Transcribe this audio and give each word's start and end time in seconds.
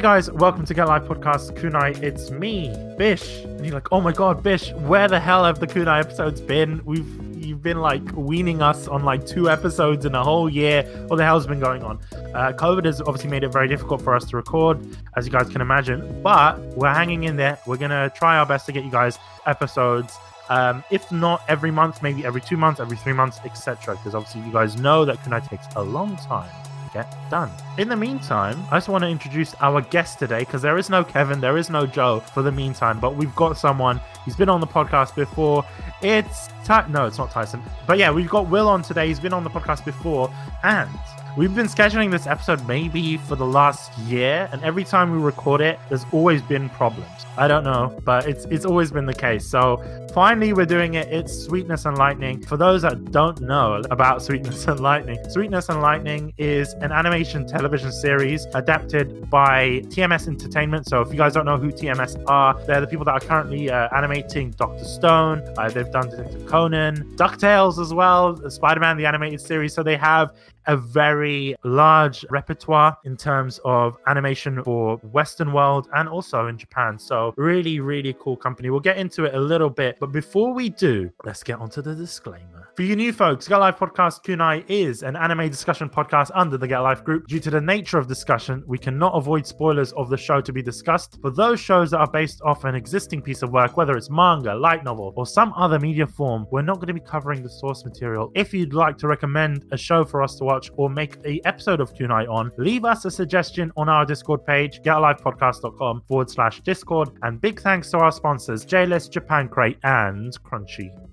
Hey 0.00 0.04
guys, 0.04 0.30
welcome 0.30 0.64
to 0.64 0.72
Get 0.72 0.88
Live 0.88 1.02
Podcast 1.02 1.52
Kunai. 1.58 2.02
It's 2.02 2.30
me, 2.30 2.74
Bish. 2.96 3.42
And 3.44 3.66
you're 3.66 3.74
like, 3.74 3.92
oh 3.92 4.00
my 4.00 4.12
god, 4.12 4.42
Bish, 4.42 4.72
where 4.72 5.06
the 5.08 5.20
hell 5.20 5.44
have 5.44 5.60
the 5.60 5.66
Kunai 5.66 6.00
episodes 6.00 6.40
been? 6.40 6.82
We've 6.86 7.06
you've 7.36 7.62
been 7.62 7.82
like 7.82 8.00
weaning 8.14 8.62
us 8.62 8.88
on 8.88 9.04
like 9.04 9.26
two 9.26 9.50
episodes 9.50 10.06
in 10.06 10.14
a 10.14 10.24
whole 10.24 10.48
year. 10.48 10.84
What 11.08 11.16
the 11.16 11.24
hell's 11.26 11.46
been 11.46 11.60
going 11.60 11.82
on? 11.82 11.98
Uh, 12.14 12.54
COVID 12.56 12.86
has 12.86 13.02
obviously 13.02 13.28
made 13.28 13.44
it 13.44 13.48
very 13.48 13.68
difficult 13.68 14.00
for 14.00 14.14
us 14.14 14.24
to 14.30 14.38
record, 14.38 14.78
as 15.16 15.26
you 15.26 15.32
guys 15.32 15.50
can 15.50 15.60
imagine. 15.60 16.22
But 16.22 16.58
we're 16.78 16.94
hanging 16.94 17.24
in 17.24 17.36
there. 17.36 17.58
We're 17.66 17.76
gonna 17.76 18.10
try 18.16 18.38
our 18.38 18.46
best 18.46 18.64
to 18.66 18.72
get 18.72 18.84
you 18.84 18.90
guys 18.90 19.18
episodes. 19.44 20.16
Um, 20.48 20.82
if 20.90 21.12
not 21.12 21.42
every 21.46 21.72
month, 21.72 22.02
maybe 22.02 22.24
every 22.24 22.40
two 22.40 22.56
months, 22.56 22.80
every 22.80 22.96
three 22.96 23.12
months, 23.12 23.38
etc. 23.44 23.96
Because 23.96 24.14
obviously 24.14 24.40
you 24.46 24.50
guys 24.50 24.76
know 24.76 25.04
that 25.04 25.18
Kunai 25.18 25.46
takes 25.46 25.66
a 25.76 25.82
long 25.82 26.16
time 26.16 26.48
get 26.92 27.14
done. 27.30 27.50
In 27.78 27.88
the 27.88 27.96
meantime, 27.96 28.62
I 28.70 28.76
just 28.76 28.88
want 28.88 29.02
to 29.02 29.08
introduce 29.08 29.54
our 29.60 29.80
guest 29.80 30.18
today 30.18 30.40
because 30.40 30.62
there 30.62 30.78
is 30.78 30.90
no 30.90 31.04
Kevin, 31.04 31.40
there 31.40 31.56
is 31.56 31.70
no 31.70 31.86
Joe 31.86 32.20
for 32.20 32.42
the 32.42 32.52
meantime, 32.52 33.00
but 33.00 33.16
we've 33.16 33.34
got 33.36 33.56
someone. 33.56 34.00
He's 34.24 34.36
been 34.36 34.48
on 34.48 34.60
the 34.60 34.66
podcast 34.66 35.14
before. 35.14 35.64
It's 36.02 36.48
Ty- 36.64 36.86
no, 36.88 37.06
it's 37.06 37.18
not 37.18 37.30
Tyson, 37.30 37.62
but 37.86 37.98
yeah, 37.98 38.10
we've 38.10 38.28
got 38.28 38.48
Will 38.48 38.68
on 38.68 38.82
today. 38.82 39.08
He's 39.08 39.20
been 39.20 39.32
on 39.32 39.44
the 39.44 39.50
podcast 39.50 39.84
before, 39.84 40.32
and 40.62 40.90
We've 41.36 41.54
been 41.54 41.66
scheduling 41.66 42.10
this 42.10 42.26
episode 42.26 42.66
maybe 42.66 43.16
for 43.16 43.36
the 43.36 43.46
last 43.46 43.96
year, 44.00 44.48
and 44.52 44.60
every 44.64 44.82
time 44.82 45.12
we 45.12 45.18
record 45.18 45.60
it, 45.60 45.78
there's 45.88 46.04
always 46.10 46.42
been 46.42 46.68
problems. 46.70 47.08
I 47.36 47.46
don't 47.46 47.62
know, 47.62 47.96
but 48.04 48.26
it's 48.26 48.46
it's 48.46 48.64
always 48.64 48.90
been 48.90 49.06
the 49.06 49.14
case. 49.14 49.46
So 49.46 49.80
finally, 50.12 50.52
we're 50.52 50.66
doing 50.66 50.94
it. 50.94 51.06
It's 51.08 51.32
Sweetness 51.32 51.84
and 51.86 51.96
Lightning. 51.96 52.42
For 52.42 52.56
those 52.56 52.82
that 52.82 53.12
don't 53.12 53.40
know 53.42 53.80
about 53.92 54.22
Sweetness 54.26 54.66
and 54.66 54.80
Lightning, 54.80 55.18
Sweetness 55.30 55.68
and 55.68 55.80
Lightning 55.80 56.34
is 56.36 56.72
an 56.74 56.90
animation 56.90 57.46
television 57.46 57.92
series 57.92 58.46
adapted 58.54 59.30
by 59.30 59.82
TMS 59.86 60.26
Entertainment. 60.26 60.88
So 60.88 61.00
if 61.00 61.12
you 61.12 61.16
guys 61.16 61.34
don't 61.34 61.46
know 61.46 61.56
who 61.58 61.70
TMS 61.70 62.22
are, 62.26 62.60
they're 62.66 62.80
the 62.80 62.88
people 62.88 63.04
that 63.04 63.12
are 63.12 63.20
currently 63.20 63.70
uh, 63.70 63.88
animating 63.96 64.50
Doctor 64.50 64.84
Stone. 64.84 65.42
Uh, 65.56 65.70
they've 65.70 65.90
done 65.92 66.10
Detective 66.10 66.44
Conan, 66.46 67.08
Ducktales 67.14 67.80
as 67.80 67.94
well, 67.94 68.50
Spider-Man 68.50 68.96
the 68.96 69.06
animated 69.06 69.40
series. 69.40 69.72
So 69.72 69.84
they 69.84 69.96
have 69.96 70.32
a 70.66 70.76
very 70.76 71.56
large 71.64 72.24
repertoire 72.30 72.96
in 73.04 73.16
terms 73.16 73.60
of 73.64 73.96
animation 74.06 74.62
for 74.62 74.96
Western 74.98 75.52
world 75.52 75.88
and 75.94 76.08
also 76.08 76.46
in 76.46 76.58
Japan. 76.58 76.98
So 76.98 77.34
really, 77.36 77.80
really 77.80 78.14
cool 78.18 78.36
company. 78.36 78.70
We'll 78.70 78.80
get 78.80 78.98
into 78.98 79.24
it 79.24 79.34
a 79.34 79.40
little 79.40 79.70
bit, 79.70 79.98
but 80.00 80.12
before 80.12 80.52
we 80.52 80.68
do, 80.70 81.10
let's 81.24 81.42
get 81.42 81.58
onto 81.58 81.82
the 81.82 81.94
disclaimer. 81.94 82.59
For 82.76 82.82
you 82.82 82.94
new 82.94 83.12
folks, 83.12 83.48
Get 83.48 83.56
Life 83.56 83.78
Podcast 83.78 84.22
Kunai 84.24 84.64
is 84.68 85.02
an 85.02 85.16
anime 85.16 85.48
discussion 85.48 85.90
podcast 85.90 86.30
under 86.34 86.56
the 86.56 86.68
Get 86.68 86.78
Life 86.78 87.02
group. 87.02 87.26
Due 87.26 87.40
to 87.40 87.50
the 87.50 87.60
nature 87.60 87.98
of 87.98 88.06
discussion, 88.06 88.62
we 88.64 88.78
cannot 88.78 89.12
avoid 89.14 89.44
spoilers 89.44 89.92
of 89.94 90.08
the 90.08 90.16
show 90.16 90.40
to 90.40 90.52
be 90.52 90.62
discussed. 90.62 91.18
For 91.20 91.30
those 91.30 91.58
shows 91.58 91.90
that 91.90 91.98
are 91.98 92.10
based 92.10 92.40
off 92.42 92.64
an 92.64 92.76
existing 92.76 93.22
piece 93.22 93.42
of 93.42 93.50
work, 93.50 93.76
whether 93.76 93.96
it's 93.96 94.08
manga, 94.08 94.54
light 94.54 94.84
novel, 94.84 95.12
or 95.16 95.26
some 95.26 95.52
other 95.56 95.80
media 95.80 96.06
form, 96.06 96.46
we're 96.52 96.62
not 96.62 96.76
going 96.76 96.86
to 96.86 96.94
be 96.94 97.00
covering 97.00 97.42
the 97.42 97.50
source 97.50 97.84
material. 97.84 98.30
If 98.36 98.54
you'd 98.54 98.72
like 98.72 98.96
to 98.98 99.08
recommend 99.08 99.64
a 99.72 99.76
show 99.76 100.04
for 100.04 100.22
us 100.22 100.36
to 100.36 100.44
watch 100.44 100.70
or 100.76 100.88
make 100.88 101.16
a 101.26 101.40
episode 101.44 101.80
of 101.80 101.92
Kunai 101.92 102.28
on, 102.30 102.52
leave 102.56 102.84
us 102.84 103.04
a 103.04 103.10
suggestion 103.10 103.72
on 103.76 103.88
our 103.88 104.06
Discord 104.06 104.46
page, 104.46 104.80
getalivepodcast.com 104.82 106.02
forward 106.06 106.30
slash 106.30 106.60
Discord. 106.60 107.10
And 107.22 107.40
big 107.40 107.60
thanks 107.60 107.90
to 107.90 107.98
our 107.98 108.12
sponsors, 108.12 108.64
JList, 108.64 109.10
Japan 109.10 109.48
Crate, 109.48 109.78
and 109.82 110.32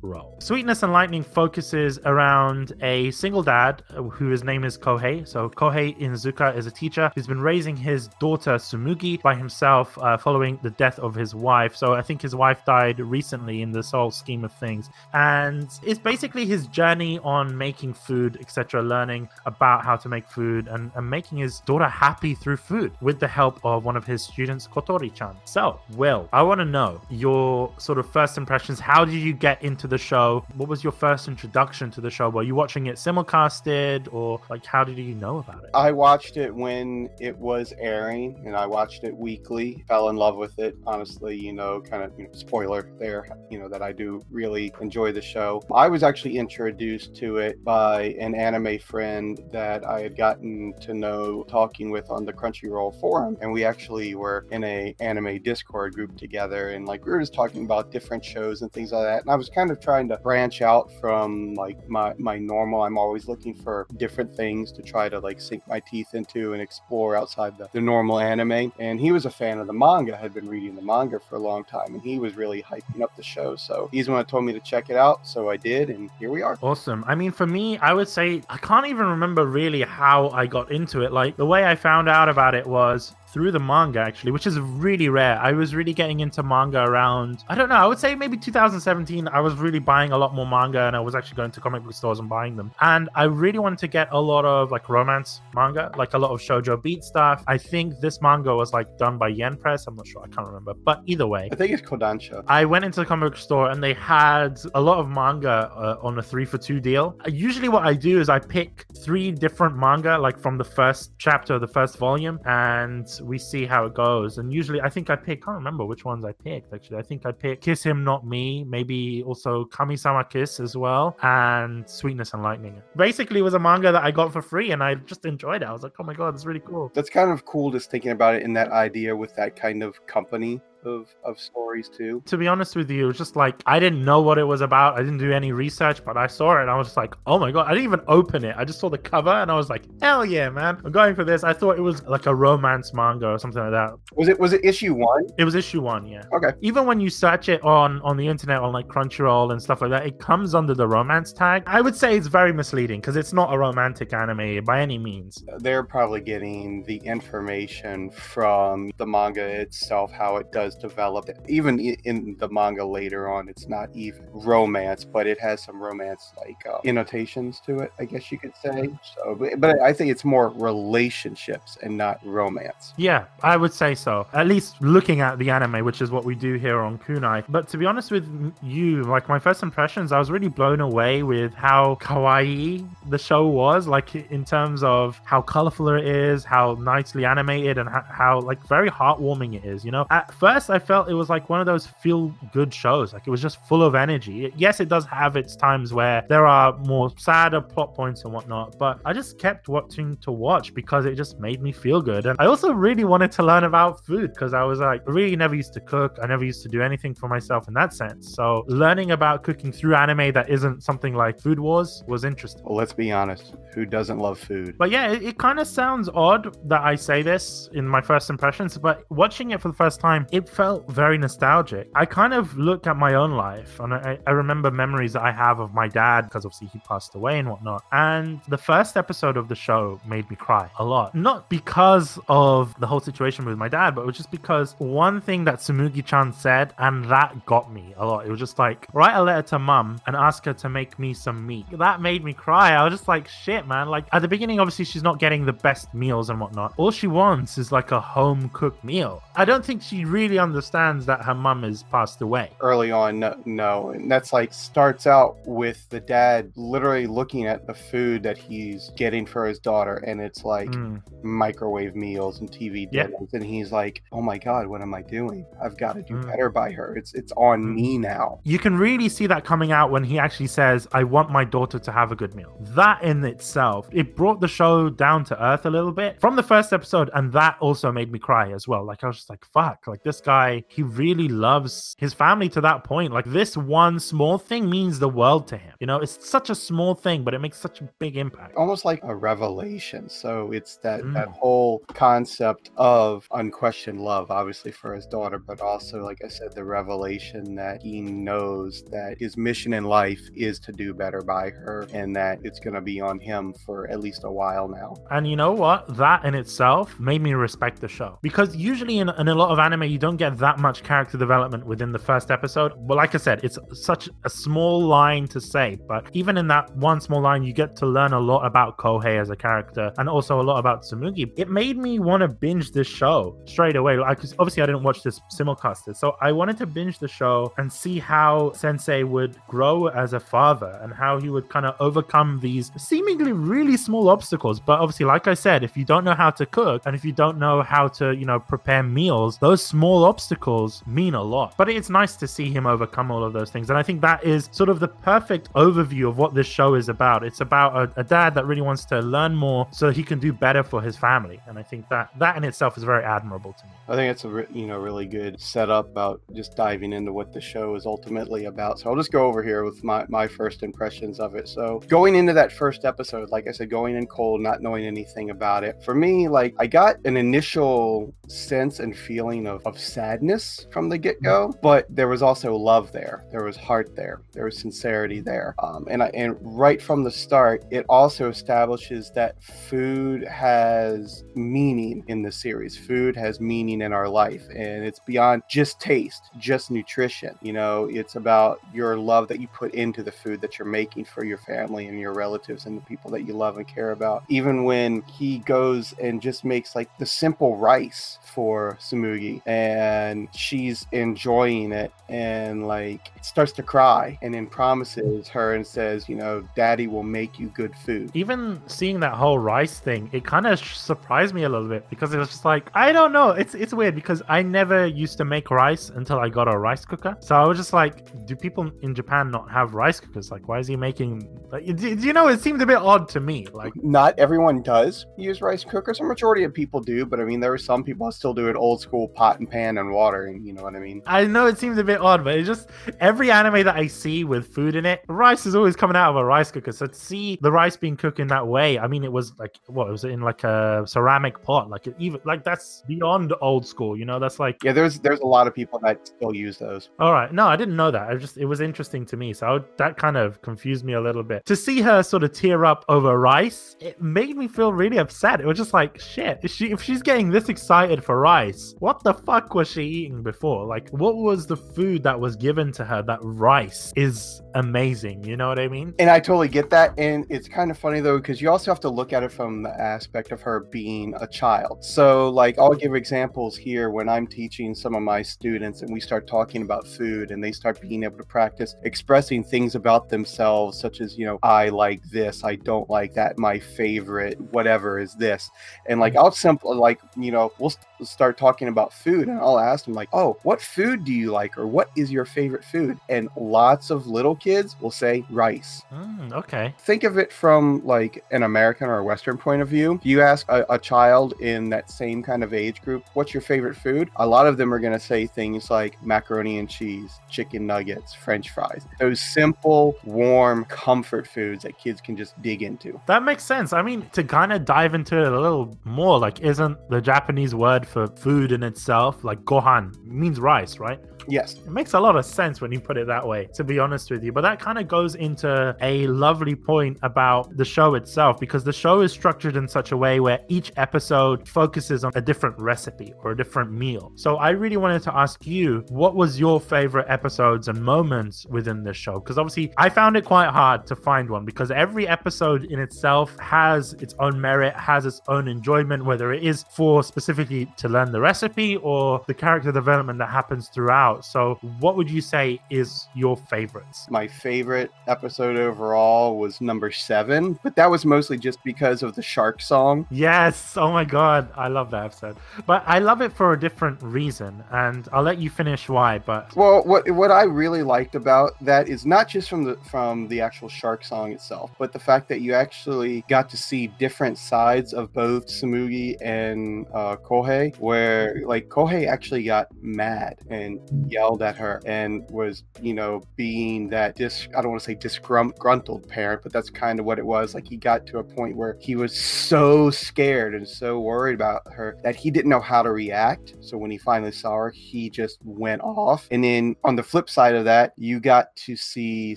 Crunchyroll. 0.02 0.42
Sweetness 0.42 0.84
and 0.84 0.94
Lightning 0.94 1.24
focuses 1.24 2.00
around 2.06 2.74
a 2.82 3.12
single 3.12 3.44
dad 3.44 3.84
uh, 3.90 4.04
whose 4.04 4.44
name 4.44 4.64
is 4.64 4.78
Kohei. 4.78 5.28
So 5.28 5.50
Kohei 5.50 5.98
Inuzuka 6.00 6.56
is 6.56 6.66
a 6.66 6.72
teacher 6.72 7.12
who's 7.16 7.28
been 7.28 7.42
raising 7.42 7.76
his 7.76 8.08
daughter 8.20 8.56
Tsumugi 8.56 9.22
by 9.22 9.36
himself 9.36 9.98
uh, 10.00 10.18
following 10.18 10.60
the 10.64 10.72
death 10.72 11.00
of 11.00 11.16
his 11.16 11.36
wife. 11.36 11.76
So 11.76 11.94
I 11.94 12.02
think 12.02 12.22
his 12.22 12.36
wife 12.36 12.64
died 12.66 13.00
recently 13.00 13.62
in 13.62 13.72
this 13.72 13.92
whole 13.92 14.12
scheme 14.12 14.44
of 14.44 14.54
things. 14.54 14.90
And 15.14 15.70
it's 15.84 16.00
basically 16.00 16.46
his 16.46 16.68
journey 16.68 17.20
on 17.20 17.58
making 17.58 17.94
food, 17.94 18.38
etc., 18.40 18.82
learning 18.82 19.30
about 19.46 19.84
how 19.84 19.96
to 19.98 20.10
make 20.10 20.28
food 20.28 20.68
and, 20.68 20.92
and 20.96 21.10
making 21.10 21.40
his 21.40 21.60
daughter 21.62 21.88
happy 21.88 22.36
through 22.36 22.58
food 22.58 22.92
with 23.02 23.20
the 23.20 23.28
help 23.28 23.60
of 23.64 23.86
one 23.86 23.98
of 23.98 24.06
his 24.06 24.22
students, 24.22 24.68
Kotori-chan. 24.68 25.36
So, 25.46 25.80
Will, 25.96 26.30
I 26.34 26.42
want 26.42 26.60
to 26.60 26.66
know 26.66 27.02
your 27.10 27.74
sort 27.78 27.98
of 27.98 28.10
first 28.10 28.38
impressions. 28.38 28.80
How 28.80 29.06
did 29.06 29.16
you 29.16 29.34
get 29.34 29.62
into 29.64 29.87
the 29.88 29.98
show? 29.98 30.46
What 30.56 30.70
was 30.70 30.84
your 30.84 30.92
first 30.92 31.28
introduction 31.28 31.92
to 31.92 32.02
the 32.02 32.10
show? 32.10 32.30
Were 32.30 32.44
you 32.44 32.56
watching 32.56 32.88
it 32.88 32.96
simulcasted 32.96 34.12
or 34.14 34.40
like 34.50 34.66
how 34.66 34.84
did 34.84 34.98
you 34.98 35.16
know 35.16 35.40
about 35.40 35.64
it? 35.64 35.70
I 35.74 35.92
watched 35.92 36.38
it 36.38 36.54
when 36.54 37.10
it 37.20 37.38
was 37.38 37.74
airing 37.80 38.42
and 38.46 38.56
I 38.56 38.66
watched 38.66 39.04
it 39.04 39.16
weekly. 39.16 39.84
Fell 39.88 40.10
in 40.10 40.16
love 40.16 40.36
with 40.36 40.58
it. 40.60 40.76
Honestly, 40.86 41.36
you 41.36 41.54
know, 41.54 41.82
kind 41.82 42.04
of 42.04 42.12
you 42.18 42.26
know, 42.26 42.34
spoiler 42.34 42.92
there, 43.00 43.28
you 43.50 43.60
know, 43.60 43.68
that 43.68 43.82
I 43.82 43.92
do 43.92 44.22
really 44.30 44.74
enjoy 44.82 45.12
the 45.12 45.22
show. 45.22 45.64
I 45.74 45.88
was 45.88 46.04
actually 46.04 46.38
introduced 46.38 47.16
to 47.18 47.38
it 47.38 47.64
by 47.64 48.16
an 48.20 48.36
anime 48.36 48.80
friend 48.80 49.40
that 49.52 49.86
I 49.86 50.02
had 50.02 50.16
gotten 50.16 50.74
to 50.82 50.94
know 50.94 51.44
talking 51.44 51.92
with 51.92 52.10
on 52.10 52.26
the 52.26 52.34
Crunchyroll 52.34 53.00
forum. 53.00 53.38
And 53.42 53.52
we 53.52 53.64
actually 53.64 54.16
were 54.16 54.46
in 54.52 54.64
a 54.64 54.96
anime 55.00 55.42
Discord 55.42 55.94
group 55.94 56.18
together 56.18 56.70
and 56.70 56.86
like 56.86 57.06
we 57.06 57.12
were 57.12 57.20
just 57.20 57.34
talking 57.34 57.66
about 57.66 57.92
different 57.92 58.24
shows 58.24 58.62
and 58.62 58.72
things 58.72 58.92
like 58.92 59.04
that. 59.04 59.22
And 59.22 59.32
I 59.32 59.36
was 59.36 59.50
kind 59.50 59.72
of 59.72 59.77
trying 59.82 60.08
to 60.10 60.18
branch 60.18 60.62
out 60.62 60.92
from 61.00 61.54
like 61.54 61.78
my, 61.90 62.14
my 62.18 62.38
normal. 62.38 62.84
I'm 62.84 62.98
always 62.98 63.28
looking 63.28 63.54
for 63.54 63.88
different 63.98 64.36
things 64.36 64.72
to 64.74 64.82
try 64.82 65.10
to 65.10 65.20
like 65.20 65.40
sink 65.40 65.64
my 65.68 65.80
teeth 65.80 66.14
into 66.14 66.54
and 66.54 66.62
explore 66.62 67.16
outside 67.16 67.58
the, 67.58 67.70
the 67.74 67.82
normal 67.82 68.20
anime. 68.20 68.72
And 68.80 69.00
he 69.00 69.12
was 69.12 69.26
a 69.26 69.32
fan 69.32 69.60
of 69.60 69.68
the 69.68 69.74
manga, 69.74 70.16
had 70.16 70.34
been 70.34 70.48
reading 70.48 70.76
the 70.76 70.82
manga 70.82 71.20
for 71.20 71.36
a 71.36 71.40
long 71.40 71.64
time, 71.64 71.94
and 71.94 72.02
he 72.02 72.20
was 72.20 72.36
really 72.36 72.62
hyping 72.62 73.02
up 73.02 73.16
the 73.16 73.24
show. 73.24 73.56
So 73.56 73.90
he's 73.92 74.06
the 74.06 74.12
one 74.12 74.20
that 74.20 74.28
told 74.28 74.46
me 74.46 74.54
to 74.54 74.60
check 74.60 74.90
it 74.90 74.96
out. 74.96 75.28
So 75.28 75.50
I 75.50 75.58
did, 75.58 75.90
and 75.90 76.10
here 76.20 76.30
we 76.30 76.42
are. 76.42 76.58
Awesome. 76.62 77.04
I 77.08 77.16
mean, 77.16 77.32
for 77.32 77.48
me, 77.48 77.78
I 77.80 77.94
would 77.94 78.08
say 78.08 78.42
I 78.50 78.58
can't 78.58 78.88
even 78.88 79.06
remember 79.06 79.46
really 79.46 79.82
how 79.82 80.30
I 80.30 80.46
got 80.48 80.72
into 80.72 81.02
it. 81.02 81.12
Like 81.12 81.38
the 81.38 81.46
way 81.46 81.66
I 81.66 81.76
found 81.76 82.10
out 82.10 82.30
about 82.30 82.56
it 82.56 82.66
was 82.66 83.16
through 83.38 83.52
the 83.52 83.60
manga 83.60 84.00
actually, 84.00 84.32
which 84.32 84.48
is 84.48 84.60
really 84.60 85.10
rare. 85.10 85.38
I 85.38 85.52
was 85.52 85.76
really 85.76 85.94
getting 85.94 86.22
into 86.22 86.42
manga 86.42 86.84
around 86.84 87.44
I 87.48 87.54
don't 87.54 87.70
know, 87.70 87.76
I 87.76 87.86
would 87.86 88.00
say 88.00 88.16
maybe 88.16 88.36
2017. 88.36 89.28
I 89.28 89.40
was 89.42 89.54
really 89.54 89.78
buying 89.78 90.12
a 90.12 90.18
lot 90.18 90.34
more 90.34 90.48
manga 90.48 90.88
and 90.88 90.96
I 90.96 91.00
was 91.00 91.14
actually 91.14 91.36
going 91.36 91.52
to 91.52 91.62
comic 91.62 91.84
book 91.84 91.94
stores 91.94 92.18
and 92.18 92.28
buying 92.28 92.56
them. 92.56 92.72
And 92.82 93.10
I 93.14 93.26
really 93.26 93.60
wanted 93.60 93.78
to 93.78 93.88
get 93.88 94.08
a 94.12 94.20
lot 94.20 94.44
of 94.44 94.72
like 94.72 94.90
romance 94.90 95.42
manga, 95.54 95.92
like 95.96 96.16
a 96.16 96.18
lot 96.18 96.32
of 96.32 96.40
shoujo 96.42 96.82
beat 96.82 97.04
stuff. 97.04 97.44
I 97.46 97.60
think 97.60 98.00
this 98.00 98.24
manga 98.24 98.56
was 98.56 98.74
like 98.74 98.98
done 98.98 99.20
by 99.20 99.28
Yen 99.28 99.56
Press. 99.56 99.86
I'm 99.86 99.96
not 99.96 100.08
sure, 100.08 100.24
I 100.24 100.28
can't 100.30 100.48
remember. 100.48 100.74
But 100.74 101.04
either 101.06 101.28
way, 101.28 101.50
I 101.52 101.56
think 101.56 101.74
it's 101.74 101.88
Kodansha. 101.88 102.44
I 102.48 102.66
went 102.66 102.86
into 102.86 103.02
the 103.02 103.06
comic 103.06 103.34
book 103.34 103.38
store 103.38 103.70
and 103.70 103.84
they 103.84 103.94
had 103.94 104.60
a 104.74 104.82
lot 104.82 104.98
of 104.98 105.10
manga 105.10 105.72
uh, 105.76 106.00
on 106.02 106.18
a 106.18 106.24
three 106.24 106.46
for 106.46 106.58
two 106.58 106.80
deal. 106.80 107.16
Usually, 107.28 107.70
what 107.70 107.86
I 107.86 107.94
do 107.94 108.20
is 108.20 108.30
I 108.30 108.40
pick 108.40 108.88
three 109.06 109.32
different 109.32 109.78
manga, 109.78 110.18
like 110.18 110.40
from 110.40 110.58
the 110.58 110.64
first 110.64 111.12
chapter 111.20 111.54
of 111.54 111.62
the 111.62 111.68
first 111.68 112.00
volume, 112.00 112.40
and 112.46 113.08
we 113.28 113.38
see 113.38 113.66
how 113.66 113.86
it 113.86 113.94
goes. 113.94 114.38
And 114.38 114.54
usually, 114.54 114.82
I 114.82 114.90
think 114.90 115.10
I 115.10 115.16
pick, 115.16 115.44
can't 115.44 115.56
remember 115.56 115.86
which 115.86 116.06
ones 116.06 116.26
I 116.26 116.32
picked 116.32 116.74
actually. 116.74 116.98
I 116.98 117.02
think 117.02 117.26
I 117.26 117.32
picked 117.32 117.64
Kiss 117.64 117.84
Him, 117.84 118.04
Not 118.04 118.26
Me, 118.26 118.64
maybe 118.64 119.24
also 119.24 119.66
Kami-sama 119.66 120.24
Kiss 120.26 120.60
as 120.60 120.76
well, 120.76 121.18
and 121.22 121.90
Sweetness 121.90 122.34
and 122.34 122.44
Lightning. 122.44 122.82
Basically, 122.96 123.42
was 123.42 123.54
a 123.54 123.60
manga 123.60 123.92
that 123.92 124.04
I 124.04 124.12
got 124.12 124.34
for 124.34 124.42
free 124.42 124.72
and 124.72 124.84
I 124.84 124.96
just 124.96 125.26
enjoyed 125.26 125.62
it. 125.62 125.66
I 125.66 125.72
was 125.72 125.84
like, 125.84 125.94
oh 126.00 126.04
my 126.04 126.14
god, 126.14 126.34
it's 126.34 126.46
really 126.46 126.62
cool. 126.62 126.92
That's 126.94 127.10
kind 127.10 127.32
of 127.32 127.46
cool 127.46 127.72
just 127.72 127.92
thinking 127.92 128.12
about 128.12 128.36
it 128.36 128.44
in 128.44 128.54
that 128.54 128.72
idea 128.72 129.16
with 129.16 129.36
that 129.36 129.56
kind 129.56 129.84
of 129.84 130.06
company 130.08 130.62
of, 130.86 131.14
of 131.24 131.40
stories 131.40 131.90
too. 131.90 132.22
To 132.26 132.38
be 132.38 132.48
honest 132.48 132.76
with 132.76 132.90
you, 132.90 133.06
it 133.06 133.08
was 133.08 133.18
just 133.18 133.36
like 133.36 133.62
I 133.66 133.80
didn't 133.80 134.04
know 134.04 134.22
what 134.22 134.38
it 134.38 134.44
was 134.44 134.62
about. 134.62 134.96
I 134.96 135.00
didn't 135.00 135.18
do 135.18 135.32
any 135.32 135.52
research, 135.52 136.04
but 136.04 136.18
I 136.18 136.28
saw 136.28 136.58
it 136.58 136.62
and 136.62 136.70
I 136.70 136.78
was 136.78 136.88
just 136.88 136.98
like, 136.98 137.16
oh 137.26 137.40
my 137.40 137.52
god! 137.52 137.68
I 137.68 137.72
didn't 137.72 137.86
even 137.86 138.02
open 138.08 138.44
it. 138.44 138.56
I 138.58 138.66
just 138.66 138.80
saw 138.80 138.90
the 138.90 138.98
cover 138.98 139.30
and 139.30 139.52
I 139.52 139.56
was 139.56 139.70
like, 139.70 139.86
hell 140.02 140.26
yeah, 140.26 140.50
man! 140.50 140.80
I'm 140.84 140.92
going 140.92 141.16
for 141.16 141.24
this. 141.24 141.44
I 141.44 141.54
thought 141.54 141.78
it 141.78 141.82
was 141.82 142.04
like 142.04 142.26
a 142.26 142.36
romance 142.36 142.94
manga 142.94 143.28
or 143.28 143.40
something 143.40 143.62
like 143.62 143.72
that. 143.72 143.92
Was 144.16 144.28
it 144.28 144.40
was 144.40 144.54
it 144.54 144.64
issue 144.64 144.94
one? 144.94 145.28
It 145.38 145.44
was 145.44 145.56
issue 145.56 145.82
one, 145.82 146.06
yeah. 146.06 146.24
Okay. 146.34 146.50
Even 146.62 146.86
when 146.86 147.00
you 147.00 147.10
search 147.10 147.50
it 147.50 147.64
on 147.64 148.02
on 148.02 148.18
the 148.18 148.28
internet 148.28 148.62
on 148.62 148.74
like 148.74 148.88
Crunchyroll 148.88 149.52
and 149.52 149.62
stuff 149.62 149.82
like 149.82 149.92
that, 149.92 150.06
it 150.06 150.20
comes 150.20 150.56
under 150.56 150.74
the 150.74 150.88
romance 150.88 151.34
tag. 151.34 151.64
I 151.66 151.82
would 151.82 151.96
say 151.96 152.18
it's 152.18 152.28
very 152.28 152.54
misleading 152.54 153.02
because 153.02 153.16
it's 153.16 153.34
not 153.34 153.54
a 153.54 153.58
romantic 153.58 154.14
anime 154.14 154.64
by 154.64 154.82
any 154.82 154.98
means. 154.98 155.44
They're 155.60 155.84
probably 155.84 156.22
getting 156.22 156.84
the 156.84 156.98
information 156.98 158.10
from 158.12 158.92
the 158.98 159.06
manga 159.06 159.44
itself, 159.44 160.12
how 160.12 160.38
it 160.38 160.52
does 160.52 160.67
does 160.68 160.76
develop. 160.76 161.30
Even 161.48 161.80
in 161.80 162.36
the 162.40 162.50
manga 162.50 162.86
later 162.86 163.30
on, 163.30 163.50
it's 163.50 163.68
not 163.68 163.90
even 163.94 164.26
romance, 164.32 165.04
but 165.06 165.26
it 165.28 165.40
has 165.40 165.64
some 165.64 165.82
romance 165.82 166.34
like 166.38 166.62
uh, 166.66 166.80
annotations 166.86 167.62
to 167.66 167.80
it, 167.80 167.92
I 168.00 168.06
guess 168.06 168.32
you 168.32 168.38
could 168.38 168.56
say. 168.62 168.90
So, 169.16 169.38
but, 169.58 169.80
I 169.82 169.94
think 169.94 170.12
it's 170.12 170.26
more 170.26 170.50
relationships 170.50 171.78
and 171.84 171.98
not 171.98 172.20
romance. 172.26 172.94
Yeah, 172.98 173.26
I 173.44 173.58
would 173.58 173.74
say 173.74 173.96
so. 173.96 174.28
At 174.34 174.48
least 174.48 174.82
looking 174.82 175.22
at 175.22 175.38
the 175.40 175.50
anime, 175.50 175.86
which 175.86 176.02
is 176.02 176.10
what 176.12 176.26
we 176.26 176.36
do 176.36 176.56
here 176.56 176.80
on 176.80 176.98
Kunai. 176.98 177.44
But 177.48 177.68
to 177.70 177.78
be 177.78 177.86
honest 177.86 178.12
with 178.12 178.26
you, 178.64 179.04
like 179.04 179.30
my 179.30 179.40
first 179.40 179.64
impressions, 179.64 180.12
I 180.12 180.20
was 180.20 180.32
really 180.32 180.48
blown 180.48 180.82
away 180.82 181.24
with 181.24 181.54
how 181.54 181.98
kawaii 182.02 182.88
the 183.10 183.18
show 183.18 183.46
was, 183.48 183.88
like 183.88 184.16
in 184.16 184.44
terms 184.44 184.84
of 184.84 185.22
how 185.24 185.42
colorful 185.42 185.90
it 185.90 186.06
is, 186.06 186.44
how 186.44 186.74
nicely 186.80 187.24
animated, 187.26 187.78
and 187.78 187.88
how, 187.88 188.04
how 188.10 188.40
like 188.42 188.66
very 188.68 188.90
heartwarming 188.90 189.56
it 189.56 189.64
is. 189.66 189.86
You 189.86 189.92
know, 189.92 190.06
at 190.10 190.34
first 190.34 190.57
I 190.70 190.80
felt 190.80 191.10
it 191.10 191.14
was 191.14 191.30
like 191.30 191.50
one 191.50 191.60
of 191.60 191.66
those 191.66 191.86
feel 191.86 192.34
good 192.52 192.74
shows. 192.74 193.14
Like 193.14 193.28
it 193.28 193.30
was 193.30 193.42
just 193.42 193.64
full 193.68 193.84
of 193.84 193.96
energy. 193.96 194.52
Yes, 194.58 194.80
it 194.80 194.90
does 194.90 195.06
have 195.06 195.36
its 195.36 195.56
times 195.56 195.94
where 195.94 196.26
there 196.28 196.46
are 196.46 196.78
more 196.80 197.12
sadder 197.18 197.62
plot 197.62 197.94
points 197.94 198.24
and 198.24 198.34
whatnot, 198.34 198.78
but 198.78 199.00
I 199.06 199.14
just 199.14 199.38
kept 199.38 199.68
watching 199.68 200.18
to 200.18 200.32
watch 200.32 200.74
because 200.74 201.06
it 201.06 201.16
just 201.16 201.40
made 201.40 201.62
me 201.62 201.72
feel 201.72 202.02
good. 202.02 202.26
And 202.26 202.36
I 202.40 202.46
also 202.46 202.72
really 202.72 203.04
wanted 203.04 203.32
to 203.34 203.44
learn 203.44 203.64
about 203.64 204.06
food 204.06 204.34
because 204.34 204.54
I 204.54 204.64
was 204.64 204.80
like, 204.80 205.02
I 205.08 205.12
really 205.12 205.36
never 205.36 205.56
used 205.56 205.74
to 205.74 205.80
cook. 205.80 206.18
I 206.22 206.28
never 206.28 206.44
used 206.44 206.64
to 206.64 206.70
do 206.70 206.82
anything 206.82 207.14
for 207.14 207.28
myself 207.30 207.68
in 207.68 207.74
that 207.76 207.94
sense. 207.94 208.34
So 208.34 208.66
learning 208.68 209.12
about 209.12 209.44
cooking 209.44 209.72
through 209.72 209.96
anime 209.96 210.34
that 210.34 210.50
isn't 210.50 210.84
something 210.84 211.14
like 211.14 211.40
Food 211.40 211.60
Wars 211.60 212.04
was 212.08 212.24
interesting. 212.24 212.64
Well, 212.66 212.76
let's 212.76 212.94
be 212.94 213.12
honest. 213.12 213.56
Who 213.74 213.86
doesn't 213.86 214.20
love 214.20 214.40
food? 214.40 214.76
But 214.78 214.92
yeah, 214.92 215.12
it, 215.12 215.24
it 215.24 215.38
kind 215.38 215.60
of 215.60 215.68
sounds 215.68 216.10
odd 216.14 216.58
that 216.70 216.82
I 216.82 216.96
say 216.96 217.22
this 217.22 217.70
in 217.74 217.88
my 217.88 218.02
first 218.02 218.30
impressions, 218.30 218.78
but 218.78 219.04
watching 219.12 219.52
it 219.52 219.62
for 219.62 219.68
the 219.68 219.74
first 219.74 220.00
time, 220.00 220.28
it 220.32 220.47
felt 220.48 220.90
very 220.90 221.18
nostalgic. 221.18 221.90
I 221.96 222.06
kind 222.06 222.34
of 222.34 222.58
looked 222.58 222.88
at 222.88 222.98
my 222.98 223.14
own 223.14 223.32
life 223.32 223.80
and 223.80 223.94
I, 223.94 224.18
I 224.26 224.32
remember 224.32 224.72
memories 224.72 225.14
that 225.14 225.24
I 225.24 225.32
have 225.32 225.60
of 225.60 225.74
my 225.74 225.88
dad 225.88 226.24
because 226.24 226.46
obviously 226.46 226.68
he 226.68 226.80
passed 226.80 227.16
away 227.16 227.40
and 227.40 227.50
whatnot. 227.50 227.84
And 227.92 228.42
the 228.48 228.58
first 228.58 228.98
episode 228.98 229.38
of 229.38 229.48
the 229.48 229.56
show 229.56 230.00
made 230.08 230.30
me 230.30 230.36
cry 230.36 230.70
a 230.80 230.86
lot. 230.86 231.14
Not 231.16 231.50
because 231.50 232.20
of 232.28 232.78
the 232.80 232.88
whole 232.88 233.00
situation 233.00 233.46
with 233.46 233.58
my 233.58 233.68
dad, 233.68 233.96
but 233.96 234.02
it 234.02 234.06
was 234.08 234.18
just 234.18 234.32
because 234.32 234.76
one 234.80 235.22
thing 235.22 235.44
that 235.46 235.56
Tsumugi 235.56 236.04
chan 236.06 236.34
said, 236.34 236.74
and 236.78 237.06
that 237.06 237.46
got 237.46 237.72
me 237.72 237.94
a 237.98 238.06
lot. 238.06 238.26
It 238.26 238.30
was 238.30 238.40
just 238.40 238.60
like, 238.60 238.88
write 238.94 239.16
a 239.16 239.24
letter 239.24 239.48
to 239.50 239.60
mum 239.60 240.00
and 240.08 240.16
ask 240.16 240.46
her 240.46 240.54
to 240.54 240.70
make 240.70 240.98
me 241.00 241.14
some 241.14 241.46
meat. 241.46 241.66
That 241.72 242.02
made 242.02 242.24
me 242.24 242.34
cry. 242.34 242.72
I 242.72 242.84
was 242.84 242.94
just 242.94 243.08
like, 243.08 243.28
shit, 243.28 243.68
man. 243.68 243.90
Like 243.90 244.06
at 244.12 244.22
the 244.22 244.28
beginning, 244.28 244.60
obviously, 244.60 244.86
she's 244.86 245.04
not 245.04 245.20
getting 245.20 245.46
the 245.46 245.54
best 245.54 245.94
meals 245.94 246.30
and 246.30 246.40
whatnot. 246.40 246.74
All 246.78 246.92
she 246.92 247.08
wants 247.08 247.58
is 247.58 247.72
like 247.72 247.92
a 247.92 248.00
home 248.00 248.50
cooked 248.54 248.84
meal. 248.84 249.22
I 249.36 249.46
don't 249.46 249.64
think 249.64 249.82
she 249.82 250.06
really 250.06 250.37
understands 250.40 251.06
that 251.06 251.22
her 251.24 251.34
mum 251.36 251.64
has 251.64 251.84
passed 251.84 252.22
away. 252.22 252.52
early 252.62 252.92
on 252.92 253.20
no, 253.20 253.36
no 253.46 253.90
and 253.90 254.10
that's 254.12 254.34
like 254.34 254.54
starts 254.54 255.06
out 255.08 255.38
with 255.46 255.88
the 255.90 256.00
dad 256.00 256.52
literally 256.56 257.08
looking 257.08 257.46
at 257.46 257.66
the 257.68 257.74
food 257.74 258.24
that 258.24 258.38
he's 258.38 258.92
getting 258.96 259.26
for 259.26 259.46
his 259.46 259.60
daughter 259.60 259.96
and 260.08 260.20
it's 260.22 260.44
like 260.44 260.70
Mm. 260.70 261.02
microwave 261.24 261.96
meals 261.96 262.40
and 262.40 262.52
tv 262.52 262.90
dinners 262.92 263.34
and 263.34 263.44
he's 263.46 263.72
like 263.72 264.02
oh 264.12 264.22
my 264.22 264.38
god 264.38 264.68
what 264.68 264.82
am 264.82 264.94
i 264.94 265.02
doing 265.02 265.46
i've 265.64 265.78
got 265.78 265.94
to 265.94 266.02
do 266.04 266.16
Mm. 266.16 266.26
better 266.28 266.50
by 266.50 266.72
her 266.72 266.96
it's 266.96 267.14
it's 267.14 267.32
on 267.38 267.64
Mm. 267.64 267.74
me 267.76 267.98
now 267.98 268.40
You 268.44 268.60
can 268.60 268.78
really 268.78 269.10
see 269.10 269.28
that 269.28 269.44
coming 269.46 269.72
out 269.72 269.92
when 269.92 270.04
he 270.04 270.18
actually 270.20 270.48
says, 270.48 270.88
I 270.94 271.04
want 271.04 271.30
my 271.32 271.44
daughter 271.44 271.80
to 271.80 271.92
have 271.92 272.12
a 272.12 272.16
good 272.16 272.34
meal. 272.36 272.56
That 272.76 273.02
in 273.04 273.24
itself, 273.26 273.88
it 273.92 274.16
brought 274.16 274.40
the 274.42 274.48
show 274.48 274.90
down 274.90 275.24
to 275.26 275.44
earth 275.44 275.66
a 275.66 275.70
little 275.70 275.92
bit 275.92 276.20
from 276.22 276.36
the 276.36 276.44
first 276.44 276.72
episode. 276.74 277.10
And 277.14 277.32
that 277.34 277.58
also 277.60 277.92
made 277.92 278.12
me 278.12 278.20
cry 278.20 278.52
as 278.54 278.68
well. 278.68 278.84
Like, 278.86 279.04
I 279.04 279.08
was 279.08 279.18
just 279.18 279.30
like, 279.30 279.44
fuck, 279.46 279.88
like 279.88 280.04
this 280.04 280.22
guy, 280.36 280.50
he 280.78 280.82
really 280.84 281.30
loves 281.48 281.96
his 281.98 282.14
family 282.24 282.50
to 282.56 282.62
that 282.68 282.84
point. 282.84 283.10
Like, 283.18 283.26
this 283.40 283.52
one 283.58 284.00
small 284.00 284.38
thing 284.50 284.64
means 284.78 285.00
the 285.00 285.10
world 285.22 285.44
to 285.52 285.58
him. 285.66 285.74
You 285.82 285.88
know, 285.90 285.98
it's 286.06 286.18
such 286.38 286.50
a 286.50 286.56
small 286.70 286.94
thing, 287.06 287.24
but 287.26 287.34
it 287.34 287.40
makes 287.46 287.58
such 287.68 287.78
a 287.82 287.86
big 288.04 288.14
impact. 288.26 288.56
almost 288.64 288.84
like 288.92 289.00
a 289.04 289.16
revelation 289.32 290.04
so 290.24 290.32
it's 290.58 290.74
that 290.86 291.00
that 291.18 291.28
Mm. 291.30 291.38
whole 291.42 291.74
concept 292.08 292.64
of 292.78 293.28
unquestioned 293.42 294.00
love 294.12 294.26
obviously 294.40 294.72
for 294.82 294.90
his 294.98 295.06
daughter 295.16 295.40
but 295.50 295.60
also 295.72 295.96
like 296.10 296.20
i 296.28 296.28
said 296.38 296.50
the 296.60 296.64
revelation 296.80 297.44
that 297.64 297.78
he 297.90 297.96
knows 298.02 298.72
that 298.96 299.12
his 299.24 299.32
mission 299.50 299.72
in 299.80 299.84
life 300.02 300.24
is 300.36 300.56
to 300.66 300.72
do 300.84 300.88
better 301.04 301.22
by 301.36 301.46
her 301.62 301.78
and 302.00 302.16
that 302.16 302.36
it's 302.48 302.60
going 302.66 302.74
to 302.82 302.86
be 302.94 302.98
on 303.10 303.18
him 303.30 303.44
for 303.66 303.78
at 303.94 304.00
least 304.06 304.22
a 304.24 304.32
while 304.42 304.68
now 304.82 304.92
And 305.16 305.24
you 305.32 305.38
know 305.44 305.54
what? 305.64 305.80
That 306.04 306.20
in 306.28 306.34
itself 306.44 306.86
made 307.00 307.22
me 307.28 307.34
respect 307.48 307.76
the 307.86 307.88
show. 308.00 308.12
Because 308.30 308.50
usually 308.72 308.98
in, 309.04 309.08
in 309.22 309.28
a 309.28 309.36
lot 309.44 309.50
of 309.54 309.60
anime, 309.68 309.84
you 309.94 310.00
don't 310.06 310.17
get 310.18 310.38
that 310.40 310.60
much 310.60 310.84
character 310.84 311.18
development 311.18 311.66
within 311.66 311.92
the 311.92 312.00
first 312.00 312.32
episode. 312.32 312.74
But 312.88 312.98
like 312.98 313.16
I 313.16 313.18
said, 313.18 313.44
it's 313.44 313.58
such 313.74 314.10
a 314.24 314.30
small 314.30 314.82
line 314.82 315.28
to 315.30 315.40
say. 315.40 315.78
But 315.88 316.10
even 316.14 316.38
in 316.38 316.48
that 316.48 316.76
one 316.76 317.00
small 317.02 317.22
line, 317.22 317.44
you 317.44 317.54
get 317.54 317.76
to 317.78 317.86
learn 317.86 318.14
a 318.14 318.20
lot 318.20 318.46
about 318.46 318.78
Kohei 318.78 319.20
as 319.20 319.30
a 319.30 319.36
character 319.36 319.92
and 319.98 320.10
also 320.10 320.42
a 320.42 320.44
lot 320.44 320.58
about 320.60 320.84
Tsumugi. 320.84 321.32
It 321.38 321.50
made 321.50 321.78
me 321.78 322.00
want 322.00 322.22
to 322.22 322.28
binge 322.28 322.72
this 322.72 322.88
show 322.88 323.38
straight 323.46 323.76
away. 323.76 323.98
Like, 323.98 324.20
obviously, 324.40 324.64
I 324.64 324.66
didn't 324.66 324.84
watch 324.84 325.04
this 325.04 325.20
simulcasted. 325.38 325.96
So 325.96 326.16
I 326.22 326.32
wanted 326.32 326.58
to 326.58 326.66
binge 326.66 327.00
the 327.00 327.08
show 327.08 327.54
and 327.58 327.72
see 327.72 328.00
how 328.00 328.52
Sensei 328.54 329.04
would 329.04 329.38
grow 329.48 329.88
as 329.88 330.14
a 330.14 330.20
father 330.20 330.80
and 330.82 330.94
how 330.94 331.20
he 331.20 331.30
would 331.30 331.50
kind 331.50 331.66
of 331.66 331.76
overcome 331.80 332.40
these 332.42 332.72
seemingly 332.78 333.32
really 333.34 333.78
small 333.78 334.10
obstacles. 334.10 334.60
But 334.60 334.80
obviously, 334.80 335.06
like 335.06 335.28
I 335.28 335.34
said, 335.34 335.64
if 335.64 335.78
you 335.78 335.86
don't 335.86 336.04
know 336.04 336.16
how 336.16 336.30
to 336.32 336.46
cook 336.46 336.84
and 336.86 336.96
if 336.96 337.06
you 337.06 337.12
don't 337.12 337.38
know 337.38 337.62
how 337.62 337.88
to, 337.90 338.16
you 338.16 338.26
know, 338.26 338.40
prepare 338.40 338.84
meals, 338.84 339.38
those 339.38 339.66
small 339.66 340.04
obstacles 340.08 340.84
mean 340.88 341.14
a 341.14 341.22
lot. 341.22 341.54
But 341.58 341.70
it's 341.70 341.90
nice 341.90 342.16
to 342.16 342.28
see 342.28 342.50
him 342.50 342.66
overcome 342.66 343.12
all 343.12 343.24
of 343.24 343.34
those 343.34 343.52
things. 343.52 343.70
And 343.70 343.78
I 343.78 343.84
think 343.84 344.02
that 344.02 344.24
is 344.24 344.50
sort 344.52 344.70
of 344.70 344.80
the 344.80 344.88
perfect 344.88 345.52
overview 345.54 346.08
of 346.08 346.18
what 346.18 346.34
this 346.34 346.48
show 346.48 346.76
is 346.76 346.88
about. 346.88 347.24
It's 347.24 347.42
about 347.42 347.76
a, 347.76 348.00
a 348.00 348.04
dad 348.04 348.34
that 348.36 348.46
really 348.46 348.62
wants 348.62 348.86
to 348.86 349.00
learn 349.00 349.36
more 349.36 349.68
so 349.72 349.92
he 349.92 350.04
can 350.04 350.20
do 350.20 350.32
better 350.32 350.64
for 350.64 350.82
his 350.82 350.96
family. 350.96 351.40
And 351.48 351.60
I 351.60 351.64
think 351.64 351.90
that 351.90 352.10
that 352.20 352.38
in 352.38 352.44
itself 352.44 352.78
is 352.78 352.84
very 352.84 353.04
admirable 353.04 353.54
to 353.54 353.66
me. 353.66 353.72
I 353.90 353.96
think 353.96 354.12
it's 354.12 354.24
a 354.24 354.30
re- 354.30 354.48
you 354.54 354.66
know 354.66 354.78
really 354.78 355.06
good 355.06 355.42
setup 355.42 355.90
about 355.90 356.22
just 356.34 356.56
diving 356.56 356.94
into 356.94 357.12
what 357.12 357.34
the 357.34 357.42
show 357.42 357.76
is 357.76 357.86
ultimately 357.86 358.46
about. 358.46 358.80
So 358.80 358.90
I'll 358.90 358.96
just 358.96 359.12
go 359.12 359.26
over 359.26 359.44
here 359.44 359.64
with 359.64 359.84
my 359.84 360.06
my 360.08 360.28
first 360.28 360.64
impressions 360.64 361.20
of 361.20 361.36
it. 361.36 361.48
So 361.50 361.82
going 361.88 362.16
into 362.16 362.34
that 362.34 362.52
first 362.52 362.86
episode, 362.86 363.30
like 363.30 363.48
I 363.48 363.52
said, 363.52 363.70
going 363.70 363.96
in 363.96 364.08
cold, 364.08 364.42
not 364.42 364.62
knowing 364.62 364.86
anything 364.86 365.32
about 365.32 365.64
it. 365.64 365.84
For 365.84 365.94
me, 365.94 366.28
like 366.28 366.56
I 366.60 366.68
got 366.68 366.96
an 367.06 367.18
initial 367.18 368.14
sense 368.28 368.80
and 368.80 368.96
feeling 368.96 369.48
of, 369.48 369.66
of 369.66 369.80
sadness 369.98 370.68
from 370.70 370.90
the 370.90 370.98
get 370.98 371.20
go, 371.24 371.52
but 371.64 371.88
there 371.90 372.08
was 372.08 372.22
also 372.22 372.56
love 372.56 372.92
there. 372.92 373.26
There 373.32 373.44
was 373.44 373.58
heart 373.58 373.96
there. 373.96 374.22
There 374.32 374.46
was 374.46 374.56
sincerity 374.56 375.22
there. 375.22 375.56
Um, 375.58 375.88
and 375.90 376.04
I, 376.04 376.12
and 376.14 376.38
right 376.40 376.80
from 376.80 377.04
the 377.04 377.10
start, 377.10 377.66
it 377.72 377.84
also 377.90 378.30
establishes 378.30 379.10
that 379.16 379.42
food 379.42 380.24
has 380.26 381.24
meaning 381.34 382.04
in 382.10 382.22
the 382.22 382.32
series. 382.32 382.78
Food 382.78 383.16
has 383.16 383.42
meaning 383.42 383.82
in 383.82 383.92
our 383.92 384.08
life, 384.08 384.48
and 384.50 384.86
it's 384.86 385.00
beyond 385.00 385.42
just 385.50 385.80
taste, 385.80 386.30
just 386.38 386.70
nutrition. 386.70 387.36
You 387.42 387.54
know, 387.54 387.86
it's 387.86 388.16
about 388.16 388.60
your 388.72 388.98
love 388.98 389.28
that 389.30 389.42
you 389.42 389.48
put 389.48 389.74
into 389.74 390.04
the 390.04 390.12
food 390.12 390.42
that 390.42 390.60
you're 390.60 390.68
making 390.68 391.06
for 391.06 391.26
your 391.26 391.40
family 391.40 391.88
and 391.88 392.00
your 392.00 392.14
relatives 392.14 392.68
and 392.68 392.78
the 392.78 392.86
people 392.86 393.10
that 393.10 393.26
you 393.26 393.34
love 393.34 393.58
and 393.58 393.68
care 393.68 393.92
about. 393.92 394.26
Even 394.30 394.64
when 394.64 395.02
he 395.04 395.40
goes 395.40 395.96
and 396.00 396.22
just 396.22 396.46
makes 396.46 396.76
like 396.76 396.96
the 397.00 397.06
simple 397.08 397.58
rice 397.58 398.20
for 398.38 398.78
Tsumugi, 398.80 399.42
and 399.48 400.28
she's 400.32 400.86
enjoying 400.92 401.72
it, 401.72 401.92
and 402.08 402.68
like 402.68 403.12
starts 403.24 403.52
to 403.54 403.64
cry, 403.64 404.16
and 404.22 404.32
then 404.32 404.46
promises 404.46 405.28
her 405.28 405.56
and 405.56 405.66
says, 405.66 406.08
you 406.08 406.16
know, 406.16 406.48
Daddy 406.56 406.86
will 406.86 407.02
make 407.02 407.40
you 407.40 407.48
good 407.56 407.74
food. 407.84 408.12
even 408.14 408.62
seeing 408.68 409.00
that 409.00 409.14
whole 409.14 409.40
rice 409.40 409.80
thing, 409.80 410.08
it 410.14 410.24
kind 410.24 410.46
of 410.46 410.60
surprised 410.60 411.34
me 411.34 411.46
a 411.46 411.50
little 411.50 411.68
bit 411.68 411.90
because 411.90 412.14
it 412.14 412.20
was 412.20 412.30
just 412.30 412.46
like 412.46 412.70
I 412.76 412.92
don't 412.92 413.12
know. 413.12 413.32
It's 413.32 413.56
it's 413.56 413.74
weird 413.74 413.96
because 413.96 414.22
I 414.28 414.44
never 414.44 414.86
used 414.86 415.18
to 415.18 415.26
make 415.26 415.50
rice 415.50 415.90
until 415.90 416.20
I 416.20 416.30
got 416.30 416.48
a 416.54 416.58
rice 416.60 416.86
cooker. 416.86 417.18
So 417.22 417.34
I 417.34 417.48
was 417.48 417.58
just 417.58 417.74
like, 417.74 417.96
do 418.28 418.36
people 418.36 418.72
in 418.84 418.94
Japan 418.94 419.32
not 419.32 419.50
have 419.50 419.74
rice 419.74 420.00
cookers? 420.00 420.30
Like, 420.30 420.48
why 420.48 420.60
is 420.60 420.68
he 420.68 420.76
making? 420.76 421.28
Like, 421.52 421.66
do, 421.66 421.96
do 421.96 422.06
you 422.06 422.14
know? 422.14 422.28
It 422.28 422.40
seemed 422.40 422.62
a 422.62 422.68
bit 422.68 422.78
odd 422.78 423.10
to 423.10 423.20
me. 423.20 423.48
Like, 423.52 423.74
not 423.78 424.14
everyone 424.20 424.62
does 424.62 425.08
use 425.18 425.42
rice 425.42 425.64
cookers. 425.64 426.00
A 426.02 426.04
majority 426.04 426.44
of 426.44 426.54
people 426.54 426.82
do, 426.82 427.04
but 427.04 427.20
I 427.20 427.24
mean, 427.24 427.40
there 427.40 427.52
are 427.52 427.58
some 427.58 427.84
people 427.84 428.06
that 428.06 428.14
still 428.14 428.27
do 428.34 428.48
it 428.48 428.56
old 428.56 428.82
school 428.82 429.08
pot 429.08 429.40
and 429.40 429.50
pan 429.50 429.78
and 429.78 429.92
water, 429.92 430.26
and 430.28 430.46
you 430.46 430.54
know 430.54 430.64
what 430.64 430.76
I 430.76 430.80
mean. 430.80 431.02
I 431.06 431.26
know 431.26 431.48
it 431.48 431.58
seems 431.58 431.78
a 431.78 431.84
bit 431.84 432.02
odd, 432.02 432.24
but 432.24 432.36
it's 432.36 432.48
just 432.48 432.70
every 433.00 433.32
anime 433.32 433.64
that 433.66 433.76
I 433.76 433.88
see 433.88 434.24
with 434.24 434.54
food 434.54 434.76
in 434.76 434.86
it, 434.86 435.04
rice 435.08 435.46
is 435.46 435.56
always 435.56 435.76
coming 435.76 435.96
out 435.96 436.10
of 436.12 436.16
a 436.16 436.26
rice 436.26 436.52
cooker. 436.52 436.72
So 436.72 436.88
to 436.88 436.96
see 436.96 437.38
the 437.42 437.52
rice 437.52 437.78
being 437.78 437.98
cooked 437.98 438.20
in 438.20 438.28
that 438.28 438.48
way, 438.48 438.80
I 438.80 438.88
mean, 438.88 439.04
it 439.04 439.12
was 439.12 439.38
like 439.40 439.58
what 439.68 439.90
was 439.90 440.04
it 440.04 440.12
in 440.12 440.22
like 440.22 440.44
a 440.44 440.84
ceramic 440.86 441.42
pot? 441.44 441.70
Like 441.70 441.88
it 441.88 441.96
even 442.00 442.22
like 442.26 442.44
that's 442.44 442.84
beyond 442.88 443.34
old 443.42 443.66
school. 443.66 443.98
You 443.98 444.06
know, 444.06 444.20
that's 444.20 444.40
like 444.40 444.64
Yeah, 444.64 444.74
there's 444.74 445.00
there's 445.00 445.20
a 445.20 445.26
lot 445.26 445.48
of 445.48 445.54
people 445.54 445.80
that 445.80 446.08
still 446.08 446.36
use 446.36 446.58
those. 446.58 446.90
All 447.00 447.14
right. 447.14 447.32
No, 447.34 447.48
I 447.48 447.56
didn't 447.56 447.76
know 447.76 447.92
that. 447.92 448.10
I 448.10 448.16
just 448.16 448.38
it 448.38 448.46
was 448.46 448.62
interesting 448.62 449.06
to 449.08 449.18
me. 449.18 449.34
So 449.34 449.48
I, 449.48 449.60
that 449.78 449.98
kind 449.98 450.18
of 450.18 450.42
confused 450.42 450.84
me 450.84 450.94
a 450.94 451.02
little 451.02 451.24
bit. 451.24 451.46
To 451.46 451.56
see 451.56 451.82
her 451.82 452.04
sort 452.04 452.24
of 452.24 452.32
tear 452.34 452.66
up 452.66 452.86
over 452.90 453.20
rice, 453.20 453.76
it 453.80 454.02
made 454.02 454.36
me 454.38 454.48
feel 454.48 454.74
really 454.74 454.98
upset. 454.98 455.42
It 455.42 455.46
was 455.46 455.58
just 455.58 455.74
like, 455.74 456.00
shit. 456.00 456.40
If 456.44 456.52
she 456.52 456.72
if 456.72 456.82
she's 456.82 457.02
getting 457.02 457.30
this 457.30 457.50
excited 457.50 458.04
for 458.04 458.17
rice. 458.18 458.76
What 458.80 459.04
the 459.04 459.14
fuck 459.14 459.54
was 459.54 459.70
she 459.70 459.84
eating 459.84 460.24
before? 460.24 460.66
Like, 460.66 460.90
what 460.90 461.18
was 461.18 461.48
the 461.48 461.58
food 461.58 462.04
that 462.04 462.20
was 462.20 462.36
given 462.36 462.72
to 462.74 462.86
her 462.86 463.02
that 463.04 463.20
rice 463.22 463.94
is 463.96 464.42
amazing? 464.56 465.24
You 465.24 465.38
know 465.38 465.48
what 465.48 465.60
I 465.60 465.68
mean? 465.68 465.94
And 466.00 466.10
I 466.10 466.20
totally 466.20 466.48
get 466.48 466.70
that. 466.72 466.94
And 466.98 467.26
it's 467.30 467.48
kind 467.48 467.72
of 467.72 467.78
funny 467.78 468.00
though, 468.00 468.18
because 468.18 468.42
you 468.42 468.50
also 468.50 468.72
have 468.72 468.80
to 468.82 468.90
look 468.90 469.14
at 469.14 469.24
it 469.24 469.32
from 469.32 469.64
the 469.64 469.70
aspect 469.80 470.32
of 470.32 470.42
her 470.42 470.62
being 470.62 471.14
a 471.20 471.28
child. 471.28 471.84
So, 471.84 472.30
like, 472.30 472.58
I'll 472.60 472.74
give 472.74 472.96
examples 472.96 473.56
here 473.58 473.90
when 473.90 474.10
I'm 474.10 474.28
teaching 474.28 474.74
some 474.76 474.96
of 474.96 475.04
my 475.04 475.22
students 475.22 475.82
and 475.82 475.94
we 475.94 476.00
start 476.00 476.28
talking 476.28 476.62
about 476.62 476.88
food 476.88 477.32
and 477.32 477.44
they 477.44 477.52
start 477.52 477.80
being 477.82 478.04
able 478.04 478.18
to 478.18 478.24
practice 478.24 478.76
expressing 478.84 479.44
things 479.44 479.76
about 479.76 480.10
themselves, 480.10 480.80
such 480.80 481.02
as, 481.02 481.18
you 481.18 481.26
know, 481.26 481.40
I 481.44 481.70
like 481.70 482.04
this, 482.10 482.44
I 482.44 482.56
don't 482.56 482.90
like 482.90 483.14
that, 483.14 483.38
my 483.38 483.60
favorite, 483.60 484.40
whatever 484.52 485.00
is 485.00 485.16
this. 485.16 485.50
And 485.88 486.00
like, 486.00 486.14
mm-hmm. 486.14 486.26
I'll 486.26 486.32
simple, 486.32 486.76
like, 486.76 487.00
you 487.16 487.32
know, 487.32 487.52
we'll 487.60 487.74
start 488.04 488.38
talking 488.38 488.68
about 488.68 488.94
food 488.94 489.28
and 489.28 489.40
I'll 489.40 489.60
ask 489.60 489.86
them, 489.86 489.94
like, 489.94 490.10
oh, 490.14 490.38
what 490.44 490.62
food 490.62 491.04
do 491.04 491.14
you 491.14 491.32
like? 491.32 491.58
Or 491.58 491.68
what 491.68 491.90
is 491.96 492.12
your 492.12 492.26
favorite 492.26 492.64
food? 492.64 493.00
And 493.10 493.30
lots 493.36 493.90
of 493.90 494.08
little 494.08 494.36
kids 494.36 494.76
will 494.80 494.92
say 494.92 495.26
rice. 495.30 495.84
Mm, 495.94 496.34
okay. 496.34 496.74
Think 496.80 497.04
of 497.04 497.18
it 497.18 497.32
from 497.32 497.86
like 497.86 498.24
an 498.32 498.44
American 498.44 498.88
or 498.88 499.00
a 499.00 499.04
Western 499.04 499.38
point 499.38 499.62
of 499.62 499.68
view. 499.68 499.96
If 499.96 500.06
you 500.06 500.22
ask 500.22 500.46
a, 500.50 500.66
a 500.70 500.78
child 500.78 501.34
in 501.42 501.70
that 501.70 501.90
same 501.90 502.22
kind 502.24 502.44
of 502.44 502.54
age 502.54 502.82
group, 502.82 503.06
what's 503.14 503.34
your 503.34 503.42
favorite 503.42 503.76
food? 503.76 504.10
A 504.18 504.28
lot 504.28 504.48
of 504.48 504.58
them 504.58 504.74
are 504.74 504.80
going 504.80 504.94
to 504.94 505.00
say 505.00 505.26
things 505.26 505.70
like 505.70 506.02
macaroni 506.04 506.60
and 506.60 506.70
cheese, 506.70 507.20
chicken 507.30 507.66
nuggets, 507.66 508.14
french 508.14 508.50
fries. 508.52 508.86
Those 509.00 509.22
simple, 509.22 509.96
warm, 510.04 510.66
comfort 510.66 511.28
foods 511.28 511.64
that 511.64 511.78
kids 511.78 512.02
can 512.02 512.18
just 512.18 512.40
dig 512.42 512.64
into. 512.64 513.00
That 513.08 513.24
makes 513.24 513.44
sense. 513.44 513.74
I 513.74 513.82
mean, 513.82 514.08
to 514.14 514.24
kind 514.24 514.54
of 514.54 514.66
dive 514.66 514.94
into 514.94 515.18
it 515.18 515.32
a 515.32 515.40
little 515.40 515.78
more, 515.84 516.20
like, 516.20 516.42
isn't 516.42 516.78
the 516.90 517.02
Japanese 517.02 517.56
word 517.56 517.87
for 517.88 518.08
food 518.08 518.52
in 518.52 518.64
itself 518.64 519.24
like 519.24 519.40
gohan 519.46 519.96
means 520.06 520.40
rice, 520.40 520.80
right? 520.80 521.00
Yes. 521.28 521.56
It 521.56 521.68
makes 521.68 521.94
a 521.94 522.00
lot 522.00 522.16
of 522.16 522.26
sense 522.26 522.62
when 522.62 522.72
you 522.72 522.80
put 522.80 522.98
it 522.98 523.08
that 523.08 523.26
way, 523.28 523.48
to 523.54 523.64
be 523.64 523.80
honest 523.80 524.12
with 524.12 524.24
you. 524.24 524.32
But 524.32 524.42
that 524.42 524.60
kind 524.60 524.78
of 524.78 524.88
goes 524.88 525.16
into 525.16 525.76
a 525.82 526.08
lovely 526.08 526.56
point 526.56 526.98
about 527.04 527.56
the 527.58 527.66
show 527.66 527.96
itself 527.96 528.40
because 528.40 528.64
the 528.64 528.74
show 528.74 529.02
is 529.02 529.12
structured 529.12 529.58
in 529.58 529.68
such 529.68 529.92
a 529.92 529.98
way 529.98 530.20
where 530.20 530.40
each 530.48 530.72
episode 530.78 531.48
focuses 531.48 532.04
on 532.04 532.12
a 532.16 532.22
different 532.22 532.58
recipe 532.60 533.14
or 533.24 533.32
a 533.32 533.38
different 533.38 533.72
meal. 533.72 534.12
So 534.16 534.38
I 534.38 534.52
really 534.52 534.78
wanted 534.78 535.04
to 535.04 535.16
ask 535.16 535.46
you, 535.46 535.84
what 535.90 536.16
was 536.16 536.40
your 536.40 536.60
favorite 536.60 537.06
episodes 537.10 537.68
and 537.68 537.82
moments 537.84 538.46
within 538.50 538.84
this 538.84 538.98
show? 538.98 539.20
Because 539.20 539.38
obviously 539.38 539.74
I 539.78 539.90
found 539.90 540.16
it 540.16 540.26
quite 540.26 540.50
hard 540.50 540.88
to 540.88 540.96
find 540.96 541.30
one 541.30 541.46
because 541.46 541.72
every 541.72 542.08
episode 542.08 542.66
in 542.66 542.80
itself 542.80 543.38
has 543.40 543.94
its 543.94 544.16
own 544.20 544.40
merit, 544.40 544.74
has 544.76 545.06
its 545.06 545.22
own 545.28 545.48
enjoyment, 545.48 546.06
whether 546.06 546.32
it 546.34 546.44
is 546.44 546.64
for 546.72 547.04
specifically 547.04 547.68
to 547.78 547.90
learn 547.90 548.12
the 548.12 548.20
recipe 548.20 548.78
or 548.78 549.24
the 549.28 549.34
character 549.34 549.72
development 549.72 550.20
that 550.20 550.30
happens 550.30 550.70
throughout 550.70 551.17
out. 551.18 551.26
So, 551.26 551.60
what 551.80 551.98
would 551.98 552.10
you 552.10 552.22
say 552.22 552.60
is 552.70 553.08
your 553.16 553.38
favorites? 553.38 554.08
My 554.10 554.28
favorite 554.28 554.92
episode 555.08 555.58
overall 555.58 556.38
was 556.38 556.62
number 556.62 556.92
seven, 556.92 557.60
but 557.64 557.76
that 557.76 557.90
was 557.90 558.06
mostly 558.06 558.38
just 558.38 558.64
because 558.64 559.04
of 559.04 559.16
the 559.16 559.22
shark 559.22 559.62
song. 559.62 560.06
Yes. 560.10 560.78
Oh 560.78 560.92
my 560.92 561.04
God. 561.04 561.50
I 561.56 561.68
love 561.68 561.92
that 561.92 562.06
episode. 562.06 562.38
But 562.66 562.84
I 562.86 563.00
love 563.00 563.22
it 563.22 563.34
for 563.34 563.54
a 563.54 563.60
different 563.60 564.02
reason. 564.02 564.64
And 564.72 565.08
I'll 565.12 565.24
let 565.24 565.40
you 565.40 565.50
finish 565.50 565.90
why. 565.90 566.20
But 566.20 566.56
well, 566.56 566.84
what 566.84 567.10
what 567.12 567.32
I 567.32 567.44
really 567.44 567.84
liked 567.84 568.16
about 568.16 568.54
that 568.64 568.88
is 568.88 569.06
not 569.06 569.28
just 569.28 569.50
from 569.50 569.64
the 569.64 569.78
from 569.90 570.28
the 570.28 570.42
actual 570.42 570.70
shark 570.70 571.04
song 571.04 571.32
itself, 571.32 571.72
but 571.80 571.92
the 571.94 572.00
fact 572.00 572.30
that 572.30 572.42
you 572.42 572.54
actually 572.54 573.24
got 573.28 573.50
to 573.50 573.58
see 573.58 573.88
different 574.00 574.38
sides 574.38 574.94
of 574.94 575.14
both 575.14 575.48
Tsumugi 575.48 576.16
and 576.22 576.86
uh, 576.94 577.16
Kohei, 577.18 577.78
where 577.80 578.42
like 578.46 578.70
Kohei 578.70 579.08
actually 579.08 579.44
got 579.44 579.68
mad 579.82 580.38
and 580.50 580.80
yelled 581.10 581.42
at 581.42 581.56
her 581.58 581.82
and 581.86 582.30
was, 582.30 582.64
you 582.82 582.94
know, 582.94 583.22
being 583.36 583.90
that 583.90 584.16
dis 584.16 584.48
I 584.56 584.62
don't 584.62 584.72
want 584.72 584.82
to 584.82 584.86
say 584.86 584.96
disgruntled 584.96 586.08
parent, 586.08 586.44
but 586.44 586.54
that's 586.54 586.70
kind 586.70 587.00
of 587.00 587.06
what 587.06 587.20
it 587.20 587.26
was. 587.26 587.54
Like 587.54 587.68
he 587.68 587.78
got 587.78 588.06
to 588.08 588.20
a 588.20 588.24
point 588.24 588.56
where 588.56 588.78
he 588.80 588.96
was 588.96 589.18
so 589.18 589.90
scared 589.90 590.56
and 590.56 590.68
so 590.68 591.00
worried 591.00 591.36
about 591.36 591.62
her 591.72 591.98
that 592.04 592.16
he 592.16 592.32
didn't 592.32 592.50
know 592.50 592.62
how 592.62 592.82
to 592.82 592.92
react. 592.92 593.56
So 593.62 593.78
when 593.78 593.92
he 593.92 593.98
finally 593.98 594.32
saw 594.32 594.56
her, 594.56 594.70
he 594.72 595.10
just 595.10 595.40
went 595.44 595.82
off. 595.82 596.28
And 596.32 596.44
then 596.44 596.76
on 596.84 596.96
the 596.96 597.04
flip 597.04 597.30
side 597.30 597.56
of 597.56 597.66
that, 597.66 597.94
you 597.98 598.20
got 598.20 598.56
to 598.58 598.76
see 598.76 599.36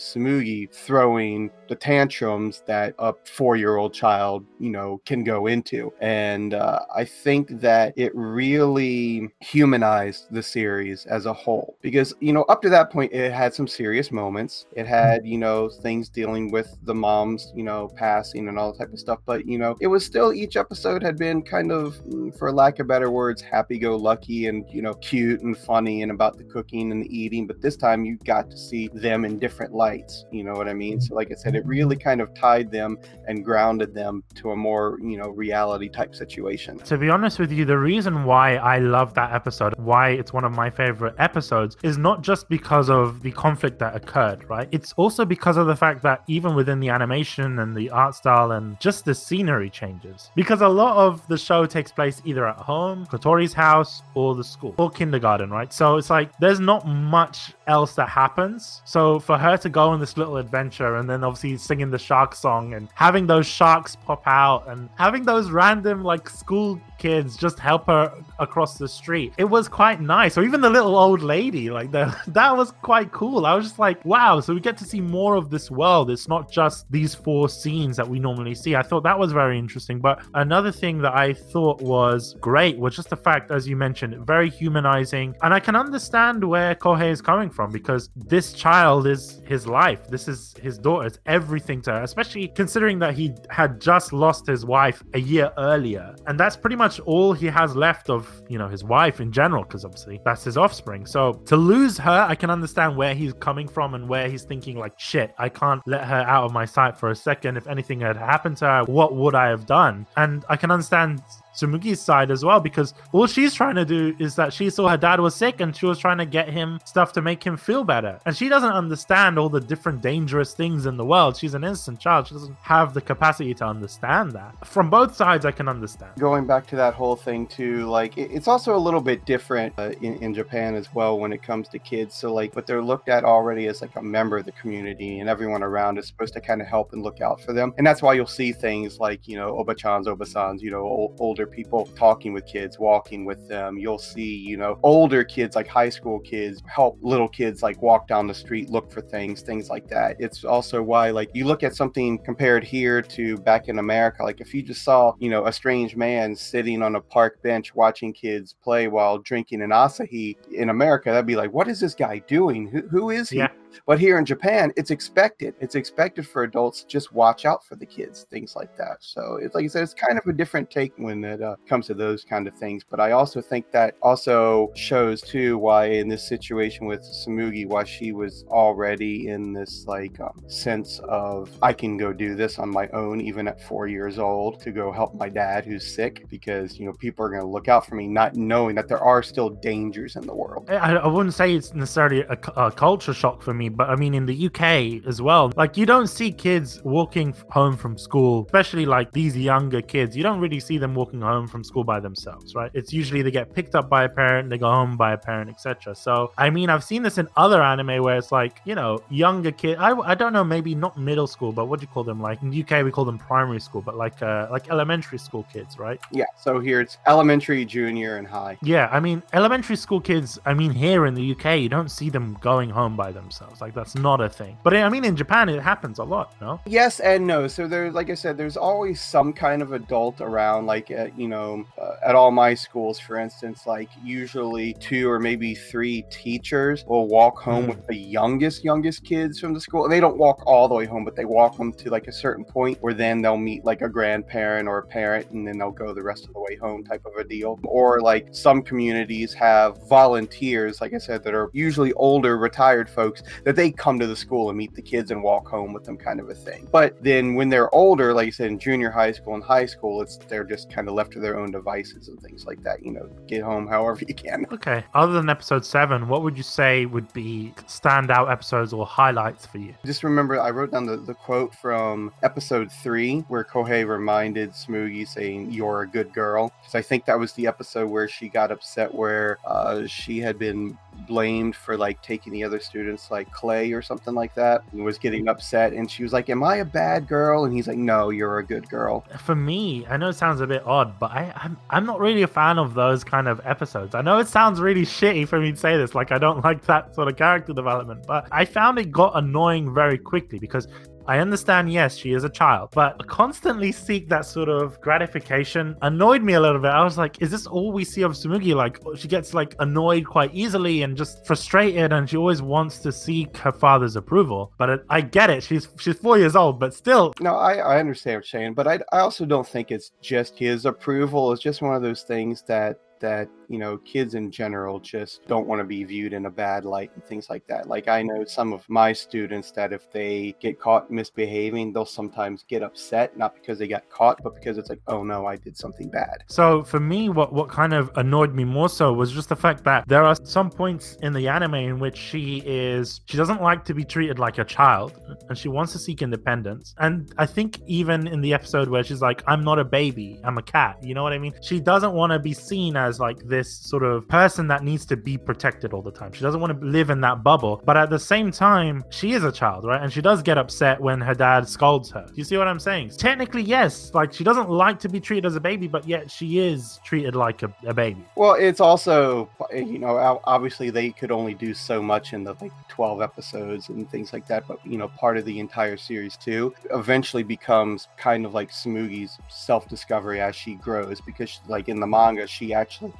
Tsumugi 0.00 0.72
throwing 0.72 1.50
the 1.70 1.76
tantrums 1.76 2.64
that 2.66 2.94
a 2.98 3.14
four-year-old 3.24 3.94
child, 3.94 4.44
you 4.58 4.70
know, 4.70 5.00
can 5.06 5.22
go 5.22 5.46
into. 5.46 5.92
And 6.00 6.52
uh, 6.52 6.80
I 6.94 7.04
think 7.04 7.60
that 7.60 7.94
it 7.96 8.10
really 8.12 9.30
humanized 9.40 10.26
the 10.32 10.42
series 10.42 11.06
as 11.06 11.26
a 11.26 11.32
whole. 11.32 11.76
Because 11.80 12.12
you 12.20 12.32
know 12.32 12.42
up 12.42 12.60
to 12.62 12.68
that 12.70 12.90
point 12.90 13.12
it 13.12 13.32
had 13.32 13.54
some 13.54 13.68
serious 13.68 14.10
moments. 14.10 14.66
It 14.72 14.86
had 14.86 15.24
you 15.24 15.38
know 15.38 15.68
things 15.68 16.08
dealing 16.08 16.50
with 16.50 16.76
the 16.82 16.94
moms 16.94 17.52
you 17.54 17.62
know 17.62 17.88
passing 17.96 18.48
and 18.48 18.58
all 18.58 18.72
that 18.72 18.78
type 18.78 18.92
of 18.92 18.98
stuff. 18.98 19.20
But 19.24 19.46
you 19.46 19.56
know 19.56 19.76
it 19.80 19.86
was 19.86 20.04
still 20.04 20.32
each 20.32 20.56
episode 20.56 21.04
had 21.04 21.16
been 21.16 21.40
kind 21.40 21.70
of 21.70 21.94
mm, 22.08 22.36
for 22.36 22.52
lack 22.52 22.80
of 22.80 22.88
better 22.88 23.12
words 23.12 23.40
happy-go-lucky 23.40 24.48
and 24.48 24.68
you 24.68 24.82
know 24.82 24.94
cute 24.94 25.42
and 25.42 25.56
funny 25.56 26.02
and 26.02 26.10
about 26.10 26.36
the 26.36 26.44
cooking 26.44 26.90
and 26.90 27.04
the 27.04 27.16
eating. 27.16 27.46
But 27.46 27.62
this 27.62 27.76
time 27.76 28.04
you 28.04 28.18
got 28.24 28.50
to 28.50 28.56
see 28.56 28.88
them 28.92 29.24
in 29.24 29.38
different 29.38 29.72
lights. 29.72 30.24
You 30.32 30.42
know 30.42 30.54
what 30.54 30.68
i 30.68 30.74
mean? 30.74 31.00
So 31.00 31.14
like 31.14 31.30
i 31.30 31.34
said 31.34 31.59
it 31.60 31.66
really 31.66 31.96
kind 31.96 32.20
of 32.20 32.32
tied 32.34 32.70
them 32.70 32.98
and 33.26 33.44
grounded 33.44 33.94
them 33.94 34.22
to 34.34 34.50
a 34.50 34.56
more 34.56 34.98
you 35.02 35.16
know 35.16 35.28
reality 35.28 35.88
type 35.88 36.14
situation 36.14 36.78
to 36.78 36.96
be 36.96 37.08
honest 37.08 37.38
with 37.38 37.52
you 37.52 37.64
the 37.64 37.78
reason 37.78 38.24
why 38.24 38.56
i 38.56 38.78
love 38.78 39.14
that 39.14 39.32
episode 39.32 39.74
why 39.78 40.10
it's 40.10 40.32
one 40.32 40.44
of 40.44 40.52
my 40.52 40.70
favorite 40.70 41.14
episodes 41.18 41.76
is 41.82 41.98
not 41.98 42.22
just 42.22 42.48
because 42.48 42.88
of 42.90 43.22
the 43.22 43.32
conflict 43.32 43.78
that 43.78 43.94
occurred, 43.96 44.48
right? 44.48 44.68
It's 44.70 44.92
also 44.94 45.24
because 45.24 45.56
of 45.56 45.66
the 45.66 45.76
fact 45.76 46.02
that 46.02 46.22
even 46.28 46.54
within 46.54 46.80
the 46.80 46.88
animation 46.88 47.58
and 47.58 47.76
the 47.76 47.90
art 47.90 48.14
style 48.14 48.52
and 48.52 48.78
just 48.80 49.04
the 49.04 49.14
scenery 49.14 49.70
changes. 49.70 50.30
Because 50.34 50.60
a 50.60 50.68
lot 50.68 50.96
of 50.96 51.26
the 51.28 51.38
show 51.38 51.66
takes 51.66 51.92
place 51.92 52.22
either 52.24 52.46
at 52.46 52.56
home, 52.56 53.06
Kotori's 53.06 53.52
house, 53.52 54.02
or 54.14 54.34
the 54.34 54.44
school, 54.44 54.74
or 54.78 54.90
kindergarten, 54.90 55.50
right? 55.50 55.72
So 55.72 55.96
it's 55.96 56.10
like 56.10 56.30
there's 56.38 56.60
not 56.60 56.86
much 56.86 57.52
else 57.66 57.94
that 57.94 58.08
happens. 58.08 58.82
So 58.84 59.18
for 59.20 59.38
her 59.38 59.56
to 59.58 59.68
go 59.68 59.88
on 59.88 60.00
this 60.00 60.16
little 60.16 60.36
adventure 60.36 60.96
and 60.96 61.08
then 61.08 61.24
obviously 61.24 61.49
singing 61.58 61.90
the 61.90 61.98
shark 61.98 62.34
song 62.34 62.74
and 62.74 62.88
having 62.94 63.26
those 63.26 63.46
sharks 63.46 63.96
pop 63.96 64.22
out 64.26 64.68
and 64.68 64.88
having 64.96 65.24
those 65.24 65.50
random 65.50 66.02
like 66.02 66.28
school 66.28 66.80
kids 66.98 67.36
just 67.36 67.58
help 67.58 67.86
her 67.86 68.12
across 68.38 68.78
the 68.78 68.86
street. 68.86 69.32
It 69.38 69.44
was 69.44 69.68
quite 69.68 70.00
nice. 70.00 70.36
Or 70.38 70.44
even 70.44 70.60
the 70.60 70.70
little 70.70 70.96
old 70.96 71.22
lady, 71.22 71.70
like 71.70 71.90
the, 71.90 72.14
that 72.28 72.56
was 72.56 72.72
quite 72.82 73.10
cool. 73.10 73.46
I 73.46 73.54
was 73.54 73.64
just 73.64 73.78
like, 73.78 74.04
wow. 74.04 74.40
So 74.40 74.54
we 74.54 74.60
get 74.60 74.76
to 74.78 74.84
see 74.84 75.00
more 75.00 75.34
of 75.34 75.50
this 75.50 75.70
world. 75.70 76.10
It's 76.10 76.28
not 76.28 76.50
just 76.50 76.90
these 76.90 77.14
four 77.14 77.48
scenes 77.48 77.96
that 77.96 78.08
we 78.08 78.20
normally 78.20 78.54
see. 78.54 78.76
I 78.76 78.82
thought 78.82 79.02
that 79.04 79.18
was 79.18 79.32
very 79.32 79.58
interesting. 79.58 79.98
But 79.98 80.22
another 80.34 80.70
thing 80.70 81.00
that 81.02 81.14
I 81.16 81.32
thought 81.32 81.80
was 81.80 82.36
great 82.40 82.78
was 82.78 82.94
just 82.94 83.10
the 83.10 83.16
fact, 83.16 83.50
as 83.50 83.66
you 83.66 83.76
mentioned, 83.76 84.26
very 84.26 84.50
humanizing. 84.50 85.34
And 85.42 85.54
I 85.54 85.60
can 85.60 85.76
understand 85.76 86.44
where 86.44 86.74
Kohei 86.74 87.10
is 87.10 87.22
coming 87.22 87.50
from 87.50 87.72
because 87.72 88.10
this 88.14 88.52
child 88.52 89.06
is 89.06 89.40
his 89.46 89.66
life. 89.66 90.06
This 90.08 90.28
is 90.28 90.54
his 90.62 90.78
daughter. 90.78 91.06
It's 91.06 91.18
everything 91.40 91.80
to 91.80 91.90
her, 91.92 92.02
especially 92.02 92.48
considering 92.48 92.98
that 92.98 93.14
he 93.14 93.32
had 93.48 93.80
just 93.80 94.12
lost 94.12 94.46
his 94.46 94.62
wife 94.76 95.02
a 95.14 95.20
year 95.20 95.50
earlier. 95.56 96.14
And 96.26 96.38
that's 96.38 96.56
pretty 96.56 96.76
much 96.76 97.00
all 97.00 97.32
he 97.32 97.46
has 97.46 97.74
left 97.74 98.10
of, 98.10 98.42
you 98.48 98.58
know, 98.58 98.68
his 98.68 98.84
wife 98.84 99.20
in 99.20 99.32
general, 99.32 99.62
because 99.64 99.84
obviously 99.86 100.20
that's 100.24 100.44
his 100.44 100.56
offspring. 100.58 101.06
So 101.06 101.22
to 101.46 101.56
lose 101.56 101.96
her, 101.98 102.26
I 102.28 102.34
can 102.34 102.50
understand 102.50 102.96
where 102.96 103.14
he's 103.14 103.32
coming 103.32 103.68
from 103.68 103.94
and 103.94 104.06
where 104.06 104.28
he's 104.28 104.44
thinking, 104.44 104.76
like, 104.76 104.94
shit, 104.98 105.34
I 105.38 105.48
can't 105.48 105.80
let 105.86 106.04
her 106.04 106.22
out 106.34 106.44
of 106.44 106.52
my 106.52 106.66
sight 106.66 106.98
for 106.98 107.10
a 107.10 107.16
second. 107.16 107.56
If 107.56 107.66
anything 107.66 108.00
had 108.00 108.18
happened 108.18 108.58
to 108.58 108.66
her, 108.66 108.84
what 108.84 109.16
would 109.16 109.34
I 109.34 109.48
have 109.48 109.64
done? 109.64 110.06
And 110.16 110.44
I 110.50 110.56
can 110.56 110.70
understand 110.70 111.22
Tsumugi's 111.54 112.00
side 112.00 112.30
as 112.30 112.44
well 112.44 112.60
because 112.60 112.94
all 113.12 113.26
she's 113.26 113.54
trying 113.54 113.74
to 113.74 113.84
do 113.84 114.14
is 114.18 114.34
that 114.36 114.52
she 114.52 114.70
saw 114.70 114.88
her 114.88 114.96
dad 114.96 115.20
was 115.20 115.34
sick 115.34 115.60
and 115.60 115.74
she 115.74 115.86
was 115.86 115.98
trying 115.98 116.18
to 116.18 116.26
get 116.26 116.48
him 116.48 116.78
stuff 116.84 117.12
to 117.12 117.22
make 117.22 117.42
him 117.42 117.56
feel 117.56 117.84
better. 117.84 118.18
And 118.26 118.36
she 118.36 118.48
doesn't 118.48 118.72
understand 118.72 119.38
all 119.38 119.48
the 119.48 119.60
different 119.60 120.02
dangerous 120.02 120.54
things 120.54 120.86
in 120.86 120.96
the 120.96 121.04
world. 121.04 121.36
She's 121.36 121.54
an 121.54 121.64
innocent 121.64 122.00
child. 122.00 122.28
She 122.28 122.34
doesn't 122.34 122.56
have 122.62 122.94
the 122.94 123.00
capacity 123.00 123.54
to 123.54 123.64
understand 123.64 124.32
that. 124.32 124.66
From 124.66 124.90
both 124.90 125.14
sides, 125.14 125.44
I 125.44 125.52
can 125.52 125.68
understand. 125.68 126.12
Going 126.18 126.46
back 126.46 126.66
to 126.68 126.76
that 126.76 126.94
whole 126.94 127.16
thing 127.16 127.46
too, 127.46 127.86
like 127.86 128.16
it's 128.16 128.48
also 128.48 128.76
a 128.76 128.78
little 128.78 129.00
bit 129.00 129.24
different 129.24 129.74
uh, 129.78 129.92
in, 130.00 130.16
in 130.22 130.34
Japan 130.34 130.74
as 130.74 130.92
well 130.94 131.18
when 131.18 131.32
it 131.32 131.42
comes 131.42 131.68
to 131.68 131.78
kids. 131.78 132.14
So 132.14 132.32
like, 132.32 132.52
but 132.52 132.66
they're 132.66 132.82
looked 132.82 133.08
at 133.08 133.24
already 133.24 133.66
as 133.66 133.80
like 133.80 133.96
a 133.96 134.02
member 134.02 134.38
of 134.38 134.44
the 134.44 134.52
community 134.52 135.20
and 135.20 135.28
everyone 135.28 135.62
around 135.62 135.98
is 135.98 136.06
supposed 136.06 136.34
to 136.34 136.40
kind 136.40 136.60
of 136.60 136.66
help 136.66 136.92
and 136.92 137.02
look 137.02 137.20
out 137.20 137.40
for 137.40 137.52
them. 137.52 137.72
And 137.78 137.86
that's 137.86 138.02
why 138.02 138.14
you'll 138.14 138.26
see 138.26 138.52
things 138.52 138.98
like, 138.98 139.26
you 139.26 139.36
know, 139.36 139.52
Obachans, 139.54 140.06
Obasans, 140.06 140.60
you 140.60 140.70
know, 140.70 140.82
old, 140.82 141.16
older 141.18 141.39
older 141.40 141.50
people 141.50 141.86
talking 141.96 142.34
with 142.34 142.44
kids, 142.44 142.78
walking 142.78 143.24
with 143.24 143.48
them. 143.48 143.78
You'll 143.78 143.98
see, 143.98 144.36
you 144.36 144.58
know, 144.58 144.78
older 144.82 145.24
kids 145.24 145.56
like 145.56 145.66
high 145.66 145.88
school 145.88 146.20
kids 146.20 146.62
help 146.66 146.98
little 147.00 147.28
kids 147.28 147.62
like 147.62 147.80
walk 147.80 148.06
down 148.06 148.26
the 148.26 148.34
street, 148.34 148.68
look 148.68 148.92
for 148.92 149.00
things, 149.00 149.40
things 149.40 149.70
like 149.70 149.88
that. 149.88 150.16
It's 150.18 150.44
also 150.44 150.82
why 150.82 151.10
like 151.10 151.30
you 151.32 151.46
look 151.46 151.62
at 151.62 151.74
something 151.74 152.18
compared 152.18 152.62
here 152.62 153.00
to 153.00 153.38
back 153.38 153.68
in 153.68 153.78
America, 153.78 154.22
like 154.22 154.42
if 154.42 154.52
you 154.52 154.62
just 154.62 154.82
saw, 154.82 155.14
you 155.18 155.30
know, 155.30 155.46
a 155.46 155.52
strange 155.52 155.96
man 155.96 156.36
sitting 156.36 156.82
on 156.82 156.96
a 156.96 157.00
park 157.00 157.42
bench 157.42 157.74
watching 157.74 158.12
kids 158.12 158.54
play 158.62 158.88
while 158.88 159.16
drinking 159.16 159.62
an 159.62 159.70
Asahi 159.70 160.36
in 160.52 160.68
America, 160.68 161.10
that'd 161.10 161.24
be 161.24 161.36
like, 161.36 161.54
what 161.54 161.68
is 161.68 161.80
this 161.80 161.94
guy 161.94 162.18
doing? 162.18 162.68
Who, 162.68 162.82
who 162.88 163.10
is 163.10 163.30
he? 163.30 163.38
Yeah. 163.38 163.48
But 163.86 163.98
here 163.98 164.18
in 164.18 164.24
Japan, 164.24 164.72
it's 164.76 164.90
expected. 164.90 165.54
It's 165.60 165.74
expected 165.74 166.26
for 166.26 166.42
adults 166.42 166.84
just 166.84 167.12
watch 167.12 167.44
out 167.44 167.64
for 167.64 167.76
the 167.76 167.86
kids, 167.86 168.26
things 168.30 168.56
like 168.56 168.76
that. 168.76 168.98
So 169.00 169.38
it's 169.42 169.54
like 169.54 169.64
I 169.64 169.68
said, 169.68 169.82
it's 169.82 169.94
kind 169.94 170.18
of 170.18 170.26
a 170.26 170.32
different 170.32 170.70
take 170.70 170.92
when 170.96 171.24
it 171.24 171.42
uh, 171.42 171.56
comes 171.68 171.86
to 171.86 171.94
those 171.94 172.24
kind 172.24 172.46
of 172.46 172.54
things. 172.54 172.84
But 172.88 173.00
I 173.00 173.12
also 173.12 173.40
think 173.40 173.70
that 173.72 173.96
also 174.02 174.72
shows 174.74 175.20
too 175.20 175.58
why 175.58 175.86
in 175.86 176.08
this 176.08 176.26
situation 176.26 176.86
with 176.86 177.00
Tsumugi, 177.02 177.66
why 177.66 177.84
she 177.84 178.12
was 178.12 178.44
already 178.48 179.28
in 179.28 179.52
this 179.52 179.84
like 179.86 180.18
um, 180.20 180.40
sense 180.48 181.00
of 181.08 181.50
I 181.62 181.72
can 181.72 181.96
go 181.96 182.12
do 182.12 182.34
this 182.34 182.58
on 182.58 182.70
my 182.70 182.88
own, 182.88 183.20
even 183.20 183.48
at 183.48 183.60
four 183.60 183.86
years 183.86 184.18
old, 184.18 184.60
to 184.60 184.70
go 184.70 184.92
help 184.92 185.14
my 185.14 185.28
dad 185.28 185.64
who's 185.64 185.86
sick, 185.94 186.28
because 186.28 186.78
you 186.78 186.86
know 186.86 186.92
people 186.92 187.24
are 187.24 187.28
going 187.28 187.42
to 187.42 187.48
look 187.48 187.68
out 187.68 187.86
for 187.86 187.94
me, 187.94 188.06
not 188.06 188.36
knowing 188.36 188.74
that 188.76 188.88
there 188.88 189.02
are 189.02 189.22
still 189.22 189.50
dangers 189.50 190.16
in 190.16 190.26
the 190.26 190.34
world. 190.34 190.68
I, 190.70 190.94
I 190.96 191.06
wouldn't 191.06 191.34
say 191.34 191.54
it's 191.54 191.74
necessarily 191.74 192.22
a, 192.22 192.38
a 192.56 192.70
culture 192.70 193.14
shock 193.14 193.42
for 193.42 193.54
me, 193.54 193.59
but 193.68 193.88
I 193.88 193.96
mean, 193.96 194.14
in 194.14 194.26
the 194.26 194.46
UK 194.46 195.06
as 195.06 195.20
well, 195.20 195.52
like 195.56 195.76
you 195.76 195.86
don't 195.86 196.06
see 196.06 196.32
kids 196.32 196.80
walking 196.84 197.34
home 197.50 197.76
from 197.76 197.98
school, 197.98 198.44
especially 198.46 198.86
like 198.86 199.12
these 199.12 199.36
younger 199.36 199.82
kids. 199.82 200.16
You 200.16 200.22
don't 200.22 200.40
really 200.40 200.60
see 200.60 200.78
them 200.78 200.94
walking 200.94 201.20
home 201.20 201.46
from 201.46 201.64
school 201.64 201.84
by 201.84 202.00
themselves, 202.00 202.54
right? 202.54 202.70
It's 202.74 202.92
usually 202.92 203.22
they 203.22 203.30
get 203.30 203.54
picked 203.54 203.74
up 203.74 203.88
by 203.88 204.04
a 204.04 204.08
parent, 204.08 204.50
they 204.50 204.58
go 204.58 204.70
home 204.70 204.96
by 204.96 205.12
a 205.12 205.18
parent, 205.18 205.50
etc. 205.50 205.94
So, 205.94 206.32
I 206.38 206.50
mean, 206.50 206.70
I've 206.70 206.84
seen 206.84 207.02
this 207.02 207.18
in 207.18 207.28
other 207.36 207.62
anime 207.62 208.02
where 208.02 208.16
it's 208.16 208.32
like, 208.32 208.60
you 208.64 208.74
know, 208.74 208.98
younger 209.10 209.52
kid. 209.52 209.76
I, 209.78 209.90
I 209.98 210.14
don't 210.14 210.32
know, 210.32 210.44
maybe 210.44 210.74
not 210.74 210.96
middle 210.96 211.26
school, 211.26 211.52
but 211.52 211.66
what 211.66 211.80
do 211.80 211.84
you 211.84 211.88
call 211.88 212.04
them? 212.04 212.20
Like 212.20 212.42
in 212.42 212.50
the 212.50 212.62
UK, 212.62 212.84
we 212.84 212.90
call 212.90 213.04
them 213.04 213.18
primary 213.18 213.60
school, 213.60 213.82
but 213.82 213.96
like 213.96 214.22
uh, 214.22 214.48
like 214.50 214.70
elementary 214.70 215.18
school 215.18 215.46
kids, 215.52 215.78
right? 215.78 216.00
Yeah. 216.12 216.24
So 216.38 216.60
here 216.60 216.80
it's 216.80 216.98
elementary, 217.06 217.64
junior, 217.64 218.16
and 218.16 218.26
high. 218.26 218.58
Yeah, 218.62 218.88
I 218.92 219.00
mean, 219.00 219.22
elementary 219.32 219.76
school 219.76 220.00
kids, 220.00 220.38
I 220.44 220.54
mean, 220.54 220.70
here 220.70 221.06
in 221.06 221.14
the 221.14 221.32
UK, 221.32 221.58
you 221.58 221.68
don't 221.68 221.90
see 221.90 222.10
them 222.10 222.36
going 222.40 222.70
home 222.70 222.96
by 222.96 223.12
themselves. 223.12 223.49
Like, 223.60 223.74
that's 223.74 223.94
not 223.94 224.20
a 224.20 224.28
thing. 224.28 224.56
But 224.62 224.74
I 224.76 224.88
mean, 224.88 225.04
in 225.04 225.16
Japan, 225.16 225.48
it 225.48 225.62
happens 225.62 225.98
a 225.98 226.04
lot, 226.04 226.34
no? 226.40 226.60
Yes 226.66 227.00
and 227.00 227.26
no. 227.26 227.46
So 227.48 227.66
there's, 227.66 227.94
like 227.94 228.10
I 228.10 228.14
said, 228.14 228.36
there's 228.36 228.56
always 228.56 229.00
some 229.00 229.32
kind 229.32 229.62
of 229.62 229.72
adult 229.72 230.20
around. 230.20 230.66
Like 230.66 230.90
at, 230.90 231.18
you 231.18 231.28
know, 231.28 231.64
uh, 231.80 231.94
at 232.04 232.14
all 232.14 232.30
my 232.30 232.54
schools, 232.54 232.98
for 232.98 233.16
instance, 233.16 233.66
like 233.66 233.88
usually 234.04 234.74
two 234.74 235.10
or 235.10 235.18
maybe 235.18 235.54
three 235.54 236.02
teachers 236.10 236.84
will 236.86 237.08
walk 237.08 237.38
home 237.38 237.60
Mm. 237.64 237.68
with 237.68 237.86
the 237.88 237.96
youngest, 237.96 238.64
youngest 238.64 239.04
kids 239.04 239.38
from 239.38 239.52
the 239.52 239.60
school. 239.60 239.88
They 239.88 240.00
don't 240.00 240.16
walk 240.16 240.42
all 240.46 240.66
the 240.68 240.74
way 240.74 240.86
home, 240.86 241.04
but 241.04 241.14
they 241.16 241.24
walk 241.24 241.56
them 241.56 241.72
to 241.74 241.90
like 241.90 242.06
a 242.06 242.12
certain 242.12 242.44
point 242.44 242.78
where 242.80 242.94
then 242.94 243.20
they'll 243.22 243.36
meet 243.36 243.64
like 243.64 243.82
a 243.82 243.88
grandparent 243.88 244.66
or 244.68 244.78
a 244.78 244.82
parent, 244.86 245.30
and 245.30 245.46
then 245.46 245.58
they'll 245.58 245.70
go 245.70 245.92
the 245.92 246.02
rest 246.02 246.24
of 246.26 246.32
the 246.32 246.40
way 246.40 246.56
home, 246.56 246.84
type 246.84 247.04
of 247.04 247.14
a 247.16 247.24
deal. 247.24 247.58
Or 247.64 248.00
like 248.00 248.28
some 248.32 248.62
communities 248.62 249.34
have 249.34 249.78
volunteers, 249.88 250.80
like 250.80 250.94
I 250.94 250.98
said, 250.98 251.22
that 251.24 251.34
are 251.34 251.50
usually 251.52 251.92
older, 251.94 252.38
retired 252.38 252.88
folks 252.88 253.22
that 253.44 253.56
they 253.56 253.70
come 253.70 253.98
to 253.98 254.06
the 254.06 254.16
school 254.16 254.48
and 254.48 254.58
meet 254.58 254.74
the 254.74 254.82
kids 254.82 255.10
and 255.10 255.22
walk 255.22 255.48
home 255.48 255.72
with 255.72 255.84
them 255.84 255.96
kind 255.96 256.20
of 256.20 256.28
a 256.28 256.34
thing 256.34 256.68
but 256.70 257.02
then 257.02 257.34
when 257.34 257.48
they're 257.48 257.72
older 257.74 258.12
like 258.12 258.26
you 258.26 258.32
said 258.32 258.48
in 258.48 258.58
junior 258.58 258.90
high 258.90 259.12
school 259.12 259.34
and 259.34 259.42
high 259.42 259.66
school 259.66 260.02
it's 260.02 260.16
they're 260.28 260.44
just 260.44 260.70
kind 260.72 260.88
of 260.88 260.94
left 260.94 261.12
to 261.12 261.20
their 261.20 261.38
own 261.38 261.50
devices 261.50 262.08
and 262.08 262.20
things 262.20 262.44
like 262.44 262.62
that 262.62 262.84
you 262.84 262.92
know 262.92 263.08
get 263.26 263.42
home 263.42 263.66
however 263.66 264.00
you 264.06 264.14
can 264.14 264.46
Okay. 264.52 264.84
Other 264.94 265.12
than 265.12 265.28
episode 265.28 265.64
seven, 265.64 266.08
what 266.08 266.22
would 266.22 266.36
you 266.36 266.42
say 266.42 266.86
would 266.86 267.12
be 267.12 267.52
standout 267.66 268.30
episodes 268.30 268.72
or 268.72 268.84
highlights 268.84 269.46
for 269.46 269.58
you? 269.58 269.74
just 269.84 270.04
remember 270.04 270.40
i 270.40 270.50
wrote 270.50 270.70
down 270.72 270.86
the, 270.86 270.96
the 270.96 271.14
quote 271.14 271.54
from 271.54 272.12
episode 272.22 272.70
three 272.70 273.20
where 273.28 273.44
kohei 273.44 273.86
reminded 273.86 274.50
smoogie 274.50 275.06
saying 275.06 275.50
you're 275.50 275.82
a 275.82 275.86
good 275.86 276.12
girl 276.12 276.52
because 276.60 276.74
i 276.74 276.82
think 276.82 277.04
that 277.04 277.18
was 277.18 277.32
the 277.32 277.46
episode 277.46 277.88
where 277.88 278.08
she 278.08 278.28
got 278.28 278.50
upset 278.50 278.92
where 278.94 279.38
uh, 279.46 279.86
she 279.86 280.18
had 280.18 280.38
been 280.38 280.76
blamed 281.06 281.56
for 281.56 281.76
like 281.76 282.00
taking 282.02 282.32
the 282.32 282.44
other 282.44 282.60
students 282.60 283.10
like 283.10 283.30
clay 283.32 283.72
or 283.72 283.82
something 283.82 284.14
like 284.14 284.34
that 284.34 284.62
and 284.72 284.84
was 284.84 284.98
getting 284.98 285.28
upset 285.28 285.72
and 285.72 285.90
she 285.90 286.02
was 286.02 286.12
like 286.12 286.28
am 286.28 286.42
i 286.42 286.56
a 286.56 286.64
bad 286.64 287.08
girl 287.08 287.44
and 287.44 287.54
he's 287.54 287.66
like 287.66 287.78
no 287.78 288.10
you're 288.10 288.38
a 288.38 288.44
good 288.44 288.68
girl 288.68 289.04
For 289.18 289.34
me, 289.34 289.86
I 289.88 289.96
know 289.96 290.08
it 290.08 290.14
sounds 290.14 290.40
a 290.40 290.46
bit 290.46 290.62
odd, 290.66 290.98
but 290.98 291.10
I, 291.10 291.32
I'm 291.36 291.56
I'm 291.70 291.86
not 291.86 292.00
really 292.00 292.22
a 292.22 292.26
fan 292.26 292.58
of 292.58 292.74
those 292.74 293.04
kind 293.04 293.28
of 293.28 293.40
episodes. 293.44 293.94
I 293.94 294.02
know 294.02 294.18
it 294.18 294.28
sounds 294.28 294.60
really 294.60 294.82
shitty 294.82 295.26
for 295.28 295.40
me 295.40 295.52
to 295.52 295.56
say 295.56 295.76
this, 295.76 295.94
like 295.94 296.12
I 296.12 296.18
don't 296.18 296.44
like 296.44 296.64
that 296.66 296.94
sort 296.94 297.08
of 297.08 297.16
character 297.16 297.52
development, 297.52 298.06
but 298.06 298.26
I 298.30 298.44
found 298.44 298.78
it 298.78 298.90
got 298.90 299.16
annoying 299.16 299.74
very 299.74 299.98
quickly 299.98 300.38
because 300.38 300.68
I 301.06 301.18
understand, 301.18 301.72
yes, 301.72 301.96
she 301.96 302.12
is 302.12 302.24
a 302.24 302.28
child, 302.28 302.70
but 302.72 303.06
constantly 303.06 303.72
seek 303.72 304.08
that 304.08 304.26
sort 304.26 304.48
of 304.48 304.80
gratification 304.80 305.76
annoyed 305.82 306.22
me 306.22 306.34
a 306.34 306.40
little 306.40 306.60
bit. 306.60 306.70
I 306.70 306.84
was 306.84 306.98
like, 306.98 307.20
is 307.20 307.30
this 307.30 307.46
all 307.46 307.72
we 307.72 307.84
see 307.84 308.02
of 308.02 308.12
Tsumugi? 308.12 308.54
Like, 308.54 308.78
she 308.96 309.08
gets 309.08 309.34
like 309.34 309.54
annoyed 309.58 310.06
quite 310.06 310.34
easily 310.34 310.82
and 310.82 310.96
just 310.96 311.26
frustrated, 311.26 311.92
and 311.92 312.08
she 312.08 312.16
always 312.16 312.42
wants 312.42 312.78
to 312.78 312.92
seek 312.92 313.36
her 313.38 313.52
father's 313.52 313.96
approval. 313.96 314.52
But 314.58 314.70
it, 314.70 314.84
I 314.88 315.00
get 315.00 315.30
it; 315.30 315.42
she's 315.42 315.68
she's 315.78 315.98
four 315.98 316.18
years 316.18 316.36
old, 316.36 316.60
but 316.60 316.74
still, 316.74 317.12
No, 317.20 317.36
I, 317.36 317.54
I 317.54 317.78
understand 317.78 318.16
what 318.16 318.32
you're 318.32 318.40
saying, 318.40 318.54
but 318.54 318.66
I, 318.66 318.80
I 318.92 319.00
also 319.00 319.24
don't 319.24 319.46
think 319.46 319.70
it's 319.70 319.92
just 320.00 320.38
his 320.38 320.66
approval. 320.66 321.32
It's 321.32 321.42
just 321.42 321.62
one 321.62 321.74
of 321.74 321.82
those 321.82 322.02
things 322.02 322.42
that 322.46 322.78
that 323.00 323.28
you 323.50 323.58
know 323.58 323.78
kids 323.78 324.14
in 324.14 324.30
general 324.30 324.78
just 324.78 325.26
don't 325.26 325.46
want 325.48 325.58
to 325.58 325.64
be 325.64 325.82
viewed 325.82 326.12
in 326.12 326.26
a 326.26 326.30
bad 326.30 326.64
light 326.64 326.92
and 326.94 327.04
things 327.04 327.28
like 327.28 327.44
that. 327.48 327.68
Like 327.68 327.88
I 327.88 328.00
know 328.00 328.24
some 328.24 328.52
of 328.52 328.64
my 328.68 328.92
students 328.92 329.50
that 329.52 329.72
if 329.72 329.90
they 329.90 330.36
get 330.40 330.60
caught 330.60 330.88
misbehaving, 330.88 331.72
they'll 331.72 331.84
sometimes 331.84 332.44
get 332.48 332.62
upset 332.62 333.18
not 333.18 333.34
because 333.34 333.58
they 333.58 333.66
got 333.66 333.90
caught, 333.90 334.20
but 334.22 334.36
because 334.36 334.56
it's 334.56 334.70
like, 334.70 334.80
oh 334.86 335.02
no, 335.02 335.26
I 335.26 335.34
did 335.34 335.56
something 335.56 335.88
bad. 335.90 336.22
So 336.28 336.62
for 336.62 336.78
me, 336.78 337.08
what 337.08 337.32
what 337.32 337.48
kind 337.48 337.74
of 337.74 337.90
annoyed 337.96 338.34
me 338.34 338.44
more 338.44 338.68
so 338.68 338.92
was 338.92 339.10
just 339.10 339.28
the 339.28 339.36
fact 339.36 339.64
that 339.64 339.88
there 339.88 340.04
are 340.04 340.14
some 340.22 340.48
points 340.48 340.96
in 341.02 341.12
the 341.12 341.26
anime 341.26 341.54
in 341.54 341.80
which 341.80 341.96
she 341.96 342.44
is 342.46 343.00
she 343.06 343.16
doesn't 343.16 343.42
like 343.42 343.64
to 343.64 343.74
be 343.74 343.84
treated 343.84 344.20
like 344.20 344.38
a 344.38 344.44
child 344.44 345.00
and 345.28 345.36
she 345.36 345.48
wants 345.48 345.72
to 345.72 345.80
seek 345.80 346.02
independence. 346.02 346.72
And 346.78 347.12
I 347.18 347.26
think 347.26 347.60
even 347.66 348.06
in 348.06 348.20
the 348.20 348.32
episode 348.32 348.68
where 348.68 348.84
she's 348.84 349.02
like, 349.02 349.24
I'm 349.26 349.42
not 349.42 349.58
a 349.58 349.64
baby, 349.64 350.20
I'm 350.22 350.38
a 350.38 350.42
cat. 350.42 350.78
You 350.82 350.94
know 350.94 351.02
what 351.02 351.12
I 351.12 351.18
mean? 351.18 351.34
She 351.42 351.58
doesn't 351.58 351.92
want 351.92 352.12
to 352.12 352.20
be 352.20 352.32
seen 352.32 352.76
as 352.76 353.00
like 353.00 353.18
this 353.26 353.39
sort 353.48 353.82
of 353.82 354.06
person 354.08 354.48
that 354.48 354.64
needs 354.64 354.84
to 354.86 354.96
be 354.96 355.16
protected 355.16 355.72
all 355.72 355.82
the 355.82 355.90
time. 355.90 356.12
She 356.12 356.22
doesn't 356.22 356.40
want 356.40 356.58
to 356.58 356.66
live 356.66 356.90
in 356.90 357.00
that 357.02 357.22
bubble. 357.22 357.62
But 357.64 357.76
at 357.76 357.90
the 357.90 357.98
same 357.98 358.30
time, 358.30 358.84
she 358.90 359.12
is 359.12 359.24
a 359.24 359.32
child, 359.32 359.64
right? 359.64 359.82
And 359.82 359.92
she 359.92 360.00
does 360.00 360.22
get 360.22 360.38
upset 360.38 360.80
when 360.80 361.00
her 361.00 361.14
dad 361.14 361.48
scolds 361.48 361.90
her. 361.90 362.04
Do 362.06 362.14
you 362.14 362.24
see 362.24 362.36
what 362.36 362.48
I'm 362.48 362.60
saying? 362.60 362.90
Technically, 362.96 363.42
yes. 363.42 363.92
Like 363.94 364.12
she 364.12 364.24
doesn't 364.24 364.48
like 364.48 364.78
to 364.80 364.88
be 364.88 365.00
treated 365.00 365.26
as 365.26 365.36
a 365.36 365.40
baby, 365.40 365.68
but 365.68 365.86
yet 365.86 366.10
she 366.10 366.38
is 366.38 366.80
treated 366.84 367.14
like 367.14 367.42
a, 367.42 367.52
a 367.66 367.74
baby. 367.74 368.04
Well, 368.16 368.34
it's 368.34 368.60
also 368.60 369.30
you 369.52 369.78
know 369.78 370.20
obviously 370.24 370.70
they 370.70 370.90
could 370.90 371.10
only 371.10 371.34
do 371.34 371.54
so 371.54 371.82
much 371.82 372.12
in 372.12 372.24
the 372.24 372.34
like 372.40 372.52
12 372.68 373.02
episodes 373.02 373.68
and 373.68 373.90
things 373.90 374.12
like 374.12 374.26
that, 374.28 374.46
but 374.46 374.64
you 374.64 374.78
know 374.78 374.88
part 374.88 375.16
of 375.16 375.24
the 375.24 375.38
entire 375.38 375.76
series 375.76 376.16
too 376.16 376.54
eventually 376.70 377.22
becomes 377.22 377.88
kind 377.96 378.24
of 378.24 378.34
like 378.34 378.50
Smoogi's 378.50 379.18
self-discovery 379.28 380.20
as 380.20 380.34
she 380.36 380.54
grows 380.54 381.00
because 381.00 381.40
like 381.48 381.68
in 381.68 381.80
the 381.80 381.86
manga 381.86 382.26
she 382.26 382.54
actually 382.54 382.92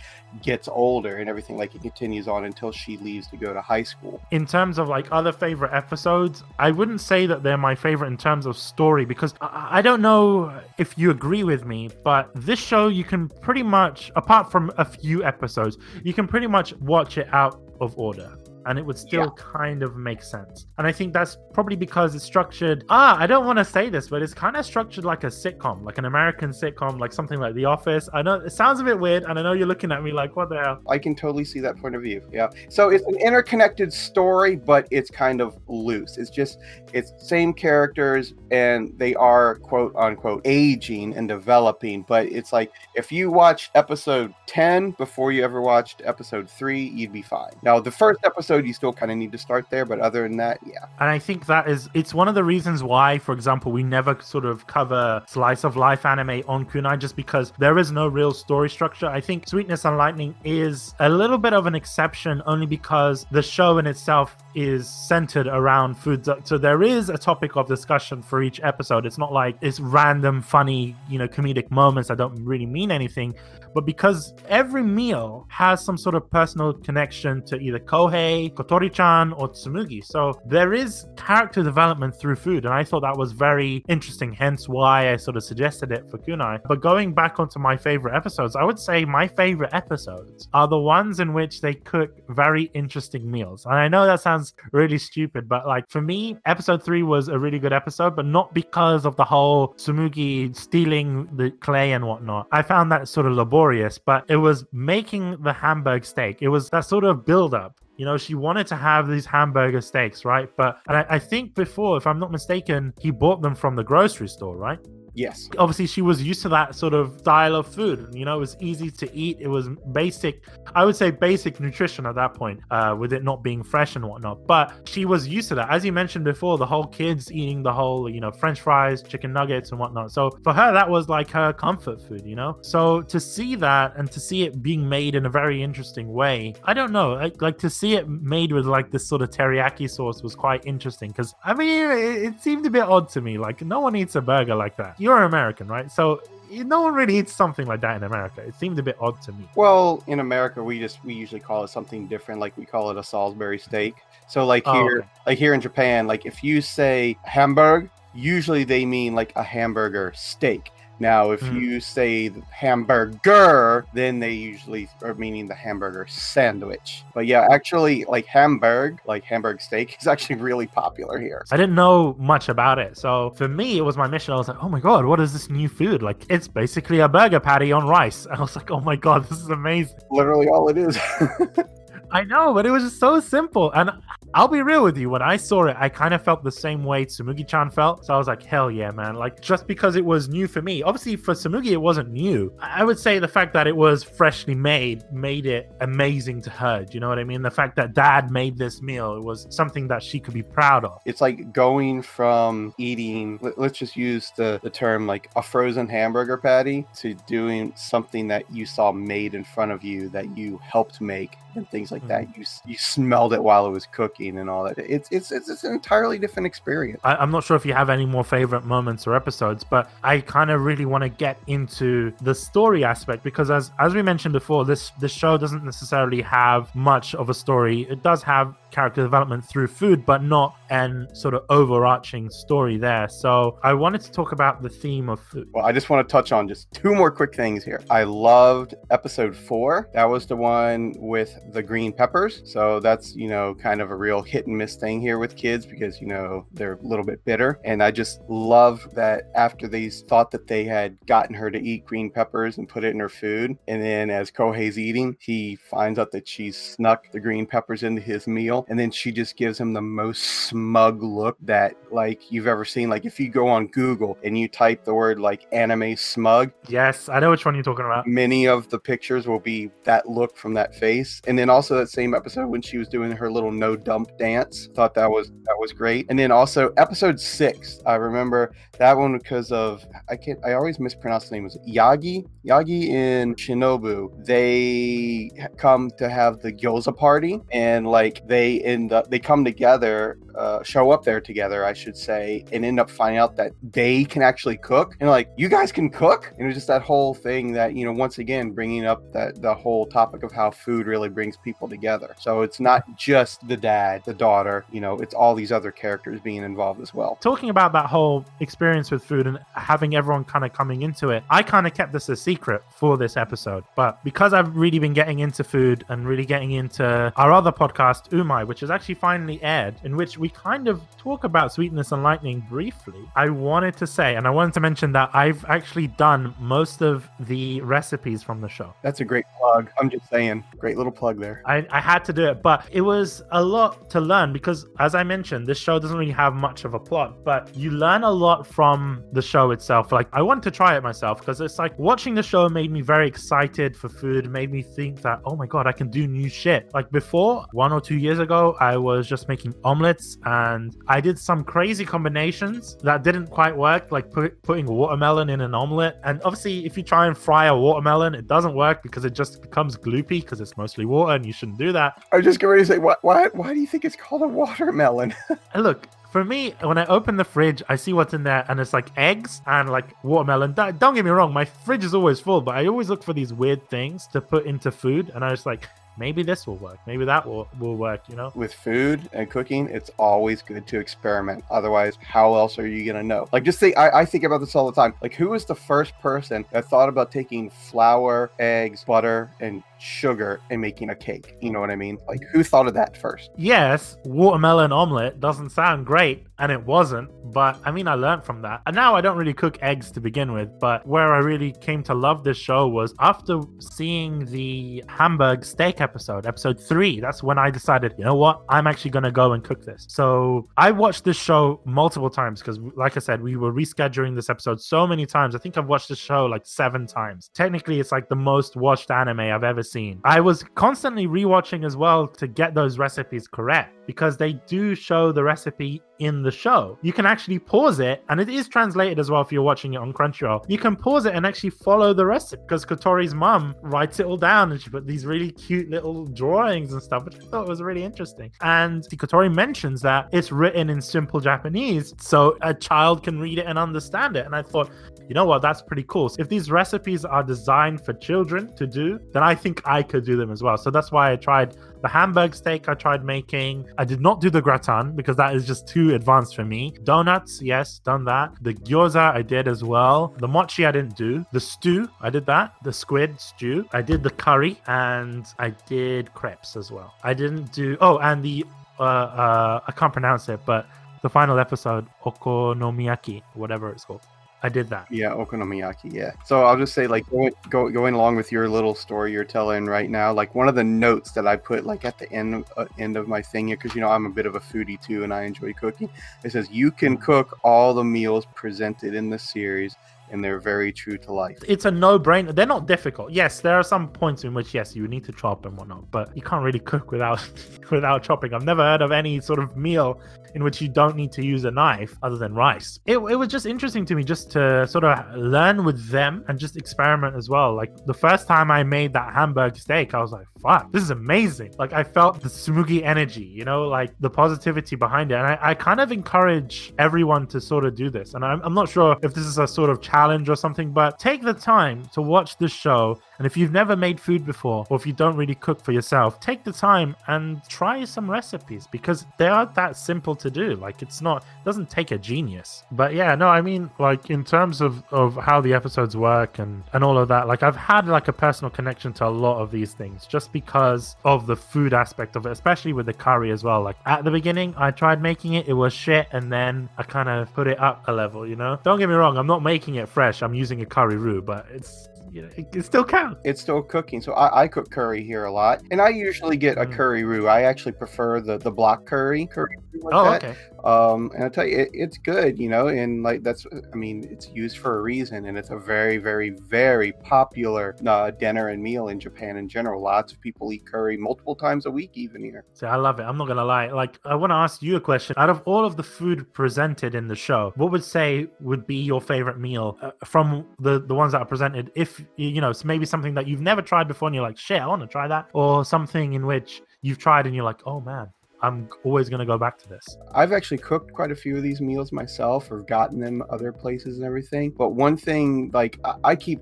gets 0.42 0.68
older 0.68 1.16
and 1.18 1.28
everything 1.28 1.56
like 1.56 1.74
it 1.74 1.82
continues 1.82 2.28
on 2.28 2.44
until 2.44 2.72
she 2.72 2.96
leaves 2.98 3.26
to 3.28 3.36
go 3.36 3.52
to 3.52 3.60
high 3.60 3.82
school. 3.82 4.20
in 4.30 4.46
terms 4.46 4.78
of 4.78 4.88
like 4.88 5.06
other 5.10 5.32
favorite 5.32 5.72
episodes, 5.72 6.42
I 6.58 6.70
wouldn't 6.70 7.00
say 7.00 7.26
that 7.26 7.42
they're 7.42 7.58
my 7.58 7.74
favorite 7.74 8.08
in 8.08 8.16
terms 8.16 8.46
of 8.46 8.56
story 8.56 9.04
because 9.04 9.34
I, 9.40 9.78
I 9.78 9.82
don't 9.82 10.02
know 10.02 10.52
if 10.78 10.96
you 10.96 11.10
agree 11.10 11.44
with 11.44 11.64
me, 11.64 11.90
but 12.04 12.30
this 12.34 12.58
show 12.58 12.88
you 12.88 13.04
can 13.04 13.28
pretty 13.28 13.62
much, 13.62 14.10
apart 14.16 14.50
from 14.50 14.72
a 14.78 14.84
few 14.84 15.24
episodes, 15.24 15.78
you 16.04 16.14
can 16.14 16.26
pretty 16.26 16.46
much 16.46 16.74
watch 16.76 17.18
it 17.18 17.28
out 17.32 17.60
of 17.80 17.98
order. 17.98 18.36
And 18.66 18.78
it 18.78 18.84
would 18.84 18.98
still 18.98 19.30
kind 19.30 19.82
of 19.82 19.96
make 19.96 20.22
sense. 20.22 20.66
And 20.78 20.86
I 20.86 20.92
think 20.92 21.12
that's 21.12 21.38
probably 21.52 21.76
because 21.76 22.14
it's 22.14 22.24
structured. 22.24 22.84
Ah, 22.88 23.18
I 23.18 23.26
don't 23.26 23.46
want 23.46 23.58
to 23.58 23.64
say 23.64 23.88
this, 23.88 24.08
but 24.08 24.22
it's 24.22 24.34
kind 24.34 24.56
of 24.56 24.66
structured 24.66 25.04
like 25.04 25.24
a 25.24 25.28
sitcom, 25.28 25.82
like 25.82 25.98
an 25.98 26.04
American 26.04 26.50
sitcom, 26.50 26.98
like 26.98 27.12
something 27.12 27.38
like 27.38 27.54
The 27.54 27.64
Office. 27.64 28.08
I 28.12 28.22
know 28.22 28.34
it 28.34 28.50
sounds 28.50 28.80
a 28.80 28.84
bit 28.84 28.98
weird, 28.98 29.24
and 29.24 29.38
I 29.38 29.42
know 29.42 29.52
you're 29.52 29.66
looking 29.66 29.92
at 29.92 30.02
me 30.02 30.12
like, 30.12 30.36
what 30.36 30.48
the 30.48 30.58
hell? 30.58 30.80
I 30.88 30.98
can 30.98 31.14
totally 31.14 31.44
see 31.44 31.60
that 31.60 31.76
point 31.76 31.94
of 31.94 32.02
view. 32.02 32.22
Yeah. 32.32 32.48
So 32.68 32.90
it's 32.90 33.04
an 33.06 33.16
interconnected 33.16 33.92
story, 33.92 34.56
but 34.56 34.86
it's 34.90 35.10
kind 35.10 35.40
of 35.40 35.58
loose. 35.68 36.18
It's 36.18 36.30
just 36.30 36.58
it's 36.92 37.12
same 37.18 37.52
characters 37.52 38.34
and 38.50 38.92
they 38.98 39.14
are 39.14 39.56
quote 39.56 39.94
unquote 39.96 40.42
aging 40.44 41.16
and 41.16 41.28
developing. 41.28 42.04
But 42.06 42.26
it's 42.26 42.52
like 42.52 42.72
if 42.94 43.10
you 43.12 43.30
watch 43.30 43.70
episode 43.74 44.34
10 44.46 44.92
before 44.92 45.32
you 45.32 45.44
ever 45.44 45.60
watched 45.60 46.02
episode 46.04 46.50
3, 46.50 46.82
you'd 46.82 47.12
be 47.12 47.22
fine. 47.22 47.52
Now 47.62 47.80
the 47.80 47.90
first 47.90 48.20
episode 48.24 48.49
episode, 48.50 48.66
you 48.66 48.72
still 48.72 48.92
kind 48.92 49.12
of 49.12 49.18
need 49.18 49.32
to 49.32 49.38
start 49.38 49.70
there. 49.70 49.84
But 49.84 50.00
other 50.00 50.22
than 50.22 50.36
that, 50.38 50.58
yeah. 50.66 50.86
And 50.98 51.08
I 51.08 51.18
think 51.18 51.46
that 51.46 51.68
is 51.68 51.88
it's 51.94 52.12
one 52.12 52.28
of 52.28 52.34
the 52.34 52.44
reasons 52.44 52.82
why, 52.82 53.18
for 53.18 53.32
example, 53.32 53.72
we 53.72 53.82
never 53.82 54.16
sort 54.20 54.44
of 54.44 54.66
cover 54.66 55.22
slice 55.26 55.64
of 55.64 55.76
life 55.76 56.04
anime 56.04 56.42
on 56.48 56.64
Kunai, 56.66 56.98
just 56.98 57.16
because 57.16 57.52
there 57.58 57.78
is 57.78 57.92
no 57.92 58.08
real 58.08 58.32
story 58.32 58.68
structure. 58.68 59.06
I 59.06 59.20
think 59.20 59.48
Sweetness 59.48 59.84
and 59.84 59.96
Lightning 59.96 60.34
is 60.44 60.94
a 60.98 61.08
little 61.08 61.38
bit 61.38 61.52
of 61.52 61.66
an 61.66 61.74
exception, 61.74 62.42
only 62.46 62.66
because 62.66 63.26
the 63.30 63.42
show 63.42 63.78
in 63.78 63.86
itself 63.86 64.36
is 64.54 64.88
centered 64.88 65.46
around 65.46 65.94
food. 65.94 66.26
So 66.44 66.58
there 66.58 66.82
is 66.82 67.08
a 67.08 67.18
topic 67.18 67.56
of 67.56 67.68
discussion 67.68 68.20
for 68.22 68.42
each 68.42 68.60
episode. 68.62 69.06
It's 69.06 69.18
not 69.18 69.32
like 69.32 69.56
it's 69.60 69.78
random, 69.78 70.42
funny, 70.42 70.96
you 71.08 71.18
know, 71.18 71.28
comedic 71.28 71.70
moments 71.70 72.08
that 72.08 72.18
don't 72.18 72.44
really 72.44 72.66
mean 72.66 72.90
anything 72.90 73.34
but 73.74 73.86
because 73.86 74.34
every 74.48 74.82
meal 74.82 75.46
has 75.48 75.84
some 75.84 75.96
sort 75.96 76.14
of 76.14 76.28
personal 76.30 76.72
connection 76.72 77.44
to 77.46 77.56
either 77.56 77.78
Kohei, 77.78 78.39
Kotori-chan, 78.48 79.32
or 79.34 79.48
Tsumugi. 79.50 80.02
So 80.02 80.40
there 80.46 80.72
is 80.72 81.06
character 81.16 81.62
development 81.62 82.18
through 82.18 82.36
food, 82.36 82.64
and 82.64 82.72
I 82.72 82.84
thought 82.84 83.00
that 83.00 83.16
was 83.16 83.32
very 83.32 83.84
interesting, 83.88 84.32
hence 84.32 84.68
why 84.68 85.12
I 85.12 85.16
sort 85.16 85.36
of 85.36 85.44
suggested 85.44 85.92
it 85.92 86.08
for 86.10 86.16
Kunai. 86.16 86.60
But 86.66 86.80
going 86.80 87.12
back 87.12 87.38
onto 87.38 87.58
my 87.58 87.76
favorite 87.76 88.14
episodes, 88.14 88.56
I 88.56 88.64
would 88.64 88.78
say 88.78 89.04
my 89.04 89.28
favorite 89.28 89.74
episodes 89.74 90.48
are 90.54 90.66
the 90.66 90.78
ones 90.78 91.20
in 91.20 91.34
which 91.34 91.60
they 91.60 91.74
cook 91.74 92.10
very 92.30 92.70
interesting 92.74 93.30
meals. 93.30 93.66
And 93.66 93.74
I 93.74 93.88
know 93.88 94.06
that 94.06 94.20
sounds 94.20 94.54
really 94.72 94.98
stupid, 94.98 95.48
but 95.48 95.66
like 95.66 95.90
for 95.90 96.00
me, 96.00 96.38
episode 96.46 96.82
three 96.82 97.02
was 97.02 97.28
a 97.28 97.38
really 97.38 97.58
good 97.58 97.72
episode, 97.72 98.16
but 98.16 98.24
not 98.24 98.54
because 98.54 99.04
of 99.04 99.16
the 99.16 99.24
whole 99.24 99.74
Tsumugi 99.74 100.56
stealing 100.56 101.28
the 101.36 101.50
clay 101.60 101.92
and 101.92 102.06
whatnot. 102.06 102.46
I 102.52 102.62
found 102.62 102.90
that 102.92 103.08
sort 103.08 103.26
of 103.26 103.32
laborious 103.34 103.90
but 103.98 104.24
it 104.28 104.36
was 104.36 104.64
making 104.72 105.36
the 105.42 105.52
Hamburg 105.52 106.04
steak. 106.04 106.38
It 106.40 106.48
was 106.48 106.70
that 106.70 106.80
sort 106.80 107.04
of 107.04 107.24
build 107.24 107.54
up. 107.54 107.76
You 108.00 108.06
know, 108.06 108.16
she 108.16 108.34
wanted 108.34 108.66
to 108.68 108.76
have 108.76 109.10
these 109.10 109.26
hamburger 109.26 109.82
steaks, 109.82 110.24
right? 110.24 110.48
But 110.56 110.78
I, 110.88 111.04
I 111.10 111.18
think 111.18 111.54
before, 111.54 111.98
if 111.98 112.06
I'm 112.06 112.18
not 112.18 112.32
mistaken, 112.32 112.94
he 112.98 113.10
bought 113.10 113.42
them 113.42 113.54
from 113.54 113.76
the 113.76 113.84
grocery 113.84 114.26
store, 114.26 114.56
right? 114.56 114.78
Yes. 115.14 115.48
Obviously, 115.58 115.86
she 115.86 116.02
was 116.02 116.22
used 116.22 116.42
to 116.42 116.48
that 116.50 116.74
sort 116.74 116.94
of 116.94 117.18
style 117.18 117.54
of 117.54 117.66
food. 117.66 118.08
You 118.12 118.24
know, 118.24 118.36
it 118.36 118.40
was 118.40 118.56
easy 118.60 118.90
to 118.90 119.14
eat. 119.14 119.38
It 119.40 119.48
was 119.48 119.68
basic, 119.92 120.44
I 120.74 120.84
would 120.84 120.96
say 120.96 121.10
basic 121.10 121.60
nutrition 121.60 122.06
at 122.06 122.14
that 122.14 122.34
point, 122.34 122.60
uh, 122.70 122.96
with 122.98 123.12
it 123.12 123.24
not 123.24 123.42
being 123.42 123.62
fresh 123.62 123.96
and 123.96 124.04
whatnot. 124.06 124.46
But 124.46 124.88
she 124.88 125.04
was 125.04 125.26
used 125.26 125.48
to 125.48 125.54
that. 125.56 125.70
As 125.70 125.84
you 125.84 125.92
mentioned 125.92 126.24
before, 126.24 126.58
the 126.58 126.66
whole 126.66 126.86
kids 126.86 127.30
eating 127.32 127.62
the 127.62 127.72
whole, 127.72 128.08
you 128.08 128.20
know, 128.20 128.30
French 128.30 128.60
fries, 128.60 129.02
chicken 129.02 129.32
nuggets, 129.32 129.70
and 129.70 129.80
whatnot. 129.80 130.12
So 130.12 130.30
for 130.42 130.52
her, 130.52 130.72
that 130.72 130.88
was 130.88 131.08
like 131.08 131.30
her 131.30 131.52
comfort 131.52 132.00
food, 132.00 132.22
you 132.24 132.36
know? 132.36 132.58
So 132.62 133.02
to 133.02 133.20
see 133.20 133.54
that 133.56 133.94
and 133.96 134.10
to 134.12 134.20
see 134.20 134.44
it 134.44 134.62
being 134.62 134.88
made 134.88 135.14
in 135.14 135.26
a 135.26 135.30
very 135.30 135.62
interesting 135.62 136.12
way, 136.12 136.54
I 136.64 136.74
don't 136.74 136.92
know. 136.92 137.14
Like, 137.14 137.40
like 137.42 137.58
to 137.58 137.70
see 137.70 137.94
it 137.94 138.08
made 138.08 138.52
with 138.52 138.66
like 138.66 138.90
this 138.90 139.06
sort 139.06 139.22
of 139.22 139.30
teriyaki 139.30 139.90
sauce 139.90 140.22
was 140.22 140.34
quite 140.34 140.64
interesting 140.66 141.10
because, 141.10 141.34
I 141.44 141.54
mean, 141.54 141.90
it, 141.90 142.22
it 142.24 142.40
seemed 142.40 142.66
a 142.66 142.70
bit 142.70 142.82
odd 142.82 143.08
to 143.10 143.20
me. 143.20 143.38
Like, 143.38 143.62
no 143.62 143.80
one 143.80 143.96
eats 143.96 144.14
a 144.14 144.20
burger 144.20 144.54
like 144.54 144.76
that 144.76 144.99
you're 145.00 145.22
American, 145.22 145.66
right? 145.66 145.90
So 145.90 146.20
no 146.50 146.82
one 146.82 146.94
really 146.94 147.18
eats 147.18 147.32
something 147.32 147.66
like 147.66 147.80
that 147.80 147.96
in 147.96 148.02
America. 148.02 148.42
It 148.42 148.54
seemed 148.54 148.78
a 148.78 148.82
bit 148.82 148.96
odd 149.00 149.20
to 149.22 149.32
me. 149.32 149.48
Well, 149.56 150.04
in 150.06 150.20
America, 150.20 150.62
we 150.62 150.78
just 150.78 151.02
we 151.04 151.14
usually 151.14 151.40
call 151.40 151.64
it 151.64 151.68
something 151.68 152.06
different. 152.06 152.40
Like 152.40 152.56
we 152.56 152.66
call 152.66 152.90
it 152.90 152.96
a 152.96 153.02
Salisbury 153.02 153.58
steak. 153.58 153.94
So 154.28 154.44
like 154.44 154.64
oh, 154.66 154.74
here, 154.74 154.98
okay. 154.98 155.08
like 155.26 155.38
here 155.38 155.54
in 155.54 155.60
Japan, 155.60 156.06
like 156.06 156.26
if 156.26 156.44
you 156.44 156.60
say 156.60 157.16
Hamburg, 157.24 157.88
usually 158.14 158.64
they 158.64 158.84
mean 158.84 159.14
like 159.14 159.32
a 159.36 159.42
hamburger 159.42 160.12
steak. 160.14 160.70
Now, 161.00 161.30
if 161.30 161.40
mm. 161.40 161.60
you 161.60 161.80
say 161.80 162.30
hamburger, 162.50 163.86
then 163.94 164.20
they 164.20 164.32
usually 164.32 164.88
are 165.02 165.14
meaning 165.14 165.48
the 165.48 165.54
hamburger 165.54 166.06
sandwich. 166.08 167.04
But 167.14 167.26
yeah, 167.26 167.48
actually, 167.50 168.04
like 168.04 168.26
Hamburg, 168.26 169.00
like 169.06 169.24
Hamburg 169.24 169.62
steak, 169.62 169.96
is 170.00 170.06
actually 170.06 170.36
really 170.36 170.66
popular 170.66 171.18
here. 171.18 171.44
I 171.50 171.56
didn't 171.56 171.74
know 171.74 172.14
much 172.18 172.50
about 172.50 172.78
it. 172.78 172.98
So 172.98 173.30
for 173.30 173.48
me, 173.48 173.78
it 173.78 173.82
was 173.82 173.96
my 173.96 174.06
mission. 174.06 174.34
I 174.34 174.36
was 174.36 174.48
like, 174.48 174.62
oh 174.62 174.68
my 174.68 174.80
God, 174.80 175.06
what 175.06 175.20
is 175.20 175.32
this 175.32 175.48
new 175.48 175.68
food? 175.68 176.02
Like, 176.02 176.26
it's 176.28 176.46
basically 176.46 177.00
a 177.00 177.08
burger 177.08 177.40
patty 177.40 177.72
on 177.72 177.86
rice. 177.86 178.26
I 178.30 178.38
was 178.38 178.54
like, 178.54 178.70
oh 178.70 178.80
my 178.80 178.96
God, 178.96 179.26
this 179.26 179.40
is 179.40 179.48
amazing. 179.48 179.98
Literally 180.10 180.48
all 180.48 180.68
it 180.68 180.76
is. 180.76 180.98
I 182.12 182.24
know, 182.24 182.52
but 182.52 182.66
it 182.66 182.70
was 182.70 182.82
just 182.82 182.98
so 182.98 183.20
simple. 183.20 183.70
And 183.72 183.90
I'll 184.34 184.48
be 184.48 184.62
real 184.62 184.82
with 184.82 184.96
you. 184.96 185.10
When 185.10 185.22
I 185.22 185.36
saw 185.36 185.66
it, 185.66 185.76
I 185.78 185.88
kind 185.88 186.14
of 186.14 186.22
felt 186.22 186.44
the 186.44 186.52
same 186.52 186.84
way 186.84 187.04
Tsumugi 187.04 187.46
chan 187.46 187.70
felt. 187.70 188.04
So 188.04 188.14
I 188.14 188.18
was 188.18 188.26
like, 188.26 188.42
hell 188.42 188.70
yeah, 188.70 188.90
man. 188.90 189.16
Like, 189.16 189.40
just 189.40 189.66
because 189.66 189.96
it 189.96 190.04
was 190.04 190.28
new 190.28 190.46
for 190.46 190.62
me. 190.62 190.82
Obviously, 190.82 191.16
for 191.16 191.34
Tsumugi, 191.34 191.72
it 191.72 191.80
wasn't 191.80 192.10
new. 192.10 192.52
I 192.60 192.84
would 192.84 192.98
say 192.98 193.18
the 193.18 193.28
fact 193.28 193.52
that 193.54 193.66
it 193.66 193.76
was 193.76 194.02
freshly 194.02 194.54
made 194.54 195.04
made 195.12 195.46
it 195.46 195.72
amazing 195.80 196.42
to 196.42 196.50
her. 196.50 196.84
Do 196.84 196.94
you 196.94 197.00
know 197.00 197.08
what 197.08 197.18
I 197.18 197.24
mean? 197.24 197.42
The 197.42 197.50
fact 197.50 197.76
that 197.76 197.94
dad 197.94 198.30
made 198.30 198.58
this 198.58 198.82
meal, 198.82 199.16
it 199.16 199.22
was 199.22 199.46
something 199.50 199.88
that 199.88 200.02
she 200.02 200.20
could 200.20 200.34
be 200.34 200.42
proud 200.42 200.84
of. 200.84 201.00
It's 201.04 201.20
like 201.20 201.52
going 201.52 202.02
from 202.02 202.74
eating, 202.78 203.38
let's 203.56 203.78
just 203.78 203.96
use 203.96 204.32
the, 204.36 204.60
the 204.62 204.70
term 204.70 205.06
like 205.06 205.30
a 205.36 205.42
frozen 205.42 205.88
hamburger 205.88 206.36
patty 206.36 206.86
to 206.96 207.14
doing 207.26 207.72
something 207.76 208.28
that 208.28 208.50
you 208.52 208.66
saw 208.66 208.92
made 208.92 209.34
in 209.34 209.44
front 209.44 209.72
of 209.72 209.82
you 209.82 210.08
that 210.10 210.36
you 210.36 210.58
helped 210.62 211.00
make 211.00 211.36
and 211.56 211.68
things 211.70 211.90
like 211.90 211.99
mm-hmm. 212.00 212.08
that. 212.08 212.36
You 212.36 212.44
you 212.66 212.76
smelled 212.76 213.32
it 213.32 213.42
while 213.42 213.66
it 213.66 213.70
was 213.70 213.86
cooking 213.86 214.38
and 214.38 214.48
all 214.50 214.64
that. 214.64 214.78
It's 214.78 215.08
it's 215.10 215.32
it's, 215.32 215.48
it's 215.48 215.64
an 215.64 215.72
entirely 215.72 216.18
different 216.18 216.46
experience. 216.46 217.00
I, 217.04 217.22
am 217.22 217.30
not 217.30 217.44
sure 217.44 217.56
if 217.56 217.64
you 217.64 217.74
have 217.74 217.90
any 217.90 218.06
more 218.06 218.24
favorite 218.24 218.64
moments 218.64 219.06
or 219.06 219.14
episodes, 219.14 219.64
but 219.64 219.90
I 220.02 220.20
kind 220.20 220.50
of 220.50 220.62
really 220.62 220.86
want 220.86 221.02
to 221.02 221.08
get 221.08 221.38
into 221.46 222.12
the 222.22 222.34
story 222.34 222.84
aspect 222.84 223.22
because 223.22 223.50
as 223.50 223.72
as 223.78 223.94
we 223.94 224.02
mentioned 224.02 224.32
before, 224.32 224.64
this 224.64 224.90
this 225.00 225.12
show 225.12 225.36
doesn't 225.36 225.64
necessarily 225.64 226.22
have 226.22 226.74
much 226.74 227.14
of 227.14 227.30
a 227.30 227.34
story. 227.34 227.82
It 227.90 228.02
does 228.02 228.22
have 228.22 228.54
character 228.70 229.02
development 229.02 229.44
through 229.44 229.66
food, 229.66 230.06
but 230.06 230.22
not 230.22 230.56
an 230.70 231.08
sort 231.12 231.34
of 231.34 231.44
overarching 231.48 232.30
story 232.30 232.78
there. 232.78 233.08
So 233.08 233.58
I 233.62 233.72
wanted 233.74 234.00
to 234.02 234.12
talk 234.12 234.32
about 234.32 234.62
the 234.62 234.68
theme 234.68 235.08
of 235.08 235.20
food. 235.20 235.48
Well, 235.52 235.64
I 235.64 235.72
just 235.72 235.90
want 235.90 236.06
to 236.06 236.10
touch 236.10 236.32
on 236.32 236.48
just 236.48 236.70
two 236.72 236.94
more 236.94 237.10
quick 237.10 237.34
things 237.34 237.64
here. 237.64 237.82
I 237.90 238.04
loved 238.04 238.74
episode 238.90 239.36
four. 239.36 239.88
That 239.94 240.04
was 240.04 240.26
the 240.26 240.36
one 240.36 240.94
with 240.98 241.38
the 241.52 241.62
green 241.62 241.89
peppers. 241.92 242.42
So 242.44 242.80
that's, 242.80 243.14
you 243.14 243.28
know, 243.28 243.54
kind 243.54 243.80
of 243.80 243.90
a 243.90 243.96
real 243.96 244.22
hit 244.22 244.46
and 244.46 244.56
miss 244.56 244.76
thing 244.76 245.00
here 245.00 245.18
with 245.18 245.36
kids 245.36 245.66
because, 245.66 246.00
you 246.00 246.06
know, 246.06 246.46
they're 246.52 246.74
a 246.74 246.82
little 246.82 247.04
bit 247.04 247.24
bitter. 247.24 247.60
And 247.64 247.82
I 247.82 247.90
just 247.90 248.20
love 248.28 248.86
that 248.94 249.30
after 249.34 249.68
they 249.68 249.90
thought 249.90 250.30
that 250.30 250.46
they 250.46 250.64
had 250.64 250.98
gotten 251.06 251.34
her 251.34 251.50
to 251.50 251.60
eat 251.60 251.84
green 251.84 252.10
peppers 252.10 252.58
and 252.58 252.68
put 252.68 252.84
it 252.84 252.94
in 252.94 253.00
her 253.00 253.08
food. 253.08 253.56
And 253.68 253.82
then 253.82 254.10
as 254.10 254.30
Kohei's 254.30 254.78
eating, 254.78 255.16
he 255.20 255.56
finds 255.56 255.98
out 255.98 256.12
that 256.12 256.26
she 256.26 256.52
snuck 256.52 257.10
the 257.12 257.20
green 257.20 257.46
peppers 257.46 257.82
into 257.82 258.00
his 258.00 258.26
meal 258.26 258.64
and 258.68 258.78
then 258.78 258.90
she 258.90 259.12
just 259.12 259.36
gives 259.36 259.58
him 259.58 259.72
the 259.72 259.82
most 259.82 260.22
smug 260.22 261.02
look 261.02 261.36
that 261.40 261.74
like 261.90 262.30
you've 262.30 262.46
ever 262.46 262.64
seen 262.64 262.88
like 262.88 263.04
if 263.04 263.18
you 263.18 263.28
go 263.28 263.48
on 263.48 263.66
google 263.68 264.18
and 264.24 264.38
you 264.38 264.48
type 264.48 264.84
the 264.84 264.94
word 264.94 265.18
like 265.18 265.46
anime 265.52 265.96
smug 265.96 266.50
yes 266.68 267.08
i 267.08 267.18
know 267.18 267.30
which 267.30 267.44
one 267.44 267.54
you're 267.54 267.64
talking 267.64 267.84
about 267.84 268.06
many 268.06 268.46
of 268.46 268.68
the 268.68 268.78
pictures 268.78 269.26
will 269.26 269.40
be 269.40 269.70
that 269.84 270.08
look 270.08 270.36
from 270.36 270.54
that 270.54 270.74
face 270.74 271.20
and 271.26 271.38
then 271.38 271.50
also 271.50 271.79
that 271.80 271.88
same 271.88 272.14
episode 272.14 272.46
when 272.48 272.62
she 272.62 272.78
was 272.78 272.88
doing 272.88 273.10
her 273.10 273.30
little 273.30 273.50
no 273.50 273.76
dump 273.76 274.16
dance. 274.18 274.68
Thought 274.74 274.94
that 274.94 275.10
was 275.10 275.30
that 275.44 275.56
was 275.58 275.72
great. 275.72 276.06
And 276.08 276.18
then 276.18 276.30
also 276.30 276.72
episode 276.76 277.18
six 277.20 277.80
i 277.86 277.94
remember 277.94 278.52
that 278.78 278.96
one 278.96 279.16
because 279.16 279.52
of 279.52 279.84
i 280.08 280.16
can't 280.16 280.38
i 280.44 280.52
always 280.52 280.78
mispronounce 280.78 281.28
the 281.28 281.34
name. 281.34 281.44
Was 281.44 281.58
yagi? 281.68 282.26
Yagi 282.46 282.88
in 282.88 283.34
shinobu. 283.34 284.24
They 284.24 285.30
come 285.56 285.90
to 285.98 286.08
have 286.08 286.40
the 286.40 286.52
gyoza 286.52 286.96
party 286.96 287.40
and 287.52 287.86
like 287.86 288.26
they 288.26 288.60
end 288.60 288.92
up 288.92 289.10
they 289.10 289.18
come 289.18 289.44
together 289.44 290.18
uh, 290.34 290.62
show 290.62 290.92
up 290.92 291.02
there 291.02 291.20
together 291.20 291.64
i 291.64 291.72
should 291.72 291.96
say 291.96 292.44
and 292.52 292.64
end 292.64 292.78
up 292.78 292.88
finding 292.88 293.18
out 293.18 293.36
that 293.36 293.52
they 293.62 294.04
can 294.04 294.22
actually 294.22 294.56
cook. 294.56 294.94
And 295.00 295.08
like 295.08 295.30
you 295.36 295.48
guys 295.48 295.72
can 295.72 295.90
cook? 295.90 296.32
And 296.32 296.42
it 296.42 296.46
was 296.46 296.54
just 296.54 296.68
that 296.68 296.82
whole 296.82 297.14
thing 297.14 297.52
that 297.52 297.74
you 297.74 297.84
know 297.84 297.92
once 297.92 298.18
again 298.18 298.50
bringing 298.50 298.84
up 298.86 299.12
that 299.12 299.40
the 299.42 299.54
whole 299.54 299.86
topic 299.86 300.22
of 300.22 300.32
how 300.32 300.50
food 300.50 300.86
really 300.86 301.08
brings 301.08 301.36
people 301.36 301.68
together 301.70 302.14
so 302.18 302.42
it's 302.42 302.60
not 302.60 302.84
just 302.96 303.46
the 303.48 303.56
dad 303.56 304.02
the 304.04 304.12
daughter 304.12 304.64
you 304.70 304.80
know 304.80 304.98
it's 304.98 305.14
all 305.14 305.34
these 305.34 305.52
other 305.52 305.70
characters 305.70 306.20
being 306.20 306.42
involved 306.42 306.80
as 306.80 306.92
well 306.92 307.16
talking 307.22 307.48
about 307.48 307.72
that 307.72 307.86
whole 307.86 308.24
experience 308.40 308.90
with 308.90 309.02
food 309.02 309.26
and 309.26 309.38
having 309.54 309.96
everyone 309.96 310.24
kind 310.24 310.44
of 310.44 310.52
coming 310.52 310.82
into 310.82 311.10
it 311.10 311.22
i 311.30 311.42
kind 311.42 311.66
of 311.66 311.72
kept 311.72 311.92
this 311.92 312.08
a 312.08 312.16
secret 312.16 312.62
for 312.70 312.98
this 312.98 313.16
episode 313.16 313.64
but 313.74 314.02
because 314.04 314.34
i've 314.34 314.54
really 314.54 314.78
been 314.78 314.92
getting 314.92 315.20
into 315.20 315.42
food 315.42 315.84
and 315.88 316.06
really 316.06 316.26
getting 316.26 316.52
into 316.52 317.12
our 317.16 317.32
other 317.32 317.52
podcast 317.52 318.08
umai 318.10 318.46
which 318.50 318.64
is 318.64 318.70
actually 318.70 318.96
finally 318.96 319.40
aired, 319.44 319.76
in 319.84 319.96
which 319.96 320.18
we 320.18 320.28
kind 320.28 320.66
of 320.66 320.82
talk 320.98 321.22
about 321.22 321.52
Sweetness 321.52 321.92
and 321.92 322.02
Lightning 322.02 322.44
briefly. 322.50 323.08
I 323.14 323.28
wanted 323.28 323.76
to 323.76 323.86
say, 323.86 324.16
and 324.16 324.26
I 324.26 324.30
wanted 324.30 324.54
to 324.54 324.60
mention 324.60 324.90
that 324.92 325.10
I've 325.14 325.44
actually 325.44 325.86
done 325.86 326.34
most 326.40 326.82
of 326.82 327.08
the 327.20 327.60
recipes 327.60 328.24
from 328.24 328.40
the 328.40 328.48
show. 328.48 328.74
That's 328.82 329.00
a 329.00 329.04
great 329.04 329.24
plug. 329.38 329.70
I'm 329.78 329.88
just 329.88 330.08
saying, 330.10 330.42
great 330.58 330.76
little 330.76 330.90
plug 330.90 331.20
there. 331.20 331.42
I, 331.46 331.59
I 331.70 331.80
had 331.80 332.04
to 332.06 332.12
do 332.12 332.26
it, 332.26 332.42
but 332.42 332.66
it 332.70 332.82
was 332.82 333.22
a 333.32 333.42
lot 333.42 333.90
to 333.90 334.00
learn 334.00 334.32
because, 334.32 334.66
as 334.78 334.94
I 334.94 335.02
mentioned, 335.02 335.20
mentioned, 335.20 335.46
this 335.46 335.58
show 335.58 335.78
doesn't 335.78 335.98
really 335.98 336.12
have 336.12 336.34
much 336.34 336.64
of 336.64 336.72
a 336.72 336.78
plot, 336.78 337.24
but 337.24 337.54
you 337.54 337.70
learn 337.70 338.04
a 338.04 338.10
lot 338.10 338.46
from 338.46 339.02
the 339.12 339.20
show 339.20 339.50
itself. 339.50 339.92
Like, 339.92 340.08
I 340.12 340.22
wanted 340.22 340.42
to 340.44 340.50
try 340.50 340.76
it 340.76 340.82
myself 340.82 341.18
because 341.18 341.40
it's 341.40 341.58
like 341.58 341.78
watching 341.78 342.14
the 342.14 342.22
show 342.22 342.48
made 342.48 342.70
me 342.70 342.80
very 342.80 343.06
excited 343.06 343.76
for 343.76 343.88
food, 343.88 344.30
made 344.30 344.50
me 344.50 344.62
think 344.62 345.02
that, 345.02 345.20
oh 345.24 345.36
my 345.36 345.46
God, 345.46 345.66
I 345.66 345.72
can 345.72 345.90
do 345.90 346.06
new 346.06 346.28
shit. 346.28 346.70
Like, 346.72 346.90
before, 346.90 347.44
one 347.52 347.72
or 347.72 347.80
two 347.80 347.98
years 347.98 348.18
ago, 348.18 348.56
I 348.60 348.76
was 348.76 349.06
just 349.06 349.28
making 349.28 349.54
omelets 349.62 350.16
and 350.24 350.74
I 350.88 351.00
did 351.00 351.18
some 351.18 351.44
crazy 351.44 351.84
combinations 351.84 352.76
that 352.82 353.02
didn't 353.02 353.26
quite 353.26 353.56
work, 353.56 353.92
like 353.92 354.10
put, 354.10 354.40
putting 354.42 354.66
watermelon 354.66 355.28
in 355.28 355.40
an 355.40 355.54
omelet. 355.54 355.98
And 356.04 356.20
obviously, 356.24 356.64
if 356.64 356.76
you 356.76 356.82
try 356.82 357.06
and 357.06 357.16
fry 357.16 357.46
a 357.46 357.56
watermelon, 357.56 358.14
it 358.14 358.26
doesn't 358.26 358.54
work 358.54 358.82
because 358.82 359.04
it 359.04 359.14
just 359.14 359.42
becomes 359.42 359.76
gloopy 359.76 360.20
because 360.22 360.40
it's 360.40 360.56
mostly 360.56 360.84
water 360.86 361.14
and 361.14 361.26
you 361.26 361.32
shouldn't 361.32 361.49
do 361.56 361.72
that. 361.72 362.02
I 362.12 362.16
was 362.16 362.24
just 362.24 362.40
going 362.40 362.58
to 362.58 362.64
say, 362.64 362.78
why, 362.78 362.96
why, 363.02 363.28
why 363.32 363.54
do 363.54 363.60
you 363.60 363.66
think 363.66 363.84
it's 363.84 363.96
called 363.96 364.22
a 364.22 364.28
watermelon? 364.28 365.14
look, 365.54 365.86
for 366.10 366.24
me, 366.24 366.54
when 366.60 366.76
I 366.76 366.86
open 366.86 367.16
the 367.16 367.24
fridge, 367.24 367.62
I 367.68 367.76
see 367.76 367.92
what's 367.92 368.14
in 368.14 368.24
there, 368.24 368.44
and 368.48 368.58
it's 368.58 368.72
like 368.72 368.88
eggs 368.96 369.42
and 369.46 369.70
like 369.70 369.94
watermelon. 370.04 370.54
Don't 370.54 370.94
get 370.94 371.04
me 371.04 371.10
wrong, 371.10 371.32
my 371.32 371.44
fridge 371.44 371.84
is 371.84 371.94
always 371.94 372.18
full, 372.18 372.40
but 372.40 372.56
I 372.56 372.66
always 372.66 372.90
look 372.90 373.02
for 373.02 373.12
these 373.12 373.32
weird 373.32 373.68
things 373.68 374.08
to 374.08 374.20
put 374.20 374.44
into 374.44 374.72
food, 374.72 375.12
and 375.14 375.24
I 375.24 375.30
was 375.30 375.46
like, 375.46 375.68
maybe 376.00 376.22
this 376.22 376.46
will 376.46 376.56
work. 376.56 376.78
Maybe 376.86 377.04
that 377.04 377.26
will, 377.26 377.46
will 377.60 377.76
work, 377.76 378.02
you 378.08 378.16
know? 378.16 378.32
With 378.34 378.52
food 378.52 379.08
and 379.12 379.30
cooking, 379.30 379.68
it's 379.68 379.90
always 379.98 380.42
good 380.42 380.66
to 380.68 380.80
experiment. 380.80 381.44
Otherwise, 381.50 381.96
how 382.02 382.34
else 382.34 382.58
are 382.58 382.66
you 382.66 382.84
going 382.84 382.96
to 382.96 383.06
know? 383.06 383.28
Like, 383.32 383.44
just 383.44 383.60
think, 383.60 383.76
I, 383.76 384.00
I 384.00 384.04
think 384.04 384.24
about 384.24 384.38
this 384.38 384.56
all 384.56 384.66
the 384.68 384.80
time. 384.80 384.94
Like, 385.02 385.14
who 385.14 385.28
was 385.28 385.44
the 385.44 385.54
first 385.54 385.96
person 386.00 386.44
that 386.50 386.64
thought 386.64 386.88
about 386.88 387.12
taking 387.12 387.50
flour, 387.50 388.30
eggs, 388.38 388.82
butter, 388.82 389.30
and 389.40 389.62
sugar 389.80 390.40
and 390.50 390.60
making 390.60 390.90
a 390.90 390.94
cake. 390.94 391.36
You 391.40 391.50
know 391.50 391.60
what 391.60 391.70
I 391.70 391.76
mean? 391.76 391.98
Like, 392.06 392.22
who 392.32 392.44
thought 392.44 392.66
of 392.66 392.74
that 392.74 392.96
first? 392.96 393.30
Yes, 393.36 393.96
watermelon 394.04 394.72
omelet 394.72 395.20
doesn't 395.20 395.50
sound 395.50 395.86
great, 395.86 396.26
and 396.38 396.52
it 396.52 396.64
wasn't, 396.64 397.10
but 397.32 397.58
I 397.64 397.70
mean, 397.70 397.88
I 397.88 397.94
learned 397.94 398.24
from 398.24 398.42
that. 398.42 398.62
And 398.66 398.74
now 398.74 398.94
I 398.94 399.00
don't 399.00 399.16
really 399.16 399.34
cook 399.34 399.58
eggs 399.62 399.90
to 399.92 400.00
begin 400.00 400.32
with, 400.32 400.58
but 400.58 400.86
where 400.86 401.12
I 401.14 401.18
really 401.18 401.52
came 401.60 401.82
to 401.84 401.94
love 401.94 402.24
this 402.24 402.38
show 402.38 402.68
was 402.68 402.94
after 402.98 403.40
seeing 403.58 404.24
the 404.26 404.84
Hamburg 404.88 405.44
steak 405.44 405.80
episode, 405.80 406.26
episode 406.26 406.60
three. 406.60 407.00
That's 407.00 407.22
when 407.22 407.38
I 407.38 407.50
decided, 407.50 407.94
you 407.98 408.04
know 408.04 408.14
what? 408.14 408.42
I'm 408.48 408.66
actually 408.66 408.90
going 408.90 409.04
to 409.04 409.10
go 409.10 409.32
and 409.32 409.42
cook 409.42 409.64
this. 409.64 409.86
So 409.88 410.48
I 410.56 410.70
watched 410.70 411.04
this 411.04 411.16
show 411.16 411.60
multiple 411.64 412.10
times 412.10 412.40
because, 412.40 412.58
like 412.76 412.96
I 412.96 413.00
said, 413.00 413.22
we 413.22 413.36
were 413.36 413.52
rescheduling 413.52 414.14
this 414.14 414.30
episode 414.30 414.60
so 414.60 414.86
many 414.86 415.06
times. 415.06 415.34
I 415.34 415.38
think 415.38 415.56
I've 415.56 415.66
watched 415.66 415.88
this 415.88 415.98
show 415.98 416.26
like 416.26 416.46
seven 416.46 416.86
times. 416.86 417.30
Technically, 417.34 417.80
it's 417.80 417.92
like 417.92 418.08
the 418.08 418.16
most 418.16 418.56
watched 418.56 418.90
anime 418.90 419.20
I've 419.20 419.44
ever 419.44 419.62
seen. 419.70 420.00
I 420.04 420.20
was 420.20 420.44
constantly 420.54 421.06
rewatching 421.06 421.64
as 421.64 421.76
well 421.76 422.08
to 422.08 422.26
get 422.26 422.54
those 422.54 422.78
recipes 422.78 423.26
correct 423.26 423.76
because 423.86 424.16
they 424.16 424.34
do 424.46 424.74
show 424.74 425.12
the 425.12 425.22
recipe 425.22 425.82
in 425.98 426.22
the 426.22 426.30
show. 426.30 426.78
You 426.80 426.92
can 426.92 427.06
actually 427.06 427.38
pause 427.38 427.80
it, 427.80 428.04
and 428.08 428.20
it 428.20 428.28
is 428.28 428.48
translated 428.48 428.98
as 428.98 429.10
well 429.10 429.20
if 429.20 429.32
you're 429.32 429.42
watching 429.42 429.74
it 429.74 429.78
on 429.78 429.92
Crunchyroll. 429.92 430.44
You 430.48 430.58
can 430.58 430.76
pause 430.76 431.06
it 431.06 431.14
and 431.14 431.26
actually 431.26 431.50
follow 431.50 431.92
the 431.92 432.06
recipe 432.06 432.42
because 432.46 432.64
Kotori's 432.64 433.14
mum 433.14 433.54
writes 433.62 434.00
it 434.00 434.06
all 434.06 434.16
down 434.16 434.52
and 434.52 434.60
she 434.60 434.70
put 434.70 434.86
these 434.86 435.06
really 435.06 435.30
cute 435.32 435.68
little 435.68 436.06
drawings 436.06 436.72
and 436.72 436.82
stuff, 436.82 437.04
which 437.04 437.16
I 437.16 437.26
thought 437.30 437.48
was 437.48 437.60
really 437.62 437.82
interesting. 437.82 438.30
And 438.40 438.84
Kotori 438.84 439.32
mentions 439.32 439.82
that 439.82 440.08
it's 440.12 440.32
written 440.32 440.70
in 440.70 440.80
simple 440.80 441.20
Japanese 441.20 441.94
so 441.98 442.36
a 442.42 442.54
child 442.54 443.02
can 443.02 443.18
read 443.18 443.38
it 443.38 443.46
and 443.46 443.58
understand 443.58 444.16
it. 444.16 444.24
And 444.24 444.34
I 444.34 444.42
thought, 444.42 444.70
you 445.10 445.14
know 445.14 445.24
what, 445.24 445.42
that's 445.42 445.60
pretty 445.60 445.82
cool. 445.88 446.08
So 446.08 446.20
if 446.20 446.28
these 446.28 446.52
recipes 446.52 447.04
are 447.04 447.24
designed 447.24 447.84
for 447.84 447.92
children 447.94 448.54
to 448.54 448.64
do, 448.64 449.00
then 449.12 449.24
I 449.24 449.34
think 449.34 449.60
I 449.64 449.82
could 449.82 450.06
do 450.06 450.16
them 450.16 450.30
as 450.30 450.40
well. 450.40 450.56
So 450.56 450.70
that's 450.70 450.92
why 450.92 451.10
I 451.10 451.16
tried 451.16 451.56
the 451.82 451.88
Hamburg 451.88 452.32
steak 452.32 452.68
I 452.68 452.74
tried 452.74 453.04
making. 453.04 453.66
I 453.76 453.84
did 453.84 454.00
not 454.00 454.20
do 454.20 454.30
the 454.30 454.40
gratin 454.40 454.94
because 454.94 455.16
that 455.16 455.34
is 455.34 455.44
just 455.48 455.66
too 455.66 455.96
advanced 455.96 456.36
for 456.36 456.44
me. 456.44 456.76
Donuts, 456.84 457.42
yes, 457.42 457.80
done 457.80 458.04
that. 458.04 458.30
The 458.40 458.54
gyoza 458.54 459.12
I 459.12 459.22
did 459.22 459.48
as 459.48 459.64
well. 459.64 460.14
The 460.18 460.28
mochi 460.28 460.64
I 460.64 460.70
didn't 460.70 460.96
do. 460.96 461.26
The 461.32 461.40
stew, 461.40 461.90
I 462.00 462.08
did 462.08 462.24
that. 462.26 462.54
The 462.62 462.72
squid 462.72 463.20
stew. 463.20 463.66
I 463.72 463.82
did 463.82 464.04
the 464.04 464.10
curry 464.10 464.60
and 464.68 465.26
I 465.40 465.50
did 465.66 466.14
crepes 466.14 466.54
as 466.54 466.70
well. 466.70 466.94
I 467.02 467.14
didn't 467.14 467.52
do 467.52 467.76
oh 467.80 467.98
and 467.98 468.22
the 468.22 468.44
uh, 468.78 468.82
uh 468.82 469.60
I 469.66 469.72
can't 469.72 469.92
pronounce 469.92 470.28
it, 470.28 470.38
but 470.46 470.68
the 471.02 471.08
final 471.08 471.40
episode, 471.40 471.88
okonomiyaki, 472.04 473.22
whatever 473.34 473.70
it's 473.70 473.84
called. 473.84 474.02
I 474.42 474.48
did 474.48 474.70
that. 474.70 474.86
Yeah, 474.90 475.10
okonomiyaki. 475.10 475.92
Yeah. 475.92 476.12
So 476.24 476.44
I'll 476.44 476.56
just 476.56 476.72
say, 476.72 476.86
like, 476.86 477.08
going, 477.10 477.32
go, 477.50 477.68
going 477.68 477.94
along 477.94 478.16
with 478.16 478.32
your 478.32 478.48
little 478.48 478.74
story 478.74 479.12
you're 479.12 479.24
telling 479.24 479.66
right 479.66 479.90
now, 479.90 480.12
like 480.12 480.34
one 480.34 480.48
of 480.48 480.54
the 480.54 480.64
notes 480.64 481.12
that 481.12 481.26
I 481.26 481.36
put 481.36 481.66
like 481.66 481.84
at 481.84 481.98
the 481.98 482.10
end 482.10 482.44
uh, 482.56 482.64
end 482.78 482.96
of 482.96 483.06
my 483.06 483.20
thing 483.20 483.48
here, 483.48 483.56
because 483.56 483.74
you 483.74 483.82
know 483.82 483.90
I'm 483.90 484.06
a 484.06 484.10
bit 484.10 484.26
of 484.26 484.36
a 484.36 484.40
foodie 484.40 484.80
too, 484.80 485.04
and 485.04 485.12
I 485.12 485.24
enjoy 485.24 485.52
cooking. 485.52 485.90
It 486.24 486.32
says 486.32 486.50
you 486.50 486.70
can 486.70 486.96
cook 486.96 487.38
all 487.44 487.74
the 487.74 487.84
meals 487.84 488.26
presented 488.34 488.94
in 488.94 489.10
the 489.10 489.18
series 489.18 489.76
and 490.10 490.22
they're 490.22 490.40
very 490.40 490.72
true 490.72 490.98
to 490.98 491.12
life. 491.12 491.38
It's 491.46 491.64
a 491.64 491.70
no-brainer. 491.70 492.34
They're 492.34 492.46
not 492.46 492.66
difficult. 492.66 493.12
Yes, 493.12 493.40
there 493.40 493.54
are 493.54 493.62
some 493.62 493.88
points 493.88 494.24
in 494.24 494.34
which 494.34 494.54
yes, 494.54 494.74
you 494.74 494.86
need 494.88 495.04
to 495.04 495.12
chop 495.12 495.46
and 495.46 495.56
whatnot, 495.56 495.90
but 495.90 496.14
you 496.16 496.22
can't 496.22 496.44
really 496.44 496.58
cook 496.72 496.90
without 496.90 497.26
without 497.70 498.02
chopping. 498.02 498.34
I've 498.34 498.44
never 498.44 498.62
heard 498.62 498.82
of 498.82 498.92
any 498.92 499.20
sort 499.20 499.38
of 499.38 499.56
meal 499.56 500.00
in 500.34 500.44
which 500.44 500.60
you 500.60 500.68
don't 500.68 500.96
need 500.96 501.12
to 501.12 501.24
use 501.24 501.44
a 501.44 501.50
knife 501.50 501.96
other 502.02 502.16
than 502.16 502.34
rice. 502.34 502.78
It, 502.86 502.98
it 502.98 503.16
was 503.16 503.28
just 503.28 503.46
interesting 503.46 503.84
to 503.86 503.94
me 503.94 504.04
just 504.04 504.30
to 504.32 504.66
sort 504.66 504.84
of 504.84 505.16
learn 505.16 505.64
with 505.64 505.88
them 505.88 506.24
and 506.28 506.38
just 506.38 506.56
experiment 506.56 507.16
as 507.16 507.28
well. 507.28 507.54
Like 507.54 507.72
the 507.86 507.94
first 507.94 508.28
time 508.28 508.50
I 508.50 508.62
made 508.62 508.92
that 508.92 509.12
Hamburg 509.12 509.56
steak, 509.56 509.92
I 509.94 510.00
was 510.00 510.12
like, 510.12 510.26
fuck, 510.40 510.70
this 510.72 510.82
is 510.82 510.90
amazing. 510.90 511.54
Like 511.58 511.72
I 511.72 511.82
felt 511.82 512.20
the 512.20 512.28
smoogie 512.28 512.84
energy, 512.84 513.24
you 513.24 513.44
know, 513.44 513.66
like 513.66 513.92
the 514.00 514.10
positivity 514.10 514.76
behind 514.76 515.10
it. 515.10 515.16
And 515.16 515.26
I, 515.26 515.38
I 515.40 515.54
kind 515.54 515.80
of 515.80 515.90
encourage 515.92 516.72
everyone 516.78 517.26
to 517.28 517.40
sort 517.40 517.64
of 517.64 517.74
do 517.74 517.90
this. 517.90 518.14
And 518.14 518.24
I'm, 518.24 518.40
I'm 518.42 518.54
not 518.54 518.68
sure 518.68 518.96
if 519.02 519.14
this 519.14 519.26
is 519.26 519.38
a 519.38 519.48
sort 519.48 519.70
of 519.70 519.80
challenge 519.80 519.99
challenge 520.00 520.28
or 520.30 520.36
something, 520.36 520.70
but 520.70 520.98
take 520.98 521.22
the 521.22 521.34
time 521.34 521.84
to 521.92 522.00
watch 522.00 522.38
this 522.38 522.52
show. 522.52 522.98
And 523.18 523.26
if 523.26 523.36
you've 523.36 523.52
never 523.52 523.76
made 523.76 524.00
food 524.00 524.24
before, 524.24 524.64
or 524.70 524.76
if 524.78 524.86
you 524.86 524.94
don't 524.94 525.14
really 525.14 525.34
cook 525.34 525.62
for 525.62 525.72
yourself, 525.72 526.20
take 526.20 526.42
the 526.42 526.52
time 526.52 526.96
and 527.06 527.42
try 527.48 527.84
some 527.84 528.10
recipes 528.10 528.66
because 528.66 529.04
they 529.18 529.28
are 529.28 529.44
that 529.60 529.76
simple 529.76 530.14
to 530.24 530.30
do. 530.30 530.56
Like 530.56 530.80
it's 530.80 531.02
not, 531.02 531.18
it 531.18 531.44
doesn't 531.44 531.68
take 531.68 531.90
a 531.90 531.98
genius. 531.98 532.64
But 532.72 532.94
yeah, 532.94 533.14
no, 533.14 533.28
I 533.28 533.42
mean, 533.42 533.68
like 533.78 534.08
in 534.08 534.24
terms 534.24 534.62
of 534.62 534.82
of 534.90 535.16
how 535.16 535.38
the 535.42 535.52
episodes 535.52 535.94
work 535.96 536.38
and 536.38 536.62
and 536.72 536.82
all 536.82 536.96
of 536.96 537.08
that, 537.08 537.28
like 537.28 537.42
I've 537.42 537.60
had 537.72 537.86
like 537.86 538.08
a 538.08 538.12
personal 538.26 538.50
connection 538.50 538.94
to 538.94 539.04
a 539.06 539.14
lot 539.26 539.36
of 539.42 539.50
these 539.50 539.74
things 539.74 540.06
just 540.06 540.32
because 540.32 540.96
of 541.04 541.26
the 541.26 541.36
food 541.36 541.74
aspect 541.74 542.16
of 542.16 542.24
it, 542.24 542.32
especially 542.32 542.72
with 542.72 542.86
the 542.86 542.96
curry 543.06 543.30
as 543.36 543.44
well. 543.44 543.60
Like 543.68 543.76
at 543.84 544.04
the 544.04 544.10
beginning, 544.10 544.54
I 544.56 544.70
tried 544.70 545.02
making 545.02 545.34
it, 545.34 545.46
it 545.46 545.56
was 545.64 545.74
shit, 545.74 546.06
and 546.12 546.32
then 546.32 546.70
I 546.78 546.84
kind 546.84 547.10
of 547.10 547.30
put 547.34 547.46
it 547.46 547.60
up 547.60 547.86
a 547.86 547.92
level. 547.92 548.26
You 548.26 548.36
know, 548.36 548.58
don't 548.64 548.78
get 548.78 548.88
me 548.88 548.94
wrong, 548.94 549.18
I'm 549.18 549.30
not 549.34 549.42
making 549.42 549.74
it 549.74 549.89
fresh. 549.90 550.22
I'm 550.22 550.34
using 550.34 550.62
a 550.62 550.66
curry 550.66 550.96
roux, 550.96 551.20
but 551.20 551.46
it's 551.52 551.89
you 552.12 552.22
know, 552.22 552.28
it, 552.36 552.46
it, 552.54 552.64
still 552.64 552.84
counts. 552.84 553.20
It's 553.24 553.40
still 553.40 553.62
cooking. 553.62 554.00
So 554.00 554.12
I, 554.12 554.42
I, 554.42 554.48
cook 554.48 554.70
curry 554.70 555.02
here 555.02 555.24
a 555.24 555.32
lot, 555.32 555.62
and 555.70 555.80
I 555.80 555.88
usually 555.90 556.36
get 556.36 556.58
a 556.58 556.66
mm. 556.66 556.72
curry 556.72 557.04
roux. 557.04 557.28
I 557.28 557.42
actually 557.42 557.72
prefer 557.72 558.20
the 558.20 558.38
the 558.38 558.50
black 558.50 558.84
curry 558.84 559.26
curry. 559.26 559.56
Like 559.82 559.94
oh, 559.94 560.04
that. 560.04 560.24
okay. 560.24 560.36
Um, 560.64 561.10
and 561.14 561.24
I 561.24 561.28
tell 561.28 561.46
you, 561.46 561.58
it, 561.58 561.70
it's 561.72 561.96
good, 561.96 562.38
you 562.38 562.48
know, 562.48 562.68
and 562.68 563.02
like 563.02 563.22
that's, 563.22 563.46
I 563.72 563.76
mean, 563.76 564.06
it's 564.10 564.28
used 564.28 564.58
for 564.58 564.78
a 564.78 564.82
reason, 564.82 565.26
and 565.26 565.38
it's 565.38 565.50
a 565.50 565.56
very, 565.56 565.96
very, 565.96 566.30
very 566.30 566.92
popular 566.92 567.76
uh, 567.86 568.10
dinner 568.10 568.48
and 568.48 568.62
meal 568.62 568.88
in 568.88 569.00
Japan 569.00 569.36
in 569.36 569.48
general. 569.48 569.82
Lots 569.82 570.12
of 570.12 570.20
people 570.20 570.52
eat 570.52 570.66
curry 570.66 570.96
multiple 570.96 571.34
times 571.34 571.66
a 571.66 571.70
week, 571.70 571.92
even 571.94 572.22
here. 572.22 572.44
So 572.52 572.66
I 572.66 572.76
love 572.76 573.00
it. 573.00 573.04
I'm 573.04 573.16
not 573.16 573.28
gonna 573.28 573.44
lie. 573.44 573.68
Like, 573.68 573.98
I 574.04 574.14
want 574.14 574.30
to 574.30 574.34
ask 574.34 574.62
you 574.62 574.76
a 574.76 574.80
question. 574.80 575.14
Out 575.16 575.30
of 575.30 575.42
all 575.46 575.64
of 575.64 575.76
the 575.76 575.82
food 575.82 576.32
presented 576.32 576.94
in 576.94 577.08
the 577.08 577.16
show, 577.16 577.52
what 577.56 577.70
would 577.70 577.84
say 577.84 578.26
would 578.40 578.66
be 578.66 578.76
your 578.76 579.00
favorite 579.00 579.38
meal 579.38 579.78
uh, 579.82 579.92
from 580.04 580.46
the 580.58 580.80
the 580.80 580.94
ones 580.94 581.12
that 581.12 581.22
are 581.22 581.26
presented? 581.26 581.70
If 581.74 581.99
you 582.16 582.40
know, 582.40 582.52
maybe 582.64 582.86
something 582.86 583.14
that 583.14 583.26
you've 583.26 583.40
never 583.40 583.62
tried 583.62 583.88
before, 583.88 584.08
and 584.08 584.14
you're 584.14 584.24
like, 584.24 584.38
shit, 584.38 584.60
I 584.60 584.66
want 584.66 584.82
to 584.82 584.88
try 584.88 585.08
that, 585.08 585.28
or 585.32 585.64
something 585.64 586.14
in 586.14 586.26
which 586.26 586.62
you've 586.82 586.98
tried 586.98 587.26
and 587.26 587.34
you're 587.34 587.44
like, 587.44 587.60
oh 587.66 587.80
man, 587.80 588.08
I'm 588.42 588.68
always 588.84 589.08
going 589.08 589.20
to 589.20 589.26
go 589.26 589.36
back 589.36 589.58
to 589.58 589.68
this. 589.68 589.84
I've 590.14 590.32
actually 590.32 590.58
cooked 590.58 590.92
quite 590.92 591.10
a 591.10 591.14
few 591.14 591.36
of 591.36 591.42
these 591.42 591.60
meals 591.60 591.92
myself 591.92 592.50
or 592.50 592.62
gotten 592.62 592.98
them 592.98 593.22
other 593.28 593.52
places 593.52 593.96
and 593.98 594.06
everything. 594.06 594.50
But 594.56 594.70
one 594.70 594.96
thing, 594.96 595.50
like, 595.52 595.78
I 596.04 596.16
keep 596.16 596.40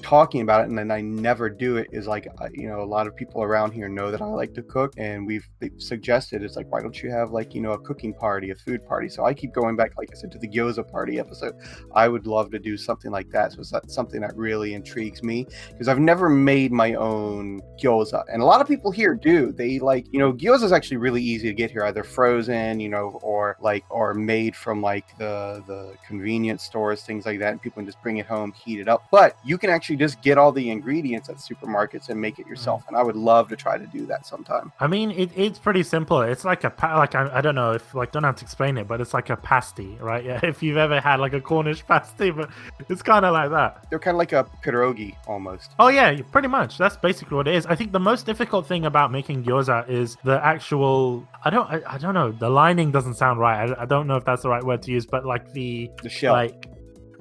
talking 0.00 0.42
about 0.42 0.62
it 0.62 0.68
and 0.68 0.78
then 0.78 0.90
I 0.90 1.00
never 1.00 1.50
do 1.50 1.76
it 1.76 1.88
is 1.92 2.06
like, 2.06 2.28
you 2.52 2.68
know, 2.68 2.80
a 2.80 2.84
lot 2.84 3.06
of 3.06 3.16
people 3.16 3.42
around 3.42 3.72
here 3.72 3.88
know 3.88 4.10
that 4.10 4.22
I 4.22 4.26
like 4.26 4.54
to 4.54 4.62
cook 4.62 4.92
and 4.96 5.26
we've 5.26 5.48
suggested 5.78 6.42
it's 6.42 6.56
like, 6.56 6.70
why 6.70 6.82
don't 6.82 7.02
you 7.02 7.10
have 7.10 7.30
like, 7.30 7.54
you 7.54 7.60
know, 7.60 7.72
a 7.72 7.78
cooking 7.78 8.14
party, 8.14 8.50
a 8.50 8.54
food 8.54 8.86
party? 8.86 9.08
So 9.08 9.24
I 9.24 9.34
keep 9.34 9.52
going 9.52 9.74
back, 9.74 9.92
like 9.98 10.10
I 10.12 10.16
said, 10.16 10.30
to 10.32 10.38
the 10.38 10.48
gyoza 10.48 10.88
party 10.88 11.18
episode. 11.18 11.54
I 11.94 12.06
would 12.08 12.26
love 12.26 12.50
to 12.52 12.58
do 12.60 12.76
something 12.76 13.10
like 13.10 13.28
that. 13.30 13.52
So 13.52 13.60
it's 13.60 13.94
something 13.94 14.20
that 14.20 14.36
really 14.36 14.74
intrigues 14.74 15.22
me 15.22 15.46
because 15.70 15.88
I've 15.88 15.98
never 15.98 16.28
made 16.28 16.70
my 16.70 16.94
own 16.94 17.60
gyoza. 17.82 18.22
And 18.32 18.40
a 18.40 18.44
lot 18.44 18.60
of 18.60 18.68
people 18.68 18.92
here 18.92 19.14
do. 19.14 19.52
They 19.52 19.80
like, 19.80 20.06
you 20.12 20.20
know, 20.20 20.32
gyoza 20.32 20.62
is 20.62 20.72
actually 20.72 20.98
really 20.98 21.22
easy 21.22 21.39
easy 21.40 21.48
to 21.48 21.54
get 21.54 21.70
here, 21.70 21.84
either 21.84 22.04
frozen, 22.04 22.80
you 22.80 22.88
know, 22.88 23.18
or 23.22 23.56
like 23.60 23.84
or 23.90 24.14
made 24.14 24.54
from 24.54 24.80
like 24.82 25.16
the 25.18 25.62
the 25.66 25.94
convenience 26.06 26.62
stores, 26.62 27.02
things 27.02 27.26
like 27.26 27.38
that, 27.38 27.52
and 27.52 27.62
people 27.62 27.80
can 27.80 27.86
just 27.86 28.00
bring 28.02 28.18
it 28.18 28.26
home, 28.26 28.52
heat 28.52 28.80
it 28.80 28.88
up. 28.88 29.04
But 29.10 29.36
you 29.44 29.58
can 29.58 29.70
actually 29.70 29.96
just 29.96 30.22
get 30.22 30.38
all 30.38 30.52
the 30.52 30.70
ingredients 30.70 31.28
at 31.28 31.36
supermarkets 31.36 32.08
and 32.08 32.20
make 32.20 32.38
it 32.38 32.46
yourself. 32.46 32.84
Mm. 32.84 32.88
And 32.88 32.96
I 32.96 33.02
would 33.02 33.16
love 33.16 33.48
to 33.48 33.56
try 33.56 33.78
to 33.78 33.86
do 33.86 34.06
that 34.06 34.26
sometime. 34.26 34.72
I 34.80 34.86
mean, 34.86 35.10
it, 35.10 35.30
it's 35.36 35.58
pretty 35.58 35.82
simple. 35.82 36.20
It's 36.22 36.44
like 36.44 36.64
a 36.64 36.70
pa- 36.70 36.98
like 36.98 37.14
I, 37.14 37.38
I 37.38 37.40
don't 37.40 37.54
know 37.54 37.72
if 37.72 37.94
like 37.94 38.12
don't 38.12 38.24
have 38.24 38.36
to 38.36 38.44
explain 38.44 38.78
it, 38.78 38.86
but 38.86 39.00
it's 39.00 39.14
like 39.14 39.30
a 39.30 39.36
pasty, 39.36 39.96
right? 40.00 40.24
Yeah, 40.24 40.40
if 40.42 40.62
you've 40.62 40.76
ever 40.76 41.00
had 41.00 41.20
like 41.20 41.32
a 41.32 41.40
Cornish 41.40 41.84
pasty, 41.88 42.30
but 42.30 42.50
it's 42.88 43.02
kind 43.02 43.24
of 43.24 43.32
like 43.32 43.50
that. 43.50 43.86
They're 43.90 43.98
kind 43.98 44.14
of 44.14 44.18
like 44.18 44.32
a 44.32 44.46
pierogi 44.62 45.16
almost. 45.26 45.72
Oh 45.78 45.88
yeah, 45.88 46.20
pretty 46.32 46.48
much. 46.48 46.78
That's 46.78 46.96
basically 46.96 47.36
what 47.36 47.48
it 47.48 47.54
is. 47.54 47.66
I 47.66 47.74
think 47.74 47.92
the 47.92 48.00
most 48.00 48.26
difficult 48.26 48.66
thing 48.66 48.84
about 48.84 49.12
making 49.12 49.44
gyoza 49.44 49.88
is 49.88 50.16
the 50.24 50.44
actual. 50.44 51.26
I 51.44 51.50
don't. 51.50 51.68
I, 51.70 51.80
I 51.86 51.98
don't 51.98 52.14
know. 52.14 52.32
The 52.32 52.50
lining 52.50 52.90
doesn't 52.90 53.14
sound 53.14 53.40
right. 53.40 53.70
I, 53.70 53.82
I 53.82 53.86
don't 53.86 54.06
know 54.06 54.16
if 54.16 54.24
that's 54.24 54.42
the 54.42 54.48
right 54.50 54.62
word 54.62 54.82
to 54.82 54.90
use, 54.90 55.06
but 55.06 55.24
like 55.24 55.52
the 55.52 55.90
The 56.02 56.08
shell. 56.08 56.32
like 56.34 56.66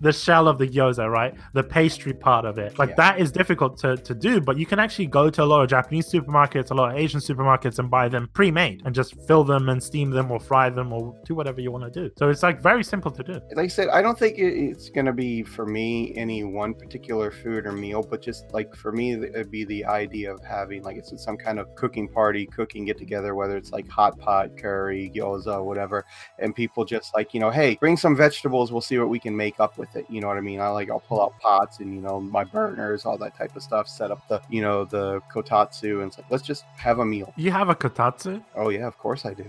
the 0.02 0.12
shell 0.14 0.48
of 0.48 0.58
the 0.58 0.68
gyoza, 0.68 1.10
right? 1.10 1.34
The 1.54 1.64
pastry 1.64 2.14
part 2.14 2.46
of 2.46 2.58
it. 2.58 2.78
Like 2.80 2.90
Yeah. 2.90 2.96
that 2.98 3.20
is 3.20 3.32
difficult 3.32 3.78
to, 3.80 3.98
to 3.98 4.14
do, 4.16 4.42
but 4.42 4.58
you 4.58 4.66
can 4.66 4.80
actually 4.80 5.08
go 5.08 5.30
to 5.30 5.44
a 5.44 5.46
lot 5.46 5.62
of 5.62 5.70
Japanese 5.70 6.12
supermarkets, 6.12 6.72
a 6.72 6.74
lot 6.74 6.92
of 6.92 6.98
Asian 6.98 7.20
supermarkets 7.20 7.80
and 7.80 7.90
buy 7.90 8.10
them 8.10 8.30
pre-made 8.34 8.82
and 8.86 8.94
just 8.96 9.16
fill 9.28 9.44
them 9.44 9.70
and 9.70 9.82
steam 9.82 10.10
them 10.10 10.32
or 10.32 10.40
fry 10.40 10.70
them 10.70 10.94
or 10.94 11.16
do 11.26 11.36
whatever 11.36 11.62
you 11.62 11.72
want 11.72 11.84
to 11.92 11.92
do. 11.92 12.12
So 12.18 12.30
it's 12.30 12.44
like 12.44 12.62
very 12.62 12.84
simple 12.84 13.12
to 13.12 13.24
do. 13.24 13.34
like 13.56 13.66
I 13.66 13.68
said, 13.68 13.90
I 13.90 14.02
don't 14.02 14.18
think 14.18 14.38
it's 14.38 14.90
gonna 14.90 15.14
be 15.14 15.44
for 15.44 15.66
me 15.66 16.14
any 16.16 16.44
one 16.44 16.74
particular 16.74 17.32
food 17.32 17.66
or 17.66 17.72
meal, 17.72 18.02
but 18.10 18.22
just 18.22 18.52
like 18.54 18.76
for 18.76 18.92
me, 18.92 19.14
it'd 19.14 19.52
be 19.52 19.66
the 19.66 19.86
idea 19.86 20.34
of 20.34 20.44
having 20.44 20.84
like 20.84 20.98
it's 20.98 21.12
some 21.24 21.38
kind 21.38 21.60
of 21.60 21.74
cooking 21.76 22.08
party, 22.08 22.46
cooking 22.46 22.86
get 22.86 22.98
together, 22.98 23.36
whether 23.36 23.58
it's 23.58 23.72
like 23.72 23.88
hot 23.90 24.18
pot, 24.20 24.56
curry, 24.58 25.12
gyoza, 25.14 25.64
whatever, 25.64 26.06
and 26.40 26.56
people 26.56 26.86
just 26.86 27.14
like 27.14 27.34
you 27.34 27.40
know, 27.40 27.50
hey, 27.50 27.76
bring 27.76 27.98
some 27.98 28.16
vegetables, 28.16 28.72
we'll 28.72 28.82
see 28.82 28.98
what 28.98 29.10
we 29.10 29.20
can 29.20 29.36
make 29.36 29.60
up 29.60 29.78
with 29.78 29.89
it. 29.96 30.06
You 30.10 30.22
know 30.22 30.28
what 30.28 30.38
I 30.38 30.42
mean? 30.42 30.60
I 30.60 30.70
like 30.70 30.90
I'll 30.90 31.00
pull 31.00 31.22
out 31.22 31.38
pots 31.40 31.80
and 31.80 31.94
you 31.94 32.02
know 32.02 32.20
my 32.20 32.44
burners, 32.44 33.06
all 33.06 33.18
that 33.18 33.36
type 33.36 33.56
of 33.56 33.64
stuff, 33.64 33.88
set 33.88 34.12
up 34.12 34.28
the 34.28 34.42
you 34.50 34.62
know 34.62 34.86
the 34.86 35.22
kotatsu, 35.34 36.02
and 36.02 36.08
it's 36.08 36.18
like 36.18 36.30
let's 36.30 36.44
just 36.44 36.64
have 36.78 37.00
a 37.00 37.06
meal. 37.06 37.34
You 37.36 37.52
have 37.52 37.70
a 37.70 37.76
kotatsu? 37.76 38.44
Oh 38.56 38.70
yeah, 38.70 38.88
of 38.88 38.98
course 38.98 39.26
I 39.26 39.34
do. 39.34 39.46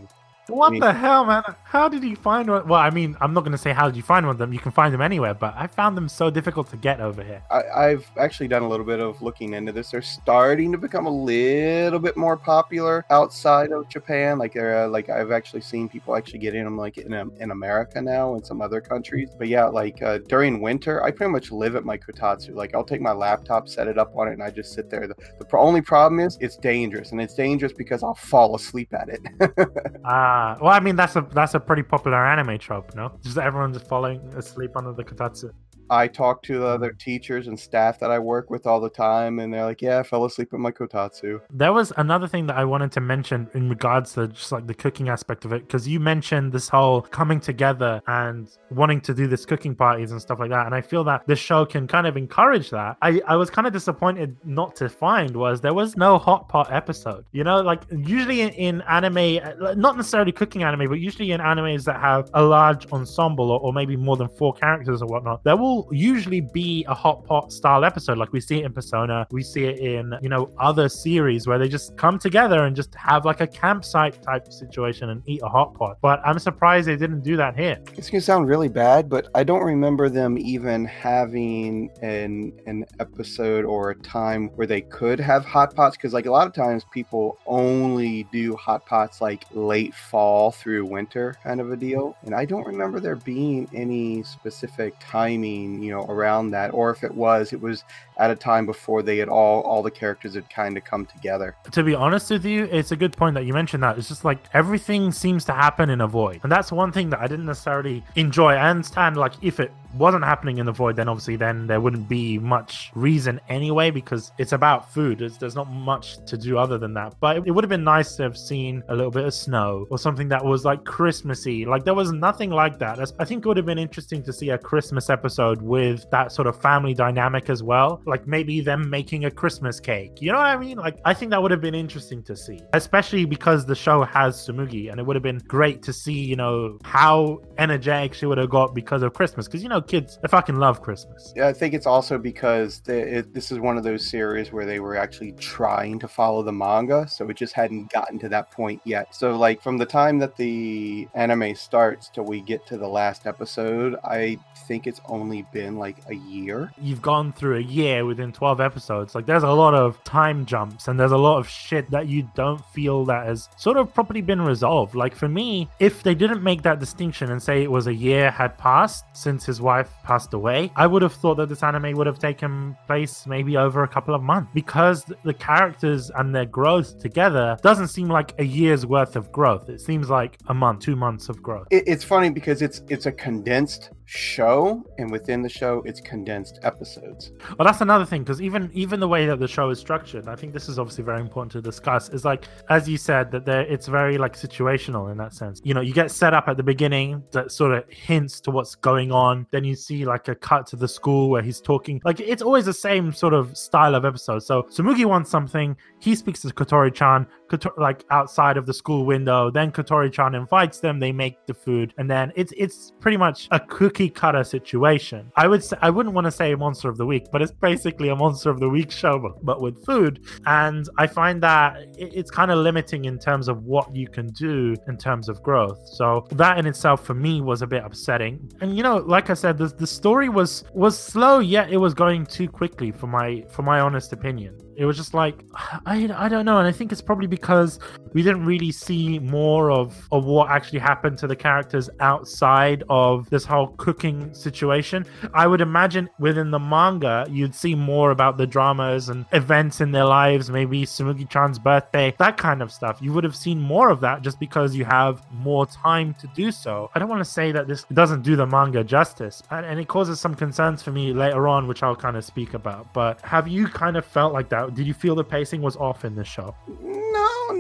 What 0.49 0.79
the 0.81 0.93
hell, 0.93 1.25
man? 1.25 1.43
How 1.65 1.89
did 1.89 2.03
you 2.03 2.17
find 2.17 2.51
one? 2.51 2.67
Well, 2.67 2.81
I 2.81 2.91
mean, 2.91 3.17
I'm 3.21 3.33
not 3.33 3.43
going 3.43 3.53
to 3.53 3.59
say 3.59 3.73
how 3.73 3.87
did 3.87 3.97
you 3.97 4.03
find 4.03 4.27
one 4.27 4.35
of 4.35 4.39
them. 4.39 4.53
You 4.53 4.59
can 4.59 4.73
find 4.73 4.93
them 4.93 5.01
anywhere, 5.01 5.35
but 5.35 5.55
I 5.57 5.67
found 5.67 5.97
them 5.97 6.09
so 6.09 6.31
difficult 6.31 6.69
to 6.71 6.77
get 6.77 7.01
over 7.01 7.23
here. 7.23 7.43
I, 7.51 7.63
I've 7.87 8.11
actually 8.19 8.49
done 8.49 8.63
a 8.63 8.69
little 8.69 8.87
bit 8.87 9.01
of 9.01 9.23
looking 9.23 9.55
into 9.55 9.71
this. 9.71 9.91
They're 9.91 10.03
starting 10.03 10.73
to 10.73 10.79
become 10.79 11.07
a 11.07 11.11
little 11.11 12.01
bit 12.01 12.17
more 12.17 12.37
popular 12.37 13.05
outside 13.11 13.71
of 13.71 13.89
Japan. 13.89 14.39
Like, 14.39 14.57
uh, 14.57 14.89
like 14.89 15.09
I've 15.09 15.31
actually 15.31 15.61
seen 15.61 15.89
people 15.89 16.17
actually 16.17 16.41
getting 16.41 16.65
them 16.65 16.77
like 16.77 16.99
in 16.99 17.13
um, 17.15 17.33
in 17.39 17.51
America 17.51 18.03
now 18.03 18.35
and 18.35 18.45
some 18.45 18.61
other 18.61 18.81
countries. 18.81 19.31
But 19.39 19.49
yeah, 19.49 19.67
like 19.67 20.03
uh, 20.03 20.19
during 20.29 20.61
winter, 20.61 21.03
I 21.05 21.13
pretty 21.13 21.33
much 21.33 21.53
live 21.53 21.77
at 21.77 21.85
my 21.85 21.97
kotatsu. 21.97 22.55
Like, 22.55 22.75
I'll 22.75 22.85
take 22.85 23.01
my 23.01 23.13
laptop, 23.13 23.69
set 23.69 23.87
it 23.87 23.99
up 23.99 24.17
on 24.17 24.29
it, 24.29 24.33
and 24.33 24.43
I 24.43 24.51
just 24.51 24.73
sit 24.73 24.91
there. 24.91 25.07
The, 25.07 25.15
the 25.39 25.57
only 25.57 25.83
problem 25.83 26.21
is 26.21 26.37
it's 26.41 26.57
dangerous, 26.57 27.13
and 27.13 27.21
it's 27.21 27.35
dangerous 27.35 27.73
because 27.73 28.03
I'll 28.03 28.15
fall 28.15 28.57
asleep 28.57 28.93
at 28.95 29.09
it. 29.09 29.21
Ah, 30.03 30.30
well, 30.61 30.73
I 30.73 30.81
mean, 30.81 30.97
that's 30.97 31.17
a 31.17 31.23
that's 31.23 31.55
a 31.55 31.61
pretty 31.61 31.83
popular 31.83 32.25
anime 32.27 32.59
trope, 32.59 32.95
no? 32.95 33.13
Just 33.23 33.39
everyone 33.39 33.73
just 33.73 33.87
falling 33.89 34.21
asleep 34.37 34.77
under 34.77 34.93
the 34.93 35.05
kotatsu. 35.05 35.51
I 35.91 36.07
talk 36.07 36.43
to 36.45 36.59
the 36.59 36.67
other 36.67 36.93
teachers 36.93 37.49
and 37.49 37.59
staff 37.59 37.99
that 38.01 38.11
I 38.11 38.19
work 38.19 38.49
with 38.49 38.67
all 38.67 38.81
the 38.81 38.91
time, 38.91 39.41
and 39.41 39.53
they're 39.53 39.65
like, 39.65 39.83
"Yeah, 39.83 39.99
I 39.99 40.03
fell 40.03 40.25
asleep 40.25 40.55
at 40.55 40.61
my 40.61 40.71
kotatsu." 40.71 41.41
There 41.53 41.73
was 41.73 41.93
another 41.97 42.29
thing 42.29 42.47
that 42.47 42.57
I 42.57 42.65
wanted 42.65 42.93
to 42.93 43.01
mention 43.01 43.49
in 43.55 43.69
regards 43.69 44.15
to 44.15 44.29
just 44.29 44.53
like 44.53 44.67
the 44.67 44.75
cooking 44.75 45.09
aspect 45.09 45.45
of 45.45 45.53
it, 45.53 45.67
because 45.67 45.89
you 45.89 45.99
mentioned 45.99 46.53
this 46.53 46.69
whole 46.69 47.03
coming 47.03 47.41
together 47.41 48.01
and 48.07 48.49
wanting 48.71 49.01
to 49.03 49.15
do 49.15 49.27
this 49.27 49.45
cooking 49.45 49.75
parties 49.75 50.13
and 50.13 50.21
stuff 50.21 50.39
like 50.39 50.51
that. 50.51 50.67
And 50.67 50.75
I 50.75 50.81
feel 50.81 51.03
that 51.05 51.27
this 51.27 51.39
show 51.39 51.65
can 51.67 51.87
kind 51.87 52.07
of 52.07 52.17
encourage 52.17 52.71
that. 52.71 52.97
I, 53.03 53.21
I 53.27 53.37
was 53.37 53.51
kind 53.51 53.67
of 53.67 53.73
disappointed 53.73 54.37
not 54.45 54.77
to 54.77 54.89
find 54.89 55.35
was 55.35 55.61
there 55.61 55.75
was 55.75 55.97
no 55.97 56.19
hot 56.19 56.49
pot 56.49 56.73
episode. 56.73 57.25
You 57.33 57.45
know, 57.45 57.61
like 57.61 57.83
usually 57.91 58.43
in, 58.43 58.51
in 58.51 58.83
anime, 58.83 59.41
uh, 59.43 59.75
not 59.75 59.97
necessarily 59.97 60.33
cooking 60.33 60.63
anime, 60.63 60.89
but 60.89 61.01
usually 61.01 61.33
in 61.33 61.41
animes 61.41 61.85
that 61.85 62.01
have 62.01 62.31
a 62.35 62.43
large 62.43 62.91
ensemble 62.93 63.51
or, 63.51 63.61
or 63.61 63.73
maybe 63.73 63.97
more 63.97 64.17
than 64.17 64.29
four 64.29 64.53
characters 64.55 65.03
or 65.03 65.09
whatnot, 65.09 65.43
there 65.45 65.57
will 65.57 65.80
usually 65.91 66.41
be 66.41 66.85
a 66.89 66.95
hot 66.95 67.25
pot 67.25 67.53
style 67.53 67.85
episode. 67.85 68.19
Like 68.19 68.33
we 68.33 68.41
see 68.41 68.61
it 68.61 68.65
in 68.65 68.73
Persona, 68.73 69.27
we 69.31 69.43
see 69.43 69.65
it 69.65 69.79
in, 69.79 70.15
you 70.23 70.29
know, 70.29 70.51
other 70.59 70.89
series 70.89 71.47
where 71.47 71.59
they 71.59 71.69
just 71.69 71.97
come 71.97 72.19
together 72.19 72.65
and 72.65 72.75
just 72.75 72.95
have 72.95 73.25
like 73.25 73.41
a 73.41 73.47
campsite 73.47 74.23
type 74.23 74.53
situation 74.53 75.11
and 75.11 75.23
eat 75.27 75.41
a 75.43 75.49
hot 75.49 75.75
pot. 75.75 75.99
But 76.01 76.21
I'm 76.25 76.39
surprised 76.39 76.89
they 76.89 76.97
didn't 76.97 77.23
do 77.23 77.37
that 77.37 77.57
here. 77.57 77.79
It's 77.97 78.11
gonna 78.11 78.21
sound 78.21 78.49
really 78.49 78.69
bad, 78.69 79.09
but 79.09 79.29
I 79.35 79.45
don't 79.45 79.63
remember 79.63 80.09
them 80.09 80.39
even 80.39 80.85
having 80.85 81.91
an 82.03 82.53
an 82.67 82.85
episode 82.99 83.65
or 83.65 83.91
a 83.91 83.95
time 83.97 84.49
where 84.57 84.67
they 84.67 84.81
could 84.81 85.21
have 85.21 85.45
hot 85.45 85.75
pots. 85.75 85.97
Because 85.97 86.13
like 86.13 86.27
a 86.27 86.31
lot 86.31 86.47
of 86.47 86.53
times, 86.53 86.85
people 86.93 87.39
only 87.47 88.25
do 88.33 88.57
hot 88.57 88.87
pots 88.87 89.21
like 89.21 89.45
late 89.53 89.95
fall 89.95 90.51
through 90.51 90.85
winter, 90.87 91.35
kind 91.43 91.61
of 91.61 91.71
a 91.71 91.77
deal. 91.77 92.17
And 92.23 92.35
I 92.35 92.45
don't 92.45 92.67
remember 92.67 93.01
there 93.01 93.17
being 93.17 93.69
any 93.75 94.23
specific 94.23 94.95
timing, 95.01 95.70
you 95.79 95.91
know, 95.91 96.05
around 96.07 96.51
that. 96.51 96.73
Or 96.73 96.91
if 96.91 97.05
it 97.05 97.15
was, 97.15 97.53
it 97.53 97.61
was 97.61 97.85
at 98.19 98.31
a 98.31 98.37
time 98.37 98.67
before 98.67 99.03
they 99.03 99.19
had 99.19 99.29
all 99.29 99.63
all 99.63 99.83
the 99.83 99.91
characters 99.91 100.35
had 100.35 100.49
kind 100.51 100.77
of 100.77 100.85
come 100.85 101.07
together. 101.07 101.57
to 101.71 101.83
be 101.83 101.95
honest 101.95 102.31
with 102.31 102.45
you, 102.45 102.65
it's 102.65 102.93
a 102.93 102.97
good 102.97 103.17
point 103.17 103.35
that 103.35 103.45
you 103.45 103.53
mentioned 103.53 103.83
that. 103.83 103.99
It's 103.99 104.09
just 104.09 104.25
like 104.25 104.39
everything 104.53 105.13
seems 105.13 105.45
to 105.47 105.53
happen 105.53 105.91
in 105.91 106.01
a 106.01 106.07
void. 106.07 106.41
And 106.43 106.51
that's 106.51 106.73
one 106.73 106.93
thing 106.93 107.11
that 107.11 107.21
I 107.21 107.27
didn't 107.27 107.47
necessarily 107.47 108.03
enjoy. 108.17 108.53
I 108.55 108.71
understand, 108.71 109.17
like, 109.17 109.33
if 109.43 109.61
it 109.61 109.73
wasn't 109.95 110.25
happening 110.25 110.59
in 110.59 110.67
the 110.67 110.73
void, 110.73 110.97
then 110.97 111.09
obviously 111.09 111.37
then 111.37 111.67
there 111.67 111.81
wouldn't 111.81 112.09
be 112.09 112.39
much 112.39 112.91
reason 112.95 113.41
anyway, 113.49 113.91
because 113.91 114.33
it's 114.39 114.53
about 114.53 114.93
food. 114.93 115.19
There's, 115.19 115.39
there's 115.39 115.55
not 115.55 115.71
much 115.71 116.25
to 116.27 116.37
do 116.37 116.59
other 116.59 116.79
than 116.79 116.95
that. 116.95 117.15
But 117.21 117.39
it, 117.39 117.45
it 117.47 117.51
would 117.51 117.65
have 117.65 117.69
been 117.71 117.85
nice 117.85 118.17
to 118.17 118.23
have 118.23 118.37
seen 118.37 118.83
a 118.89 118.95
little 118.95 119.11
bit 119.11 119.25
of 119.25 119.35
snow 119.35 119.87
or 119.91 119.99
something 119.99 120.29
that 120.29 120.45
was 120.45 120.65
like 120.65 120.85
Christmassy. 120.85 121.65
Like, 121.65 121.85
there 121.85 121.95
was 121.95 122.13
nothing 122.13 122.51
like 122.51 122.79
that. 122.79 122.99
I 123.19 123.25
think 123.25 123.45
it 123.45 123.49
would 123.49 123.57
have 123.57 123.67
been 123.67 123.79
interesting 123.79 124.23
to 124.25 124.33
see 124.33 124.51
a 124.51 124.59
Christmas 124.59 125.11
episode 125.11 125.61
with 125.63 126.09
that 126.11 126.33
sort 126.33 126.47
of 126.47 126.61
family 126.61 126.95
dynamic 126.95 127.51
as 127.51 127.63
well. 127.63 128.03
Like, 128.07 128.27
maybe 128.27 128.61
them 128.61 128.89
making 128.89 129.25
a 129.25 129.31
Christmas 129.31 129.81
cake. 129.81 130.21
You 130.21 130.33
know 130.33 130.39
what 130.39 130.47
I 130.47 130.57
mean? 130.57 130.79
Like, 130.79 130.99
I 131.05 131.15
think 131.15 131.31
that 131.31 131.43
would 131.43 131.51
have 131.51 131.61
been 131.61 131.75
interesting 131.75 132.23
to 132.25 132.37
see, 132.37 132.61
especially 132.73 133.25
because 133.25 133.67
the 133.67 133.75
show 133.75 134.03
has 134.05 134.37
Tsumugi, 134.37 134.91
and 134.91 135.01
it 135.01 135.07
would 135.07 135.17
have 135.17 135.23
been 135.23 135.39
great 135.49 135.83
to 135.83 135.93
see, 135.93 136.13
you 136.13 136.37
know, 136.37 136.79
how 136.85 137.41
energetic 137.59 138.15
she 138.15 138.27
would 138.27 138.39
have 138.39 138.51
got 138.51 138.75
because 138.75 139.03
of 139.03 139.13
Christmas. 139.15 139.47
Because, 139.47 139.63
you 139.63 139.69
know, 139.69 139.80
kids, 139.83 140.19
they 140.23 140.29
fucking 140.29 140.57
love 140.57 140.83
Christmas. 140.83 141.33
Yeah, 141.37 141.49
I 141.49 141.53
think 141.53 141.75
it's 141.75 141.87
also 141.87 142.19
because 142.19 142.81
the, 142.81 143.19
it, 143.19 143.35
this 143.35 143.51
is 143.51 143.59
one 143.59 143.77
of 143.77 143.85
those 143.85 144.07
series 144.07 144.53
where 144.53 144.67
they 144.67 144.81
were 144.81 144.97
actually 144.97 145.33
trying 145.33 145.99
to 146.01 146.09
follow 146.09 146.43
the 146.43 146.53
manga, 146.53 147.07
so 147.09 147.29
it 147.29 147.37
just 147.37 147.55
hadn't 147.55 147.93
gotten 147.93 148.19
to 148.21 148.29
that 148.29 148.51
point 148.51 148.81
yet. 148.85 149.15
So, 149.15 149.37
like, 149.37 149.63
from 149.63 149.79
the 149.79 149.87
time 149.87 150.19
that 150.19 150.37
the 150.37 151.09
anime 151.15 151.55
starts 151.55 152.09
till 152.09 152.25
we 152.25 152.41
get 152.41 152.67
to 152.67 152.77
the 152.77 152.89
last 152.89 153.27
episode, 153.27 153.97
I 154.05 154.39
think 154.67 154.87
it's 154.87 155.01
only 155.07 155.47
been 155.53 155.77
like 155.77 155.97
a 156.09 156.15
year. 156.15 156.73
You've 156.81 157.03
gone 157.03 157.33
through 157.33 157.57
a 157.57 157.63
year 157.63 158.05
within 158.05 158.33
12 158.33 158.61
episodes. 158.61 159.15
Like, 159.15 159.27
there's 159.27 159.43
a 159.43 159.51
lot 159.51 159.75
of 159.75 160.03
time 160.05 160.47
jumps 160.47 160.89
and 160.89 160.99
there's 160.99 161.13
a 161.13 161.19
lot 161.19 161.39
of 161.39 161.49
shit 161.49 161.91
that 161.91 162.07
you 162.09 162.29
don't 162.35 162.65
feel 162.67 163.05
that 163.07 163.27
has 163.27 163.49
sort 163.57 163.77
of 163.77 163.93
properly 163.93 164.21
been 164.21 164.41
resolved. 164.41 164.95
Like, 164.95 165.15
for 165.15 165.29
me, 165.29 165.69
if 165.79 166.03
they 166.03 166.15
didn't 166.15 166.43
make 166.43 166.63
that 166.63 166.79
distinction 166.79 167.31
and 167.31 167.43
say 167.43 167.63
it 167.63 167.71
was 167.71 167.87
a 167.87 167.95
year 167.95 168.31
had 168.31 168.57
passed 168.59 169.05
since 169.13 169.45
his 169.45 169.61
wife 169.61 169.70
passed 170.05 170.35
away, 170.35 170.73
I 170.77 170.87
would 170.87 171.03
have 171.03 171.15
thought 171.15 171.37
that 171.37 171.49
this 171.49 171.63
anime 171.63 171.97
would 171.97 172.07
have 172.07 172.19
taken 172.19 172.77
place 172.87 173.27
maybe 173.27 173.57
over 173.57 173.83
a 173.83 173.89
couple 173.89 174.15
of 174.15 174.23
months 174.23 174.51
because 174.55 175.05
the 175.25 175.35
characters 175.35 176.11
and 176.17 176.35
their 176.35 176.47
growth 176.47 176.99
together 176.99 177.57
doesn't 177.63 177.89
seem 177.89 178.09
like 178.09 178.35
a 178.39 178.45
year's 178.45 178.85
worth 178.87 179.17
of 179.17 179.31
growth. 179.33 179.69
It 179.69 179.81
seems 179.81 180.11
like 180.11 180.39
a 180.49 180.55
month, 180.55 180.81
two 180.81 180.97
months 180.97 181.29
of 181.29 181.43
growth. 181.43 181.67
It, 181.71 181.85
it's 181.87 182.05
funny 182.05 182.31
because 182.31 182.63
it's 182.63 182.83
it's 182.89 183.07
a 183.07 183.13
condensed 183.13 183.91
show, 184.11 184.85
and 184.99 185.11
within 185.11 185.41
the 185.41 185.49
show, 185.49 185.83
it's 185.87 186.01
condensed 186.01 186.59
episodes. 186.65 187.31
Well, 187.57 187.65
that's 187.65 187.81
another 187.81 188.05
thing 188.05 188.23
because 188.23 188.43
even 188.43 188.69
even 188.75 188.99
the 188.99 189.07
way 189.07 189.25
that 189.27 189.39
the 189.39 189.47
show 189.47 189.71
is 189.71 189.79
structured, 189.79 190.27
I 190.27 190.35
think 190.35 190.53
this 190.53 190.69
is 190.69 190.79
obviously 190.79 191.05
very 191.05 191.21
important 191.21 191.53
to 191.53 191.63
discuss. 191.63 192.09
Is 192.09 192.25
like 192.25 192.47
as 192.69 192.89
you 192.89 192.99
said 192.99 193.31
that 193.31 193.45
there, 193.45 193.63
it's 193.63 193.87
very 193.87 194.19
like 194.19 194.35
situational 194.35 195.13
in 195.13 195.19
that 195.19 195.33
sense. 195.33 195.61
You 195.65 195.75
know, 195.75 195.81
you 195.81 195.95
get 195.95 196.11
set 196.11 196.35
up 196.35 196.49
at 196.49 196.57
the 196.57 196.63
beginning 196.63 197.23
that 197.31 197.53
sort 197.53 197.73
of 197.73 197.85
hints 197.89 198.41
to 198.43 198.51
what's 198.51 198.75
going 198.75 199.13
on. 199.13 199.47
Then 199.53 199.63
you 199.63 199.77
see 199.77 200.05
like 200.05 200.27
a 200.27 200.35
cut 200.35 200.67
to 200.69 200.77
the 200.77 200.89
school 200.89 201.31
where 201.31 201.43
he's 201.43 201.61
talking. 201.61 202.01
Like 202.05 202.19
it's 202.19 202.43
always 202.43 202.65
the 202.65 202.75
same 202.75 203.13
sort 203.13 203.33
of 203.33 203.57
style 203.57 203.95
of 203.95 204.05
episode. 204.05 204.41
So 204.41 204.63
Tsumugi 204.65 205.05
wants 205.05 205.31
something. 205.31 205.77
He 206.01 206.17
speaks 206.17 206.41
to 206.43 206.49
Kotori-chan, 206.49 207.27
Koto- 207.51 207.75
like 207.77 208.05
outside 208.11 208.57
of 208.57 208.67
the 208.67 208.73
school 208.73 209.05
window. 209.05 209.51
Then 209.51 209.73
Kotori-chan 209.73 210.35
invites 210.35 210.81
them. 210.81 211.01
They 211.01 211.13
make 211.13 211.47
the 211.47 211.55
food, 211.55 211.93
and 211.99 212.09
then 212.09 212.33
it's 212.37 212.53
it's 212.57 212.93
pretty 213.01 213.17
much 213.17 213.49
a 213.51 213.61
cookie 213.61 214.09
cutter 214.09 214.45
situation. 214.45 215.31
I 215.37 215.49
would 215.49 215.63
say, 215.65 215.77
I 215.83 215.91
wouldn't 215.91 216.15
want 216.15 216.27
to 216.27 216.31
say 216.31 216.55
monster 216.55 216.89
of 216.89 216.97
the 216.97 217.07
week, 217.07 217.27
but 217.33 217.43
it's 217.43 217.53
basically 217.53 218.09
a 218.09 218.17
monster 218.17 218.51
of 218.51 218.61
the 218.61 218.69
week 218.69 218.91
show, 218.91 219.19
but, 219.43 219.61
with 219.61 219.85
food. 219.85 220.25
And 220.47 220.89
I 220.97 221.07
find 221.07 221.43
that 221.43 221.77
it, 221.99 222.15
it's 222.15 222.31
kind 222.31 222.51
of 222.51 222.59
limiting 222.59 223.05
in 223.07 223.19
terms 223.19 223.49
of 223.49 223.65
what 223.65 223.95
you 223.95 224.09
can 224.09 224.29
do 224.29 224.77
in 224.89 224.97
terms 224.97 225.29
of 225.29 225.43
growth. 225.43 225.81
So 225.85 226.27
that 226.31 226.59
in 226.59 226.67
itself 226.67 227.05
for 227.05 227.15
me 227.15 227.41
was 227.41 227.63
a 227.63 227.67
bit 227.67 227.83
upsetting. 227.85 228.51
And 228.61 228.77
you 228.77 228.83
know, 228.83 228.99
like 228.99 229.29
I 229.29 229.35
said, 229.35 229.59
the, 229.59 229.67
the 229.67 229.87
story 229.87 230.29
was 230.29 230.65
was 230.73 230.99
slow, 230.99 231.41
yet 231.41 231.71
it 231.71 231.79
was 231.79 231.95
going 231.95 232.27
too 232.27 232.49
quickly 232.49 232.93
for 232.93 233.07
my 233.07 233.45
for 233.51 233.63
my 233.63 233.81
honest 233.81 234.13
opinion. 234.13 234.57
It 234.77 234.85
was 234.85 234.97
just 234.97 235.15
like 235.15 235.45
I, 235.87 236.09
I 236.17 236.29
don't 236.29 236.45
know, 236.45 236.59
and 236.59 236.67
I 236.67 236.73
think 236.73 236.93
it's 236.93 237.01
probably 237.01 237.27
because 237.27 237.79
we 238.13 238.23
didn't 238.23 238.45
really 238.47 238.73
see 238.73 239.19
more 239.19 239.71
of 239.71 240.09
of 240.11 240.25
what 240.25 240.49
actually 240.49 240.79
happened 240.79 241.19
to 241.19 241.27
the 241.27 241.37
characters 241.37 241.91
outside 242.01 242.83
of 242.89 243.29
this 243.31 243.45
whole 243.45 243.69
cooking 243.79 244.33
situation. 244.33 245.05
I 245.35 245.47
would 245.47 245.61
imagine 245.61 246.09
within 246.19 246.51
the 246.51 246.59
manga 246.59 247.27
you'd 247.29 247.55
see 247.55 247.75
more 247.75 248.11
about 248.11 248.37
the 248.37 248.47
dramas 248.47 249.09
and 249.09 249.27
events 249.33 249.81
in 249.81 249.93
their 249.93 250.05
lives, 250.05 250.51
maybe 250.51 250.83
Tsumugi-chan's 250.83 251.59
birthday, 251.59 252.15
that 252.19 252.37
kind 252.37 252.63
of 252.63 252.73
stuff. 252.73 252.99
You 253.03 253.13
would 253.13 253.25
have 253.25 253.37
seen 253.37 253.61
more 253.61 253.91
of 253.91 254.01
that 254.01 254.23
just 254.23 254.41
because 254.41 254.75
you 254.75 254.85
have 254.85 255.23
more 255.31 255.67
time 255.67 256.15
to 256.15 256.27
do 256.35 256.51
so. 256.51 256.91
I 256.95 256.99
don't 256.99 257.09
want 257.09 257.25
to 257.25 257.31
say 257.31 257.53
that 257.53 257.69
this 257.69 257.85
doesn't 257.93 258.23
do 258.23 258.37
the 258.37 258.47
manga 258.47 258.83
justice, 258.83 259.43
and, 259.51 259.67
and 259.67 259.79
it 259.79 259.89
causes 259.89 260.21
some 260.21 260.35
concerns 260.35 260.83
for 260.83 260.91
me 260.91 261.13
later 261.13 261.49
on, 261.49 261.67
which 261.67 261.83
I'll 261.83 261.97
kind 261.97 262.17
of 262.17 262.25
speak 262.25 262.55
about. 262.55 262.93
But 262.95 263.21
have 263.23 263.47
you 263.47 263.67
kind 263.67 263.97
of 263.97 264.05
felt 264.05 264.33
like 264.33 264.49
that? 264.51 264.70
Did 264.75 264.87
you 264.87 264.95
feel 264.95 265.15
the 265.15 265.25
pacing 265.25 265.63
was 265.63 265.77
off 265.77 266.05
in 266.05 266.15
this 266.15 266.29
show? 266.29 266.55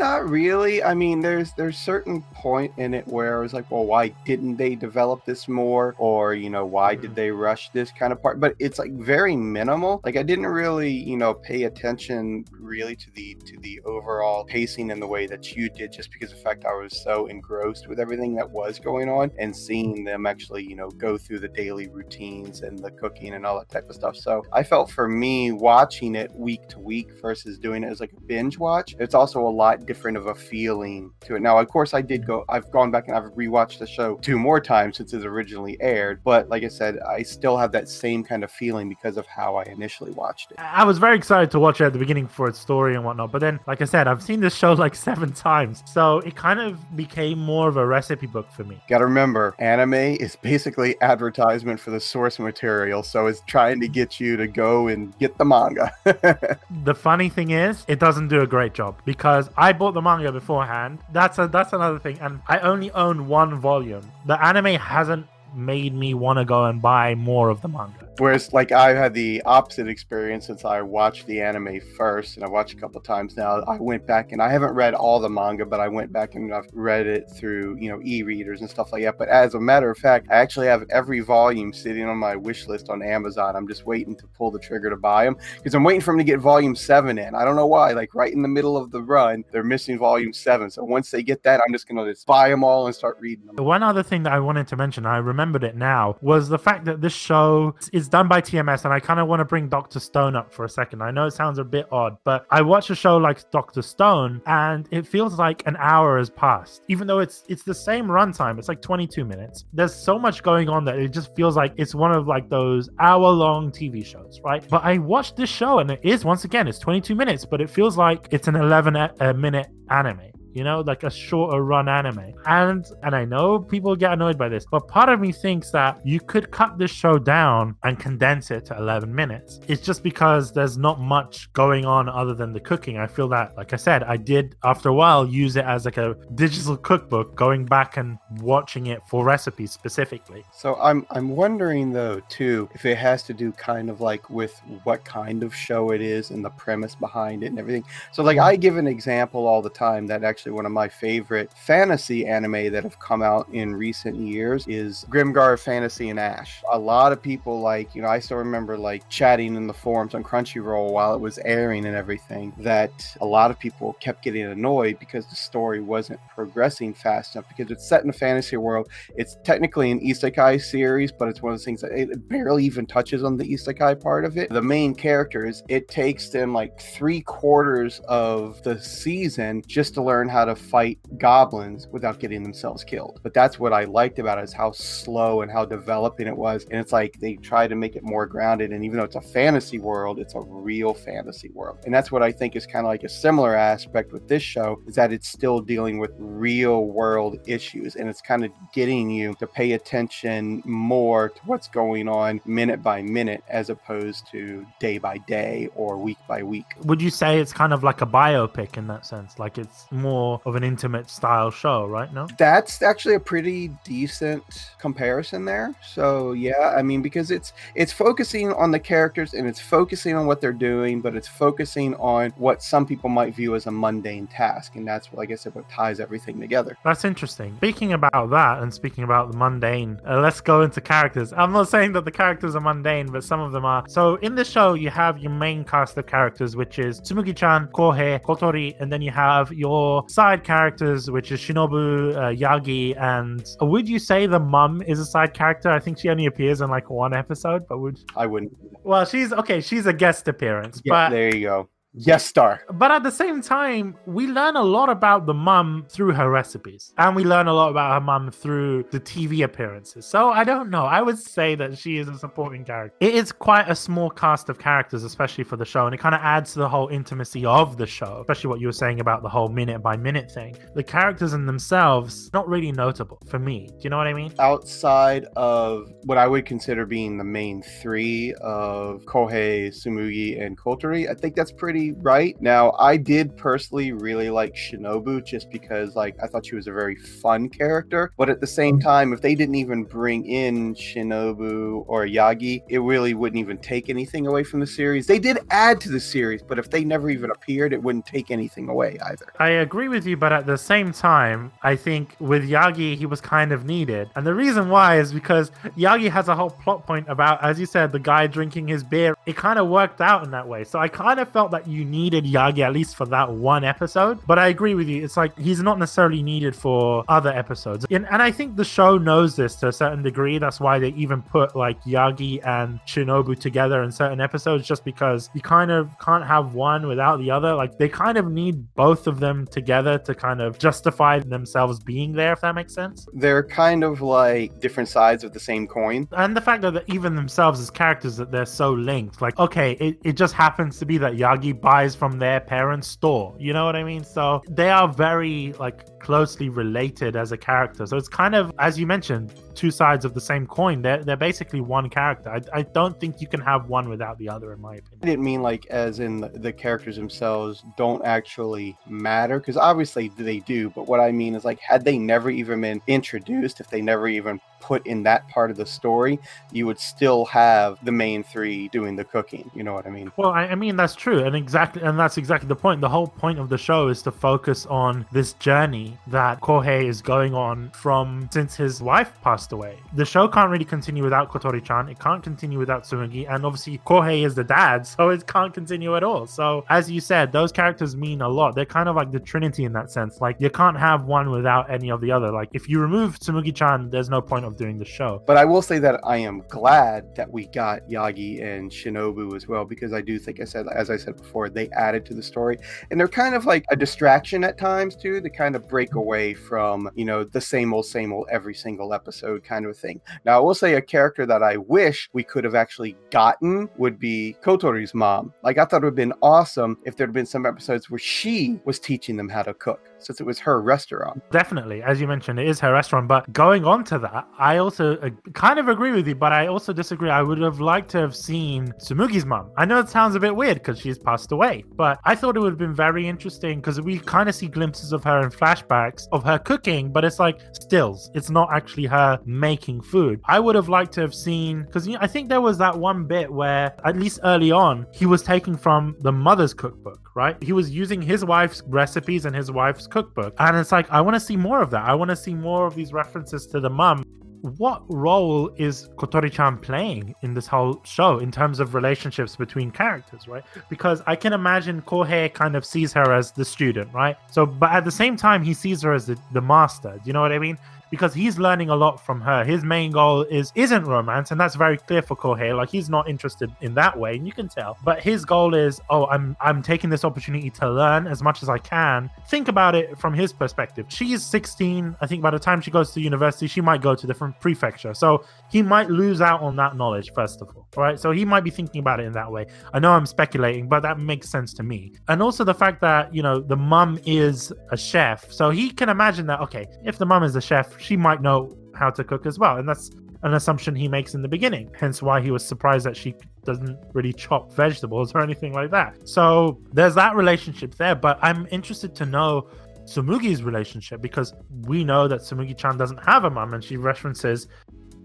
No, 0.00 0.06
not 0.10 0.30
really. 0.30 0.82
I 0.82 0.94
mean, 0.94 1.20
there's 1.20 1.52
there's 1.52 1.78
certain 1.78 2.22
point 2.34 2.72
in 2.78 2.94
it 2.94 3.06
where 3.06 3.38
I 3.38 3.42
was 3.42 3.52
like, 3.52 3.70
well, 3.70 3.84
why 3.84 4.08
didn't 4.24 4.56
they 4.56 4.74
develop 4.74 5.26
this 5.26 5.46
more, 5.46 5.94
or 5.98 6.34
you 6.34 6.48
know, 6.48 6.64
why 6.64 6.94
did 6.94 7.10
mm-hmm. 7.10 7.14
they 7.14 7.30
rush 7.30 7.70
this 7.70 7.92
kind 7.92 8.10
of 8.12 8.20
part? 8.22 8.40
But 8.40 8.54
it's 8.58 8.78
like 8.78 8.92
very 8.92 9.36
minimal. 9.36 10.00
Like 10.02 10.16
I 10.16 10.22
didn't 10.22 10.46
really, 10.46 10.90
you 10.90 11.18
know, 11.18 11.34
pay 11.34 11.64
attention 11.64 12.46
really 12.50 12.96
to 12.96 13.10
the 13.12 13.34
to 13.46 13.58
the 13.58 13.80
overall 13.84 14.44
pacing 14.44 14.90
in 14.90 15.00
the 15.00 15.06
way 15.06 15.26
that 15.26 15.54
you 15.54 15.68
did, 15.68 15.92
just 15.92 16.10
because 16.10 16.32
of 16.32 16.38
the 16.38 16.44
fact 16.44 16.64
I 16.64 16.72
was 16.72 17.02
so 17.02 17.26
engrossed 17.26 17.86
with 17.86 18.00
everything 18.00 18.34
that 18.36 18.50
was 18.50 18.78
going 18.78 19.10
on 19.10 19.30
and 19.38 19.54
seeing 19.54 20.04
them 20.04 20.24
actually, 20.24 20.64
you 20.64 20.76
know, 20.76 20.88
go 20.90 21.18
through 21.18 21.40
the 21.40 21.48
daily 21.48 21.88
routines 21.88 22.62
and 22.62 22.78
the 22.78 22.90
cooking 22.90 23.34
and 23.34 23.44
all 23.44 23.58
that 23.58 23.68
type 23.68 23.88
of 23.90 23.94
stuff. 23.94 24.16
So 24.16 24.42
I 24.52 24.62
felt 24.62 24.90
for 24.90 25.08
me 25.08 25.52
watching 25.52 26.14
it 26.14 26.34
week 26.34 26.68
to 26.68 26.78
week 26.78 27.20
versus 27.20 27.58
doing 27.58 27.84
it 27.84 27.88
as 27.88 28.00
like 28.00 28.12
a 28.16 28.20
binge 28.22 28.58
watch, 28.58 28.96
it's 28.98 29.14
also 29.14 29.40
a 29.40 29.48
lot 29.48 29.86
different 29.90 30.16
of 30.16 30.26
a 30.26 30.34
feeling 30.36 31.12
to 31.18 31.34
it. 31.34 31.42
Now, 31.42 31.58
of 31.58 31.66
course, 31.66 31.94
I 31.94 32.00
did 32.00 32.24
go, 32.24 32.44
I've 32.48 32.70
gone 32.70 32.92
back 32.92 33.08
and 33.08 33.16
I've 33.16 33.32
rewatched 33.32 33.80
the 33.80 33.88
show 33.88 34.14
two 34.18 34.38
more 34.38 34.60
times 34.60 34.98
since 34.98 35.12
it 35.12 35.26
originally 35.26 35.76
aired. 35.80 36.20
But 36.22 36.48
like 36.48 36.62
I 36.62 36.68
said, 36.68 37.00
I 37.00 37.24
still 37.24 37.56
have 37.56 37.72
that 37.72 37.88
same 37.88 38.22
kind 38.22 38.44
of 38.44 38.52
feeling 38.52 38.88
because 38.88 39.16
of 39.16 39.26
how 39.26 39.56
I 39.56 39.64
initially 39.64 40.12
watched 40.12 40.52
it. 40.52 40.60
I 40.60 40.84
was 40.84 40.98
very 40.98 41.16
excited 41.16 41.50
to 41.50 41.58
watch 41.58 41.80
it 41.80 41.86
at 41.86 41.92
the 41.92 41.98
beginning 41.98 42.28
for 42.28 42.46
its 42.46 42.60
story 42.60 42.94
and 42.94 43.04
whatnot. 43.04 43.32
But 43.32 43.40
then, 43.40 43.58
like 43.66 43.82
I 43.82 43.84
said, 43.84 44.06
I've 44.06 44.22
seen 44.22 44.38
this 44.38 44.54
show 44.54 44.74
like 44.74 44.94
seven 45.10 45.32
times. 45.32 45.82
So 45.86 46.18
it 46.20 46.36
kind 46.36 46.60
of 46.60 46.96
became 46.96 47.40
more 47.40 47.68
of 47.68 47.76
a 47.76 47.84
recipe 47.84 48.28
book 48.28 48.48
for 48.52 48.62
me. 48.62 48.80
Gotta 48.88 49.06
remember, 49.06 49.56
anime 49.58 49.94
is 49.94 50.36
basically 50.36 50.94
advertisement 51.02 51.80
for 51.80 51.90
the 51.90 51.98
source 51.98 52.38
material. 52.38 53.02
So 53.02 53.26
it's 53.26 53.42
trying 53.48 53.80
to 53.80 53.88
get 53.88 54.20
you 54.20 54.36
to 54.36 54.46
go 54.46 54.86
and 54.86 55.18
get 55.18 55.36
the 55.36 55.44
manga. 55.44 55.90
the 56.84 56.94
funny 56.94 57.28
thing 57.28 57.50
is, 57.50 57.84
it 57.88 57.98
doesn't 57.98 58.28
do 58.28 58.42
a 58.42 58.46
great 58.46 58.72
job 58.72 58.94
because 59.04 59.50
I 59.56 59.72
bought 59.80 59.94
the 59.94 60.02
manga 60.02 60.30
beforehand. 60.30 61.00
That's 61.10 61.38
a 61.38 61.48
that's 61.48 61.72
another 61.72 61.98
thing, 61.98 62.20
and 62.20 62.40
I 62.46 62.58
only 62.60 62.92
own 62.92 63.26
one 63.26 63.58
volume. 63.58 64.12
The 64.26 64.36
anime 64.40 64.74
hasn't 64.78 65.26
made 65.54 65.94
me 65.94 66.14
want 66.14 66.38
to 66.38 66.44
go 66.44 66.66
and 66.66 66.80
buy 66.80 67.16
more 67.16 67.48
of 67.48 67.62
the 67.62 67.68
manga. 67.68 67.99
Whereas, 68.20 68.52
like, 68.52 68.70
I've 68.70 68.98
had 68.98 69.14
the 69.14 69.42
opposite 69.46 69.88
experience 69.88 70.46
since 70.46 70.66
I 70.66 70.82
watched 70.82 71.26
the 71.26 71.40
anime 71.40 71.80
first, 71.96 72.36
and 72.36 72.44
I 72.44 72.50
watched 72.50 72.74
a 72.74 72.76
couple 72.76 73.00
times 73.00 73.34
now. 73.34 73.62
I 73.62 73.78
went 73.80 74.06
back 74.06 74.32
and 74.32 74.42
I 74.42 74.52
haven't 74.52 74.74
read 74.74 74.92
all 74.92 75.18
the 75.20 75.30
manga, 75.30 75.64
but 75.64 75.80
I 75.80 75.88
went 75.88 76.12
back 76.12 76.34
and 76.34 76.52
I've 76.52 76.68
read 76.74 77.06
it 77.06 77.30
through, 77.30 77.78
you 77.80 77.88
know, 77.88 77.98
e-readers 78.04 78.60
and 78.60 78.68
stuff 78.68 78.92
like 78.92 79.04
that. 79.04 79.16
But 79.16 79.30
as 79.30 79.54
a 79.54 79.60
matter 79.60 79.90
of 79.90 79.96
fact, 79.96 80.26
I 80.30 80.34
actually 80.34 80.66
have 80.66 80.84
every 80.90 81.20
volume 81.20 81.72
sitting 81.72 82.04
on 82.04 82.18
my 82.18 82.36
wish 82.36 82.66
list 82.66 82.90
on 82.90 83.02
Amazon. 83.02 83.56
I'm 83.56 83.66
just 83.66 83.86
waiting 83.86 84.14
to 84.16 84.26
pull 84.26 84.50
the 84.50 84.58
trigger 84.58 84.90
to 84.90 84.98
buy 84.98 85.24
them 85.24 85.38
because 85.56 85.74
I'm 85.74 85.82
waiting 85.82 86.02
for 86.02 86.12
them 86.12 86.18
to 86.18 86.24
get 86.24 86.40
volume 86.40 86.76
seven 86.76 87.16
in. 87.16 87.34
I 87.34 87.46
don't 87.46 87.56
know 87.56 87.66
why. 87.66 87.92
Like 87.92 88.14
right 88.14 88.32
in 88.32 88.42
the 88.42 88.48
middle 88.48 88.76
of 88.76 88.90
the 88.90 89.00
run, 89.00 89.44
they're 89.50 89.64
missing 89.64 89.98
volume 89.98 90.34
seven. 90.34 90.70
So 90.70 90.84
once 90.84 91.10
they 91.10 91.22
get 91.22 91.42
that, 91.44 91.62
I'm 91.66 91.72
just 91.72 91.88
gonna 91.88 92.04
just 92.12 92.26
buy 92.26 92.50
them 92.50 92.64
all 92.64 92.84
and 92.84 92.94
start 92.94 93.16
reading 93.18 93.46
them. 93.46 93.64
One 93.64 93.82
other 93.82 94.02
thing 94.02 94.24
that 94.24 94.34
I 94.34 94.40
wanted 94.40 94.68
to 94.68 94.76
mention, 94.76 95.06
I 95.06 95.16
remembered 95.16 95.64
it 95.64 95.74
now, 95.74 96.16
was 96.20 96.50
the 96.50 96.58
fact 96.58 96.84
that 96.84 97.00
this 97.00 97.14
show 97.14 97.74
is 97.94 98.09
done 98.10 98.28
by 98.28 98.40
TMS, 98.40 98.84
and 98.84 98.92
I 98.92 99.00
kind 99.00 99.20
of 99.20 99.28
want 99.28 99.40
to 99.40 99.44
bring 99.44 99.68
Doctor 99.68 100.00
Stone 100.00 100.36
up 100.36 100.52
for 100.52 100.64
a 100.64 100.68
second. 100.68 101.02
I 101.02 101.10
know 101.10 101.26
it 101.26 101.32
sounds 101.32 101.58
a 101.58 101.64
bit 101.64 101.86
odd, 101.90 102.16
but 102.24 102.46
I 102.50 102.60
watch 102.60 102.90
a 102.90 102.94
show 102.94 103.16
like 103.16 103.50
Doctor 103.50 103.82
Stone, 103.82 104.42
and 104.46 104.88
it 104.90 105.06
feels 105.06 105.38
like 105.38 105.66
an 105.66 105.76
hour 105.78 106.18
has 106.18 106.30
passed, 106.30 106.82
even 106.88 107.06
though 107.06 107.20
it's 107.20 107.44
it's 107.48 107.62
the 107.62 107.74
same 107.74 108.06
runtime. 108.06 108.58
It's 108.58 108.68
like 108.68 108.82
22 108.82 109.24
minutes. 109.24 109.64
There's 109.72 109.94
so 109.94 110.18
much 110.18 110.42
going 110.42 110.68
on 110.68 110.84
that 110.84 110.98
it 110.98 111.08
just 111.12 111.34
feels 111.34 111.56
like 111.56 111.72
it's 111.76 111.94
one 111.94 112.12
of 112.12 112.26
like 112.26 112.48
those 112.50 112.88
hour-long 112.98 113.70
TV 113.70 114.04
shows, 114.04 114.40
right? 114.44 114.62
But 114.68 114.84
I 114.84 114.98
watched 114.98 115.36
this 115.36 115.50
show, 115.50 115.78
and 115.78 115.90
it 115.90 116.00
is 116.02 116.24
once 116.24 116.44
again, 116.44 116.68
it's 116.68 116.78
22 116.78 117.14
minutes, 117.14 117.44
but 117.44 117.60
it 117.60 117.70
feels 117.70 117.96
like 117.96 118.28
it's 118.30 118.48
an 118.48 118.56
11 118.56 118.96
uh, 118.96 119.32
minute 119.34 119.68
anime 119.88 120.30
you 120.54 120.64
know 120.64 120.80
like 120.80 121.02
a 121.04 121.10
shorter 121.10 121.62
run 121.62 121.88
anime. 121.88 122.32
And 122.46 122.84
and 123.02 123.14
i 123.14 123.24
know 123.24 123.58
people 123.58 123.96
get 123.96 124.12
annoyed 124.12 124.38
by 124.38 124.48
this 124.48 124.64
but 124.70 124.88
part 124.88 125.08
of 125.08 125.20
me 125.20 125.32
thinks 125.32 125.70
that 125.70 126.00
you 126.04 126.20
could 126.20 126.50
cut 126.50 126.78
this 126.78 126.90
show 126.90 127.18
down 127.18 127.76
and 127.84 127.98
condense 127.98 128.50
it 128.50 128.64
to 128.66 128.76
11 128.76 129.14
minutes. 129.14 129.60
It's 129.68 129.82
just 129.82 130.02
because 130.02 130.52
there's 130.52 130.78
not 130.78 131.00
much 131.00 131.52
going 131.52 131.84
on 131.84 132.08
other 132.08 132.34
than 132.34 132.52
the 132.52 132.60
cooking. 132.60 132.98
I 132.98 133.06
feel 133.06 133.28
that 133.28 133.56
like 133.56 133.72
i 133.72 133.76
said 133.76 134.02
i 134.04 134.16
did 134.16 134.56
after 134.64 134.88
a 134.88 134.94
while 134.94 135.26
use 135.26 135.56
it 135.56 135.64
as 135.64 135.84
like 135.84 135.96
a 135.96 136.16
digital 136.34 136.76
cookbook 136.76 137.34
going 137.34 137.64
back 137.64 137.96
and 137.96 138.18
watching 138.40 138.86
it 138.86 139.00
for 139.08 139.24
recipes 139.24 139.70
specifically. 139.72 140.44
So 140.52 140.76
i'm 140.76 141.06
i'm 141.10 141.30
wondering 141.30 141.92
though 141.92 142.20
too 142.28 142.68
if 142.74 142.84
it 142.84 142.96
has 142.96 143.22
to 143.24 143.34
do 143.34 143.52
kind 143.52 143.90
of 143.90 144.00
like 144.00 144.28
with 144.30 144.60
what 144.84 145.04
kind 145.04 145.42
of 145.42 145.54
show 145.54 145.90
it 145.90 146.00
is 146.00 146.30
and 146.30 146.44
the 146.44 146.50
premise 146.50 146.94
behind 146.94 147.42
it 147.42 147.46
and 147.46 147.58
everything. 147.58 147.84
So 148.12 148.22
like 148.22 148.36
mm-hmm. 148.36 148.46
i 148.46 148.56
give 148.56 148.76
an 148.76 148.86
example 148.86 149.46
all 149.46 149.62
the 149.62 149.70
time 149.70 150.06
that 150.08 150.24
actually 150.24 150.39
actually 150.40 150.52
one 150.52 150.64
of 150.64 150.72
my 150.72 150.88
favorite 150.88 151.52
fantasy 151.52 152.26
anime 152.26 152.72
that 152.72 152.82
have 152.82 152.98
come 152.98 153.20
out 153.20 153.46
in 153.52 153.76
recent 153.76 154.16
years 154.16 154.66
is 154.68 155.04
Grimgar 155.10 155.58
Fantasy 155.58 156.08
and 156.08 156.18
Ash. 156.18 156.62
A 156.72 156.78
lot 156.78 157.12
of 157.12 157.20
people 157.20 157.60
like, 157.60 157.94
you 157.94 158.00
know, 158.00 158.08
I 158.08 158.20
still 158.20 158.38
remember 158.38 158.78
like 158.78 159.06
chatting 159.10 159.54
in 159.54 159.66
the 159.66 159.74
forums 159.74 160.14
on 160.14 160.24
Crunchyroll 160.24 160.92
while 160.92 161.14
it 161.14 161.20
was 161.20 161.38
airing 161.44 161.84
and 161.84 161.94
everything 161.94 162.54
that 162.60 162.90
a 163.20 163.26
lot 163.26 163.50
of 163.50 163.58
people 163.58 163.92
kept 164.00 164.24
getting 164.24 164.46
annoyed 164.46 164.98
because 164.98 165.26
the 165.26 165.36
story 165.36 165.82
wasn't 165.82 166.18
progressing 166.34 166.94
fast 166.94 167.34
enough 167.34 167.46
because 167.54 167.70
it's 167.70 167.86
set 167.86 168.02
in 168.02 168.08
a 168.08 168.14
fantasy 168.14 168.56
world. 168.56 168.88
It's 169.16 169.36
technically 169.44 169.90
an 169.90 170.00
isekai 170.00 170.62
series, 170.62 171.12
but 171.12 171.28
it's 171.28 171.42
one 171.42 171.52
of 171.52 171.58
those 171.58 171.66
things 171.66 171.82
that 171.82 171.92
it 171.92 172.30
barely 172.30 172.64
even 172.64 172.86
touches 172.86 173.24
on 173.24 173.36
the 173.36 173.44
isekai 173.44 174.00
part 174.00 174.24
of 174.24 174.38
it. 174.38 174.48
The 174.48 174.62
main 174.62 174.94
characters, 174.94 175.62
it 175.68 175.88
takes 175.88 176.30
them 176.30 176.54
like 176.54 176.80
three 176.80 177.20
quarters 177.20 178.00
of 178.08 178.62
the 178.62 178.80
season 178.80 179.62
just 179.66 179.92
to 179.94 180.02
learn 180.02 180.29
how 180.30 180.44
to 180.44 180.54
fight 180.54 180.98
goblins 181.18 181.88
without 181.88 182.20
getting 182.20 182.42
themselves 182.42 182.84
killed. 182.84 183.20
But 183.22 183.34
that's 183.34 183.58
what 183.58 183.72
I 183.72 183.84
liked 183.84 184.18
about 184.18 184.38
it 184.38 184.44
is 184.44 184.52
how 184.52 184.72
slow 184.72 185.42
and 185.42 185.50
how 185.50 185.64
developing 185.64 186.26
it 186.26 186.36
was. 186.36 186.64
And 186.70 186.80
it's 186.80 186.92
like 186.92 187.18
they 187.20 187.34
try 187.36 187.66
to 187.66 187.74
make 187.74 187.96
it 187.96 188.02
more 188.02 188.26
grounded. 188.26 188.72
And 188.72 188.84
even 188.84 188.98
though 188.98 189.04
it's 189.04 189.16
a 189.16 189.20
fantasy 189.20 189.78
world, 189.78 190.18
it's 190.18 190.34
a 190.34 190.40
real 190.40 190.94
fantasy 190.94 191.50
world. 191.50 191.78
And 191.84 191.94
that's 191.94 192.10
what 192.10 192.22
I 192.22 192.32
think 192.32 192.56
is 192.56 192.66
kind 192.66 192.86
of 192.86 192.90
like 192.90 193.02
a 193.02 193.08
similar 193.08 193.54
aspect 193.54 194.12
with 194.12 194.28
this 194.28 194.42
show 194.42 194.80
is 194.86 194.94
that 194.94 195.12
it's 195.12 195.28
still 195.28 195.60
dealing 195.60 195.98
with 195.98 196.12
real 196.18 196.86
world 196.86 197.38
issues 197.46 197.96
and 197.96 198.08
it's 198.08 198.20
kind 198.20 198.44
of 198.44 198.52
getting 198.72 199.10
you 199.10 199.34
to 199.34 199.46
pay 199.46 199.72
attention 199.72 200.62
more 200.64 201.30
to 201.30 201.40
what's 201.46 201.68
going 201.68 202.08
on 202.08 202.40
minute 202.44 202.82
by 202.82 203.02
minute 203.02 203.42
as 203.48 203.70
opposed 203.70 204.26
to 204.30 204.66
day 204.78 204.98
by 204.98 205.18
day 205.26 205.68
or 205.74 205.96
week 205.96 206.18
by 206.28 206.42
week. 206.42 206.66
Would 206.84 207.02
you 207.02 207.10
say 207.10 207.40
it's 207.40 207.52
kind 207.52 207.72
of 207.72 207.82
like 207.82 208.00
a 208.00 208.06
biopic 208.06 208.76
in 208.76 208.86
that 208.88 209.06
sense? 209.06 209.38
Like 209.38 209.58
it's 209.58 209.86
more 209.90 210.19
more 210.20 210.40
of 210.44 210.54
an 210.54 210.64
intimate 210.64 211.08
style 211.08 211.50
show, 211.50 211.86
right? 211.86 212.12
No, 212.12 212.26
that's 212.38 212.82
actually 212.82 213.14
a 213.14 213.20
pretty 213.32 213.68
decent 213.84 214.44
comparison 214.78 215.44
there. 215.44 215.74
So 215.94 216.32
yeah, 216.32 216.74
I 216.78 216.82
mean 216.82 217.02
because 217.02 217.30
it's 217.30 217.52
it's 217.74 217.92
focusing 217.92 218.52
on 218.52 218.70
the 218.70 218.78
characters 218.92 219.34
and 219.34 219.46
it's 219.50 219.60
focusing 219.60 220.14
on 220.16 220.26
what 220.26 220.40
they're 220.40 220.60
doing, 220.72 221.00
but 221.00 221.14
it's 221.18 221.28
focusing 221.28 221.94
on 221.96 222.30
what 222.36 222.62
some 222.62 222.84
people 222.86 223.08
might 223.08 223.34
view 223.34 223.54
as 223.54 223.66
a 223.66 223.70
mundane 223.70 224.26
task, 224.26 224.76
and 224.76 224.86
that's 224.86 225.08
like 225.12 225.30
I 225.30 225.36
said, 225.36 225.54
what 225.54 225.68
ties 225.68 226.00
everything 226.00 226.40
together. 226.40 226.76
That's 226.84 227.04
interesting. 227.04 227.56
Speaking 227.56 227.92
about 227.92 228.30
that, 228.30 228.62
and 228.62 228.72
speaking 228.72 229.04
about 229.04 229.32
the 229.32 229.38
mundane, 229.38 230.00
uh, 230.08 230.20
let's 230.20 230.40
go 230.40 230.62
into 230.62 230.80
characters. 230.80 231.32
I'm 231.32 231.52
not 231.52 231.68
saying 231.68 231.92
that 231.94 232.04
the 232.04 232.16
characters 232.22 232.54
are 232.56 232.60
mundane, 232.60 233.08
but 233.14 233.24
some 233.24 233.40
of 233.40 233.52
them 233.52 233.64
are. 233.64 233.84
So 233.88 234.16
in 234.16 234.34
the 234.34 234.44
show, 234.44 234.74
you 234.74 234.90
have 234.90 235.18
your 235.18 235.32
main 235.32 235.64
cast 235.64 235.96
of 235.96 236.06
characters, 236.06 236.56
which 236.56 236.78
is 236.78 237.00
Tsumugi-chan, 237.00 237.68
Kohei, 237.68 238.20
Kotori, 238.22 238.74
and 238.80 238.92
then 238.92 239.02
you 239.02 239.10
have 239.10 239.52
your 239.52 240.04
side 240.10 240.44
characters, 240.44 241.10
which 241.10 241.32
is 241.32 241.40
Shinobu, 241.40 242.14
uh, 242.16 242.20
Yagi, 242.34 243.00
and 243.00 243.44
uh, 243.60 243.66
would 243.66 243.88
you 243.88 243.98
say 243.98 244.26
the 244.26 244.40
mum 244.40 244.82
is 244.86 244.98
a 244.98 245.04
side 245.04 245.34
character? 245.34 245.70
I 245.70 245.78
think 245.78 245.98
she 245.98 246.08
only 246.08 246.26
appears 246.26 246.60
in 246.60 246.70
like 246.70 246.90
one 246.90 247.14
episode, 247.14 247.66
but 247.68 247.78
would 247.78 247.98
I 248.16 248.26
wouldn't. 248.26 248.52
well, 248.82 249.04
she's 249.04 249.32
okay. 249.32 249.60
She's 249.60 249.86
a 249.86 249.92
guest 249.92 250.28
appearance, 250.28 250.80
Yeah, 250.84 250.92
but 250.92 251.10
there 251.10 251.34
you 251.34 251.46
go. 251.46 251.68
Yes, 251.92 252.24
star. 252.24 252.62
but 252.74 252.92
at 252.92 253.02
the 253.02 253.10
same 253.10 253.42
time, 253.42 253.96
we 254.06 254.28
learn 254.28 254.54
a 254.54 254.62
lot 254.62 254.88
about 254.88 255.26
the 255.26 255.34
mum 255.34 255.86
through 255.88 256.12
her 256.12 256.30
recipes, 256.30 256.94
and 256.98 257.16
we 257.16 257.24
learn 257.24 257.48
a 257.48 257.52
lot 257.52 257.70
about 257.70 257.94
her 257.94 258.00
mum 258.00 258.30
through 258.30 258.84
the 258.92 259.00
TV 259.00 259.42
appearances. 259.42 260.06
So 260.06 260.30
I 260.30 260.44
don't 260.44 260.70
know. 260.70 260.84
I 260.84 261.02
would 261.02 261.18
say 261.18 261.56
that 261.56 261.76
she 261.76 261.98
is 261.98 262.08
a 262.08 262.16
supporting 262.16 262.64
character. 262.64 262.96
It 263.00 263.14
is 263.14 263.32
quite 263.32 263.68
a 263.68 263.74
small 263.74 264.08
cast 264.08 264.48
of 264.48 264.58
characters, 264.58 265.02
especially 265.02 265.42
for 265.42 265.56
the 265.56 265.64
show, 265.64 265.86
and 265.86 265.94
it 265.94 265.98
kind 265.98 266.14
of 266.14 266.20
adds 266.22 266.52
to 266.52 266.60
the 266.60 266.68
whole 266.68 266.88
intimacy 266.88 267.44
of 267.44 267.76
the 267.76 267.86
show. 267.86 268.18
Especially 268.20 268.48
what 268.48 268.60
you 268.60 268.68
were 268.68 268.72
saying 268.72 269.00
about 269.00 269.22
the 269.22 269.28
whole 269.28 269.48
minute 269.48 269.82
by 269.82 269.96
minute 269.96 270.30
thing. 270.30 270.54
The 270.74 270.84
characters 270.84 271.32
in 271.32 271.44
themselves 271.44 272.30
not 272.32 272.48
really 272.48 272.70
notable 272.70 273.18
for 273.28 273.40
me. 273.40 273.66
Do 273.66 273.78
you 273.80 273.90
know 273.90 273.96
what 273.96 274.06
I 274.06 274.14
mean? 274.14 274.32
Outside 274.38 275.24
of 275.34 275.92
what 276.04 276.18
I 276.18 276.28
would 276.28 276.46
consider 276.46 276.86
being 276.86 277.18
the 277.18 277.24
main 277.24 277.62
three 277.62 278.32
of 278.40 279.02
Kohei, 279.06 279.68
Tsumugi, 279.68 280.40
and 280.40 280.56
Kotori, 280.56 281.10
I 281.10 281.14
think 281.14 281.34
that's 281.34 281.50
pretty 281.50 281.79
right. 282.00 282.40
Now, 282.40 282.72
I 282.78 282.96
did 282.96 283.36
personally 283.36 283.92
really 283.92 284.30
like 284.30 284.54
Shinobu 284.54 285.24
just 285.24 285.50
because, 285.50 285.96
like, 285.96 286.16
I 286.22 286.26
thought 286.26 286.46
she 286.46 286.54
was 286.54 286.66
a 286.66 286.72
very 286.72 286.96
fun 286.96 287.48
character. 287.48 288.12
But 288.16 288.30
at 288.30 288.40
the 288.40 288.46
same 288.46 288.76
mm-hmm. 288.76 288.88
time, 288.88 289.12
if 289.12 289.20
they 289.20 289.34
didn't 289.34 289.56
even 289.56 289.84
bring 289.84 290.26
in 290.26 290.74
Shinobu 290.74 291.84
or 291.86 292.06
Yagi, 292.06 292.62
it 292.68 292.78
really 292.78 293.14
wouldn't 293.14 293.40
even 293.40 293.58
take 293.58 293.88
anything 293.88 294.26
away 294.26 294.44
from 294.44 294.60
the 294.60 294.66
series. 294.66 295.06
They 295.06 295.18
did 295.18 295.38
add 295.50 295.80
to 295.82 295.88
the 295.88 296.00
series, 296.00 296.42
but 296.42 296.58
if 296.58 296.70
they 296.70 296.84
never 296.84 297.10
even 297.10 297.30
appeared, 297.30 297.72
it 297.72 297.82
wouldn't 297.82 298.06
take 298.06 298.30
anything 298.30 298.68
away 298.68 298.98
either. 299.06 299.26
I 299.38 299.48
agree 299.50 299.88
with 299.88 300.06
you, 300.06 300.16
but 300.16 300.32
at 300.32 300.46
the 300.46 300.58
same 300.58 300.92
time, 300.92 301.52
I 301.62 301.76
think 301.76 302.16
with 302.20 302.48
Yagi, 302.48 302.96
he 302.96 303.06
was 303.06 303.20
kind 303.20 303.52
of 303.52 303.64
needed. 303.64 304.10
And 304.14 304.26
the 304.26 304.34
reason 304.34 304.68
why 304.68 304.98
is 304.98 305.12
because 305.12 305.50
Yagi 305.76 306.10
has 306.10 306.28
a 306.28 306.34
whole 306.34 306.50
plot 306.50 306.86
point 306.86 307.08
about, 307.08 307.42
as 307.42 307.58
you 307.58 307.66
said, 307.66 307.92
the 307.92 307.98
guy 307.98 308.26
drinking 308.26 308.68
his 308.68 308.84
beer. 308.84 309.16
It 309.26 309.36
kind 309.36 309.58
of 309.58 309.68
worked 309.68 310.00
out 310.00 310.24
in 310.24 310.30
that 310.32 310.46
way. 310.46 310.64
So 310.64 310.78
I 310.78 310.88
kind 310.88 311.20
of 311.20 311.28
felt 311.28 311.50
that 311.52 311.66
you 311.70 311.84
needed 311.84 312.24
Yagi 312.24 312.60
at 312.60 312.72
least 312.72 312.96
for 312.96 313.06
that 313.06 313.30
one 313.32 313.64
episode. 313.64 314.18
But 314.26 314.38
I 314.38 314.48
agree 314.48 314.74
with 314.74 314.88
you. 314.88 315.04
It's 315.04 315.16
like 315.16 315.36
he's 315.38 315.62
not 315.62 315.78
necessarily 315.78 316.22
needed 316.22 316.54
for 316.56 317.04
other 317.08 317.30
episodes. 317.30 317.86
And, 317.90 318.06
and 318.10 318.22
I 318.22 318.30
think 318.30 318.56
the 318.56 318.64
show 318.64 318.98
knows 318.98 319.36
this 319.36 319.54
to 319.56 319.68
a 319.68 319.72
certain 319.72 320.02
degree. 320.02 320.38
That's 320.38 320.60
why 320.60 320.78
they 320.78 320.90
even 320.90 321.22
put 321.22 321.56
like 321.56 321.82
Yagi 321.84 322.46
and 322.46 322.80
Shinobu 322.86 323.38
together 323.38 323.82
in 323.82 323.92
certain 323.92 324.20
episodes, 324.20 324.66
just 324.66 324.84
because 324.84 325.30
you 325.34 325.40
kind 325.40 325.70
of 325.70 325.98
can't 325.98 326.26
have 326.26 326.54
one 326.54 326.86
without 326.86 327.18
the 327.18 327.30
other. 327.30 327.54
Like 327.54 327.78
they 327.78 327.88
kind 327.88 328.18
of 328.18 328.30
need 328.30 328.74
both 328.74 329.06
of 329.06 329.20
them 329.20 329.46
together 329.46 329.98
to 329.98 330.14
kind 330.14 330.40
of 330.40 330.58
justify 330.58 331.18
themselves 331.20 331.80
being 331.80 332.12
there, 332.12 332.32
if 332.32 332.40
that 332.40 332.54
makes 332.54 332.74
sense. 332.74 333.06
They're 333.12 333.44
kind 333.44 333.84
of 333.84 334.00
like 334.00 334.60
different 334.60 334.88
sides 334.88 335.24
of 335.24 335.32
the 335.32 335.40
same 335.40 335.66
coin. 335.66 336.08
And 336.12 336.36
the 336.36 336.40
fact 336.40 336.62
that 336.62 336.84
even 336.88 337.14
themselves 337.14 337.60
as 337.60 337.70
characters 337.70 338.16
that 338.16 338.30
they're 338.30 338.46
so 338.46 338.72
linked, 338.72 339.20
like 339.20 339.38
okay, 339.38 339.72
it, 339.72 339.98
it 340.04 340.12
just 340.12 340.34
happens 340.34 340.78
to 340.78 340.86
be 340.86 340.98
that 340.98 341.14
Yagi 341.14 341.59
buys 341.60 341.94
from 341.94 342.18
their 342.18 342.40
parents' 342.40 342.88
store. 342.88 343.34
You 343.38 343.52
know 343.52 343.64
what 343.64 343.76
I 343.76 343.84
mean? 343.84 344.04
So 344.04 344.42
they 344.48 344.70
are 344.70 344.88
very 344.88 345.52
like 345.58 345.99
closely 346.00 346.48
related 346.48 347.16
as 347.16 347.32
a 347.32 347.36
character. 347.36 347.86
So 347.86 347.96
it's 347.96 348.08
kind 348.08 348.34
of, 348.34 348.52
as 348.58 348.78
you 348.78 348.86
mentioned, 348.86 349.32
two 349.54 349.70
sides 349.70 350.04
of 350.04 350.14
the 350.14 350.20
same 350.20 350.46
coin. 350.46 350.82
They're 350.82 351.04
they're 351.04 351.16
basically 351.16 351.60
one 351.60 351.88
character. 351.90 352.30
I, 352.30 352.60
I 352.60 352.62
don't 352.62 352.98
think 352.98 353.20
you 353.20 353.28
can 353.28 353.40
have 353.40 353.68
one 353.68 353.88
without 353.88 354.18
the 354.18 354.28
other, 354.28 354.52
in 354.52 354.60
my 354.60 354.76
opinion. 354.76 355.00
I 355.02 355.06
didn't 355.06 355.24
mean 355.24 355.42
like 355.42 355.66
as 355.66 356.00
in 356.00 356.20
the, 356.20 356.28
the 356.28 356.52
characters 356.52 356.96
themselves 356.96 357.64
don't 357.76 358.04
actually 358.04 358.76
matter 358.88 359.38
because 359.38 359.56
obviously 359.56 360.08
they 360.16 360.40
do. 360.40 360.70
But 360.70 360.86
what 360.88 361.00
I 361.00 361.12
mean 361.12 361.34
is 361.34 361.44
like 361.44 361.60
had 361.60 361.84
they 361.84 361.98
never 361.98 362.30
even 362.30 362.60
been 362.60 362.82
introduced, 362.86 363.60
if 363.60 363.68
they 363.68 363.82
never 363.82 364.08
even 364.08 364.40
put 364.60 364.86
in 364.86 365.02
that 365.02 365.26
part 365.28 365.50
of 365.50 365.56
the 365.56 365.66
story, 365.66 366.18
you 366.52 366.66
would 366.66 366.78
still 366.78 367.24
have 367.24 367.82
the 367.84 367.92
main 367.92 368.22
three 368.22 368.68
doing 368.68 368.94
the 368.94 369.04
cooking. 369.04 369.50
You 369.54 369.62
know 369.62 369.74
what 369.74 369.86
I 369.86 369.90
mean? 369.90 370.12
Well, 370.16 370.30
I, 370.30 370.46
I 370.46 370.54
mean 370.54 370.76
that's 370.76 370.94
true, 370.94 371.24
and 371.24 371.34
exactly, 371.34 371.82
and 371.82 371.98
that's 371.98 372.18
exactly 372.18 372.48
the 372.48 372.56
point. 372.56 372.80
The 372.80 372.88
whole 372.88 373.08
point 373.08 373.38
of 373.38 373.48
the 373.48 373.58
show 373.58 373.88
is 373.88 374.02
to 374.02 374.10
focus 374.10 374.66
on 374.66 375.06
this 375.12 375.32
journey 375.34 375.89
that 376.08 376.40
Kohei 376.40 376.84
is 376.84 377.02
going 377.02 377.34
on 377.34 377.70
from 377.70 378.28
since 378.32 378.56
his 378.56 378.82
wife 378.82 379.12
passed 379.22 379.52
away. 379.52 379.78
The 379.94 380.04
show 380.04 380.28
can't 380.28 380.50
really 380.50 380.64
continue 380.64 381.02
without 381.02 381.30
Kotori-chan. 381.30 381.88
It 381.88 381.98
can't 381.98 382.22
continue 382.22 382.58
without 382.58 382.84
Tsumugi, 382.84 383.30
and 383.32 383.44
obviously 383.44 383.78
Kohei 383.86 384.24
is 384.24 384.34
the 384.34 384.44
dad, 384.44 384.86
so 384.94 385.08
it 385.10 385.26
can't 385.26 385.52
continue 385.52 385.96
at 385.96 386.04
all. 386.04 386.26
So, 386.26 386.64
as 386.68 386.90
you 386.90 387.00
said, 387.00 387.32
those 387.32 387.52
characters 387.52 387.96
mean 387.96 388.20
a 388.20 388.28
lot. 388.28 388.54
They're 388.54 388.64
kind 388.64 388.88
of 388.88 388.96
like 388.96 389.10
the 389.10 389.20
trinity 389.20 389.64
in 389.64 389.72
that 389.72 389.90
sense. 389.90 390.20
Like 390.20 390.36
you 390.38 390.50
can't 390.50 390.78
have 390.78 391.04
one 391.04 391.30
without 391.30 391.70
any 391.70 391.90
of 391.90 392.00
the 392.00 392.12
other. 392.12 392.30
Like 392.30 392.50
if 392.52 392.68
you 392.68 392.80
remove 392.80 393.18
Tsumugi-chan, 393.18 393.90
there's 393.90 394.10
no 394.10 394.20
point 394.20 394.44
of 394.44 394.56
doing 394.56 394.78
the 394.78 394.84
show. 394.84 395.22
But 395.26 395.36
I 395.36 395.44
will 395.44 395.62
say 395.62 395.78
that 395.80 396.00
I 396.04 396.18
am 396.18 396.42
glad 396.48 397.14
that 397.16 397.30
we 397.30 397.46
got 397.46 397.88
Yagi 397.88 398.42
and 398.42 398.70
Shinobu 398.70 399.34
as 399.34 399.48
well 399.48 399.64
because 399.64 399.92
I 399.92 400.00
do 400.00 400.18
think 400.18 400.40
I 400.40 400.44
said, 400.44 400.66
as 400.68 400.90
I 400.90 400.96
said 400.96 401.16
before, 401.16 401.48
they 401.48 401.68
added 401.70 402.04
to 402.06 402.14
the 402.14 402.22
story 402.22 402.58
and 402.90 402.98
they're 402.98 403.08
kind 403.08 403.34
of 403.34 403.46
like 403.46 403.64
a 403.70 403.76
distraction 403.76 404.44
at 404.44 404.58
times 404.58 404.96
too 404.96 405.20
to 405.20 405.30
kind 405.30 405.56
of 405.56 405.66
break 405.68 405.79
away 405.94 406.34
from 406.34 406.90
you 406.94 407.04
know 407.04 407.24
the 407.24 407.40
same 407.40 407.72
old 407.72 407.86
same 407.86 408.12
old 408.12 408.26
every 408.30 408.54
single 408.54 408.92
episode 408.92 409.42
kind 409.42 409.66
of 409.66 409.76
thing 409.76 410.00
now 410.24 410.36
i 410.36 410.40
will 410.40 410.54
say 410.54 410.74
a 410.74 410.82
character 410.82 411.26
that 411.26 411.42
i 411.42 411.56
wish 411.56 412.08
we 412.12 412.22
could 412.22 412.44
have 412.44 412.54
actually 412.54 412.96
gotten 413.10 413.68
would 413.76 413.98
be 413.98 414.36
kotori's 414.42 414.94
mom 414.94 415.32
like 415.42 415.58
i 415.58 415.64
thought 415.64 415.82
it 415.82 415.86
would 415.86 415.92
have 415.92 415.94
been 415.94 416.12
awesome 416.22 416.76
if 416.84 416.96
there 416.96 417.06
had 417.06 417.14
been 417.14 417.26
some 417.26 417.46
episodes 417.46 417.90
where 417.90 417.98
she 417.98 418.60
was 418.64 418.78
teaching 418.78 419.16
them 419.16 419.28
how 419.28 419.42
to 419.42 419.54
cook 419.54 419.90
since 419.98 420.20
it 420.20 420.24
was 420.24 420.38
her 420.38 420.60
restaurant 420.62 421.20
Definitely, 421.30 421.82
as 421.82 422.00
you 422.00 422.06
mentioned, 422.06 422.38
it 422.38 422.46
is 422.48 422.60
her 422.60 422.72
restaurant. 422.72 423.08
But 423.08 423.32
going 423.32 423.64
on 423.64 423.84
to 423.84 423.98
that, 424.00 424.26
I 424.38 424.58
also 424.58 424.96
uh, 424.98 425.10
kind 425.32 425.58
of 425.58 425.68
agree 425.68 425.92
with 425.92 426.06
you, 426.06 426.14
but 426.14 426.32
I 426.32 426.48
also 426.48 426.72
disagree. 426.72 427.08
I 427.08 427.22
would 427.22 427.38
have 427.38 427.60
liked 427.60 427.90
to 427.92 427.98
have 427.98 428.16
seen 428.16 428.68
Tsumugi's 428.78 429.24
mom. 429.24 429.50
I 429.56 429.64
know 429.64 429.78
it 429.78 429.88
sounds 429.88 430.14
a 430.14 430.20
bit 430.20 430.34
weird 430.34 430.54
because 430.58 430.80
she's 430.80 430.98
passed 430.98 431.32
away, 431.32 431.64
but 431.76 431.98
I 432.04 432.14
thought 432.14 432.36
it 432.36 432.40
would 432.40 432.52
have 432.52 432.58
been 432.58 432.74
very 432.74 433.08
interesting 433.08 433.60
because 433.60 433.80
we 433.80 434.00
kind 434.00 434.28
of 434.28 434.34
see 434.34 434.48
glimpses 434.48 434.92
of 434.92 435.04
her 435.04 435.20
in 435.20 435.30
flashbacks 435.30 435.69
of 435.70 436.24
her 436.24 436.38
cooking, 436.38 436.92
but 436.92 437.04
it's 437.04 437.18
like 437.18 437.40
stills. 437.52 438.10
It's 438.14 438.30
not 438.30 438.48
actually 438.52 438.86
her 438.86 439.18
making 439.24 439.82
food. 439.82 440.20
I 440.24 440.40
would 440.40 440.54
have 440.54 440.68
liked 440.68 440.92
to 440.94 441.00
have 441.00 441.14
seen 441.14 441.62
because 441.64 441.86
you 441.86 441.94
know, 441.94 441.98
I 442.00 442.06
think 442.06 442.28
there 442.28 442.40
was 442.40 442.58
that 442.58 442.76
one 442.76 443.06
bit 443.06 443.32
where, 443.32 443.74
at 443.84 443.96
least 443.96 444.20
early 444.24 444.50
on, 444.50 444.86
he 444.92 445.06
was 445.06 445.22
taking 445.22 445.56
from 445.56 445.96
the 446.00 446.12
mother's 446.12 446.54
cookbook, 446.54 447.00
right? 447.14 447.40
He 447.42 447.52
was 447.52 447.70
using 447.70 448.02
his 448.02 448.24
wife's 448.24 448.62
recipes 448.66 449.24
and 449.24 449.34
his 449.34 449.50
wife's 449.50 449.86
cookbook. 449.86 450.34
And 450.38 450.56
it's 450.56 450.72
like, 450.72 450.90
I 450.90 451.00
want 451.00 451.14
to 451.14 451.20
see 451.20 451.36
more 451.36 451.62
of 451.62 451.70
that. 451.70 451.84
I 451.84 451.94
want 451.94 452.10
to 452.10 452.16
see 452.16 452.34
more 452.34 452.66
of 452.66 452.74
these 452.74 452.92
references 452.92 453.46
to 453.48 453.60
the 453.60 453.70
mum. 453.70 454.04
What 454.42 454.82
role 454.88 455.50
is 455.56 455.88
Kotori 455.96 456.32
chan 456.32 456.58
playing 456.58 457.14
in 457.22 457.34
this 457.34 457.46
whole 457.46 457.80
show 457.84 458.18
in 458.18 458.30
terms 458.30 458.58
of 458.58 458.74
relationships 458.74 459.36
between 459.36 459.70
characters, 459.70 460.26
right? 460.26 460.42
Because 460.68 461.02
I 461.06 461.14
can 461.16 461.32
imagine 461.32 461.82
Kohei 461.82 462.32
kind 462.32 462.56
of 462.56 462.64
sees 462.64 462.92
her 462.94 463.12
as 463.12 463.32
the 463.32 463.44
student, 463.44 463.92
right? 463.92 464.16
So, 464.30 464.46
but 464.46 464.70
at 464.72 464.84
the 464.84 464.90
same 464.90 465.16
time, 465.16 465.42
he 465.42 465.52
sees 465.52 465.82
her 465.82 465.92
as 465.92 466.06
the, 466.06 466.18
the 466.32 466.40
master. 466.40 466.92
Do 466.92 467.02
you 467.04 467.12
know 467.12 467.20
what 467.20 467.32
I 467.32 467.38
mean? 467.38 467.58
Because 467.90 468.14
he's 468.14 468.38
learning 468.38 468.70
a 468.70 468.76
lot 468.76 469.04
from 469.04 469.20
her. 469.20 469.44
His 469.44 469.64
main 469.64 469.90
goal 469.90 470.22
is 470.22 470.52
isn't 470.54 470.84
romance, 470.84 471.30
and 471.30 471.40
that's 471.40 471.56
very 471.56 471.76
clear 471.76 472.02
for 472.02 472.16
Kohei. 472.16 472.56
Like 472.56 472.70
he's 472.70 472.88
not 472.88 473.08
interested 473.08 473.50
in 473.60 473.74
that 473.74 473.98
way, 473.98 474.16
and 474.16 474.26
you 474.26 474.32
can 474.32 474.48
tell. 474.48 474.78
But 474.84 475.00
his 475.00 475.24
goal 475.24 475.54
is, 475.54 475.80
oh, 475.90 476.06
I'm 476.06 476.36
I'm 476.40 476.62
taking 476.62 476.90
this 476.90 477.04
opportunity 477.04 477.50
to 477.50 477.70
learn 477.70 478.06
as 478.06 478.22
much 478.22 478.42
as 478.42 478.48
I 478.48 478.58
can. 478.58 479.10
Think 479.28 479.48
about 479.48 479.74
it 479.74 479.98
from 479.98 480.14
his 480.14 480.32
perspective. 480.32 480.86
She's 480.88 481.24
16. 481.24 481.96
I 482.00 482.06
think 482.06 482.22
by 482.22 482.30
the 482.30 482.38
time 482.38 482.60
she 482.60 482.70
goes 482.70 482.92
to 482.92 483.00
university, 483.00 483.46
she 483.46 483.60
might 483.60 483.82
go 483.82 483.94
to 483.94 484.06
different 484.06 484.40
prefecture. 484.40 484.94
So 484.94 485.24
he 485.50 485.62
might 485.62 485.90
lose 485.90 486.20
out 486.20 486.40
on 486.40 486.56
that 486.56 486.76
knowledge 486.76 487.10
first 487.14 487.42
of 487.42 487.48
all. 487.56 487.66
Right. 487.76 487.98
So 487.98 488.10
he 488.12 488.24
might 488.24 488.44
be 488.44 488.50
thinking 488.50 488.80
about 488.80 489.00
it 489.00 489.04
in 489.04 489.12
that 489.12 489.30
way. 489.30 489.46
I 489.72 489.78
know 489.78 489.92
I'm 489.92 490.06
speculating, 490.06 490.68
but 490.68 490.80
that 490.80 490.98
makes 490.98 491.28
sense 491.28 491.52
to 491.54 491.62
me. 491.62 491.92
And 492.08 492.22
also 492.22 492.44
the 492.44 492.54
fact 492.54 492.80
that 492.82 493.14
you 493.14 493.22
know 493.22 493.40
the 493.40 493.56
mum 493.56 493.98
is 494.06 494.52
a 494.70 494.76
chef, 494.76 495.30
so 495.32 495.50
he 495.50 495.70
can 495.70 495.88
imagine 495.88 496.26
that. 496.26 496.40
Okay, 496.40 496.66
if 496.84 496.98
the 496.98 497.06
mum 497.06 497.22
is 497.22 497.36
a 497.36 497.40
chef, 497.40 497.79
she 497.80 497.96
might 497.96 498.22
know 498.22 498.56
how 498.74 498.90
to 498.90 499.02
cook 499.02 499.26
as 499.26 499.38
well. 499.38 499.56
And 499.56 499.68
that's 499.68 499.90
an 500.22 500.34
assumption 500.34 500.74
he 500.74 500.88
makes 500.88 501.14
in 501.14 501.22
the 501.22 501.28
beginning. 501.28 501.70
Hence 501.78 502.02
why 502.02 502.20
he 502.20 502.30
was 502.30 502.44
surprised 502.44 502.84
that 502.86 502.96
she 502.96 503.14
doesn't 503.44 503.78
really 503.94 504.12
chop 504.12 504.52
vegetables 504.52 505.12
or 505.14 505.20
anything 505.22 505.52
like 505.52 505.70
that. 505.70 506.08
So 506.08 506.60
there's 506.72 506.94
that 506.94 507.16
relationship 507.16 507.74
there. 507.76 507.94
But 507.94 508.18
I'm 508.22 508.46
interested 508.50 508.94
to 508.96 509.06
know 509.06 509.48
Tsumugi's 509.84 510.42
relationship 510.42 511.00
because 511.00 511.34
we 511.62 511.84
know 511.84 512.06
that 512.06 512.20
Tsumugi 512.20 512.56
chan 512.56 512.76
doesn't 512.76 513.02
have 513.04 513.24
a 513.24 513.30
mom 513.30 513.54
and 513.54 513.64
she 513.64 513.76
references 513.76 514.46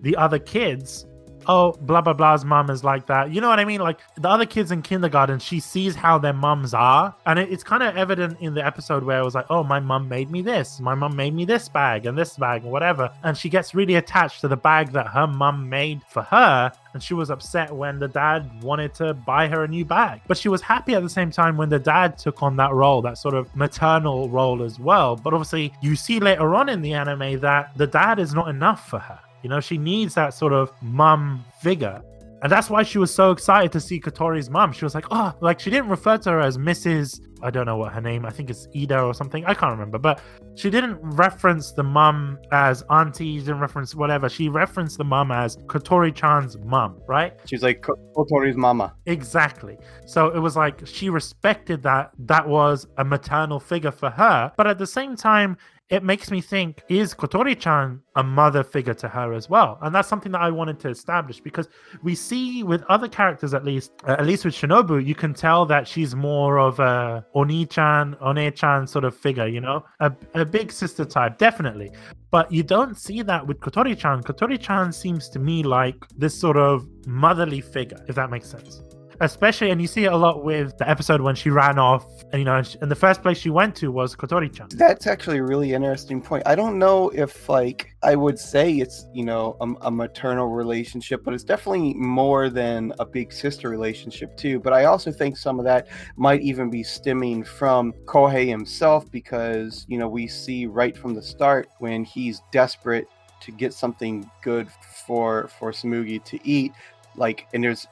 the 0.01 0.15
other 0.17 0.37
kids 0.37 1.05
oh, 1.47 1.73
blah 1.81 2.01
blah 2.01 2.13
blah's 2.13 2.45
mom 2.45 2.69
is 2.69 2.83
like 2.83 3.05
that. 3.07 3.31
You 3.31 3.41
know 3.41 3.49
what 3.49 3.59
I 3.59 3.65
mean? 3.65 3.81
Like 3.81 3.99
the 4.17 4.29
other 4.29 4.45
kids 4.45 4.71
in 4.71 4.81
kindergarten, 4.81 5.39
she 5.39 5.59
sees 5.59 5.95
how 5.95 6.17
their 6.17 6.33
mums 6.33 6.73
are, 6.73 7.15
and 7.25 7.39
it, 7.39 7.51
it's 7.51 7.63
kind 7.63 7.83
of 7.83 7.95
evident 7.97 8.37
in 8.39 8.53
the 8.53 8.65
episode 8.65 9.03
where 9.03 9.19
it 9.19 9.23
was 9.23 9.35
like, 9.35 9.45
oh, 9.49 9.63
my 9.63 9.79
mum 9.79 10.07
made 10.07 10.31
me 10.31 10.41
this, 10.41 10.79
my 10.79 10.95
mum 10.95 11.15
made 11.15 11.33
me 11.33 11.45
this 11.45 11.69
bag 11.69 12.05
and 12.05 12.17
this 12.17 12.37
bag 12.37 12.63
and 12.63 12.71
whatever, 12.71 13.09
and 13.23 13.37
she 13.37 13.49
gets 13.49 13.75
really 13.75 13.95
attached 13.95 14.41
to 14.41 14.47
the 14.47 14.57
bag 14.57 14.91
that 14.91 15.07
her 15.07 15.27
mum 15.27 15.69
made 15.69 16.01
for 16.07 16.23
her. 16.23 16.71
and 16.95 17.03
she 17.03 17.13
was 17.13 17.29
upset 17.29 17.75
when 17.75 17.99
the 17.99 18.07
dad 18.07 18.49
wanted 18.63 18.93
to 18.93 19.13
buy 19.13 19.49
her 19.49 19.65
a 19.65 19.67
new 19.67 19.83
bag. 19.83 20.21
But 20.27 20.37
she 20.37 20.47
was 20.47 20.61
happy 20.61 20.95
at 20.95 21.03
the 21.03 21.09
same 21.09 21.29
time 21.29 21.57
when 21.57 21.67
the 21.67 21.77
dad 21.77 22.17
took 22.17 22.41
on 22.41 22.55
that 22.55 22.71
role, 22.71 23.01
that 23.01 23.17
sort 23.17 23.35
of 23.35 23.53
maternal 23.53 24.29
role 24.29 24.63
as 24.63 24.79
well. 24.79 25.17
But 25.17 25.33
obviously, 25.33 25.73
you 25.81 25.97
see 25.97 26.21
later 26.21 26.55
on 26.55 26.69
in 26.69 26.81
the 26.81 26.93
anime 26.93 27.41
that 27.41 27.77
the 27.77 27.85
dad 27.85 28.17
is 28.17 28.33
not 28.33 28.47
enough 28.47 28.87
for 28.87 28.99
her. 28.99 29.19
You 29.45 29.49
know, 29.49 29.59
she 29.59 29.77
needs 29.77 30.15
that 30.15 30.33
sort 30.33 30.53
of 30.53 30.71
mum 30.81 31.45
figure. 31.61 32.01
And 32.41 32.51
that's 32.51 32.67
why 32.67 32.81
she 32.81 32.97
was 32.97 33.13
so 33.13 33.29
excited 33.29 33.71
to 33.73 33.79
see 33.79 33.99
Kotori's 33.99 34.49
mom. 34.49 34.71
She 34.71 34.83
was 34.83 34.95
like, 34.95 35.05
oh, 35.11 35.35
like 35.39 35.59
she 35.59 35.69
didn't 35.69 35.89
refer 35.89 36.17
to 36.17 36.31
her 36.31 36.39
as 36.41 36.57
Mrs. 36.57 37.21
I 37.43 37.51
don't 37.51 37.67
know 37.67 37.77
what 37.77 37.93
her 37.93 38.01
name. 38.01 38.25
I 38.25 38.31
think 38.31 38.49
it's 38.49 38.67
Ida 38.75 38.99
or 38.99 39.13
something. 39.13 39.45
I 39.45 39.53
can't 39.53 39.71
remember. 39.71 39.99
But 39.99 40.19
she 40.55 40.71
didn't 40.71 40.97
reference 40.99 41.73
the 41.73 41.83
mum 41.83 42.39
as 42.51 42.83
auntie. 42.89 43.37
Didn't 43.37 43.59
reference 43.59 43.93
whatever. 43.93 44.29
She 44.29 44.49
referenced 44.49 44.97
the 44.97 45.03
mum 45.03 45.31
as 45.31 45.57
Kotori-chan's 45.57 46.57
mum, 46.57 46.99
right? 47.07 47.33
She's 47.45 47.61
like 47.61 47.85
Kotori's 48.15 48.57
mama. 48.57 48.95
Exactly. 49.05 49.77
So 50.07 50.29
it 50.29 50.39
was 50.39 50.55
like 50.55 50.87
she 50.87 51.11
respected 51.11 51.83
that 51.83 52.13
that 52.17 52.47
was 52.47 52.87
a 52.97 53.05
maternal 53.05 53.59
figure 53.59 53.91
for 53.91 54.09
her. 54.09 54.51
But 54.57 54.65
at 54.65 54.79
the 54.79 54.87
same 54.87 55.15
time, 55.15 55.55
it 55.89 56.03
makes 56.03 56.31
me 56.31 56.41
think 56.41 56.81
is 56.89 57.13
Kotori 57.13 57.57
chan 57.57 58.01
a 58.15 58.23
mother 58.23 58.63
figure 58.63 58.93
to 58.95 59.07
her 59.07 59.33
as 59.33 59.49
well? 59.49 59.77
And 59.81 59.93
that's 59.93 60.07
something 60.07 60.31
that 60.31 60.41
I 60.41 60.49
wanted 60.49 60.79
to 60.81 60.89
establish 60.89 61.39
because 61.39 61.69
we 62.01 62.15
see 62.15 62.63
with 62.63 62.83
other 62.89 63.07
characters, 63.07 63.53
at 63.53 63.63
least, 63.63 63.91
uh, 64.07 64.15
at 64.17 64.25
least 64.25 64.45
with 64.45 64.55
Shinobu, 64.55 65.05
you 65.05 65.13
can 65.13 65.33
tell 65.33 65.65
that 65.67 65.87
she's 65.87 66.15
more 66.15 66.57
of 66.57 66.79
a 66.79 67.25
Oni 67.35 67.65
chan, 67.65 68.15
One 68.19 68.51
chan 68.53 68.87
sort 68.87 69.05
of 69.05 69.15
figure, 69.15 69.47
you 69.47 69.61
know, 69.61 69.85
a, 69.99 70.11
a 70.33 70.45
big 70.45 70.71
sister 70.71 71.05
type, 71.05 71.37
definitely. 71.37 71.91
But 72.31 72.51
you 72.51 72.63
don't 72.63 72.97
see 72.97 73.21
that 73.21 73.45
with 73.45 73.59
Kotori 73.59 73.97
chan. 73.97 74.23
Kotori 74.23 74.59
chan 74.59 74.91
seems 74.91 75.29
to 75.29 75.39
me 75.39 75.63
like 75.63 75.95
this 76.17 76.37
sort 76.37 76.57
of 76.57 76.87
motherly 77.05 77.61
figure, 77.61 78.03
if 78.07 78.15
that 78.15 78.29
makes 78.29 78.49
sense 78.49 78.81
especially 79.21 79.69
and 79.69 79.81
you 79.81 79.87
see 79.87 80.05
it 80.05 80.11
a 80.11 80.17
lot 80.17 80.43
with 80.43 80.77
the 80.77 80.89
episode 80.89 81.21
when 81.21 81.35
she 81.35 81.49
ran 81.49 81.79
off 81.79 82.05
and 82.31 82.39
you 82.39 82.45
know 82.45 82.61
and 82.81 82.91
the 82.91 82.95
first 82.95 83.21
place 83.21 83.37
she 83.37 83.49
went 83.49 83.75
to 83.75 83.91
was 83.91 84.15
kotori-chan 84.15 84.67
that's 84.71 85.07
actually 85.07 85.37
a 85.37 85.43
really 85.43 85.73
interesting 85.73 86.21
point. 86.21 86.43
I 86.45 86.55
don't 86.55 86.77
know 86.79 87.09
if 87.09 87.49
like 87.49 87.95
i 88.03 88.15
would 88.15 88.37
say 88.39 88.73
it's 88.73 89.05
you 89.13 89.23
know 89.23 89.57
a, 89.61 89.87
a, 89.87 89.91
maternal 89.91 90.47
relationship 90.47 91.23
but 91.23 91.33
it's 91.33 91.43
definitely 91.43 91.93
more 91.93 92.49
than 92.49 92.93
a 92.99 93.05
big 93.05 93.31
sister 93.31 93.69
relationship 93.69 94.35
too. 94.37 94.59
But 94.59 94.73
i 94.73 94.85
also 94.85 95.11
think 95.11 95.37
some 95.37 95.59
of 95.59 95.65
that 95.65 95.87
might 96.17 96.41
even 96.41 96.69
be 96.69 96.83
stemming 96.83 97.43
from 97.43 97.93
kohei 98.05 98.47
himself 98.47 99.09
because 99.11 99.85
you 99.87 99.97
know 99.97 100.07
we 100.07 100.27
see 100.27 100.65
right 100.65 100.97
from 100.97 101.13
the 101.13 101.21
start 101.21 101.67
when 101.79 102.03
he's 102.03 102.41
desperate 102.51 103.07
to 103.41 103.51
get 103.51 103.73
something 103.73 104.29
good 104.41 104.67
for 105.05 105.47
for 105.59 105.71
Tsumugi 105.71 106.23
to 106.25 106.39
eat 106.47 106.71
like 107.15 107.47
and 107.53 107.63
there's 107.63 107.87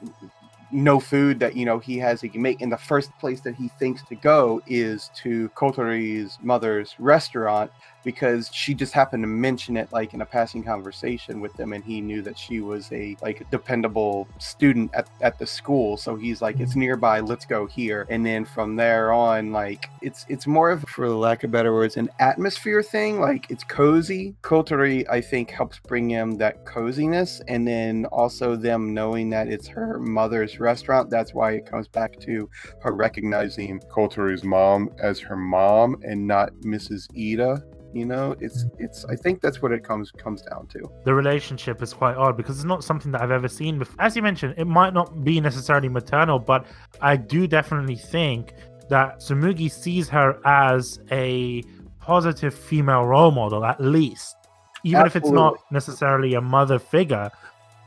no 0.74 0.98
food 0.98 1.38
that 1.38 1.56
you 1.56 1.64
know 1.64 1.78
he 1.78 1.96
has 1.98 2.20
he 2.20 2.28
can 2.28 2.42
make. 2.42 2.60
And 2.60 2.70
the 2.70 2.76
first 2.76 3.16
place 3.18 3.40
that 3.42 3.54
he 3.54 3.68
thinks 3.78 4.02
to 4.04 4.14
go 4.14 4.60
is 4.66 5.10
to 5.22 5.48
kotori's 5.50 6.38
mother's 6.42 6.94
restaurant 6.98 7.70
because 8.04 8.50
she 8.52 8.74
just 8.74 8.92
happened 8.92 9.22
to 9.22 9.28
mention 9.28 9.76
it 9.76 9.92
like 9.92 10.14
in 10.14 10.20
a 10.20 10.26
passing 10.26 10.62
conversation 10.62 11.40
with 11.40 11.52
them 11.54 11.72
and 11.72 11.84
he 11.84 12.00
knew 12.00 12.22
that 12.22 12.38
she 12.38 12.60
was 12.60 12.90
a 12.92 13.16
like 13.22 13.48
dependable 13.50 14.28
student 14.38 14.90
at, 14.94 15.08
at 15.20 15.38
the 15.38 15.46
school. 15.46 15.96
So 15.96 16.16
he's 16.16 16.42
like 16.42 16.60
it's 16.60 16.72
mm-hmm. 16.72 16.80
nearby 16.80 17.20
let's 17.20 17.46
go 17.46 17.66
here. 17.66 18.06
And 18.10 18.24
then 18.24 18.44
from 18.44 18.76
there 18.76 19.12
on 19.12 19.52
like 19.52 19.88
it's 20.02 20.26
it's 20.28 20.46
more 20.46 20.70
of 20.70 20.82
for 20.82 21.08
lack 21.08 21.44
of 21.44 21.50
better 21.50 21.72
words 21.72 21.96
an 21.96 22.10
atmosphere 22.18 22.82
thing. 22.82 23.20
Like 23.20 23.50
it's 23.50 23.64
cozy. 23.64 24.34
Kotori 24.42 25.04
i 25.10 25.20
think 25.20 25.50
helps 25.50 25.78
bring 25.78 26.08
him 26.08 26.36
that 26.36 26.64
coziness 26.64 27.40
and 27.48 27.66
then 27.66 28.04
also 28.06 28.56
them 28.56 28.92
knowing 28.94 29.30
that 29.30 29.48
it's 29.48 29.66
her 29.66 29.98
mother's 29.98 30.60
restaurant 30.60 31.10
that's 31.10 31.34
why 31.34 31.52
it 31.52 31.66
comes 31.66 31.88
back 31.88 32.18
to 32.20 32.48
her 32.80 32.92
recognizing 32.92 33.80
kotori's 33.80 34.44
mom 34.44 34.90
as 34.98 35.18
her 35.18 35.36
mom 35.36 35.96
and 36.02 36.26
not 36.26 36.52
mrs 36.62 37.06
ida 37.16 37.62
you 37.94 38.04
know 38.04 38.34
it's 38.40 38.66
it's 38.78 39.04
i 39.06 39.14
think 39.14 39.40
that's 39.40 39.62
what 39.62 39.72
it 39.72 39.84
comes 39.84 40.10
comes 40.10 40.42
down 40.42 40.66
to. 40.68 40.80
The 41.04 41.14
relationship 41.14 41.80
is 41.82 41.94
quite 41.94 42.16
odd 42.16 42.36
because 42.36 42.56
it's 42.56 42.64
not 42.64 42.82
something 42.82 43.12
that 43.12 43.22
i've 43.22 43.30
ever 43.30 43.48
seen 43.48 43.78
before. 43.78 43.96
As 43.98 44.16
you 44.16 44.22
mentioned 44.22 44.54
it 44.56 44.66
might 44.66 44.92
not 44.92 45.24
be 45.24 45.40
necessarily 45.40 45.88
maternal 45.88 46.38
but 46.38 46.66
i 47.00 47.16
do 47.16 47.46
definitely 47.46 47.96
think 47.96 48.54
that 48.88 49.18
Tsumugi 49.18 49.70
sees 49.70 50.08
her 50.08 50.38
as 50.44 51.00
a 51.10 51.62
positive 52.00 52.54
female 52.54 53.04
role 53.04 53.30
model 53.30 53.64
at 53.64 53.80
least. 53.80 54.36
Even 54.84 55.00
Absolutely. 55.00 55.06
if 55.06 55.24
it's 55.24 55.32
not 55.32 55.56
necessarily 55.70 56.34
a 56.34 56.40
mother 56.40 56.78
figure 56.78 57.30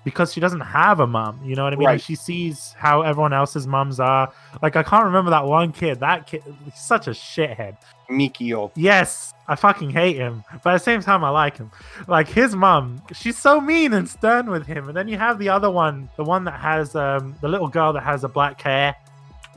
because 0.07 0.31
she 0.31 0.39
doesn't 0.39 0.61
have 0.61 1.01
a 1.01 1.05
mom. 1.05 1.37
You 1.43 1.53
know 1.53 1.65
what 1.65 1.73
I 1.73 1.75
mean? 1.75 1.85
Right. 1.85 2.01
she 2.01 2.15
sees 2.15 2.73
how 2.77 3.01
everyone 3.01 3.33
else's 3.33 3.67
moms 3.67 3.99
are. 3.99 4.31
Like 4.61 4.77
I 4.77 4.81
can't 4.81 5.03
remember 5.03 5.31
that 5.31 5.45
one 5.45 5.73
kid. 5.73 5.99
That 5.99 6.25
kid, 6.25 6.43
such 6.73 7.07
a 7.07 7.09
shithead. 7.09 7.75
Mikio. 8.09 8.71
Yes, 8.73 9.33
I 9.49 9.57
fucking 9.57 9.89
hate 9.89 10.15
him, 10.15 10.45
but 10.63 10.69
at 10.69 10.77
the 10.77 10.83
same 10.85 11.01
time 11.01 11.25
I 11.25 11.29
like 11.29 11.57
him. 11.57 11.71
Like 12.07 12.29
his 12.29 12.55
mom, 12.55 13.01
she's 13.11 13.37
so 13.37 13.59
mean 13.59 13.91
and 13.91 14.07
stern 14.07 14.49
with 14.49 14.65
him, 14.65 14.87
and 14.87 14.95
then 14.95 15.09
you 15.09 15.17
have 15.17 15.39
the 15.39 15.49
other 15.49 15.69
one, 15.69 16.09
the 16.15 16.23
one 16.23 16.45
that 16.45 16.57
has 16.57 16.95
um 16.95 17.35
the 17.41 17.49
little 17.49 17.67
girl 17.67 17.91
that 17.91 18.03
has 18.03 18.23
a 18.23 18.29
black 18.29 18.61
hair. 18.61 18.95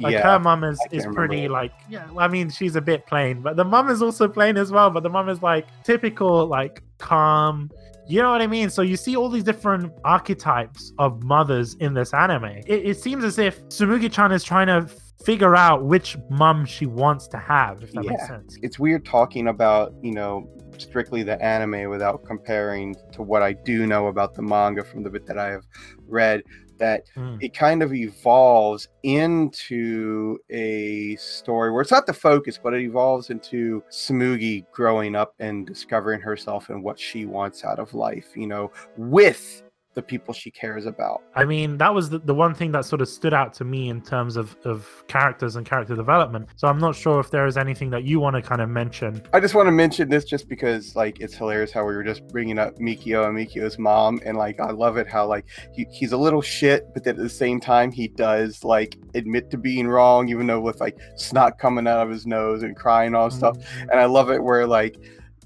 Like 0.00 0.12
yeah, 0.12 0.22
her 0.22 0.38
mom 0.38 0.64
is 0.64 0.80
is 0.90 1.06
pretty 1.06 1.48
like 1.48 1.72
yeah. 1.88 2.08
I 2.16 2.28
mean 2.28 2.50
she's 2.50 2.76
a 2.76 2.80
bit 2.80 3.06
plain, 3.06 3.42
but 3.42 3.56
the 3.56 3.64
mom 3.64 3.90
is 3.90 4.02
also 4.02 4.28
plain 4.28 4.56
as 4.56 4.72
well. 4.72 4.90
But 4.90 5.02
the 5.02 5.10
mom 5.10 5.28
is 5.28 5.42
like 5.42 5.66
typical 5.84 6.46
like 6.46 6.82
calm 6.98 7.70
you 8.10 8.20
know 8.20 8.32
what 8.32 8.42
I 8.42 8.48
mean? 8.48 8.70
So 8.70 8.82
you 8.82 8.96
see 8.96 9.16
all 9.16 9.28
these 9.28 9.44
different 9.44 9.92
archetypes 10.04 10.92
of 10.98 11.22
mothers 11.22 11.74
in 11.74 11.94
this 11.94 12.12
anime. 12.12 12.44
It, 12.66 12.84
it 12.84 13.00
seems 13.00 13.22
as 13.22 13.38
if 13.38 13.62
Tsumugi-chan 13.68 14.32
is 14.32 14.42
trying 14.42 14.66
to 14.66 14.92
figure 15.24 15.54
out 15.54 15.84
which 15.84 16.16
mom 16.28 16.64
she 16.64 16.86
wants 16.86 17.28
to 17.28 17.36
have, 17.36 17.84
if 17.84 17.92
that 17.92 18.04
yeah. 18.04 18.10
makes 18.10 18.26
sense. 18.26 18.58
It's 18.62 18.80
weird 18.80 19.04
talking 19.04 19.46
about, 19.46 19.94
you 20.02 20.10
know, 20.10 20.48
strictly 20.76 21.22
the 21.22 21.40
anime 21.40 21.88
without 21.88 22.24
comparing 22.24 22.96
to 23.12 23.22
what 23.22 23.42
I 23.42 23.52
do 23.52 23.86
know 23.86 24.08
about 24.08 24.34
the 24.34 24.42
manga 24.42 24.82
from 24.82 25.04
the 25.04 25.10
bit 25.10 25.24
that 25.26 25.38
I 25.38 25.50
have 25.50 25.64
read 26.08 26.42
that 26.80 27.04
mm. 27.16 27.40
it 27.40 27.54
kind 27.54 27.82
of 27.82 27.94
evolves 27.94 28.88
into 29.04 30.38
a 30.50 31.16
story 31.16 31.70
where 31.70 31.82
it's 31.82 31.90
not 31.90 32.06
the 32.06 32.12
focus, 32.12 32.58
but 32.60 32.74
it 32.74 32.80
evolves 32.80 33.30
into 33.30 33.82
Tsumugi 33.90 34.64
growing 34.72 35.14
up 35.14 35.34
and 35.38 35.66
discovering 35.66 36.20
herself 36.20 36.68
and 36.68 36.82
what 36.82 36.98
she 36.98 37.24
wants 37.24 37.64
out 37.64 37.78
of 37.78 37.94
life, 37.94 38.28
you 38.34 38.46
know, 38.46 38.72
with 38.96 39.62
the 39.94 40.02
people 40.02 40.32
she 40.32 40.50
cares 40.50 40.86
about. 40.86 41.22
I 41.34 41.44
mean, 41.44 41.76
that 41.78 41.92
was 41.92 42.10
the, 42.10 42.20
the 42.20 42.34
one 42.34 42.54
thing 42.54 42.70
that 42.72 42.84
sort 42.84 43.00
of 43.00 43.08
stood 43.08 43.34
out 43.34 43.52
to 43.54 43.64
me 43.64 43.88
in 43.88 44.00
terms 44.00 44.36
of, 44.36 44.56
of 44.64 45.04
characters 45.08 45.56
and 45.56 45.66
character 45.66 45.96
development. 45.96 46.48
So 46.56 46.68
I'm 46.68 46.78
not 46.78 46.94
sure 46.94 47.18
if 47.18 47.30
there 47.30 47.44
is 47.46 47.56
anything 47.56 47.90
that 47.90 48.04
you 48.04 48.20
want 48.20 48.36
to 48.36 48.42
kind 48.42 48.60
of 48.60 48.68
mention. 48.68 49.22
I 49.32 49.40
just 49.40 49.54
want 49.54 49.66
to 49.66 49.72
mention 49.72 50.08
this 50.08 50.24
just 50.24 50.48
because, 50.48 50.94
like, 50.94 51.20
it's 51.20 51.34
hilarious 51.34 51.72
how 51.72 51.84
we 51.84 51.94
were 51.96 52.04
just 52.04 52.26
bringing 52.28 52.58
up 52.58 52.76
Mikio 52.78 53.26
and 53.26 53.36
Mikio's 53.36 53.78
mom. 53.78 54.20
And, 54.24 54.36
like, 54.36 54.60
I 54.60 54.70
love 54.70 54.96
it 54.96 55.08
how, 55.08 55.26
like, 55.26 55.46
he, 55.72 55.86
he's 55.90 56.12
a 56.12 56.16
little 56.16 56.42
shit, 56.42 56.94
but 56.94 57.02
then 57.02 57.16
at 57.16 57.22
the 57.22 57.28
same 57.28 57.58
time, 57.58 57.90
he 57.90 58.06
does, 58.06 58.62
like, 58.62 58.96
admit 59.14 59.50
to 59.50 59.58
being 59.58 59.88
wrong, 59.88 60.28
even 60.28 60.46
though 60.46 60.60
with, 60.60 60.80
like, 60.80 60.98
snot 61.16 61.58
coming 61.58 61.88
out 61.88 62.00
of 62.00 62.10
his 62.10 62.26
nose 62.26 62.62
and 62.62 62.76
crying 62.76 63.14
all 63.14 63.28
mm-hmm. 63.28 63.38
stuff. 63.38 63.56
And 63.80 63.98
I 63.98 64.04
love 64.04 64.30
it 64.30 64.42
where, 64.42 64.68
like, 64.68 64.96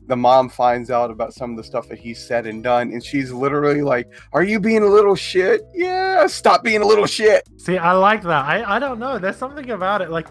the 0.06 0.16
mom 0.16 0.48
finds 0.48 0.90
out 0.90 1.10
about 1.10 1.32
some 1.32 1.50
of 1.50 1.56
the 1.56 1.64
stuff 1.64 1.88
that 1.88 1.98
he 1.98 2.14
said 2.14 2.46
and 2.46 2.62
done, 2.62 2.90
and 2.90 3.02
she's 3.04 3.32
literally 3.32 3.82
like, 3.82 4.12
"Are 4.32 4.42
you 4.42 4.60
being 4.60 4.82
a 4.82 4.86
little 4.86 5.14
shit? 5.14 5.62
Yeah, 5.74 6.26
stop 6.26 6.62
being 6.62 6.82
a 6.82 6.86
little 6.86 7.06
shit." 7.06 7.48
See, 7.56 7.78
I 7.78 7.92
like 7.92 8.22
that. 8.22 8.44
I 8.44 8.76
I 8.76 8.78
don't 8.78 8.98
know. 8.98 9.18
There's 9.18 9.36
something 9.36 9.70
about 9.70 10.02
it. 10.02 10.10
Like, 10.10 10.28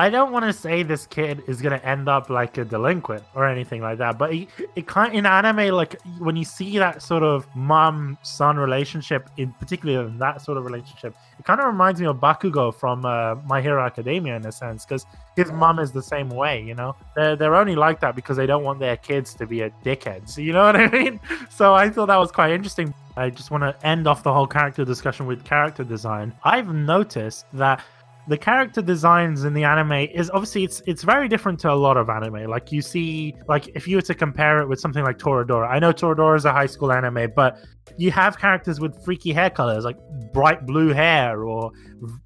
I 0.00 0.08
don't 0.08 0.32
want 0.32 0.46
to 0.46 0.52
say 0.54 0.82
this 0.82 1.04
kid 1.04 1.42
is 1.46 1.60
gonna 1.60 1.82
end 1.84 2.08
up 2.08 2.30
like 2.30 2.56
a 2.56 2.64
delinquent 2.64 3.22
or 3.34 3.46
anything 3.46 3.82
like 3.82 3.98
that, 3.98 4.16
but 4.16 4.32
it, 4.32 4.86
kind 4.86 5.14
in 5.14 5.26
anime, 5.26 5.74
like 5.74 6.00
when 6.18 6.36
you 6.36 6.44
see 6.46 6.78
that 6.78 7.02
sort 7.02 7.22
of 7.22 7.46
mom 7.54 8.16
son 8.22 8.56
relationship, 8.56 9.28
in 9.36 9.52
particular 9.52 10.06
in 10.06 10.16
that 10.16 10.40
sort 10.40 10.56
of 10.56 10.64
relationship, 10.64 11.14
it 11.38 11.44
kind 11.44 11.60
of 11.60 11.66
reminds 11.66 12.00
me 12.00 12.06
of 12.06 12.16
Bakugo 12.16 12.74
from 12.74 13.04
uh, 13.04 13.34
My 13.44 13.60
Hero 13.60 13.84
Academia 13.84 14.36
in 14.36 14.46
a 14.46 14.52
sense, 14.52 14.86
because 14.86 15.04
his 15.36 15.52
mom 15.52 15.78
is 15.78 15.92
the 15.92 16.02
same 16.02 16.30
way. 16.30 16.62
You 16.62 16.76
know, 16.76 16.96
they're 17.14 17.36
they're 17.36 17.54
only 17.54 17.76
like 17.76 18.00
that 18.00 18.16
because 18.16 18.38
they 18.38 18.46
don't 18.46 18.64
want 18.64 18.78
their 18.78 18.96
kids 18.96 19.34
to 19.34 19.46
be 19.46 19.60
a 19.60 19.70
dickheads. 19.84 20.38
You 20.50 20.54
know 20.54 20.64
what 20.64 20.76
I 20.76 20.86
mean? 20.86 21.20
So 21.50 21.74
I 21.74 21.90
thought 21.90 22.06
that 22.06 22.16
was 22.16 22.32
quite 22.32 22.52
interesting. 22.52 22.94
I 23.18 23.28
just 23.28 23.50
want 23.50 23.64
to 23.64 23.86
end 23.86 24.06
off 24.06 24.22
the 24.22 24.32
whole 24.32 24.46
character 24.46 24.82
discussion 24.82 25.26
with 25.26 25.44
character 25.44 25.84
design. 25.84 26.32
I've 26.42 26.72
noticed 26.72 27.44
that 27.52 27.82
the 28.28 28.36
character 28.36 28.82
designs 28.82 29.44
in 29.44 29.54
the 29.54 29.64
anime 29.64 29.92
is 29.92 30.30
obviously 30.30 30.64
it's 30.64 30.82
it's 30.86 31.02
very 31.02 31.28
different 31.28 31.58
to 31.60 31.72
a 31.72 31.74
lot 31.74 31.96
of 31.96 32.08
anime. 32.08 32.48
Like 32.48 32.70
you 32.72 32.82
see, 32.82 33.34
like 33.48 33.68
if 33.74 33.88
you 33.88 33.96
were 33.96 34.02
to 34.02 34.14
compare 34.14 34.60
it 34.60 34.68
with 34.68 34.80
something 34.80 35.04
like 35.04 35.18
Toradora, 35.18 35.68
I 35.68 35.78
know 35.78 35.92
Toradora 35.92 36.36
is 36.36 36.44
a 36.44 36.52
high 36.52 36.66
school 36.66 36.92
anime, 36.92 37.32
but 37.34 37.58
you 37.96 38.10
have 38.12 38.38
characters 38.38 38.78
with 38.78 39.02
freaky 39.04 39.32
hair 39.32 39.50
colors, 39.50 39.84
like 39.84 39.96
bright 40.32 40.66
blue 40.66 40.88
hair 40.88 41.44
or 41.44 41.72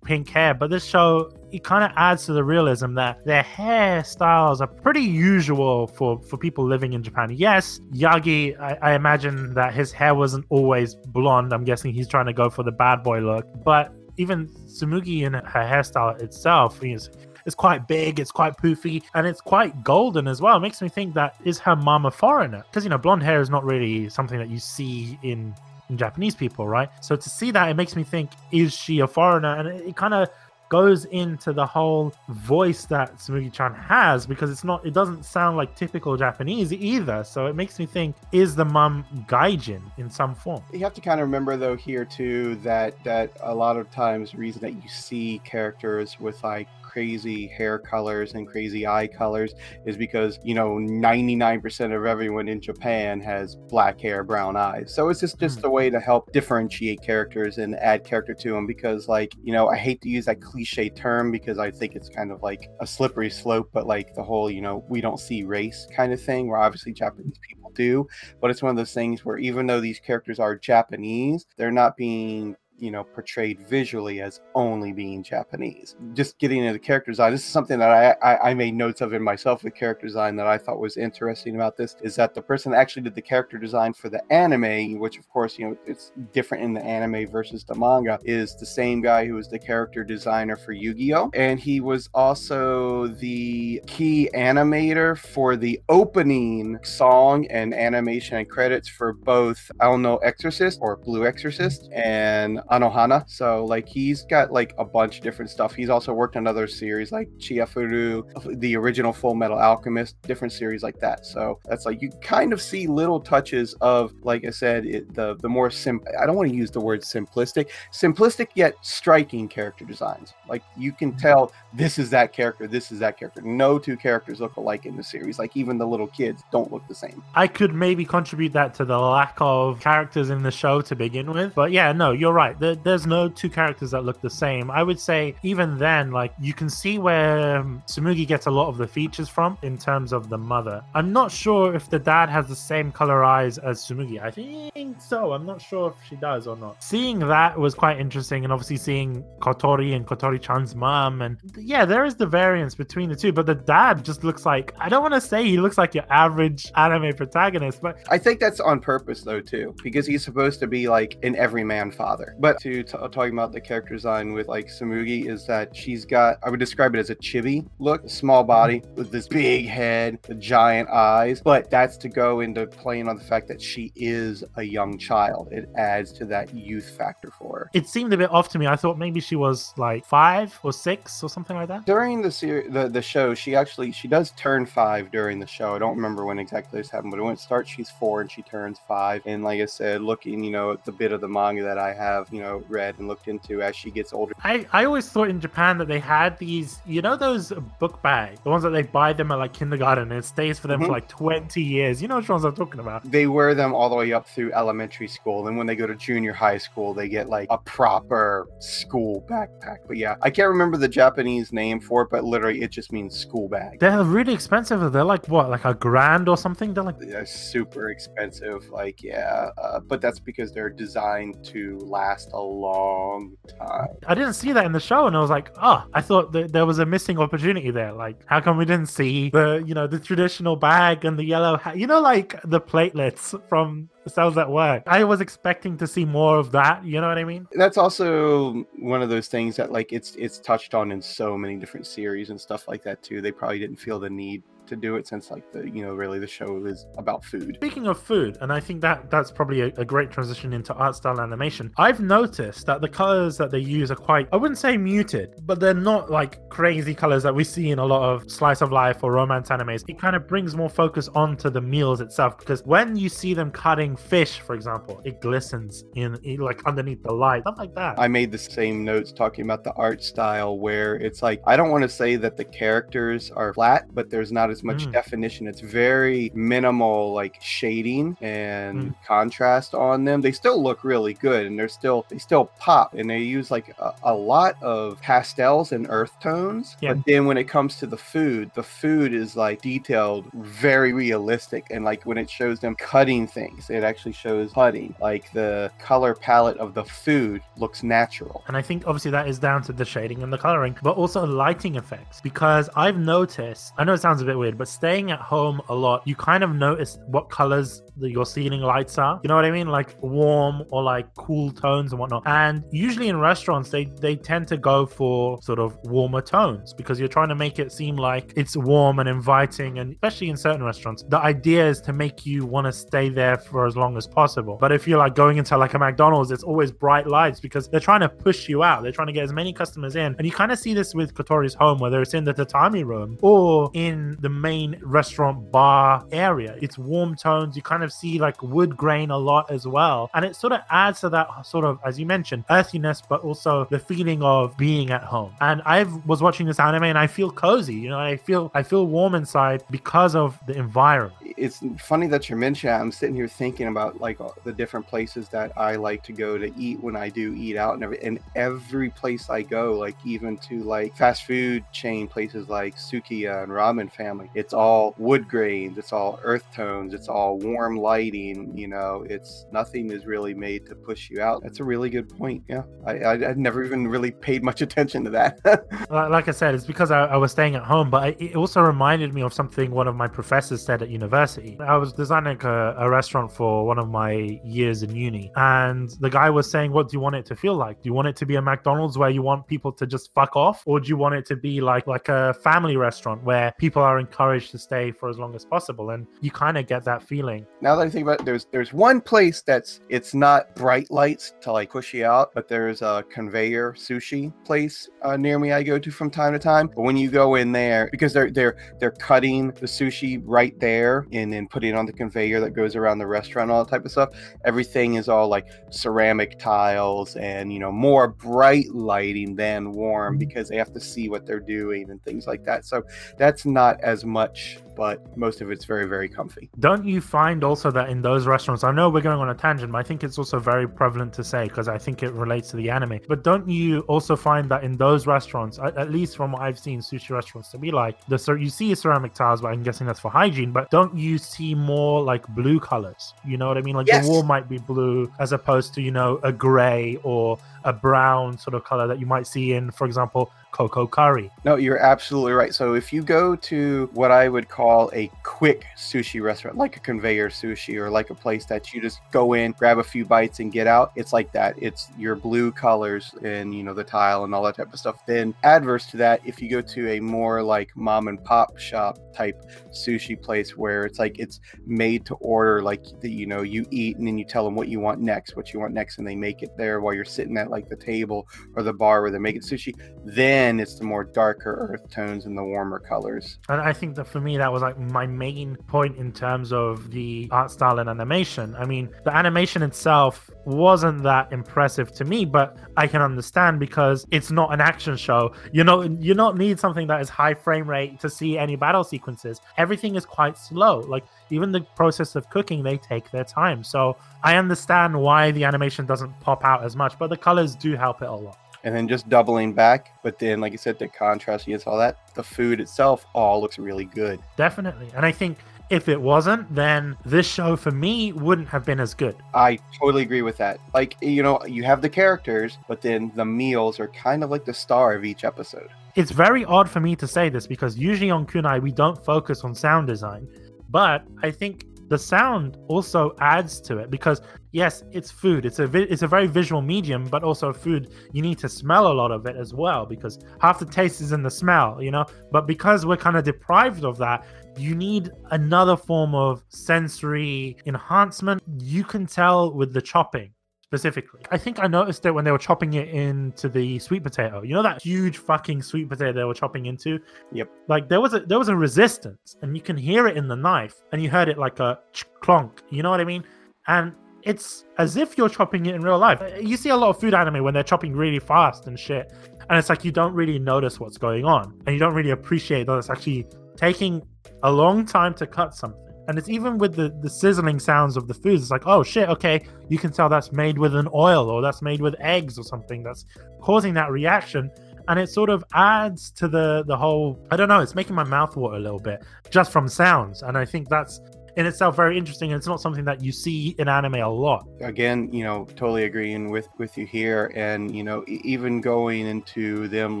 pink 0.04 0.28
hair. 0.28 0.54
But 0.54 0.70
this 0.70 0.84
show 0.84 1.30
it 1.52 1.64
kind 1.64 1.84
of 1.84 1.90
adds 1.96 2.26
to 2.26 2.32
the 2.32 2.44
realism 2.44 2.94
that 2.94 3.24
their 3.24 3.42
hairstyles 3.42 4.60
are 4.60 4.66
pretty 4.66 5.02
usual 5.02 5.86
for 5.88 6.22
for 6.22 6.36
people 6.36 6.66
living 6.66 6.92
in 6.92 7.02
Japan. 7.02 7.30
Yes, 7.30 7.80
Yagi, 7.92 8.58
I, 8.60 8.78
I 8.80 8.94
imagine 8.94 9.54
that 9.54 9.74
his 9.74 9.92
hair 9.92 10.14
wasn't 10.14 10.46
always 10.48 10.94
blonde. 10.94 11.52
I'm 11.52 11.64
guessing 11.64 11.92
he's 11.92 12.08
trying 12.08 12.26
to 12.26 12.32
go 12.32 12.48
for 12.48 12.62
the 12.62 12.72
bad 12.72 13.02
boy 13.02 13.20
look, 13.20 13.44
but 13.64 13.92
even 14.20 14.48
Tsumugi 14.66 15.26
and 15.26 15.34
her 15.34 15.42
hairstyle 15.44 16.20
itself 16.20 16.82
is 16.84 17.10
is 17.46 17.54
quite 17.54 17.88
big, 17.88 18.20
it's 18.20 18.30
quite 18.30 18.56
poofy, 18.58 19.02
and 19.14 19.26
it's 19.26 19.40
quite 19.40 19.82
golden 19.82 20.28
as 20.28 20.42
well. 20.42 20.58
It 20.58 20.60
makes 20.60 20.82
me 20.82 20.88
think 20.88 21.14
that 21.14 21.36
is 21.44 21.58
her 21.60 21.74
mom 21.74 22.04
a 22.04 22.10
foreigner? 22.10 22.64
Because 22.70 22.84
you 22.84 22.90
know, 22.90 22.98
blonde 22.98 23.22
hair 23.22 23.40
is 23.40 23.48
not 23.48 23.64
really 23.64 24.10
something 24.10 24.38
that 24.38 24.50
you 24.50 24.58
see 24.58 25.18
in 25.22 25.54
in 25.88 25.96
Japanese 25.96 26.34
people, 26.34 26.68
right? 26.68 26.88
So 27.00 27.16
to 27.16 27.28
see 27.28 27.50
that, 27.50 27.68
it 27.68 27.74
makes 27.74 27.96
me 27.96 28.04
think, 28.04 28.30
is 28.52 28.72
she 28.72 29.00
a 29.00 29.06
foreigner? 29.06 29.56
And 29.56 29.68
it, 29.68 29.88
it 29.88 29.96
kind 29.96 30.14
of 30.14 30.28
goes 30.70 31.04
into 31.06 31.52
the 31.52 31.66
whole 31.66 32.14
voice 32.28 32.86
that 32.86 33.16
Tsumugi-chan 33.16 33.74
has 33.74 34.24
because 34.24 34.50
it's 34.50 34.64
not 34.64 34.86
it 34.86 34.94
doesn't 34.94 35.24
sound 35.24 35.58
like 35.58 35.74
typical 35.74 36.16
Japanese 36.16 36.72
either. 36.72 37.22
So 37.24 37.46
it 37.46 37.54
makes 37.54 37.78
me 37.78 37.84
think 37.84 38.16
is 38.32 38.56
the 38.56 38.64
mom 38.64 39.04
gaijin 39.28 39.82
in 39.98 40.08
some 40.08 40.34
form. 40.34 40.62
You 40.72 40.78
have 40.80 40.94
to 40.94 41.00
kind 41.02 41.20
of 41.20 41.26
remember 41.26 41.56
though 41.56 41.76
here 41.76 42.04
too 42.06 42.54
that 42.56 42.94
that 43.04 43.36
a 43.42 43.54
lot 43.54 43.76
of 43.76 43.90
times 43.90 44.34
reason 44.34 44.62
that 44.62 44.72
you 44.72 44.88
see 44.88 45.42
characters 45.44 46.18
with 46.18 46.42
like 46.42 46.68
crazy 46.90 47.46
hair 47.46 47.78
colors 47.78 48.34
and 48.34 48.48
crazy 48.48 48.86
eye 48.86 49.06
colors 49.06 49.54
is 49.86 49.96
because 49.96 50.38
you 50.42 50.54
know 50.54 50.70
99% 50.70 51.96
of 51.96 52.04
everyone 52.04 52.48
in 52.48 52.60
Japan 52.60 53.20
has 53.20 53.56
black 53.68 54.00
hair, 54.00 54.24
brown 54.24 54.56
eyes. 54.56 54.92
So 54.92 55.08
it's 55.08 55.20
just 55.20 55.38
just 55.38 55.60
mm. 55.60 55.64
a 55.64 55.70
way 55.70 55.88
to 55.88 56.00
help 56.00 56.32
differentiate 56.32 57.02
characters 57.02 57.58
and 57.58 57.76
add 57.76 58.04
character 58.04 58.34
to 58.34 58.52
them 58.52 58.66
because 58.66 59.08
like 59.08 59.32
you 59.42 59.52
know 59.52 59.68
I 59.68 59.76
hate 59.76 60.00
to 60.02 60.08
use 60.08 60.24
that 60.24 60.40
cliche 60.40 60.90
term 60.90 61.30
because 61.30 61.58
I 61.58 61.70
think 61.70 61.94
it's 61.94 62.08
kind 62.08 62.32
of 62.32 62.42
like 62.42 62.68
a 62.80 62.86
slippery 62.86 63.30
slope, 63.30 63.70
but 63.72 63.86
like 63.86 64.14
the 64.14 64.22
whole 64.22 64.50
you 64.50 64.60
know 64.60 64.84
we 64.88 65.00
don't 65.00 65.20
see 65.20 65.44
race 65.44 65.86
kind 65.94 66.12
of 66.12 66.20
thing 66.20 66.48
where 66.48 66.58
obviously 66.58 66.92
Japanese 66.92 67.38
people 67.40 67.70
do, 67.74 68.06
but 68.40 68.50
it's 68.50 68.62
one 68.62 68.70
of 68.70 68.76
those 68.76 68.94
things 68.94 69.24
where 69.24 69.38
even 69.38 69.66
though 69.66 69.80
these 69.80 70.00
characters 70.00 70.40
are 70.40 70.56
Japanese, 70.56 71.46
they're 71.56 71.70
not 71.70 71.96
being 71.96 72.56
you 72.80 72.90
know 72.90 73.04
portrayed 73.04 73.60
visually 73.68 74.20
as 74.20 74.40
only 74.54 74.92
being 74.92 75.22
Japanese. 75.22 75.96
Just 76.14 76.38
getting 76.38 76.64
into 76.64 76.78
character 76.78 77.10
design. 77.10 77.32
This 77.32 77.44
is 77.44 77.52
something 77.52 77.78
that 77.78 77.90
I, 77.90 78.32
I, 78.32 78.50
I 78.50 78.54
made 78.54 78.74
notes 78.74 79.00
of 79.00 79.12
in 79.12 79.22
myself. 79.22 79.62
with 79.62 79.74
character 79.74 80.06
design 80.06 80.36
that 80.36 80.46
I 80.46 80.58
thought 80.58 80.80
was 80.80 80.96
interesting 80.96 81.54
about 81.54 81.76
this 81.76 81.96
is 82.02 82.16
that 82.16 82.34
the 82.34 82.42
person 82.42 82.74
actually 82.74 83.02
did 83.02 83.14
the 83.14 83.22
character 83.22 83.58
design 83.58 83.92
for 83.92 84.08
the 84.08 84.20
anime, 84.32 84.98
which 84.98 85.18
of 85.18 85.28
course 85.28 85.58
you 85.58 85.68
know 85.68 85.76
it's 85.86 86.12
different 86.32 86.64
in 86.64 86.74
the 86.74 86.82
anime 86.82 87.30
versus 87.30 87.64
the 87.64 87.74
manga, 87.74 88.18
is 88.24 88.56
the 88.56 88.66
same 88.66 89.00
guy 89.00 89.26
who 89.26 89.34
was 89.34 89.48
the 89.48 89.58
character 89.58 90.02
designer 90.02 90.56
for 90.56 90.72
Yu-Gi-Oh, 90.72 91.30
and 91.34 91.60
he 91.60 91.80
was 91.80 92.08
also 92.14 93.08
the 93.08 93.82
key 93.86 94.30
animator 94.34 95.16
for 95.16 95.56
the 95.56 95.80
opening 95.88 96.78
song 96.82 97.46
and 97.48 97.74
animation 97.74 98.38
and 98.38 98.48
credits 98.48 98.88
for 98.88 99.12
both 99.12 99.70
Ao 99.80 99.96
no 99.96 100.16
Exorcist 100.18 100.78
or 100.80 100.96
Blue 100.96 101.26
Exorcist 101.26 101.88
and 101.92 102.60
Anohana. 102.70 103.28
So 103.28 103.64
like 103.64 103.88
he's 103.88 104.24
got 104.24 104.52
like 104.52 104.74
a 104.78 104.84
bunch 104.84 105.18
of 105.18 105.22
different 105.22 105.50
stuff. 105.50 105.74
He's 105.74 105.90
also 105.90 106.12
worked 106.12 106.36
on 106.36 106.46
other 106.46 106.66
series 106.66 107.12
like 107.12 107.28
Chihayafuru, 107.38 108.60
the 108.60 108.76
original 108.76 109.12
Full 109.12 109.34
Metal 109.34 109.58
Alchemist, 109.58 110.20
different 110.22 110.52
series 110.52 110.82
like 110.82 110.98
that. 111.00 111.26
So 111.26 111.58
that's 111.64 111.84
like 111.84 112.00
you 112.00 112.10
kind 112.22 112.52
of 112.52 112.62
see 112.62 112.86
little 112.86 113.20
touches 113.20 113.74
of 113.80 114.12
like 114.22 114.44
I 114.44 114.50
said, 114.50 114.86
it, 114.86 115.14
the 115.14 115.36
the 115.36 115.48
more 115.48 115.70
sim. 115.70 116.00
I 116.20 116.26
don't 116.26 116.36
want 116.36 116.48
to 116.48 116.54
use 116.54 116.70
the 116.70 116.80
word 116.80 117.02
simplistic, 117.02 117.68
simplistic 117.92 118.48
yet 118.54 118.74
striking 118.82 119.48
character 119.48 119.84
designs. 119.84 120.32
Like 120.48 120.62
you 120.76 120.92
can 120.92 121.10
mm-hmm. 121.10 121.18
tell 121.18 121.52
this 121.74 121.98
is 121.98 122.10
that 122.10 122.32
character, 122.32 122.66
this 122.66 122.92
is 122.92 123.00
that 123.00 123.18
character. 123.18 123.42
No 123.42 123.78
two 123.78 123.96
characters 123.96 124.40
look 124.40 124.56
alike 124.56 124.86
in 124.86 124.96
the 124.96 125.04
series. 125.04 125.38
Like 125.38 125.56
even 125.56 125.78
the 125.78 125.86
little 125.86 126.06
kids 126.06 126.42
don't 126.52 126.72
look 126.72 126.86
the 126.88 126.94
same. 126.94 127.22
I 127.34 127.48
could 127.48 127.74
maybe 127.74 128.04
contribute 128.04 128.52
that 128.52 128.74
to 128.74 128.84
the 128.84 128.98
lack 128.98 129.36
of 129.40 129.80
characters 129.80 130.30
in 130.30 130.42
the 130.42 130.50
show 130.50 130.80
to 130.82 130.94
begin 130.94 131.32
with. 131.32 131.54
But 131.54 131.72
yeah, 131.72 131.92
no, 131.92 132.12
you're 132.12 132.32
right 132.32 132.59
there's 132.60 133.06
no 133.06 133.28
two 133.28 133.50
characters 133.50 133.90
that 133.90 134.04
look 134.04 134.20
the 134.20 134.30
same. 134.30 134.70
I 134.70 134.82
would 134.82 135.00
say 135.00 135.34
even 135.42 135.78
then, 135.78 136.10
like 136.10 136.32
you 136.40 136.52
can 136.52 136.68
see 136.68 136.98
where 136.98 137.58
um, 137.58 137.82
Tsumugi 137.86 138.26
gets 138.26 138.46
a 138.46 138.50
lot 138.50 138.68
of 138.68 138.76
the 138.76 138.86
features 138.86 139.28
from 139.28 139.58
in 139.62 139.78
terms 139.78 140.12
of 140.12 140.28
the 140.28 140.38
mother. 140.38 140.82
I'm 140.94 141.12
not 141.12 141.30
sure 141.30 141.74
if 141.74 141.90
the 141.90 141.98
dad 141.98 142.28
has 142.28 142.46
the 142.48 142.56
same 142.56 142.92
color 142.92 143.24
eyes 143.24 143.58
as 143.58 143.80
Tsumugi. 143.80 144.22
I 144.22 144.30
think 144.30 145.00
so. 145.00 145.32
I'm 145.32 145.46
not 145.46 145.60
sure 145.60 145.90
if 145.90 146.08
she 146.08 146.16
does 146.16 146.46
or 146.46 146.56
not. 146.56 146.82
Seeing 146.82 147.18
that 147.20 147.58
was 147.58 147.74
quite 147.74 147.98
interesting, 147.98 148.44
and 148.44 148.52
obviously 148.52 148.76
seeing 148.76 149.24
Kotori 149.40 149.94
and 149.94 150.06
Kotori-chan's 150.06 150.74
mom, 150.74 151.22
and 151.22 151.38
yeah, 151.58 151.84
there 151.84 152.04
is 152.04 152.14
the 152.16 152.26
variance 152.26 152.74
between 152.74 153.08
the 153.08 153.16
two. 153.16 153.32
But 153.32 153.46
the 153.46 153.54
dad 153.54 154.04
just 154.04 154.24
looks 154.24 154.44
like 154.44 154.74
I 154.78 154.88
don't 154.88 155.02
want 155.02 155.14
to 155.14 155.20
say 155.20 155.44
he 155.44 155.58
looks 155.58 155.78
like 155.78 155.94
your 155.94 156.10
average 156.10 156.70
anime 156.76 157.14
protagonist, 157.14 157.80
but 157.80 157.98
I 158.10 158.18
think 158.18 158.40
that's 158.40 158.60
on 158.60 158.80
purpose 158.80 159.22
though 159.22 159.40
too, 159.40 159.74
because 159.82 160.06
he's 160.06 160.24
supposed 160.24 160.60
to 160.60 160.66
be 160.66 160.88
like 160.88 161.18
an 161.22 161.36
everyman 161.36 161.90
father. 161.90 162.34
But 162.38 162.49
but 162.54 162.62
to 162.62 162.82
t- 162.82 162.92
talking 162.92 163.32
about 163.32 163.52
the 163.52 163.60
character 163.60 163.94
design 163.94 164.32
with 164.32 164.48
like 164.48 164.66
Tsumugi 164.66 165.28
is 165.28 165.46
that 165.46 165.74
she's 165.74 166.04
got 166.04 166.38
I 166.42 166.50
would 166.50 166.60
describe 166.60 166.94
it 166.94 166.98
as 166.98 167.10
a 167.10 167.16
chibi 167.16 167.66
look, 167.78 168.08
small 168.08 168.44
body 168.44 168.80
mm-hmm. 168.80 168.94
with 168.94 169.10
this 169.10 169.28
big 169.28 169.66
head, 169.66 170.18
the 170.22 170.34
giant 170.34 170.88
eyes. 170.88 171.40
But 171.40 171.70
that's 171.70 171.96
to 171.98 172.08
go 172.08 172.40
into 172.40 172.66
playing 172.66 173.08
on 173.08 173.16
the 173.16 173.24
fact 173.24 173.48
that 173.48 173.60
she 173.60 173.92
is 173.96 174.44
a 174.56 174.62
young 174.62 174.98
child. 174.98 175.48
It 175.50 175.68
adds 175.76 176.12
to 176.14 176.24
that 176.26 176.54
youth 176.54 176.90
factor 176.96 177.30
for 177.38 177.58
her. 177.60 177.70
It 177.74 177.86
seemed 177.86 178.12
a 178.12 178.16
bit 178.16 178.30
off 178.30 178.48
to 178.50 178.58
me. 178.58 178.66
I 178.66 178.76
thought 178.76 178.98
maybe 178.98 179.20
she 179.20 179.36
was 179.36 179.72
like 179.76 180.04
five 180.04 180.58
or 180.62 180.72
six 180.72 181.22
or 181.22 181.28
something 181.28 181.56
like 181.56 181.68
that. 181.68 181.86
During 181.86 182.22
the 182.22 182.30
series, 182.30 182.72
the, 182.72 182.88
the 182.88 183.02
show, 183.02 183.34
she 183.34 183.54
actually 183.54 183.92
she 183.92 184.08
does 184.08 184.32
turn 184.32 184.66
five 184.66 185.10
during 185.10 185.38
the 185.38 185.46
show. 185.46 185.74
I 185.74 185.78
don't 185.78 185.96
remember 185.96 186.24
when 186.24 186.38
exactly 186.38 186.80
this 186.80 186.90
happened, 186.90 187.12
but 187.12 187.22
when 187.22 187.32
it 187.32 187.40
starts, 187.40 187.70
she's 187.70 187.90
four 187.90 188.20
and 188.20 188.30
she 188.30 188.42
turns 188.42 188.78
five. 188.86 189.22
And 189.26 189.44
like 189.44 189.60
I 189.60 189.66
said, 189.66 190.02
looking, 190.02 190.42
you 190.42 190.50
know, 190.50 190.72
at 190.72 190.84
the 190.84 190.92
bit 190.92 191.12
of 191.12 191.20
the 191.20 191.28
manga 191.28 191.62
that 191.62 191.78
I 191.78 191.92
have, 191.92 192.28
you 192.32 192.39
you 192.40 192.46
know 192.46 192.64
read 192.68 192.98
and 192.98 193.06
looked 193.06 193.28
into 193.28 193.60
as 193.60 193.76
she 193.76 193.90
gets 193.90 194.12
older. 194.14 194.32
I 194.42 194.66
I 194.72 194.86
always 194.86 195.08
thought 195.08 195.28
in 195.28 195.40
Japan 195.40 195.76
that 195.78 195.88
they 195.88 195.98
had 195.98 196.38
these, 196.38 196.80
you 196.86 197.02
know, 197.02 197.14
those 197.16 197.52
book 197.78 198.02
bags, 198.02 198.40
the 198.42 198.50
ones 198.50 198.62
that 198.62 198.70
they 198.70 198.82
buy 198.82 199.12
them 199.12 199.30
at 199.30 199.38
like 199.38 199.52
kindergarten 199.52 200.10
and 200.10 200.18
it 200.20 200.24
stays 200.24 200.58
for 200.58 200.68
them 200.68 200.80
mm-hmm. 200.80 200.86
for 200.86 200.92
like 200.92 201.08
twenty 201.08 201.62
years. 201.62 202.00
You 202.00 202.08
know 202.08 202.16
which 202.16 202.30
ones 202.30 202.44
I'm 202.44 202.54
talking 202.54 202.80
about? 202.80 203.08
They 203.10 203.26
wear 203.26 203.54
them 203.54 203.74
all 203.74 203.90
the 203.90 203.96
way 203.96 204.12
up 204.14 204.26
through 204.26 204.52
elementary 204.54 205.08
school. 205.08 205.46
and 205.48 205.58
when 205.58 205.66
they 205.66 205.76
go 205.76 205.86
to 205.86 205.94
junior 205.94 206.32
high 206.32 206.56
school, 206.56 206.94
they 206.94 207.08
get 207.08 207.28
like 207.28 207.48
a 207.50 207.58
proper 207.58 208.48
school 208.58 209.22
backpack. 209.28 209.78
But 209.86 209.98
yeah, 209.98 210.16
I 210.22 210.30
can't 210.30 210.48
remember 210.48 210.78
the 210.78 210.88
Japanese 210.88 211.52
name 211.52 211.78
for 211.78 212.02
it, 212.02 212.08
but 212.10 212.24
literally 212.24 212.62
it 212.62 212.70
just 212.70 212.90
means 212.90 213.14
school 213.14 213.48
bag. 213.48 213.80
They're 213.80 214.02
really 214.02 214.32
expensive. 214.32 214.92
They're 214.92 215.04
like 215.04 215.26
what, 215.28 215.50
like 215.50 215.66
a 215.66 215.74
grand 215.74 216.26
or 216.26 216.38
something? 216.38 216.72
They're 216.72 216.84
like 216.84 216.98
they're 216.98 217.26
super 217.26 217.90
expensive. 217.90 218.70
Like 218.70 219.02
yeah, 219.02 219.50
uh, 219.58 219.80
but 219.80 220.00
that's 220.00 220.18
because 220.18 220.52
they're 220.52 220.70
designed 220.70 221.44
to 221.44 221.78
last 221.90 222.19
a 222.32 222.40
long 222.40 223.36
time. 223.58 223.88
I 224.06 224.14
didn't 224.14 224.34
see 224.34 224.52
that 224.52 224.64
in 224.64 224.72
the 224.72 224.80
show, 224.80 225.06
and 225.06 225.16
I 225.16 225.20
was 225.20 225.30
like, 225.30 225.50
oh, 225.60 225.84
I 225.94 226.00
thought 226.00 226.32
that 226.32 226.52
there 226.52 226.66
was 226.66 226.78
a 226.78 226.86
missing 226.86 227.18
opportunity 227.18 227.70
there. 227.70 227.92
Like, 227.92 228.20
how 228.26 228.40
come 228.40 228.56
we 228.56 228.64
didn't 228.64 228.88
see 228.88 229.30
the, 229.30 229.62
you 229.66 229.74
know, 229.74 229.86
the 229.86 229.98
traditional 229.98 230.56
bag 230.56 231.04
and 231.04 231.18
the 231.18 231.24
yellow 231.24 231.56
hat? 231.56 231.78
You 231.78 231.86
know, 231.86 232.00
like 232.00 232.40
the 232.44 232.60
platelets 232.60 233.40
from 233.48 233.88
the 234.04 234.10
cells 234.10 234.36
at 234.38 234.50
work. 234.50 234.82
I 234.86 235.04
was 235.04 235.20
expecting 235.20 235.76
to 235.78 235.86
see 235.86 236.04
more 236.04 236.38
of 236.38 236.52
that. 236.52 236.84
You 236.84 237.00
know 237.00 237.08
what 237.08 237.18
I 237.18 237.24
mean? 237.24 237.46
That's 237.52 237.76
also 237.76 238.64
one 238.78 239.02
of 239.02 239.10
those 239.10 239.28
things 239.28 239.56
that 239.56 239.72
like 239.72 239.92
it's 239.92 240.14
it's 240.16 240.38
touched 240.38 240.74
on 240.74 240.92
in 240.92 241.00
so 241.00 241.36
many 241.36 241.56
different 241.56 241.86
series 241.86 242.30
and 242.30 242.40
stuff 242.40 242.68
like 242.68 242.82
that 242.84 243.02
too. 243.02 243.20
They 243.20 243.32
probably 243.32 243.58
didn't 243.58 243.76
feel 243.76 243.98
the 243.98 244.10
need 244.10 244.42
to 244.70 244.76
do 244.76 244.96
it 244.96 245.06
since 245.06 245.30
like 245.30 245.50
the 245.52 245.68
you 245.70 245.84
know 245.84 245.94
really 245.94 246.18
the 246.18 246.26
show 246.26 246.64
is 246.64 246.86
about 246.96 247.24
food 247.24 247.56
speaking 247.56 247.86
of 247.86 248.00
food 248.00 248.38
and 248.40 248.52
i 248.52 248.58
think 248.58 248.80
that 248.80 249.10
that's 249.10 249.30
probably 249.30 249.60
a, 249.60 249.66
a, 249.76 249.84
great 249.84 250.10
transition 250.10 250.52
into 250.52 250.72
art 250.74 250.96
style 250.96 251.20
animation 251.20 251.70
i've 251.76 252.00
noticed 252.00 252.64
that 252.66 252.80
the 252.80 252.88
colors 252.88 253.36
that 253.36 253.50
they 253.50 253.58
use 253.58 253.90
are 253.90 253.96
quite 253.96 254.26
i 254.32 254.36
wouldn't 254.36 254.58
say 254.58 254.76
muted 254.76 255.34
but 255.42 255.60
they're 255.60 255.74
not 255.74 256.10
like 256.10 256.48
crazy 256.48 256.94
colors 256.94 257.22
that 257.22 257.34
we 257.34 257.44
see 257.44 257.70
in 257.70 257.78
a 257.78 257.84
lot 257.84 258.02
of 258.02 258.30
slice 258.30 258.62
of 258.62 258.72
life 258.72 259.04
or 259.04 259.12
romance 259.12 259.50
animes 259.50 259.84
it 259.88 259.98
kind 259.98 260.16
of 260.16 260.26
brings 260.26 260.56
more 260.56 260.70
focus 260.70 261.08
onto 261.14 261.50
the 261.50 261.60
meals 261.60 262.00
itself 262.00 262.38
because 262.38 262.62
when 262.64 262.96
you 262.96 263.08
see 263.08 263.34
them 263.34 263.50
cutting 263.50 263.96
fish, 263.96 264.40
for 264.40 264.54
example, 264.54 265.00
it 265.04 265.20
glistens 265.20 265.84
in, 265.94 266.16
like 266.38 266.64
underneath 266.66 267.02
the 267.02 267.12
light, 267.12 267.42
stuff 267.42 267.56
like 267.58 267.74
that. 267.74 267.98
I 267.98 268.08
made 268.08 268.32
the 268.32 268.38
same 268.38 268.84
notes 268.84 269.12
talking 269.12 269.44
about 269.44 269.64
the 269.64 269.72
art 269.74 270.02
style 270.02 270.58
where 270.58 270.96
it's 270.96 271.22
like 271.22 271.42
I 271.46 271.56
don't 271.56 271.70
want 271.70 271.82
to 271.82 271.88
say 271.88 272.16
that 272.16 272.36
the 272.36 272.44
characters 272.44 273.30
are 273.30 273.52
flat, 273.52 273.84
but 273.92 274.10
there's 274.10 274.32
not 274.32 274.50
as 274.50 274.59
much 274.64 274.86
Mm. 274.86 274.92
definition. 274.92 275.46
It's 275.46 275.60
very 275.60 276.30
minimal 276.34 277.12
like 277.12 277.38
shading 277.40 278.16
and 278.20 278.78
Mm. 278.90 278.94
contrast 279.06 279.74
on 279.74 280.04
them. 280.04 280.20
They 280.20 280.32
still 280.32 280.62
look 280.62 280.84
really 280.84 281.14
good 281.14 281.46
and 281.46 281.58
they're 281.58 281.68
still 281.68 282.04
they 282.08 282.18
still 282.18 282.50
pop 282.58 282.94
and 282.94 283.08
they 283.10 283.18
use 283.18 283.50
like 283.50 283.74
a, 283.78 283.92
a 284.04 284.14
lot 284.14 284.54
of 284.62 285.00
pastels 285.00 285.72
and 285.72 285.86
earth 285.90 286.12
tones. 286.20 286.76
Yeah. 286.80 286.94
But 286.94 287.04
then 287.06 287.26
when 287.26 287.36
it 287.36 287.44
comes 287.44 287.76
to 287.76 287.86
the 287.86 287.96
food, 287.96 288.50
the 288.54 288.62
food 288.62 289.12
is 289.14 289.36
like 289.36 289.62
detailed, 289.62 290.24
very 290.34 290.92
realistic 290.92 291.66
and 291.70 291.84
like 291.84 292.04
when 292.04 292.18
it 292.18 292.28
shows 292.30 292.60
them 292.60 292.74
cutting 292.76 293.26
things, 293.26 293.70
it 293.70 293.82
actually 293.84 294.12
shows 294.12 294.52
cutting. 294.52 294.94
Like 295.00 295.32
the 295.32 295.70
color 295.78 296.14
palette 296.14 296.56
of 296.58 296.74
the 296.74 296.84
food 296.84 297.42
looks 297.56 297.82
natural. 297.82 298.42
And 298.48 298.56
I 298.56 298.62
think 298.62 298.84
obviously 298.86 299.10
that 299.12 299.28
is 299.28 299.38
down 299.38 299.62
to 299.62 299.72
the 299.72 299.84
shading 299.84 300.22
and 300.22 300.32
the 300.32 300.38
coloring, 300.38 300.76
but 300.82 300.96
also 300.96 301.24
lighting 301.26 301.76
effects. 301.76 302.20
Because 302.20 302.68
I've 302.76 302.98
noticed, 302.98 303.72
I 303.78 303.84
know 303.84 303.92
it 303.94 304.00
sounds 304.00 304.22
a 304.22 304.24
bit 304.24 304.38
weird, 304.38 304.49
but 304.58 304.68
staying 304.68 305.10
at 305.10 305.20
home 305.20 305.60
a 305.68 305.74
lot, 305.74 306.06
you 306.06 306.14
kind 306.14 306.42
of 306.44 306.54
notice 306.54 306.98
what 307.06 307.30
colors 307.30 307.82
your 307.98 308.26
ceiling 308.26 308.60
lights 308.60 308.98
are. 308.98 309.20
You 309.22 309.28
know 309.28 309.36
what 309.36 309.44
I 309.44 309.50
mean? 309.50 309.68
Like 309.68 309.96
warm 310.02 310.64
or 310.70 310.82
like 310.82 311.12
cool 311.14 311.50
tones 311.52 311.92
and 311.92 312.00
whatnot. 312.00 312.22
And 312.26 312.64
usually 312.70 313.08
in 313.08 313.18
restaurants, 313.18 313.70
they 313.70 313.84
they 313.84 314.16
tend 314.16 314.48
to 314.48 314.56
go 314.56 314.86
for 314.86 315.40
sort 315.42 315.58
of 315.58 315.76
warmer 315.84 316.20
tones 316.20 316.72
because 316.72 316.98
you're 316.98 317.08
trying 317.08 317.28
to 317.28 317.34
make 317.34 317.58
it 317.58 317.72
seem 317.72 317.96
like 317.96 318.32
it's 318.36 318.56
warm 318.56 318.98
and 318.98 319.08
inviting. 319.08 319.78
And 319.78 319.92
especially 319.92 320.30
in 320.30 320.36
certain 320.36 320.62
restaurants, 320.62 321.04
the 321.08 321.18
idea 321.18 321.68
is 321.68 321.80
to 321.82 321.92
make 321.92 322.26
you 322.26 322.46
want 322.46 322.66
to 322.66 322.72
stay 322.72 323.08
there 323.08 323.38
for 323.38 323.66
as 323.66 323.76
long 323.76 323.96
as 323.96 324.06
possible. 324.06 324.56
But 324.60 324.72
if 324.72 324.86
you're 324.88 324.98
like 324.98 325.14
going 325.14 325.38
into 325.38 325.56
like 325.56 325.74
a 325.74 325.78
McDonald's, 325.78 326.30
it's 326.30 326.42
always 326.42 326.70
bright 326.70 327.06
lights 327.06 327.40
because 327.40 327.68
they're 327.68 327.80
trying 327.80 328.00
to 328.00 328.08
push 328.08 328.48
you 328.48 328.62
out. 328.62 328.82
They're 328.82 328.92
trying 328.92 329.08
to 329.08 329.12
get 329.12 329.24
as 329.24 329.32
many 329.32 329.52
customers 329.52 329.96
in. 329.96 330.14
And 330.18 330.26
you 330.26 330.32
kind 330.32 330.52
of 330.52 330.58
see 330.58 330.74
this 330.74 330.94
with 330.94 331.14
Kotori's 331.14 331.54
home, 331.54 331.78
whether 331.78 332.00
it's 332.00 332.14
in 332.14 332.24
the 332.24 332.32
tatami 332.32 332.84
room 332.84 333.18
or 333.22 333.70
in 333.74 334.16
the 334.20 334.28
main 334.40 334.78
restaurant 334.82 335.50
bar 335.52 336.04
area. 336.12 336.56
It's 336.60 336.78
warm 336.78 337.14
tones. 337.16 337.56
You 337.56 337.62
kind 337.62 337.82
of 337.82 337.92
see 337.92 338.18
like 338.18 338.42
wood 338.42 338.76
grain 338.76 339.10
a 339.10 339.18
lot 339.18 339.50
as 339.50 339.66
well. 339.66 340.10
And 340.14 340.24
it 340.24 340.36
sort 340.36 340.52
of 340.52 340.60
adds 340.70 341.00
to 341.00 341.08
that 341.10 341.46
sort 341.46 341.64
of, 341.64 341.78
as 341.84 341.98
you 341.98 342.06
mentioned, 342.06 342.44
earthiness, 342.50 343.02
but 343.06 343.22
also 343.22 343.66
the 343.70 343.78
feeling 343.78 344.22
of 344.22 344.56
being 344.56 344.90
at 344.90 345.02
home. 345.02 345.34
And 345.40 345.62
I 345.64 345.84
was 346.06 346.22
watching 346.22 346.46
this 346.46 346.60
anime 346.60 346.84
and 346.84 346.98
I 346.98 347.06
feel 347.06 347.30
cozy. 347.30 347.74
You 347.74 347.90
know, 347.90 347.98
I 347.98 348.16
feel 348.16 348.50
I 348.54 348.62
feel 348.62 348.86
warm 348.86 349.14
inside 349.14 349.62
because 349.70 350.14
of 350.14 350.38
the 350.46 350.56
environment. 350.56 351.14
It's 351.36 351.62
funny 351.78 352.06
that 352.08 352.28
you 352.28 352.36
mentioned. 352.36 352.72
I'm 352.72 352.92
sitting 352.92 353.14
here 353.14 353.28
thinking 353.28 353.68
about 353.68 354.00
like 354.00 354.20
uh, 354.20 354.28
the 354.44 354.52
different 354.52 354.86
places 354.86 355.28
that 355.28 355.52
I 355.56 355.76
like 355.76 356.02
to 356.04 356.12
go 356.12 356.38
to 356.38 356.52
eat 356.56 356.80
when 356.80 356.96
I 356.96 357.08
do 357.08 357.34
eat 357.34 357.56
out 357.56 357.74
and 357.74 357.84
every 357.84 358.02
and 358.02 358.18
every 358.34 358.90
place 358.90 359.30
I 359.30 359.42
go, 359.42 359.74
like 359.74 359.96
even 360.04 360.36
to 360.38 360.62
like 360.62 360.96
fast 360.96 361.24
food 361.24 361.64
chain 361.72 362.08
places 362.08 362.48
like 362.48 362.76
Sukiya 362.76 363.42
and 363.42 363.52
Ramen 363.52 363.90
Family, 363.92 364.29
it's 364.34 364.52
all 364.52 364.94
wood 364.98 365.28
grains, 365.28 365.78
it's 365.78 365.92
all 365.92 366.20
earth 366.22 366.44
tones, 366.54 366.94
it's 366.94 367.08
all 367.08 367.38
warm 367.38 367.76
lighting. 367.76 368.56
You 368.56 368.68
know, 368.68 369.04
it's 369.08 369.46
nothing 369.52 369.90
is 369.90 370.06
really 370.06 370.34
made 370.34 370.66
to 370.66 370.74
push 370.74 371.10
you 371.10 371.20
out. 371.20 371.42
That's 371.42 371.60
a 371.60 371.64
really 371.64 371.90
good 371.90 372.08
point. 372.08 372.44
Yeah, 372.48 372.62
I 372.86 372.98
I 372.98 373.12
I'd 373.30 373.38
never 373.38 373.64
even 373.64 373.88
really 373.88 374.10
paid 374.10 374.42
much 374.42 374.60
attention 374.66 375.04
to 375.04 375.10
that. 375.10 375.38
Like, 375.90 376.28
I 376.28 376.30
said, 376.32 376.54
it's 376.54 376.66
because 376.66 376.90
I, 376.90 377.06
I 377.06 377.16
was 377.16 377.32
staying 377.32 377.54
at 377.54 377.62
home, 377.62 377.90
but 377.90 378.02
I, 378.02 378.08
it 378.18 378.36
also 378.36 378.60
reminded 378.60 379.12
me 379.12 379.22
of 379.22 379.32
something 379.32 379.70
one 379.70 379.88
of 379.88 379.96
my 379.96 380.06
professors 380.06 380.62
said 380.62 380.82
at 380.82 380.88
university. 380.88 381.58
I 381.60 381.76
was 381.76 381.92
designing 381.92 382.38
a, 382.42 382.74
a 382.78 382.88
restaurant 382.88 383.32
for 383.32 383.66
one 383.66 383.78
of 383.78 383.88
my 383.88 384.40
years 384.44 384.82
in 384.82 384.94
uni, 384.94 385.32
and 385.36 385.90
the 386.00 386.10
guy 386.10 386.30
was 386.30 386.50
saying, 386.50 386.72
What 386.72 386.88
do 386.88 386.96
you 386.96 387.00
want 387.00 387.16
it 387.16 387.26
to 387.26 387.36
feel 387.36 387.54
like? 387.54 387.82
Do 387.82 387.88
you 387.88 387.92
want 387.92 388.08
it 388.08 388.16
to 388.16 388.26
be 388.26 388.36
a 388.36 388.42
McDonald's 388.42 388.98
where 388.98 389.10
you 389.10 389.22
want 389.22 389.46
people 389.46 389.72
to 389.72 389.86
just 389.86 390.12
fuck 390.14 390.36
off? 390.36 390.62
Or 390.66 390.80
do 390.80 390.88
you 390.88 390.96
want 390.96 391.14
it 391.14 391.26
to 391.26 391.36
be 391.36 391.60
like, 391.60 391.86
like 391.86 392.08
a 392.08 392.34
family 392.34 392.76
restaurant 392.76 393.22
where 393.24 393.52
people 393.58 393.82
are 393.82 393.98
encouraged 394.10 394.50
to 394.50 394.58
stay 394.58 394.90
for 394.90 395.08
as 395.08 395.18
long 395.18 395.34
as 395.34 395.44
possible? 395.44 395.90
And 395.90 396.06
you 396.20 396.30
kind 396.30 396.58
of 396.58 396.66
get 396.66 396.84
that 396.84 397.02
feeling. 397.02 397.46
now 397.60 397.76
that 397.76 397.86
I 397.86 397.90
think 397.90 398.02
about 398.02 398.20
it, 398.20 398.24
there's 398.26 398.46
there's 398.50 398.72
one 398.72 399.00
place 399.00 399.42
that's 399.42 399.80
it's 399.88 400.14
not 400.14 400.54
bright 400.56 400.90
lights 400.90 401.34
to 401.42 401.52
like 401.52 401.70
push 401.70 401.94
you 401.94 402.04
out, 402.04 402.32
but 402.34 402.48
there's 402.48 402.82
a 402.82 403.04
conveyor 403.08 403.72
sushi 403.72 404.32
place 404.44 404.88
uh, 405.02 405.16
near 405.16 405.38
me 405.38 405.52
I 405.52 405.62
go 405.62 405.78
to 405.78 405.90
from 405.90 406.10
time 406.10 406.32
to 406.32 406.38
time. 406.38 406.68
But 406.74 406.82
when 406.82 406.96
you 406.96 407.10
go 407.10 407.36
in 407.36 407.52
there, 407.52 407.88
because 407.92 408.12
they're 408.12 408.30
they're 408.30 408.56
they're 408.78 408.90
cutting 408.90 409.48
the 409.48 409.66
sushi 409.66 410.20
right 410.24 410.58
there 410.58 411.06
and 411.12 411.32
then 411.32 411.46
putting 411.46 411.70
it 411.70 411.76
on 411.76 411.86
the 411.86 411.92
conveyor 411.92 412.40
that 412.40 412.50
goes 412.50 412.76
around 412.76 412.98
the 412.98 413.06
restaurant, 413.06 413.50
all 413.50 413.64
that 413.64 413.70
type 413.70 413.84
of 413.84 413.90
stuff. 413.90 414.10
Everything 414.44 414.94
is 414.94 415.08
all 415.08 415.28
like 415.28 415.46
ceramic 415.70 416.38
tiles 416.38 417.16
and 417.16 417.52
you 417.52 417.58
know 417.58 417.72
more 417.72 418.08
bright 418.08 418.68
lighting 418.74 419.36
than 419.36 419.72
warm 419.72 420.18
because 420.18 420.48
they 420.48 420.56
have 420.56 420.72
to 420.72 420.80
see 420.80 421.08
what 421.08 421.26
they're 421.26 421.40
doing 421.40 421.90
and 421.90 422.02
things 422.04 422.26
like 422.26 422.44
that. 422.44 422.64
So 422.64 422.82
that's 423.18 423.44
not 423.44 423.80
as 423.80 423.99
much, 424.04 424.58
but 424.76 425.16
most 425.16 425.40
of 425.40 425.50
it's 425.50 425.64
very 425.64 425.86
very 425.86 426.08
comfy. 426.08 426.50
Don't 426.58 426.84
you 426.84 427.00
find 427.00 427.44
also 427.44 427.70
that 427.70 427.88
in 427.90 428.02
those 428.02 428.26
restaurants, 428.26 428.64
I 428.64 428.72
know 428.72 428.88
we're 428.88 429.00
going 429.00 429.20
on 429.20 429.30
a 429.30 429.34
tangent, 429.34 429.72
but 429.72 429.78
I 429.78 429.82
think 429.82 430.02
it's 430.04 430.18
also 430.18 430.38
very 430.38 430.68
prevalent 430.68 431.12
to 431.14 431.24
say 431.24 431.44
because 431.44 431.68
I 431.68 431.78
think 431.78 432.02
it 432.02 432.12
relates 432.12 432.50
to 432.50 432.56
the 432.56 432.70
anime. 432.70 433.00
But 433.08 433.24
don't 433.24 433.48
you 433.48 433.80
also 433.82 434.16
find 434.16 434.48
that 434.50 434.64
in 434.64 434.76
those 434.76 435.06
restaurants, 435.06 435.58
at, 435.58 435.76
at 435.76 435.90
least 435.90 436.16
from 436.16 436.32
what 436.32 436.42
I've 436.42 436.58
seen 436.58 436.80
sushi 436.80 437.10
restaurants 437.10 437.50
to 437.50 437.58
be 437.58 437.70
like, 437.70 438.04
the 438.06 438.18
cer- 438.18 438.36
you 438.38 438.48
see 438.50 438.74
ceramic 438.74 439.14
tiles, 439.14 439.40
but 439.42 439.48
I'm 439.48 439.62
guessing 439.62 439.86
that's 439.86 440.00
for 440.00 440.10
hygiene. 440.10 440.52
But 440.52 440.70
don't 440.70 440.96
you 440.96 441.18
see 441.18 441.54
more 441.54 442.02
like 442.02 442.26
blue 442.28 442.60
colors? 442.60 443.14
You 443.24 443.36
know 443.36 443.48
what 443.48 443.58
I 443.58 443.62
mean? 443.62 443.76
Like 443.76 443.86
Yes. 443.88 444.04
the 444.06 444.10
wall 444.10 444.22
might 444.22 444.48
be 444.48 444.58
blue 444.58 445.10
as 445.18 445.32
opposed 445.32 445.74
to 445.74 445.82
you 445.82 445.90
know 445.90 446.20
a 446.22 446.32
gray 446.32 446.98
or 447.02 447.38
a 447.64 447.72
brown 447.72 448.38
sort 448.38 448.54
of 448.54 448.64
color 448.64 448.86
that 448.86 448.98
you 448.98 449.06
might 449.06 449.26
see 449.26 449.52
in, 449.52 449.70
for 449.70 449.86
example, 449.86 450.30
cocoa 450.52 450.86
curry. 450.86 451.30
No, 451.44 451.56
you're 451.56 451.78
absolutely 451.78 452.32
right. 452.32 452.54
So 452.54 452.74
if 452.74 452.92
you 452.92 453.02
go 453.02 453.36
to 453.36 453.88
what 453.92 454.10
I 454.10 454.28
would 454.28 454.48
call 454.48 454.90
a 454.94 455.10
quick 455.22 455.64
sushi 455.76 456.22
restaurant, 456.22 456.56
like 456.56 456.76
a 456.76 456.80
conveyor 456.80 457.30
sushi 457.30 457.76
or 457.76 457.90
like 457.90 458.10
a 458.10 458.14
place 458.14 458.44
that 458.46 458.72
you 458.72 458.80
just 458.80 459.00
go 459.10 459.34
in, 459.34 459.52
grab 459.52 459.78
a 459.78 459.84
few 459.84 460.04
bites 460.04 460.40
and 460.40 460.52
get 460.52 460.66
out, 460.66 460.92
it's 460.96 461.12
like 461.12 461.32
that. 461.32 461.54
It's 461.58 461.88
your 461.98 462.16
blue 462.16 462.52
colors 462.52 463.14
and 463.22 463.54
you 463.54 463.62
know 463.62 463.74
the 463.74 463.84
tile 463.84 464.24
and 464.24 464.34
all 464.34 464.42
that 464.44 464.56
type 464.56 464.72
of 464.72 464.78
stuff. 464.78 465.04
Then 465.06 465.34
adverse 465.42 465.86
to 465.86 465.96
that, 465.98 466.20
if 466.24 466.42
you 466.42 466.50
go 466.50 466.60
to 466.60 466.90
a 466.90 467.00
more 467.00 467.42
like 467.42 467.70
mom 467.76 468.08
and 468.08 468.22
pop 468.24 468.58
shop 468.58 468.98
type 469.14 469.42
sushi 469.70 470.20
place 470.20 470.56
where 470.56 470.84
it's 470.84 470.98
like 470.98 471.18
it's 471.18 471.40
made 471.66 472.04
to 472.06 472.14
order 472.16 472.62
like 472.62 472.84
the, 473.00 473.10
you 473.10 473.26
know 473.26 473.42
you 473.42 473.66
eat 473.70 473.96
and 473.96 474.06
then 474.06 474.18
you 474.18 474.24
tell 474.24 474.44
them 474.44 474.54
what 474.54 474.68
you 474.68 474.80
want 474.80 475.00
next 475.00 475.36
what 475.36 475.52
you 475.52 475.60
want 475.60 475.74
next 475.74 475.98
and 475.98 476.06
they 476.06 476.16
make 476.16 476.42
it 476.42 476.50
there 476.56 476.80
while 476.80 476.94
you're 476.94 477.04
sitting 477.04 477.36
at 477.36 477.50
like 477.50 477.68
the 477.68 477.76
table 477.76 478.28
or 478.54 478.62
the 478.62 478.72
bar 478.72 479.02
where 479.02 479.10
they 479.10 479.18
make 479.18 479.36
it 479.36 479.42
sushi 479.42 479.74
then 480.04 480.39
it's 480.60 480.76
the 480.76 480.84
more 480.84 481.04
darker 481.04 481.68
earth 481.70 481.90
tones 481.90 482.24
and 482.26 482.36
the 482.36 482.42
warmer 482.42 482.78
colors 482.78 483.38
And 483.48 483.60
I 483.60 483.72
think 483.72 483.94
that 483.96 484.06
for 484.06 484.20
me, 484.20 484.36
that 484.36 484.52
was 484.52 484.62
like 484.62 484.78
my 484.78 485.06
main 485.06 485.56
point 485.66 485.96
in 485.96 486.12
terms 486.12 486.52
of 486.52 486.90
the 486.90 487.28
art 487.30 487.50
style 487.50 487.78
and 487.78 487.88
animation. 487.88 488.54
I 488.56 488.64
mean, 488.64 488.88
the 489.04 489.14
animation 489.14 489.62
itself 489.62 490.30
wasn't 490.44 491.02
that 491.02 491.32
impressive 491.32 491.92
to 491.92 492.04
me, 492.04 492.24
but 492.24 492.56
I 492.76 492.86
can 492.86 493.02
understand 493.02 493.60
because 493.60 494.06
it's 494.10 494.30
not 494.30 494.52
an 494.52 494.60
action 494.60 494.96
show. 494.96 495.32
You 495.52 495.64
know, 495.64 495.82
you 495.82 496.14
don't 496.14 496.38
need 496.38 496.58
something 496.58 496.86
that 496.86 497.00
is 497.00 497.08
high 497.08 497.34
frame 497.34 497.68
rate 497.68 498.00
to 498.00 498.08
see 498.08 498.38
any 498.38 498.56
battle 498.56 498.84
sequences. 498.84 499.40
Everything 499.58 499.96
is 499.96 500.06
quite 500.06 500.38
slow. 500.38 500.80
Like 500.80 501.04
even 501.30 501.52
the 501.52 501.60
process 501.76 502.16
of 502.16 502.28
cooking, 502.30 502.62
they 502.62 502.78
take 502.78 503.10
their 503.10 503.24
time. 503.24 503.62
So 503.64 503.96
I 504.22 504.36
understand 504.36 504.98
why 504.98 505.30
the 505.30 505.44
animation 505.44 505.86
doesn't 505.86 506.18
pop 506.20 506.44
out 506.44 506.64
as 506.64 506.76
much, 506.76 506.98
but 506.98 507.08
the 507.08 507.16
colors 507.16 507.54
do 507.54 507.76
help 507.76 508.02
it 508.02 508.08
a 508.08 508.14
lot. 508.14 508.38
And 508.64 508.74
then 508.74 508.88
just 508.88 509.08
doubling 509.08 509.52
back 509.52 509.90
but 510.02 510.18
then 510.18 510.40
like 510.40 510.52
I 510.52 510.56
said 510.56 510.78
the 510.78 510.88
contrast 510.88 511.46
against 511.46 511.66
all 511.66 511.78
that 511.78 512.14
the 512.14 512.22
food 512.22 512.60
itself 512.60 513.06
all 513.14 513.40
looks 513.40 513.58
really 513.58 513.84
good 513.84 514.20
Definitely. 514.36 514.90
And 514.94 515.04
I 515.04 515.12
think 515.12 515.38
if 515.68 515.88
it 515.88 516.00
wasn't, 516.00 516.52
then 516.54 516.96
this 517.04 517.26
show 517.26 517.56
for 517.56 517.70
me 517.70 518.12
wouldn't 518.12 518.48
have 518.48 518.64
been 518.64 518.80
as 518.80 518.94
good. 518.94 519.16
I 519.34 519.58
totally 519.78 520.02
agree 520.02 520.22
with 520.22 520.36
that. 520.38 520.58
Like, 520.74 520.96
you 521.00 521.22
know, 521.22 521.44
you 521.46 521.62
have 521.62 521.80
the 521.80 521.88
characters, 521.88 522.58
but 522.66 522.80
then 522.80 523.12
the 523.14 523.24
meals 523.24 523.78
are 523.78 523.88
kind 523.88 524.24
of 524.24 524.30
like 524.30 524.44
the 524.44 524.54
star 524.54 524.94
of 524.94 525.04
each 525.04 525.24
episode. 525.24 525.68
It's 525.94 526.10
very 526.10 526.44
odd 526.44 526.68
for 526.68 526.80
me 526.80 526.96
to 526.96 527.06
say 527.06 527.28
this 527.28 527.46
because 527.46 527.78
usually 527.78 528.10
on 528.10 528.26
Kunai 528.26 528.60
we 528.60 528.72
don't 528.72 529.02
focus 529.04 529.44
on 529.44 529.54
sound 529.54 529.86
design, 529.86 530.26
but 530.70 531.04
I 531.22 531.30
think 531.30 531.66
the 531.90 531.98
sound 531.98 532.56
also 532.68 533.14
adds 533.18 533.60
to 533.62 533.78
it 533.78 533.90
because 533.90 534.22
yes, 534.52 534.84
it's 534.92 535.10
food. 535.10 535.44
It's 535.44 535.58
a 535.58 535.66
vi- 535.66 535.88
it's 535.90 536.02
a 536.02 536.06
very 536.06 536.28
visual 536.28 536.62
medium, 536.62 537.04
but 537.04 537.24
also 537.24 537.52
food. 537.52 537.90
You 538.12 538.22
need 538.22 538.38
to 538.38 538.48
smell 538.48 538.86
a 538.86 538.94
lot 538.94 539.10
of 539.10 539.26
it 539.26 539.36
as 539.36 539.52
well 539.52 539.84
because 539.86 540.20
half 540.40 540.60
the 540.60 540.66
taste 540.66 541.00
is 541.00 541.10
in 541.10 541.24
the 541.24 541.30
smell, 541.30 541.82
you 541.82 541.90
know. 541.90 542.06
But 542.30 542.46
because 542.46 542.86
we're 542.86 542.96
kind 542.96 543.16
of 543.16 543.24
deprived 543.24 543.84
of 543.84 543.98
that, 543.98 544.24
you 544.56 544.76
need 544.76 545.10
another 545.32 545.76
form 545.76 546.14
of 546.14 546.44
sensory 546.48 547.56
enhancement. 547.66 548.40
You 548.60 548.84
can 548.84 549.04
tell 549.04 549.52
with 549.52 549.72
the 549.72 549.82
chopping 549.82 550.32
specifically. 550.70 551.22
I 551.30 551.38
think 551.38 551.58
I 551.58 551.66
noticed 551.66 552.06
it 552.06 552.12
when 552.12 552.24
they 552.24 552.30
were 552.30 552.38
chopping 552.38 552.74
it 552.74 552.88
into 552.88 553.48
the 553.48 553.78
sweet 553.80 554.04
potato. 554.04 554.42
You 554.42 554.54
know 554.54 554.62
that 554.62 554.80
huge 554.80 555.18
fucking 555.18 555.62
sweet 555.62 555.88
potato 555.88 556.12
they 556.12 556.24
were 556.24 556.34
chopping 556.34 556.66
into? 556.66 557.00
Yep. 557.32 557.50
Like 557.68 557.88
there 557.88 558.00
was 558.00 558.14
a 558.14 558.20
there 558.20 558.38
was 558.38 558.48
a 558.48 558.56
resistance 558.56 559.36
and 559.42 559.56
you 559.56 559.62
can 559.62 559.76
hear 559.76 560.06
it 560.06 560.16
in 560.16 560.28
the 560.28 560.36
knife 560.36 560.76
and 560.92 561.02
you 561.02 561.10
heard 561.10 561.28
it 561.28 561.38
like 561.38 561.58
a 561.58 561.80
clonk. 562.22 562.58
You 562.70 562.82
know 562.82 562.90
what 562.90 563.00
I 563.00 563.04
mean? 563.04 563.24
and 563.70 563.94
it's 564.22 564.64
as 564.78 564.96
if 564.96 565.16
you're 565.16 565.28
chopping 565.28 565.66
it 565.66 565.74
in 565.74 565.80
real 565.80 565.98
life. 565.98 566.20
Uh, 566.20 566.36
you 566.40 566.56
see 566.56 566.68
a 566.68 566.76
lot 566.76 566.90
of 566.90 567.00
food 567.00 567.14
anime 567.14 567.42
when 567.42 567.54
they're 567.54 567.62
chopping 567.62 567.94
really 567.94 568.18
fast 568.18 568.66
and 568.66 568.78
shit, 568.78 569.12
and 569.48 569.58
it's 569.58 569.68
like 569.68 569.84
you 569.84 569.92
don't 569.92 570.12
really 570.12 570.38
notice 570.38 570.78
what's 570.78 570.98
going 570.98 571.24
on, 571.24 571.58
and 571.66 571.74
you 571.74 571.78
don't 571.78 571.94
really 571.94 572.10
appreciate 572.10 572.66
that 572.66 572.76
it's 572.76 572.90
actually 572.90 573.26
taking 573.56 574.02
a 574.42 574.52
long 574.52 574.84
time 574.84 575.14
to 575.14 575.26
cut 575.26 575.54
something. 575.54 575.89
And 576.10 576.18
it's 576.18 576.28
even 576.28 576.58
with 576.58 576.74
the, 576.74 576.88
the 576.88 577.08
sizzling 577.08 577.60
sounds 577.60 577.96
of 577.96 578.08
the 578.08 578.14
foods. 578.14 578.42
It's 578.42 578.50
like, 578.50 578.66
oh 578.66 578.82
shit, 578.82 579.08
okay, 579.08 579.46
you 579.68 579.78
can 579.78 579.92
tell 579.92 580.08
that's 580.08 580.32
made 580.32 580.58
with 580.58 580.74
an 580.74 580.88
oil 580.92 581.30
or 581.30 581.40
that's 581.40 581.62
made 581.62 581.80
with 581.80 581.94
eggs 582.00 582.36
or 582.36 582.42
something 582.42 582.82
that's 582.82 583.04
causing 583.40 583.74
that 583.74 583.92
reaction. 583.92 584.50
And 584.88 584.98
it 584.98 585.08
sort 585.08 585.30
of 585.30 585.44
adds 585.54 586.10
to 586.16 586.26
the 586.26 586.64
the 586.66 586.76
whole. 586.76 587.24
I 587.30 587.36
don't 587.36 587.48
know. 587.48 587.60
It's 587.60 587.76
making 587.76 587.94
my 587.94 588.02
mouth 588.02 588.34
water 588.34 588.56
a 588.56 588.58
little 588.58 588.80
bit 588.80 589.04
just 589.30 589.52
from 589.52 589.68
sounds, 589.68 590.22
and 590.22 590.36
I 590.36 590.44
think 590.44 590.68
that's 590.68 591.00
in 591.36 591.46
itself 591.46 591.76
very 591.76 591.96
interesting. 591.96 592.32
And 592.32 592.38
it's 592.38 592.48
not 592.48 592.60
something 592.60 592.84
that 592.86 593.04
you 593.04 593.12
see 593.12 593.54
in 593.60 593.68
anime 593.68 593.94
a 593.94 594.08
lot. 594.08 594.48
Again, 594.62 595.12
you 595.12 595.22
know, 595.22 595.44
totally 595.54 595.84
agreeing 595.84 596.32
with 596.32 596.48
with 596.58 596.76
you 596.76 596.86
here, 596.86 597.30
and 597.36 597.72
you 597.72 597.84
know, 597.84 598.04
even 598.08 598.60
going 598.60 599.06
into 599.06 599.68
them 599.68 600.00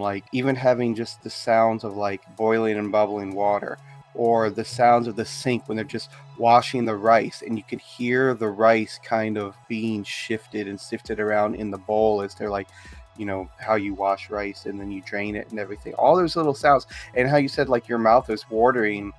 like 0.00 0.24
even 0.32 0.56
having 0.56 0.92
just 0.92 1.22
the 1.22 1.30
sounds 1.30 1.84
of 1.84 1.96
like 1.96 2.22
boiling 2.36 2.78
and 2.78 2.90
bubbling 2.90 3.32
water 3.32 3.78
or 4.20 4.50
the 4.50 4.62
sounds 4.62 5.06
of 5.06 5.16
the 5.16 5.24
sink 5.24 5.66
when 5.66 5.76
they're 5.76 5.82
just 5.82 6.10
washing 6.36 6.84
the 6.84 6.94
rice 6.94 7.42
and 7.46 7.56
you 7.56 7.64
could 7.64 7.80
hear 7.80 8.34
the 8.34 8.46
rice 8.46 9.00
kind 9.02 9.38
of 9.38 9.56
being 9.66 10.04
shifted 10.04 10.68
and 10.68 10.78
sifted 10.78 11.18
around 11.18 11.54
in 11.54 11.70
the 11.70 11.78
bowl 11.78 12.20
as 12.20 12.34
they're 12.34 12.50
like 12.50 12.68
you 13.16 13.24
know 13.24 13.48
how 13.58 13.76
you 13.76 13.94
wash 13.94 14.28
rice 14.28 14.66
and 14.66 14.78
then 14.78 14.92
you 14.92 15.00
drain 15.06 15.36
it 15.36 15.48
and 15.50 15.58
everything. 15.58 15.94
All 15.94 16.16
those 16.16 16.36
little 16.36 16.52
sounds 16.52 16.86
and 17.14 17.30
how 17.30 17.38
you 17.38 17.48
said 17.48 17.70
like 17.70 17.88
your 17.88 17.98
mouth 17.98 18.28
is 18.28 18.44
watering 18.50 19.10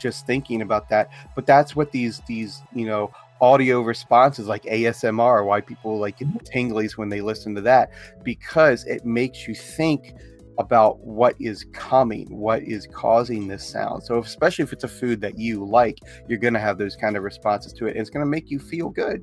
just 0.00 0.26
thinking 0.26 0.62
about 0.62 0.88
that 0.88 1.10
but 1.34 1.44
that's 1.44 1.76
what 1.76 1.92
these 1.92 2.22
these 2.26 2.62
you 2.74 2.86
know 2.86 3.10
audio 3.40 3.80
responses 3.80 4.46
like 4.46 4.62
asmr 4.64 5.44
why 5.44 5.58
people 5.58 5.98
like 5.98 6.18
get 6.18 6.28
mm-hmm. 6.28 6.38
tinglies 6.58 6.98
when 6.98 7.08
they 7.08 7.22
listen 7.22 7.54
to 7.54 7.62
that 7.62 7.90
because 8.22 8.84
it 8.84 9.06
makes 9.06 9.48
you 9.48 9.54
think 9.54 10.14
about 10.58 11.00
what 11.00 11.34
is 11.38 11.64
coming, 11.72 12.26
what 12.36 12.62
is 12.62 12.86
causing 12.86 13.46
this 13.48 13.66
sound. 13.68 14.02
So, 14.02 14.18
especially 14.18 14.64
if 14.64 14.72
it's 14.72 14.84
a 14.84 14.88
food 14.88 15.20
that 15.20 15.38
you 15.38 15.64
like, 15.64 15.98
you're 16.28 16.38
going 16.38 16.54
to 16.54 16.60
have 16.60 16.78
those 16.78 16.96
kind 16.96 17.16
of 17.16 17.22
responses 17.22 17.72
to 17.74 17.86
it. 17.86 17.90
And 17.90 18.00
it's 18.00 18.10
going 18.10 18.24
to 18.24 18.30
make 18.30 18.50
you 18.50 18.58
feel 18.58 18.88
good. 18.88 19.22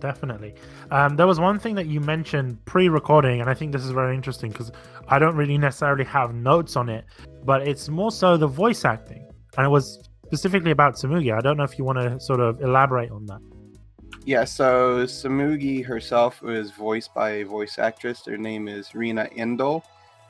Definitely. 0.00 0.54
Um, 0.90 1.16
there 1.16 1.26
was 1.26 1.40
one 1.40 1.58
thing 1.58 1.74
that 1.74 1.86
you 1.86 2.00
mentioned 2.00 2.64
pre 2.64 2.88
recording, 2.88 3.40
and 3.40 3.50
I 3.50 3.54
think 3.54 3.72
this 3.72 3.84
is 3.84 3.90
very 3.90 4.14
interesting 4.14 4.50
because 4.50 4.70
I 5.08 5.18
don't 5.18 5.36
really 5.36 5.58
necessarily 5.58 6.04
have 6.04 6.34
notes 6.34 6.76
on 6.76 6.88
it, 6.88 7.04
but 7.44 7.66
it's 7.66 7.88
more 7.88 8.12
so 8.12 8.36
the 8.36 8.46
voice 8.46 8.84
acting. 8.84 9.26
And 9.56 9.66
it 9.66 9.70
was 9.70 10.08
specifically 10.26 10.70
about 10.70 10.94
Tsumugi. 10.94 11.36
I 11.36 11.40
don't 11.40 11.56
know 11.56 11.64
if 11.64 11.78
you 11.78 11.84
want 11.84 11.98
to 11.98 12.20
sort 12.20 12.40
of 12.40 12.60
elaborate 12.60 13.10
on 13.10 13.26
that. 13.26 13.40
Yeah, 14.24 14.44
so 14.44 15.04
Tsumugi 15.04 15.84
herself 15.84 16.42
was 16.42 16.70
voiced 16.70 17.14
by 17.14 17.30
a 17.30 17.44
voice 17.44 17.78
actress. 17.78 18.26
Her 18.26 18.36
name 18.36 18.68
is 18.68 18.94
Rina 18.94 19.28
Endo. 19.36 19.82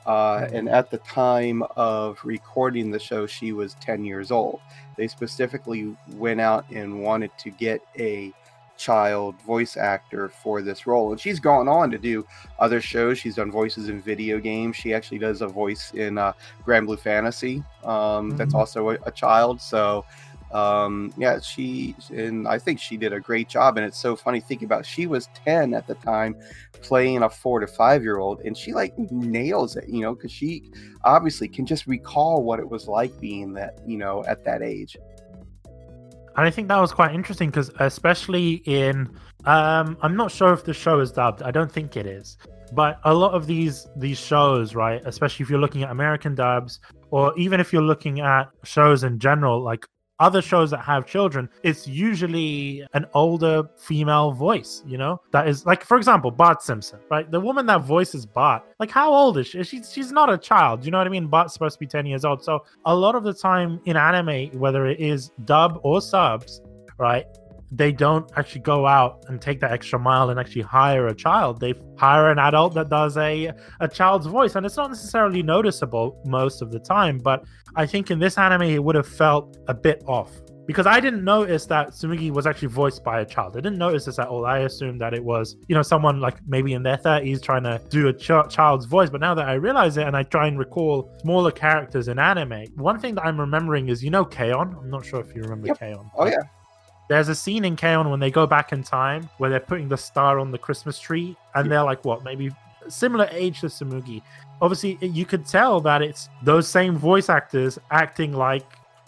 Uh, 0.09 0.49
and 0.51 0.67
at 0.67 0.89
the 0.89 0.97
time 0.97 1.61
of 1.75 2.19
recording 2.23 2.89
the 2.89 2.97
show, 2.97 3.27
she 3.27 3.53
was 3.53 3.75
10 3.75 4.03
years 4.03 4.31
old. 4.31 4.59
They 4.97 5.07
specifically 5.07 5.95
went 6.15 6.41
out 6.41 6.67
and 6.71 7.03
wanted 7.03 7.29
to 7.37 7.51
get 7.51 7.81
a 7.99 8.33
child 8.75 9.39
voice 9.43 9.77
actor 9.77 10.27
for 10.27 10.63
this 10.63 10.87
role. 10.87 11.11
And 11.11 11.21
she's 11.21 11.39
gone 11.39 11.67
on 11.67 11.91
to 11.91 11.99
do 11.99 12.25
other 12.57 12.81
shows. 12.81 13.19
She's 13.19 13.35
done 13.35 13.51
voices 13.51 13.87
in 13.87 14.01
video 14.01 14.39
games. 14.39 14.77
She 14.77 14.95
actually 14.95 15.19
does 15.19 15.43
a 15.43 15.47
voice 15.47 15.91
in 15.93 16.17
uh, 16.17 16.33
Granblue 16.65 16.97
Fantasy 16.97 17.57
um, 17.83 17.91
mm-hmm. 18.29 18.37
that's 18.37 18.55
also 18.55 18.89
a, 18.89 18.97
a, 19.05 19.11
child. 19.11 19.61
So 19.61 20.05
um 20.51 21.13
yeah 21.17 21.39
she 21.39 21.95
and 22.09 22.47
i 22.47 22.57
think 22.57 22.79
she 22.79 22.97
did 22.97 23.13
a 23.13 23.19
great 23.19 23.47
job 23.47 23.77
and 23.77 23.85
it's 23.85 23.99
so 23.99 24.15
funny 24.15 24.39
thinking 24.39 24.65
about 24.65 24.85
she 24.85 25.05
was 25.05 25.29
10 25.45 25.73
at 25.73 25.85
the 25.85 25.95
time 25.95 26.35
playing 26.81 27.21
a 27.21 27.29
four 27.29 27.59
to 27.59 27.67
five 27.67 28.01
year 28.01 28.17
old 28.17 28.41
and 28.41 28.57
she 28.57 28.73
like 28.73 28.97
nails 29.11 29.75
it 29.75 29.87
you 29.87 30.01
know 30.01 30.15
because 30.15 30.31
she 30.31 30.71
obviously 31.03 31.47
can 31.47 31.65
just 31.65 31.85
recall 31.85 32.43
what 32.43 32.59
it 32.59 32.67
was 32.67 32.87
like 32.87 33.17
being 33.19 33.53
that 33.53 33.79
you 33.85 33.97
know 33.97 34.23
at 34.27 34.43
that 34.43 34.61
age. 34.61 34.97
And 36.35 36.47
i 36.47 36.49
think 36.49 36.67
that 36.69 36.79
was 36.79 36.91
quite 36.91 37.13
interesting 37.13 37.49
because 37.49 37.69
especially 37.79 38.53
in 38.65 39.09
um 39.45 39.97
i'm 40.01 40.15
not 40.15 40.31
sure 40.31 40.51
if 40.53 40.63
the 40.63 40.73
show 40.73 40.99
is 40.99 41.11
dubbed 41.11 41.43
i 41.43 41.51
don't 41.51 41.71
think 41.71 41.95
it 41.95 42.07
is 42.07 42.37
but 42.71 42.99
a 43.03 43.13
lot 43.13 43.33
of 43.33 43.45
these 43.45 43.87
these 43.95 44.17
shows 44.19 44.75
right 44.75 45.01
especially 45.05 45.43
if 45.43 45.49
you're 45.49 45.59
looking 45.59 45.83
at 45.83 45.91
american 45.91 46.35
dubs 46.35 46.79
or 47.11 47.37
even 47.37 47.59
if 47.59 47.73
you're 47.73 47.81
looking 47.81 48.19
at 48.19 48.49
shows 48.63 49.03
in 49.03 49.19
general 49.19 49.61
like 49.61 49.85
other 50.19 50.41
shows 50.41 50.71
that 50.71 50.81
have 50.81 51.05
children, 51.05 51.49
it's 51.63 51.87
usually 51.87 52.85
an 52.93 53.05
older 53.13 53.63
female 53.77 54.31
voice, 54.31 54.83
you 54.85 54.97
know? 54.97 55.21
That 55.31 55.47
is 55.47 55.65
like, 55.65 55.83
for 55.83 55.97
example, 55.97 56.31
Bart 56.31 56.61
Simpson, 56.61 56.99
right? 57.09 57.29
The 57.29 57.39
woman 57.39 57.65
that 57.67 57.81
voices 57.81 58.25
Bart, 58.25 58.63
like, 58.79 58.91
how 58.91 59.13
old 59.13 59.37
is 59.37 59.47
she? 59.47 59.63
She's, 59.63 59.91
she's 59.91 60.11
not 60.11 60.31
a 60.31 60.37
child, 60.37 60.85
you 60.85 60.91
know 60.91 60.97
what 60.97 61.07
I 61.07 61.09
mean? 61.09 61.27
Bart's 61.27 61.53
supposed 61.53 61.75
to 61.75 61.79
be 61.79 61.87
10 61.87 62.05
years 62.05 62.25
old. 62.25 62.43
So, 62.43 62.65
a 62.85 62.95
lot 62.95 63.15
of 63.15 63.23
the 63.23 63.33
time 63.33 63.79
in 63.85 63.97
anime, 63.97 64.57
whether 64.59 64.87
it 64.87 64.99
is 64.99 65.31
dub 65.45 65.79
or 65.83 66.01
subs, 66.01 66.61
right? 66.97 67.25
They 67.71 67.91
don't 67.91 68.29
actually 68.35 68.61
go 68.61 68.87
out 68.87 69.25
and 69.27 69.41
take 69.41 69.59
that 69.61 69.71
extra 69.71 69.99
mile 69.99 70.29
and 70.29 70.39
actually 70.39 70.63
hire 70.63 71.07
a 71.07 71.15
child. 71.15 71.59
They 71.59 71.73
hire 71.97 72.31
an 72.31 72.39
adult 72.39 72.73
that 72.75 72.89
does 72.89 73.17
a 73.17 73.51
a 73.79 73.87
child's 73.87 74.27
voice, 74.27 74.55
and 74.55 74.65
it's 74.65 74.77
not 74.77 74.89
necessarily 74.89 75.43
noticeable 75.43 76.21
most 76.25 76.61
of 76.61 76.71
the 76.71 76.79
time. 76.79 77.17
But 77.17 77.43
I 77.75 77.85
think 77.85 78.11
in 78.11 78.19
this 78.19 78.37
anime, 78.37 78.63
it 78.63 78.83
would 78.83 78.95
have 78.95 79.07
felt 79.07 79.57
a 79.67 79.73
bit 79.73 80.03
off 80.07 80.31
because 80.69 80.85
I 80.85 80.99
didn't 80.99 81.23
notice 81.23 81.65
that 81.65 81.89
Tsumugi 81.89 82.29
was 82.29 82.45
actually 82.45 82.67
voiced 82.67 83.03
by 83.03 83.21
a 83.21 83.25
child. 83.25 83.57
I 83.57 83.59
didn't 83.59 83.79
notice 83.79 84.05
this 84.05 84.19
at 84.19 84.27
all. 84.27 84.45
I 84.45 84.59
assumed 84.59 85.01
that 85.01 85.15
it 85.15 85.23
was, 85.23 85.57
you 85.67 85.73
know, 85.73 85.81
someone 85.81 86.19
like 86.19 86.37
maybe 86.47 86.73
in 86.73 86.83
their 86.83 86.97
30s 86.97 87.41
trying 87.41 87.63
to 87.63 87.81
do 87.89 88.09
a 88.09 88.13
ch- 88.13 88.53
child's 88.53 88.85
voice. 88.85 89.09
But 89.09 89.19
now 89.19 89.33
that 89.33 89.49
I 89.49 89.53
realize 89.53 89.97
it 89.97 90.05
and 90.05 90.15
I 90.15 90.21
try 90.21 90.45
and 90.45 90.59
recall 90.59 91.11
smaller 91.21 91.49
characters 91.49 92.07
in 92.07 92.19
anime, 92.19 92.65
one 92.75 92.99
thing 92.99 93.15
that 93.15 93.25
I'm 93.25 93.39
remembering 93.39 93.89
is, 93.89 94.03
you 94.03 94.11
know, 94.11 94.23
K-On! 94.23 94.75
I'm 94.79 94.91
not 94.91 95.03
sure 95.03 95.19
if 95.19 95.35
you 95.35 95.41
remember 95.41 95.69
yep. 95.69 95.79
K-On! 95.79 96.11
Oh, 96.15 96.27
yeah. 96.27 96.37
There's 97.09 97.27
a 97.27 97.35
scene 97.35 97.65
in 97.65 97.75
K-On! 97.75 98.09
when 98.09 98.19
they 98.19 98.31
go 98.31 98.45
back 98.45 98.71
in 98.71 98.83
time 98.83 99.27
where 99.39 99.49
they're 99.49 99.59
putting 99.59 99.89
the 99.89 99.97
star 99.97 100.39
on 100.39 100.51
the 100.51 100.57
Christmas 100.57 100.99
tree, 100.99 101.35
and 101.55 101.69
they're 101.69 101.83
like, 101.83 102.05
what, 102.05 102.23
maybe 102.23 102.51
similar 102.87 103.27
age 103.31 103.61
to 103.61 103.67
Tsumugi. 103.67 104.21
Obviously, 104.61 104.97
you 105.01 105.25
could 105.25 105.45
tell 105.45 105.81
that 105.81 106.01
it's 106.01 106.29
those 106.43 106.67
same 106.67 106.95
voice 106.97 107.27
actors 107.27 107.79
acting 107.91 108.31
like 108.33 108.65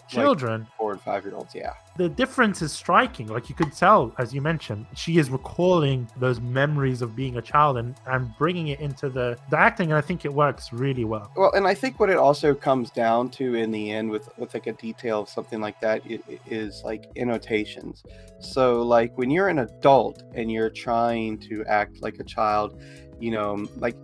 children. 0.08 0.66
Four 0.92 0.96
and 0.96 1.00
five 1.00 1.24
year 1.24 1.34
olds, 1.34 1.54
yeah. 1.54 1.72
The 1.96 2.06
difference 2.06 2.60
is 2.60 2.70
striking. 2.70 3.28
Like 3.28 3.48
you 3.48 3.54
could 3.54 3.72
tell, 3.72 4.14
as 4.18 4.34
you 4.34 4.42
mentioned, 4.42 4.84
she 4.94 5.16
is 5.16 5.30
recalling 5.30 6.06
those 6.18 6.38
memories 6.38 7.00
of 7.00 7.16
being 7.16 7.38
a 7.38 7.42
child 7.42 7.78
and, 7.78 7.94
and 8.06 8.30
bringing 8.36 8.68
it 8.68 8.80
into 8.80 9.08
the, 9.08 9.38
the 9.48 9.58
acting. 9.58 9.88
And 9.90 9.96
I 9.96 10.02
think 10.02 10.26
it 10.26 10.32
works 10.34 10.70
really 10.70 11.06
well. 11.06 11.32
Well, 11.34 11.52
and 11.52 11.66
I 11.66 11.72
think 11.72 11.98
what 11.98 12.10
it 12.10 12.18
also 12.18 12.54
comes 12.54 12.90
down 12.90 13.30
to 13.30 13.54
in 13.54 13.70
the 13.70 13.90
end 13.90 14.10
with, 14.10 14.28
with 14.36 14.52
like 14.52 14.66
a 14.66 14.72
detail 14.72 15.20
of 15.20 15.30
something 15.30 15.62
like 15.62 15.80
that 15.80 16.04
it, 16.04 16.22
it 16.28 16.42
is 16.46 16.82
like 16.84 17.06
annotations. 17.16 18.02
So, 18.40 18.82
like 18.82 19.16
when 19.16 19.30
you're 19.30 19.48
an 19.48 19.60
adult 19.60 20.24
and 20.34 20.52
you're 20.52 20.68
trying 20.68 21.38
to 21.48 21.64
act 21.64 22.02
like 22.02 22.18
a 22.18 22.24
child, 22.24 22.82
you 23.22 23.30
know 23.30 23.64
like 23.76 23.96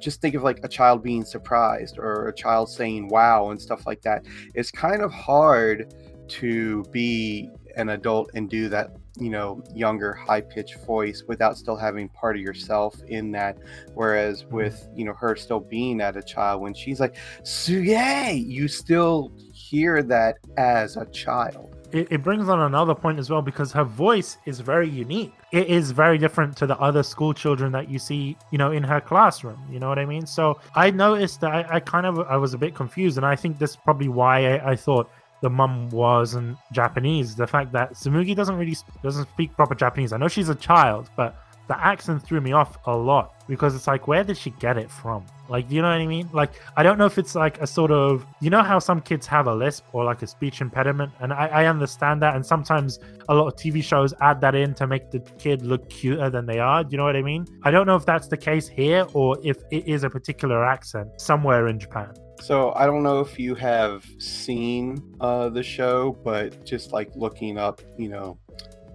just 0.00 0.20
think 0.20 0.34
of 0.34 0.42
like 0.42 0.58
a 0.64 0.68
child 0.68 1.00
being 1.00 1.24
surprised 1.24 1.98
or 1.98 2.26
a 2.26 2.34
child 2.34 2.68
saying 2.68 3.06
wow 3.06 3.50
and 3.50 3.62
stuff 3.62 3.86
like 3.86 4.02
that 4.02 4.26
it's 4.54 4.72
kind 4.72 5.02
of 5.02 5.12
hard 5.12 5.94
to 6.28 6.82
be 6.90 7.50
an 7.76 7.90
adult 7.90 8.30
and 8.34 8.48
do 8.48 8.68
that 8.68 8.90
you 9.18 9.30
know 9.30 9.62
younger 9.74 10.12
high 10.12 10.40
pitched 10.40 10.78
voice 10.84 11.24
without 11.26 11.56
still 11.56 11.76
having 11.76 12.08
part 12.10 12.36
of 12.36 12.42
yourself 12.42 12.94
in 13.08 13.30
that 13.32 13.56
whereas 13.94 14.44
mm-hmm. 14.44 14.56
with 14.56 14.88
you 14.94 15.04
know 15.04 15.12
her 15.14 15.36
still 15.36 15.60
being 15.60 16.00
at 16.00 16.16
a 16.16 16.22
child 16.22 16.60
when 16.60 16.74
she's 16.74 17.00
like 17.00 17.16
suye 17.42 18.44
you 18.46 18.68
still 18.68 19.32
hear 19.52 20.02
that 20.02 20.36
as 20.56 20.96
a 20.96 21.06
child 21.06 21.76
it, 21.92 22.08
it 22.10 22.22
brings 22.22 22.48
on 22.48 22.60
another 22.60 22.94
point 22.94 23.18
as 23.18 23.30
well 23.30 23.42
because 23.42 23.72
her 23.72 23.84
voice 23.84 24.38
is 24.44 24.60
very 24.60 24.88
unique. 24.88 25.32
It 25.52 25.68
is 25.68 25.92
very 25.92 26.18
different 26.18 26.56
to 26.58 26.66
the 26.66 26.76
other 26.78 27.02
school 27.02 27.32
children 27.32 27.72
that 27.72 27.88
you 27.88 27.98
see, 27.98 28.36
you 28.50 28.58
know, 28.58 28.72
in 28.72 28.82
her 28.82 29.00
classroom. 29.00 29.58
You 29.70 29.78
know 29.78 29.88
what 29.88 29.98
I 29.98 30.04
mean? 30.04 30.26
So 30.26 30.58
I 30.74 30.90
noticed 30.90 31.40
that 31.42 31.52
I, 31.52 31.76
I 31.76 31.80
kind 31.80 32.06
of 32.06 32.18
I 32.20 32.36
was 32.36 32.54
a 32.54 32.58
bit 32.58 32.74
confused, 32.74 33.16
and 33.16 33.26
I 33.26 33.36
think 33.36 33.58
this 33.58 33.70
is 33.70 33.76
probably 33.76 34.08
why 34.08 34.56
I, 34.56 34.72
I 34.72 34.76
thought 34.76 35.10
the 35.42 35.50
mum 35.50 35.90
wasn't 35.90 36.56
Japanese. 36.72 37.36
The 37.36 37.46
fact 37.46 37.72
that 37.72 37.92
Tsumugi 37.92 38.34
doesn't 38.34 38.56
really 38.56 38.76
doesn't 39.02 39.28
speak 39.30 39.54
proper 39.54 39.74
Japanese. 39.74 40.12
I 40.12 40.16
know 40.16 40.28
she's 40.28 40.48
a 40.48 40.54
child, 40.54 41.10
but 41.16 41.36
the 41.68 41.78
accent 41.84 42.22
threw 42.22 42.40
me 42.40 42.52
off 42.52 42.78
a 42.86 42.96
lot 42.96 43.34
because 43.48 43.74
it's 43.74 43.86
like, 43.86 44.06
where 44.06 44.24
did 44.24 44.36
she 44.36 44.50
get 44.50 44.76
it 44.76 44.90
from? 44.90 45.24
Like, 45.48 45.68
do 45.68 45.76
you 45.76 45.82
know 45.82 45.88
what 45.88 45.98
I 45.98 46.06
mean? 46.06 46.28
Like, 46.32 46.52
I 46.76 46.82
don't 46.82 46.98
know 46.98 47.06
if 47.06 47.18
it's 47.18 47.34
like 47.34 47.60
a 47.60 47.66
sort 47.66 47.90
of, 47.90 48.26
you 48.40 48.50
know, 48.50 48.62
how 48.62 48.78
some 48.78 49.00
kids 49.00 49.26
have 49.26 49.46
a 49.46 49.54
lisp 49.54 49.84
or 49.92 50.04
like 50.04 50.22
a 50.22 50.26
speech 50.26 50.60
impediment, 50.60 51.12
and 51.20 51.32
I, 51.32 51.46
I 51.46 51.66
understand 51.66 52.22
that. 52.22 52.34
And 52.34 52.44
sometimes 52.44 52.98
a 53.28 53.34
lot 53.34 53.46
of 53.46 53.54
TV 53.56 53.82
shows 53.82 54.12
add 54.20 54.40
that 54.40 54.54
in 54.54 54.74
to 54.74 54.86
make 54.86 55.10
the 55.10 55.20
kid 55.38 55.62
look 55.62 55.88
cuter 55.88 56.30
than 56.30 56.46
they 56.46 56.58
are. 56.58 56.82
Do 56.82 56.90
you 56.92 56.98
know 56.98 57.04
what 57.04 57.16
I 57.16 57.22
mean? 57.22 57.46
I 57.62 57.70
don't 57.70 57.86
know 57.86 57.96
if 57.96 58.06
that's 58.06 58.28
the 58.28 58.36
case 58.36 58.68
here 58.68 59.06
or 59.12 59.38
if 59.44 59.58
it 59.70 59.86
is 59.86 60.04
a 60.04 60.10
particular 60.10 60.64
accent 60.64 61.20
somewhere 61.20 61.68
in 61.68 61.78
Japan. 61.78 62.12
So 62.40 62.72
I 62.74 62.86
don't 62.86 63.02
know 63.02 63.20
if 63.20 63.38
you 63.38 63.54
have 63.56 64.04
seen 64.18 65.02
uh, 65.20 65.48
the 65.48 65.62
show, 65.62 66.16
but 66.22 66.64
just 66.64 66.92
like 66.92 67.10
looking 67.16 67.58
up, 67.58 67.80
you 67.98 68.08
know, 68.08 68.38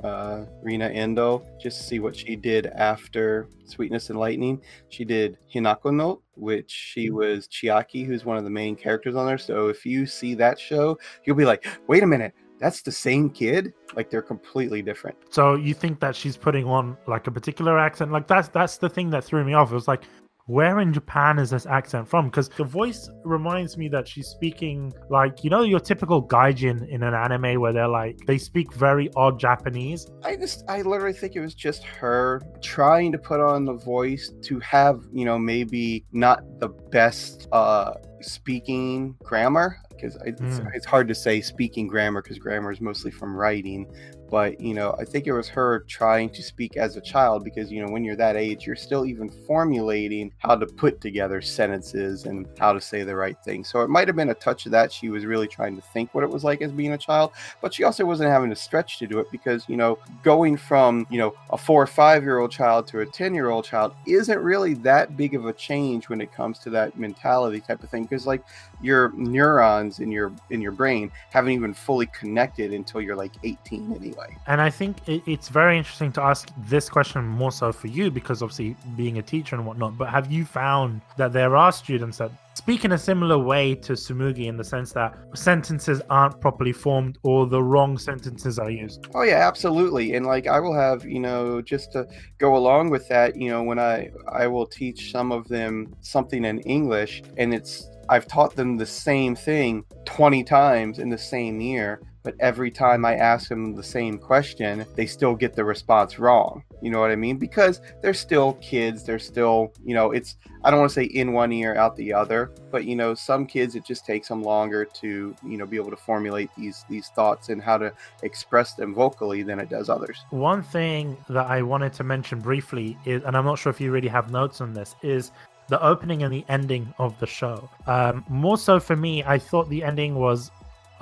uh, 0.03 0.45
Rina 0.63 0.87
Endo, 0.87 1.43
just 1.59 1.77
to 1.77 1.83
see 1.83 1.99
what 1.99 2.15
she 2.15 2.35
did 2.35 2.67
after 2.67 3.47
Sweetness 3.65 4.09
and 4.09 4.19
Lightning. 4.19 4.61
She 4.89 5.05
did 5.05 5.37
Hinako 5.53 5.93
Note, 5.93 6.23
which 6.35 6.71
she 6.71 7.07
Mm-hmm. 7.07 7.15
was 7.17 7.47
Chiaki, 7.47 8.05
who's 8.05 8.25
one 8.25 8.37
of 8.37 8.43
the 8.43 8.49
main 8.49 8.75
characters 8.75 9.15
on 9.15 9.25
there. 9.27 9.37
So 9.37 9.67
if 9.67 9.85
you 9.85 10.05
see 10.05 10.33
that 10.35 10.59
show, 10.59 10.97
you'll 11.23 11.35
be 11.35 11.45
like, 11.45 11.65
wait 11.87 12.03
a 12.03 12.07
minute, 12.07 12.33
that's 12.59 12.81
the 12.81 12.91
same 12.91 13.29
kid? 13.29 13.73
Like 13.95 14.09
they're 14.09 14.21
completely 14.21 14.81
different. 14.81 15.17
So 15.29 15.55
you 15.55 15.73
think 15.73 15.99
that 15.99 16.15
she's 16.15 16.37
putting 16.37 16.65
on 16.65 16.95
like 17.07 17.27
a 17.27 17.31
particular 17.31 17.77
accent? 17.77 18.11
Like 18.11 18.27
that's 18.27 18.47
that's 18.47 18.77
the 18.77 18.89
thing 18.89 19.09
that 19.11 19.23
threw 19.23 19.43
me 19.43 19.53
off. 19.53 19.71
It 19.71 19.75
was 19.75 19.87
like, 19.87 20.03
where 20.51 20.81
in 20.81 20.91
Japan 20.91 21.39
is 21.39 21.51
this 21.51 21.65
accent 21.65 22.09
from? 22.09 22.25
Because 22.25 22.49
the 22.49 22.65
voice 22.65 23.09
reminds 23.23 23.77
me 23.77 23.87
that 23.87 24.05
she's 24.05 24.27
speaking 24.27 24.91
like 25.09 25.45
you 25.45 25.49
know 25.49 25.61
your 25.61 25.79
typical 25.79 26.21
gaijin 26.27 26.87
in 26.89 27.03
an 27.03 27.13
anime 27.13 27.61
where 27.61 27.71
they're 27.71 27.87
like 27.87 28.17
they 28.27 28.37
speak 28.37 28.73
very 28.73 29.09
odd 29.15 29.39
Japanese. 29.39 30.07
I 30.25 30.35
just, 30.35 30.65
I 30.67 30.81
literally 30.81 31.13
think 31.13 31.37
it 31.37 31.39
was 31.39 31.55
just 31.55 31.83
her 31.85 32.41
trying 32.61 33.13
to 33.13 33.17
put 33.17 33.39
on 33.39 33.63
the 33.63 33.73
voice 33.73 34.33
to 34.41 34.59
have, 34.59 35.05
you 35.13 35.23
know, 35.23 35.39
maybe 35.39 36.03
not 36.11 36.43
the 36.59 36.67
best 36.67 37.47
uh 37.53 37.93
speaking 38.21 39.15
grammar 39.23 39.77
because 40.01 40.17
it's, 40.25 40.41
Mm. 40.41 40.71
it's 40.73 40.85
hard 40.85 41.07
to 41.07 41.15
say 41.15 41.41
speaking 41.41 41.87
grammar 41.87 42.21
because 42.21 42.39
grammar 42.39 42.71
is 42.71 42.81
mostly 42.81 43.11
from 43.11 43.35
writing. 43.35 43.85
But, 44.29 44.61
you 44.61 44.73
know, 44.73 44.95
I 44.97 45.03
think 45.03 45.27
it 45.27 45.33
was 45.33 45.49
her 45.49 45.81
trying 45.89 46.29
to 46.29 46.41
speak 46.41 46.77
as 46.77 46.95
a 46.95 47.01
child 47.01 47.43
because, 47.43 47.69
you 47.69 47.85
know, 47.85 47.91
when 47.91 48.05
you're 48.05 48.15
that 48.15 48.37
age, 48.37 48.65
you're 48.65 48.77
still 48.77 49.05
even 49.05 49.29
formulating 49.45 50.31
how 50.37 50.55
to 50.55 50.65
put 50.65 51.01
together 51.01 51.41
sentences 51.41 52.25
and 52.25 52.47
how 52.57 52.71
to 52.71 52.79
say 52.79 53.03
the 53.03 53.13
right 53.13 53.35
thing. 53.43 53.65
So 53.65 53.81
it 53.81 53.89
might 53.89 54.07
have 54.07 54.15
been 54.15 54.29
a 54.29 54.33
touch 54.33 54.65
of 54.65 54.71
that. 54.71 54.89
She 54.89 55.09
was 55.09 55.25
really 55.25 55.49
trying 55.49 55.75
to 55.75 55.81
think 55.81 56.15
what 56.15 56.23
it 56.23 56.29
was 56.29 56.45
like 56.45 56.61
as 56.61 56.71
being 56.71 56.93
a 56.93 56.97
child 56.97 57.31
but 57.61 57.73
she 57.73 57.83
also 57.83 58.05
wasn't 58.05 58.29
having 58.29 58.49
to 58.49 58.55
stretch 58.55 58.97
to 58.99 59.07
do 59.07 59.19
it 59.19 59.27
because 59.31 59.67
you 59.67 59.77
know 59.77 59.97
going 60.23 60.57
from 60.57 61.05
you 61.09 61.17
know 61.17 61.33
a 61.51 61.57
four 61.57 61.81
or 61.81 61.87
five 61.87 62.23
year 62.23 62.39
old 62.39 62.51
child 62.51 62.87
to 62.87 62.99
a 63.01 63.05
10 63.05 63.33
year 63.33 63.49
old 63.49 63.65
child 63.65 63.93
isn't 64.07 64.39
really 64.39 64.73
that 64.73 65.17
big 65.17 65.35
of 65.35 65.45
a 65.45 65.53
change 65.53 66.09
when 66.09 66.21
it 66.21 66.31
comes 66.33 66.59
to 66.59 66.69
that 66.69 66.97
mentality 66.97 67.59
type 67.59 67.83
of 67.83 67.89
thing 67.89 68.03
because 68.03 68.25
like 68.25 68.43
your 68.81 69.11
neurons 69.15 69.90
in 69.99 70.11
your 70.11 70.31
in 70.49 70.61
your 70.61 70.71
brain 70.71 71.11
haven't 71.31 71.51
even 71.51 71.73
fully 71.73 72.07
connected 72.07 72.73
until 72.73 73.01
you're 73.01 73.15
like 73.15 73.33
18 73.43 73.93
anyway 73.93 74.35
And 74.47 74.61
I 74.61 74.69
think 74.69 74.97
it, 75.07 75.21
it's 75.25 75.49
very 75.49 75.77
interesting 75.77 76.11
to 76.13 76.21
ask 76.21 76.49
this 76.67 76.89
question 76.89 77.25
more 77.25 77.51
so 77.51 77.71
for 77.71 77.87
you 77.87 78.11
because 78.11 78.41
obviously 78.41 78.75
being 78.95 79.17
a 79.17 79.21
teacher 79.21 79.55
and 79.55 79.65
whatnot. 79.65 79.97
But 79.97 80.09
have 80.09 80.31
you 80.31 80.45
found 80.45 81.01
that 81.17 81.33
there 81.33 81.55
are 81.55 81.71
students 81.71 82.17
that 82.17 82.31
speak 82.53 82.85
in 82.85 82.91
a 82.91 82.97
similar 82.97 83.37
way 83.37 83.75
to 83.75 83.93
Tsumugi 83.93 84.47
in 84.47 84.57
the 84.57 84.63
sense 84.63 84.91
that 84.93 85.17
sentences 85.33 86.01
aren't 86.09 86.39
properly 86.41 86.73
formed 86.73 87.17
or 87.23 87.47
the 87.47 87.61
wrong 87.61 87.97
sentences 87.97 88.59
are 88.59 88.69
used? 88.69 89.07
Oh 89.15 89.23
yeah, 89.23 89.47
absolutely. 89.47 90.15
And 90.15 90.25
like 90.25 90.47
I 90.47 90.59
will 90.59 90.73
have, 90.73 91.05
you 91.05 91.19
know, 91.19 91.61
just 91.61 91.91
to 91.93 92.07
go 92.37 92.55
along 92.55 92.89
with 92.89 93.07
that, 93.09 93.35
you 93.35 93.49
know, 93.49 93.63
when 93.63 93.79
I 93.79 94.11
I 94.31 94.47
will 94.47 94.65
teach 94.65 95.11
some 95.11 95.31
of 95.31 95.47
them 95.47 95.95
something 96.01 96.45
in 96.45 96.59
English 96.61 97.23
and 97.37 97.53
it's 97.53 97.89
I've 98.11 98.27
taught 98.27 98.57
them 98.57 98.75
the 98.75 98.85
same 98.85 99.35
thing 99.35 99.85
20 100.03 100.43
times 100.43 100.99
in 100.99 101.07
the 101.09 101.17
same 101.17 101.61
year, 101.61 102.01
but 102.23 102.35
every 102.41 102.69
time 102.69 103.05
I 103.05 103.15
ask 103.15 103.47
them 103.47 103.73
the 103.73 103.81
same 103.81 104.17
question, 104.17 104.85
they 104.95 105.05
still 105.05 105.33
get 105.33 105.55
the 105.55 105.63
response 105.63 106.19
wrong. 106.19 106.63
You 106.81 106.91
know 106.91 106.99
what 106.99 107.11
I 107.11 107.15
mean? 107.15 107.37
Because 107.37 107.79
they're 108.01 108.13
still 108.13 108.53
kids, 108.55 109.05
they're 109.05 109.17
still, 109.17 109.71
you 109.83 109.95
know, 109.95 110.11
it's 110.11 110.35
I 110.63 110.69
don't 110.69 110.79
want 110.79 110.91
to 110.91 110.93
say 110.93 111.05
in 111.05 111.33
one 111.33 111.51
ear 111.51 111.75
out 111.75 111.95
the 111.95 112.13
other, 112.13 112.51
but 112.69 112.85
you 112.85 112.95
know, 112.95 113.15
some 113.15 113.45
kids 113.45 113.75
it 113.75 113.85
just 113.85 114.05
takes 114.05 114.27
them 114.27 114.43
longer 114.43 114.85
to, 114.85 115.35
you 115.43 115.57
know, 115.57 115.65
be 115.65 115.77
able 115.77 115.89
to 115.91 115.95
formulate 115.95 116.49
these 116.57 116.85
these 116.89 117.07
thoughts 117.09 117.49
and 117.49 117.61
how 117.61 117.77
to 117.77 117.93
express 118.23 118.73
them 118.73 118.93
vocally 118.93 119.41
than 119.41 119.59
it 119.59 119.69
does 119.69 119.89
others. 119.89 120.23
One 120.31 120.61
thing 120.61 121.17
that 121.29 121.47
I 121.47 121.61
wanted 121.61 121.93
to 121.93 122.03
mention 122.03 122.39
briefly 122.39 122.97
is, 123.05 123.23
and 123.23 123.37
I'm 123.37 123.45
not 123.45 123.57
sure 123.57 123.69
if 123.69 123.79
you 123.79 123.91
really 123.91 124.09
have 124.09 124.31
notes 124.31 124.59
on 124.59 124.73
this, 124.73 124.95
is 125.01 125.31
the 125.71 125.81
opening 125.81 126.21
and 126.21 126.33
the 126.33 126.43
ending 126.49 126.93
of 126.99 127.17
the 127.21 127.25
show. 127.25 127.69
Um, 127.87 128.25
more 128.27 128.57
so 128.57 128.77
for 128.77 128.97
me, 128.97 129.23
I 129.23 129.39
thought 129.39 129.69
the 129.69 129.83
ending 129.85 130.15
was 130.15 130.51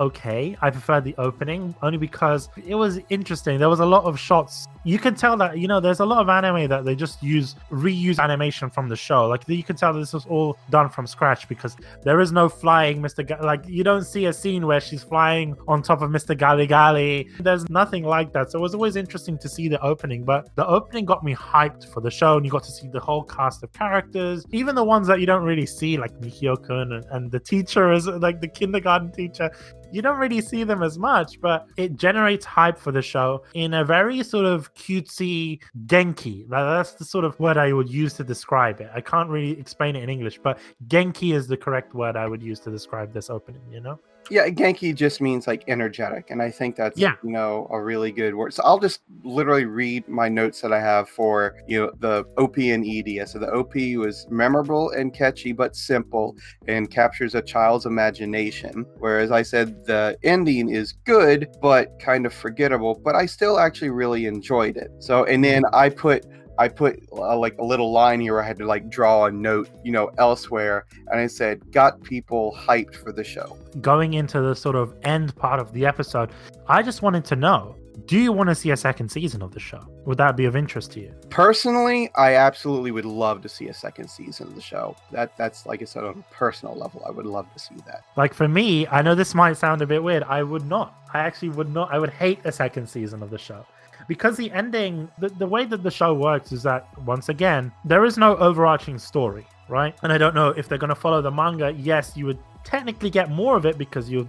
okay. 0.00 0.56
I 0.60 0.70
preferred 0.70 1.04
the 1.04 1.14
opening 1.18 1.74
only 1.82 1.98
because 1.98 2.48
it 2.66 2.74
was 2.74 2.98
interesting. 3.10 3.58
There 3.58 3.68
was 3.68 3.80
a 3.80 3.86
lot 3.86 4.04
of 4.04 4.18
shots. 4.18 4.66
You 4.84 4.98
can 4.98 5.14
tell 5.14 5.36
that 5.36 5.58
you 5.58 5.68
know 5.68 5.78
there's 5.78 6.00
a 6.00 6.06
lot 6.06 6.20
of 6.20 6.28
anime 6.28 6.68
that 6.68 6.84
they 6.84 6.94
just 6.94 7.22
use 7.22 7.54
reuse 7.70 8.18
animation 8.18 8.70
from 8.70 8.88
the 8.88 8.96
show. 8.96 9.26
Like 9.26 9.46
you 9.46 9.62
can 9.62 9.76
tell 9.76 9.92
this 9.92 10.12
was 10.12 10.26
all 10.26 10.56
done 10.70 10.88
from 10.88 11.06
scratch 11.06 11.48
because 11.48 11.76
there 12.02 12.20
is 12.20 12.32
no 12.32 12.48
flying 12.48 13.00
Mr. 13.02 13.26
Ga- 13.26 13.44
like 13.44 13.68
you 13.68 13.84
don't 13.84 14.04
see 14.04 14.26
a 14.26 14.32
scene 14.32 14.66
where 14.66 14.80
she's 14.80 15.02
flying 15.02 15.56
on 15.68 15.82
top 15.82 16.02
of 16.02 16.10
Mr. 16.10 16.36
Gali 16.36 16.68
Gali. 16.68 17.30
There's 17.38 17.68
nothing 17.68 18.04
like 18.04 18.32
that. 18.32 18.50
So 18.50 18.58
it 18.58 18.62
was 18.62 18.74
always 18.74 18.96
interesting 18.96 19.36
to 19.38 19.48
see 19.48 19.68
the 19.68 19.80
opening, 19.82 20.24
but 20.24 20.48
the 20.56 20.66
opening 20.66 21.04
got 21.04 21.22
me 21.22 21.34
hyped 21.34 21.92
for 21.92 22.00
the 22.00 22.10
show 22.10 22.36
and 22.36 22.46
you 22.46 22.50
got 22.50 22.64
to 22.64 22.72
see 22.72 22.88
the 22.88 23.00
whole 23.00 23.22
cast 23.24 23.62
of 23.62 23.72
characters, 23.72 24.46
even 24.52 24.74
the 24.74 24.84
ones 24.84 25.06
that 25.08 25.20
you 25.20 25.26
don't 25.26 25.44
really 25.44 25.66
see 25.66 25.98
like 25.98 26.12
Mikio-kun 26.20 26.92
and, 26.92 27.04
and 27.10 27.30
the 27.30 27.40
teacher 27.40 27.92
is 27.92 28.06
like 28.06 28.40
the 28.40 28.48
kindergarten 28.48 29.12
teacher 29.12 29.50
you 29.92 30.02
don't 30.02 30.18
really 30.18 30.40
see 30.40 30.64
them 30.64 30.82
as 30.82 30.98
much, 30.98 31.40
but 31.40 31.66
it 31.76 31.96
generates 31.96 32.44
hype 32.44 32.78
for 32.78 32.92
the 32.92 33.02
show 33.02 33.44
in 33.54 33.74
a 33.74 33.84
very 33.84 34.22
sort 34.22 34.46
of 34.46 34.72
cutesy 34.74 35.60
genki. 35.86 36.48
That's 36.48 36.94
the 36.94 37.04
sort 37.04 37.24
of 37.24 37.38
word 37.40 37.56
I 37.56 37.72
would 37.72 37.90
use 37.90 38.14
to 38.14 38.24
describe 38.24 38.80
it. 38.80 38.90
I 38.94 39.00
can't 39.00 39.28
really 39.28 39.58
explain 39.58 39.96
it 39.96 40.02
in 40.02 40.10
English, 40.10 40.38
but 40.38 40.58
genki 40.88 41.34
is 41.34 41.46
the 41.46 41.56
correct 41.56 41.94
word 41.94 42.16
I 42.16 42.26
would 42.26 42.42
use 42.42 42.60
to 42.60 42.70
describe 42.70 43.12
this 43.12 43.30
opening, 43.30 43.62
you 43.70 43.80
know? 43.80 43.98
Yeah, 44.28 44.48
Genki 44.48 44.94
just 44.94 45.20
means 45.20 45.46
like 45.46 45.64
energetic, 45.66 46.30
and 46.30 46.40
I 46.40 46.50
think 46.50 46.76
that's 46.76 46.98
Yeah. 46.98 47.14
you 47.22 47.30
know 47.30 47.66
a 47.70 47.82
really 47.82 48.12
good 48.12 48.34
word. 48.34 48.54
So 48.54 48.62
I'll 48.64 48.78
just 48.78 49.00
literally 49.24 49.64
read 49.64 50.06
my 50.08 50.28
notes 50.28 50.60
that 50.60 50.72
I 50.72 50.80
have 50.80 51.08
for 51.08 51.56
you 51.66 51.80
know 51.80 51.92
the 51.98 52.24
OP 52.38 52.56
and 52.58 52.84
ED. 52.86 53.26
So 53.28 53.38
the 53.38 53.50
OP 53.50 53.74
was 53.96 54.26
memorable 54.30 54.90
and 54.90 55.12
catchy 55.12 55.52
but 55.52 55.74
simple 55.74 56.36
and 56.68 56.90
captures 56.90 57.34
a 57.34 57.42
child's 57.42 57.86
imagination. 57.86 58.86
Whereas 58.98 59.30
I 59.32 59.42
said 59.42 59.84
the 59.86 60.16
ending 60.22 60.68
is 60.68 60.92
good 60.92 61.48
but 61.60 61.98
kind 61.98 62.26
of 62.26 62.32
forgettable, 62.32 63.00
but 63.02 63.14
I 63.16 63.26
still 63.26 63.58
actually 63.58 63.90
really 63.90 64.26
enjoyed 64.26 64.76
it. 64.76 64.90
So 65.00 65.24
and 65.24 65.42
then 65.44 65.64
I 65.72 65.88
put 65.88 66.24
I 66.60 66.68
put 66.68 67.02
uh, 67.10 67.38
like 67.38 67.56
a 67.56 67.64
little 67.64 67.90
line 67.90 68.20
here 68.20 68.38
I 68.38 68.46
had 68.46 68.58
to 68.58 68.66
like 68.66 68.90
draw 68.90 69.24
a 69.24 69.32
note, 69.32 69.70
you 69.82 69.92
know, 69.92 70.10
elsewhere, 70.18 70.84
and 71.06 71.18
I 71.18 71.26
said, 71.26 71.72
got 71.72 72.02
people 72.02 72.54
hyped 72.54 72.96
for 72.96 73.12
the 73.12 73.24
show. 73.24 73.56
Going 73.80 74.12
into 74.12 74.42
the 74.42 74.54
sort 74.54 74.76
of 74.76 74.94
end 75.02 75.34
part 75.36 75.58
of 75.58 75.72
the 75.72 75.86
episode, 75.86 76.32
I 76.68 76.82
just 76.82 77.00
wanted 77.00 77.24
to 77.24 77.36
know 77.36 77.76
do 78.06 78.18
you 78.18 78.32
want 78.32 78.48
to 78.48 78.54
see 78.54 78.70
a 78.70 78.76
second 78.76 79.08
season 79.08 79.40
of 79.40 79.52
the 79.52 79.60
show? 79.60 79.80
Would 80.04 80.18
that 80.18 80.36
be 80.36 80.44
of 80.44 80.56
interest 80.56 80.92
to 80.92 81.00
you? 81.00 81.14
Personally, 81.28 82.10
I 82.16 82.34
absolutely 82.34 82.90
would 82.90 83.04
love 83.04 83.40
to 83.42 83.48
see 83.48 83.68
a 83.68 83.74
second 83.74 84.08
season 84.08 84.48
of 84.48 84.54
the 84.54 84.60
show. 84.60 84.96
That 85.12 85.36
that's 85.38 85.64
like 85.64 85.80
I 85.80 85.84
said 85.86 86.04
on 86.04 86.18
a 86.18 86.34
personal 86.34 86.74
level, 86.74 87.02
I 87.06 87.10
would 87.10 87.26
love 87.26 87.50
to 87.52 87.58
see 87.58 87.76
that. 87.86 88.02
Like 88.16 88.34
for 88.34 88.48
me, 88.48 88.86
I 88.88 89.00
know 89.00 89.14
this 89.14 89.34
might 89.34 89.56
sound 89.56 89.80
a 89.80 89.86
bit 89.86 90.02
weird. 90.02 90.24
I 90.24 90.42
would 90.42 90.66
not. 90.66 90.94
I 91.14 91.20
actually 91.20 91.50
would 91.50 91.72
not. 91.72 91.92
I 91.92 91.98
would 91.98 92.10
hate 92.10 92.40
a 92.44 92.52
second 92.52 92.88
season 92.88 93.22
of 93.22 93.30
the 93.30 93.38
show. 93.38 93.64
Because 94.10 94.36
the 94.36 94.50
ending, 94.50 95.08
the, 95.20 95.28
the 95.28 95.46
way 95.46 95.64
that 95.66 95.84
the 95.84 95.90
show 95.90 96.12
works 96.12 96.50
is 96.50 96.64
that, 96.64 96.88
once 97.06 97.28
again, 97.28 97.70
there 97.84 98.04
is 98.04 98.18
no 98.18 98.36
overarching 98.38 98.98
story, 98.98 99.46
right? 99.68 99.94
And 100.02 100.12
I 100.12 100.18
don't 100.18 100.34
know 100.34 100.48
if 100.48 100.68
they're 100.68 100.78
going 100.78 100.88
to 100.88 100.96
follow 100.96 101.22
the 101.22 101.30
manga. 101.30 101.70
Yes, 101.70 102.16
you 102.16 102.26
would 102.26 102.40
technically 102.64 103.08
get 103.08 103.30
more 103.30 103.56
of 103.56 103.66
it 103.66 103.78
because 103.78 104.10
you, 104.10 104.28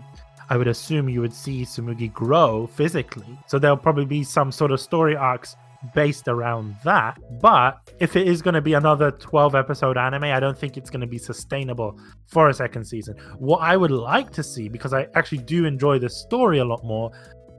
I 0.51 0.57
would 0.57 0.67
assume 0.67 1.09
you 1.09 1.19
would 1.21 1.33
see 1.33 1.63
Tsumugi 1.63 2.13
grow 2.13 2.67
physically. 2.67 3.25
So 3.47 3.57
there'll 3.57 3.75
probably 3.75 4.05
be 4.05 4.23
some 4.23 4.51
sort 4.51 4.69
of 4.69 4.79
story 4.79 5.15
arcs 5.15 5.55
based 5.95 6.27
around 6.27 6.75
that. 6.83 7.17
But 7.41 7.79
if 7.99 8.15
it 8.15 8.27
is 8.27 8.43
going 8.43 8.53
to 8.53 8.61
be 8.61 8.73
another 8.73 9.09
12 9.09 9.55
episode 9.55 9.97
anime, 9.97 10.25
I 10.25 10.39
don't 10.39 10.55
think 10.55 10.77
it's 10.77 10.91
going 10.91 11.01
to 11.01 11.07
be 11.07 11.17
sustainable 11.17 11.99
for 12.27 12.49
a 12.49 12.53
second 12.53 12.85
season. 12.85 13.15
What 13.39 13.61
I 13.61 13.77
would 13.77 13.89
like 13.89 14.29
to 14.33 14.43
see, 14.43 14.69
because 14.69 14.93
I 14.93 15.07
actually 15.15 15.39
do 15.39 15.65
enjoy 15.65 15.97
the 15.97 16.09
story 16.09 16.59
a 16.59 16.65
lot 16.65 16.83
more, 16.83 17.11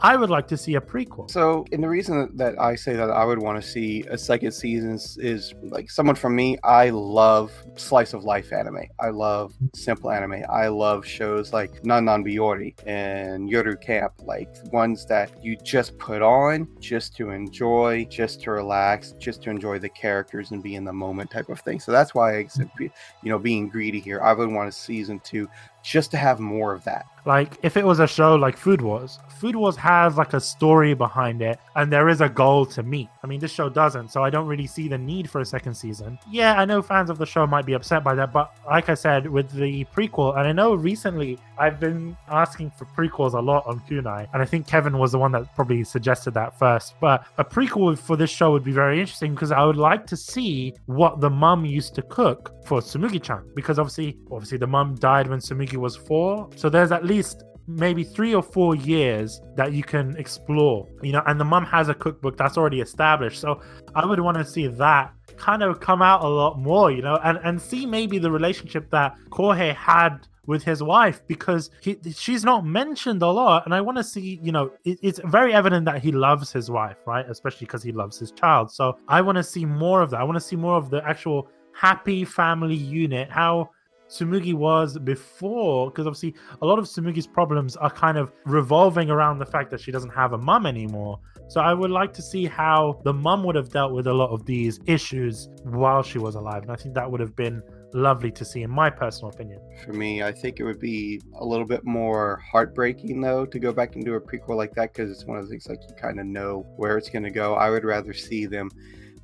I 0.05 0.17
would 0.17 0.31
like 0.31 0.49
to 0.49 0.57
see 0.57 0.75
a 0.75 0.81
prequel. 0.81 1.31
So, 1.31 1.65
and 1.71 1.81
the 1.81 1.89
reason 1.89 2.37
that 2.37 2.61
I 2.61 2.75
say 2.75 2.95
that 2.97 3.11
I 3.11 3.25
would 3.25 3.39
want 3.39 3.63
to 3.63 3.69
see 3.69 4.03
a 4.11 4.19
second 4.19 4.51
season 4.51 4.91
is, 4.91 5.17
is 5.19 5.55
like 5.63 5.93
someone 5.93 6.17
from 6.17 6.35
me. 6.35 6.59
I 6.65 6.91
love 6.91 7.53
slice 7.77 8.13
of 8.13 8.25
life 8.25 8.53
anime. 8.53 8.83
I 8.99 9.11
love 9.11 9.55
simple 9.77 10.11
anime. 10.11 10.43
I 10.51 10.67
love 10.67 11.07
shows 11.07 11.53
like 11.53 11.85
Non 11.85 12.05
Non 12.05 12.25
Biyori 12.25 12.75
and 12.85 13.49
Yuru 13.49 13.81
Camp, 13.81 14.15
like 14.25 14.49
ones 14.73 15.07
that 15.07 15.31
you 15.41 15.57
just 15.59 15.97
put 15.99 16.21
on 16.21 16.67
just 16.81 17.15
to 17.19 17.31
enjoy, 17.31 18.05
just 18.11 18.41
to 18.43 18.51
relax, 18.51 19.13
just 19.21 19.41
to 19.45 19.51
enjoy 19.51 19.79
the 19.79 19.89
characters 19.89 20.51
and 20.51 20.65
be 20.65 20.75
in 20.75 20.85
the 20.85 20.93
moment 20.93 21.31
type 21.31 21.49
of 21.49 21.61
thing. 21.61 21.79
So 21.79 21.93
that's 21.93 22.13
why 22.13 22.39
I 22.39 22.47
said, 22.49 22.69
you 22.81 22.91
know, 23.23 23.39
being 23.39 23.69
greedy 23.69 24.01
here, 24.01 24.21
I 24.21 24.33
would 24.33 24.51
want 24.51 24.69
a 24.69 24.73
season 24.73 25.21
two 25.21 25.49
just 25.83 26.11
to 26.13 26.17
have 26.17 26.41
more 26.41 26.73
of 26.73 26.85
that. 26.85 27.07
Like 27.25 27.57
if 27.63 27.77
it 27.77 27.85
was 27.85 28.01
a 28.01 28.07
show 28.07 28.35
like 28.35 28.57
Food 28.57 28.81
Wars, 28.81 29.21
Food 29.39 29.55
Wars 29.55 29.77
has 29.77 30.17
like 30.17 30.33
a 30.35 30.41
story 30.41 30.95
behind 30.95 31.41
it 31.41 31.59
and 31.77 31.93
there 31.93 32.09
is 32.09 32.21
a 32.21 32.29
goal 32.29 32.67
to 32.67 32.83
meet. 32.83 33.09
I 33.23 33.29
mean, 33.29 33.39
this 33.39 33.53
show 33.53 33.69
doesn't, 33.69 34.11
so 34.11 34.25
I 34.25 34.31
don't 34.31 34.49
really 34.49 34.67
see 34.67 34.89
the 34.89 34.99
need 34.99 35.31
for 35.31 35.41
a 35.41 35.45
second 35.45 35.75
season. 35.75 36.19
Yeah, 36.31 36.55
I 36.55 36.65
know 36.65 36.83
fans 36.83 37.11
of 37.11 37.19
the 37.19 37.27
show 37.27 37.47
might 37.47 37.65
be 37.65 37.75
upset 37.75 38.03
by 38.03 38.15
that, 38.17 38.33
but 38.33 38.55
like 38.67 38.89
I 38.89 38.95
said, 38.95 39.29
with 39.29 39.51
the 39.53 39.85
prequel, 39.97 40.37
and 40.37 40.49
I 40.49 40.53
know 40.53 40.75
recently 40.75 41.39
I've 41.59 41.79
been 41.79 42.17
asking 42.29 42.73
for 42.73 42.87
prequels 42.87 43.35
a 43.35 43.41
lot 43.41 43.65
on 43.67 43.81
Kunai, 43.89 44.27
and 44.33 44.43
I 44.43 44.45
think 44.45 44.67
Kevin 44.67 44.99
was 44.99 45.13
the 45.13 45.19
one 45.19 45.31
that 45.33 45.55
probably 45.55 45.85
suggested 45.85 46.33
that 46.35 46.59
first. 46.59 46.95
But 47.01 47.25
a 47.39 47.45
prequel 47.45 47.97
for 47.97 48.17
this 48.17 48.31
show 48.31 48.51
would 48.51 48.65
be 48.65 48.73
very 48.73 48.99
interesting 48.99 49.35
because 49.35 49.53
I 49.53 49.65
would 49.65 49.77
like 49.77 50.07
to 50.09 50.17
see 50.17 50.75
what 50.87 51.21
the 51.21 51.31
mum 51.31 51.65
used 51.65 51.95
to 51.97 52.03
cook 52.03 52.53
for 52.65 52.81
Tsumugi-chan, 52.81 53.53
because 53.55 53.79
obviously, 53.79 54.19
obviously 54.31 54.59
the 54.59 54.67
mum 54.67 54.97
died 54.97 55.29
when 55.29 55.41
Tsumugi 55.73 55.81
was 55.81 55.97
four, 55.97 56.49
so 56.57 56.69
there's 56.69 56.93
at 56.93 57.05
least 57.05 57.45
maybe 57.69 58.03
three 58.03 58.35
or 58.35 58.43
four 58.43 58.75
years 58.75 59.41
that 59.55 59.73
you 59.73 59.85
can 59.85 60.17
explore 60.17 60.85
you 61.01 61.13
know 61.13 61.23
and 61.27 61.39
the 61.39 61.45
mum 61.45 61.65
has 61.65 61.89
a 61.89 61.95
cookbook 61.95 62.37
that's 62.37 62.59
already 62.59 62.81
established. 62.81 63.41
So 63.41 63.61
i 63.95 64.05
would 64.05 64.19
want 64.19 64.37
to 64.37 64.45
see 64.45 64.67
that 64.67 65.15
kind 65.37 65.63
of 65.63 65.79
come 65.79 66.03
out 66.03 66.25
a 66.25 66.29
lot 66.29 66.59
more 66.59 66.91
you 66.91 67.03
know 67.03 67.21
and 67.23 67.39
and 67.45 67.63
see 67.63 67.87
maybe 67.87 68.19
the 68.19 68.31
relationship 68.31 68.91
that 68.91 69.15
kohei 69.31 69.75
had 69.75 70.27
with 70.47 70.65
his 70.65 70.83
wife 70.83 71.23
because 71.29 71.71
he, 71.81 71.97
she's 72.13 72.45
not 72.45 72.67
mentioned 72.67 73.23
a 73.23 73.29
lot. 73.29 73.65
And 73.65 73.73
i 73.73 73.81
want 73.81 73.97
to 73.97 74.05
see 74.05 74.41
you 74.43 74.51
know 74.51 74.73
it, 74.85 74.99
it's 75.01 75.21
very 75.27 75.55
evident 75.55 75.85
that 75.85 76.03
he 76.03 76.11
loves 76.11 76.51
his 76.53 76.69
wife 76.69 76.99
right? 77.07 77.25
Especially 77.31 77.67
because 77.67 77.85
he 77.85 77.93
loves 77.93 78.19
his 78.19 78.33
child. 78.33 78.73
So 78.73 78.99
i 79.07 79.21
want 79.21 79.37
to 79.37 79.45
see 79.45 79.65
more 79.65 80.03
of 80.03 80.11
that. 80.11 80.21
I 80.21 80.25
want 80.25 80.37
to 80.37 80.47
see 80.51 80.57
more 80.57 80.77
of 80.77 80.91
the 80.91 81.01
actual 81.09 81.49
happy 81.75 82.25
family 82.25 82.75
unit 82.75 83.31
how 83.31 83.71
Tsumugi 84.13 84.55
was 84.55 84.99
before, 84.99 85.91
because 85.91 86.07
obviously 86.07 86.35
a 86.61 86.67
lot 86.67 86.79
of 86.79 86.85
Tsumugi's 86.85 87.27
problems 87.27 87.77
are 87.77 87.91
kind 87.91 88.19
of 88.19 88.31
revolving 88.45 89.11
around 89.11 89.39
the 89.39 89.47
fact 89.47 89.71
that 89.71 89.81
she 89.81 89.91
doesn't 89.91 90.11
have 90.11 90.35
a 90.35 90.39
mum 90.39 90.67
anymore. 90.67 91.19
So 91.49 91.61
I 91.61 91.73
would 91.73 91.91
like 91.91 92.13
to 92.15 92.23
see 92.23 92.45
how 92.45 93.01
the 93.05 93.13
mum 93.13 93.43
would 93.45 93.55
have 93.55 93.71
dealt 93.71 93.93
with 93.93 94.07
a 94.07 94.13
lot 94.13 94.31
of 94.31 94.45
these 94.45 94.81
issues 94.87 95.49
while 95.65 96.03
she 96.03 96.19
was 96.19 96.35
alive. 96.35 96.63
And 96.63 96.71
I 96.71 96.77
think 96.77 96.95
that 96.95 97.11
would 97.11 97.21
have 97.21 97.35
been 97.35 97.63
lovely 97.95 98.31
to 98.33 98.45
see, 98.45 98.63
in 98.63 98.71
my 98.71 98.91
personal 98.91 99.31
opinion. 99.31 99.61
For 99.85 99.93
me, 99.93 100.23
I 100.23 100.33
think 100.33 100.61
it 100.61 100.65
would 100.65 100.81
be 100.81 101.21
a 101.39 101.45
little 101.45 101.67
bit 101.67 101.85
more 101.85 102.43
heartbreaking, 102.51 103.21
though, 103.21 103.45
to 103.47 103.59
go 103.59 103.73
back 103.73 103.97
and 103.97 104.05
do 104.05 104.15
a 104.15 104.21
prequel 104.21 104.57
like 104.57 104.75
that 104.75 104.93
because 104.93 105.11
it's 105.11 105.25
one 105.25 105.39
of 105.39 105.45
the 105.45 105.51
things 105.51 105.69
like 105.69 105.81
you 105.89 105.95
kind 105.95 106.21
of 106.21 106.27
know 106.27 106.67
where 106.77 106.97
it's 106.97 107.11
going 107.11 107.25
to 107.25 107.31
go. 107.31 107.55
I 107.55 107.71
would 107.71 107.85
rather 107.85 108.13
see 108.13 108.47
them 108.47 108.71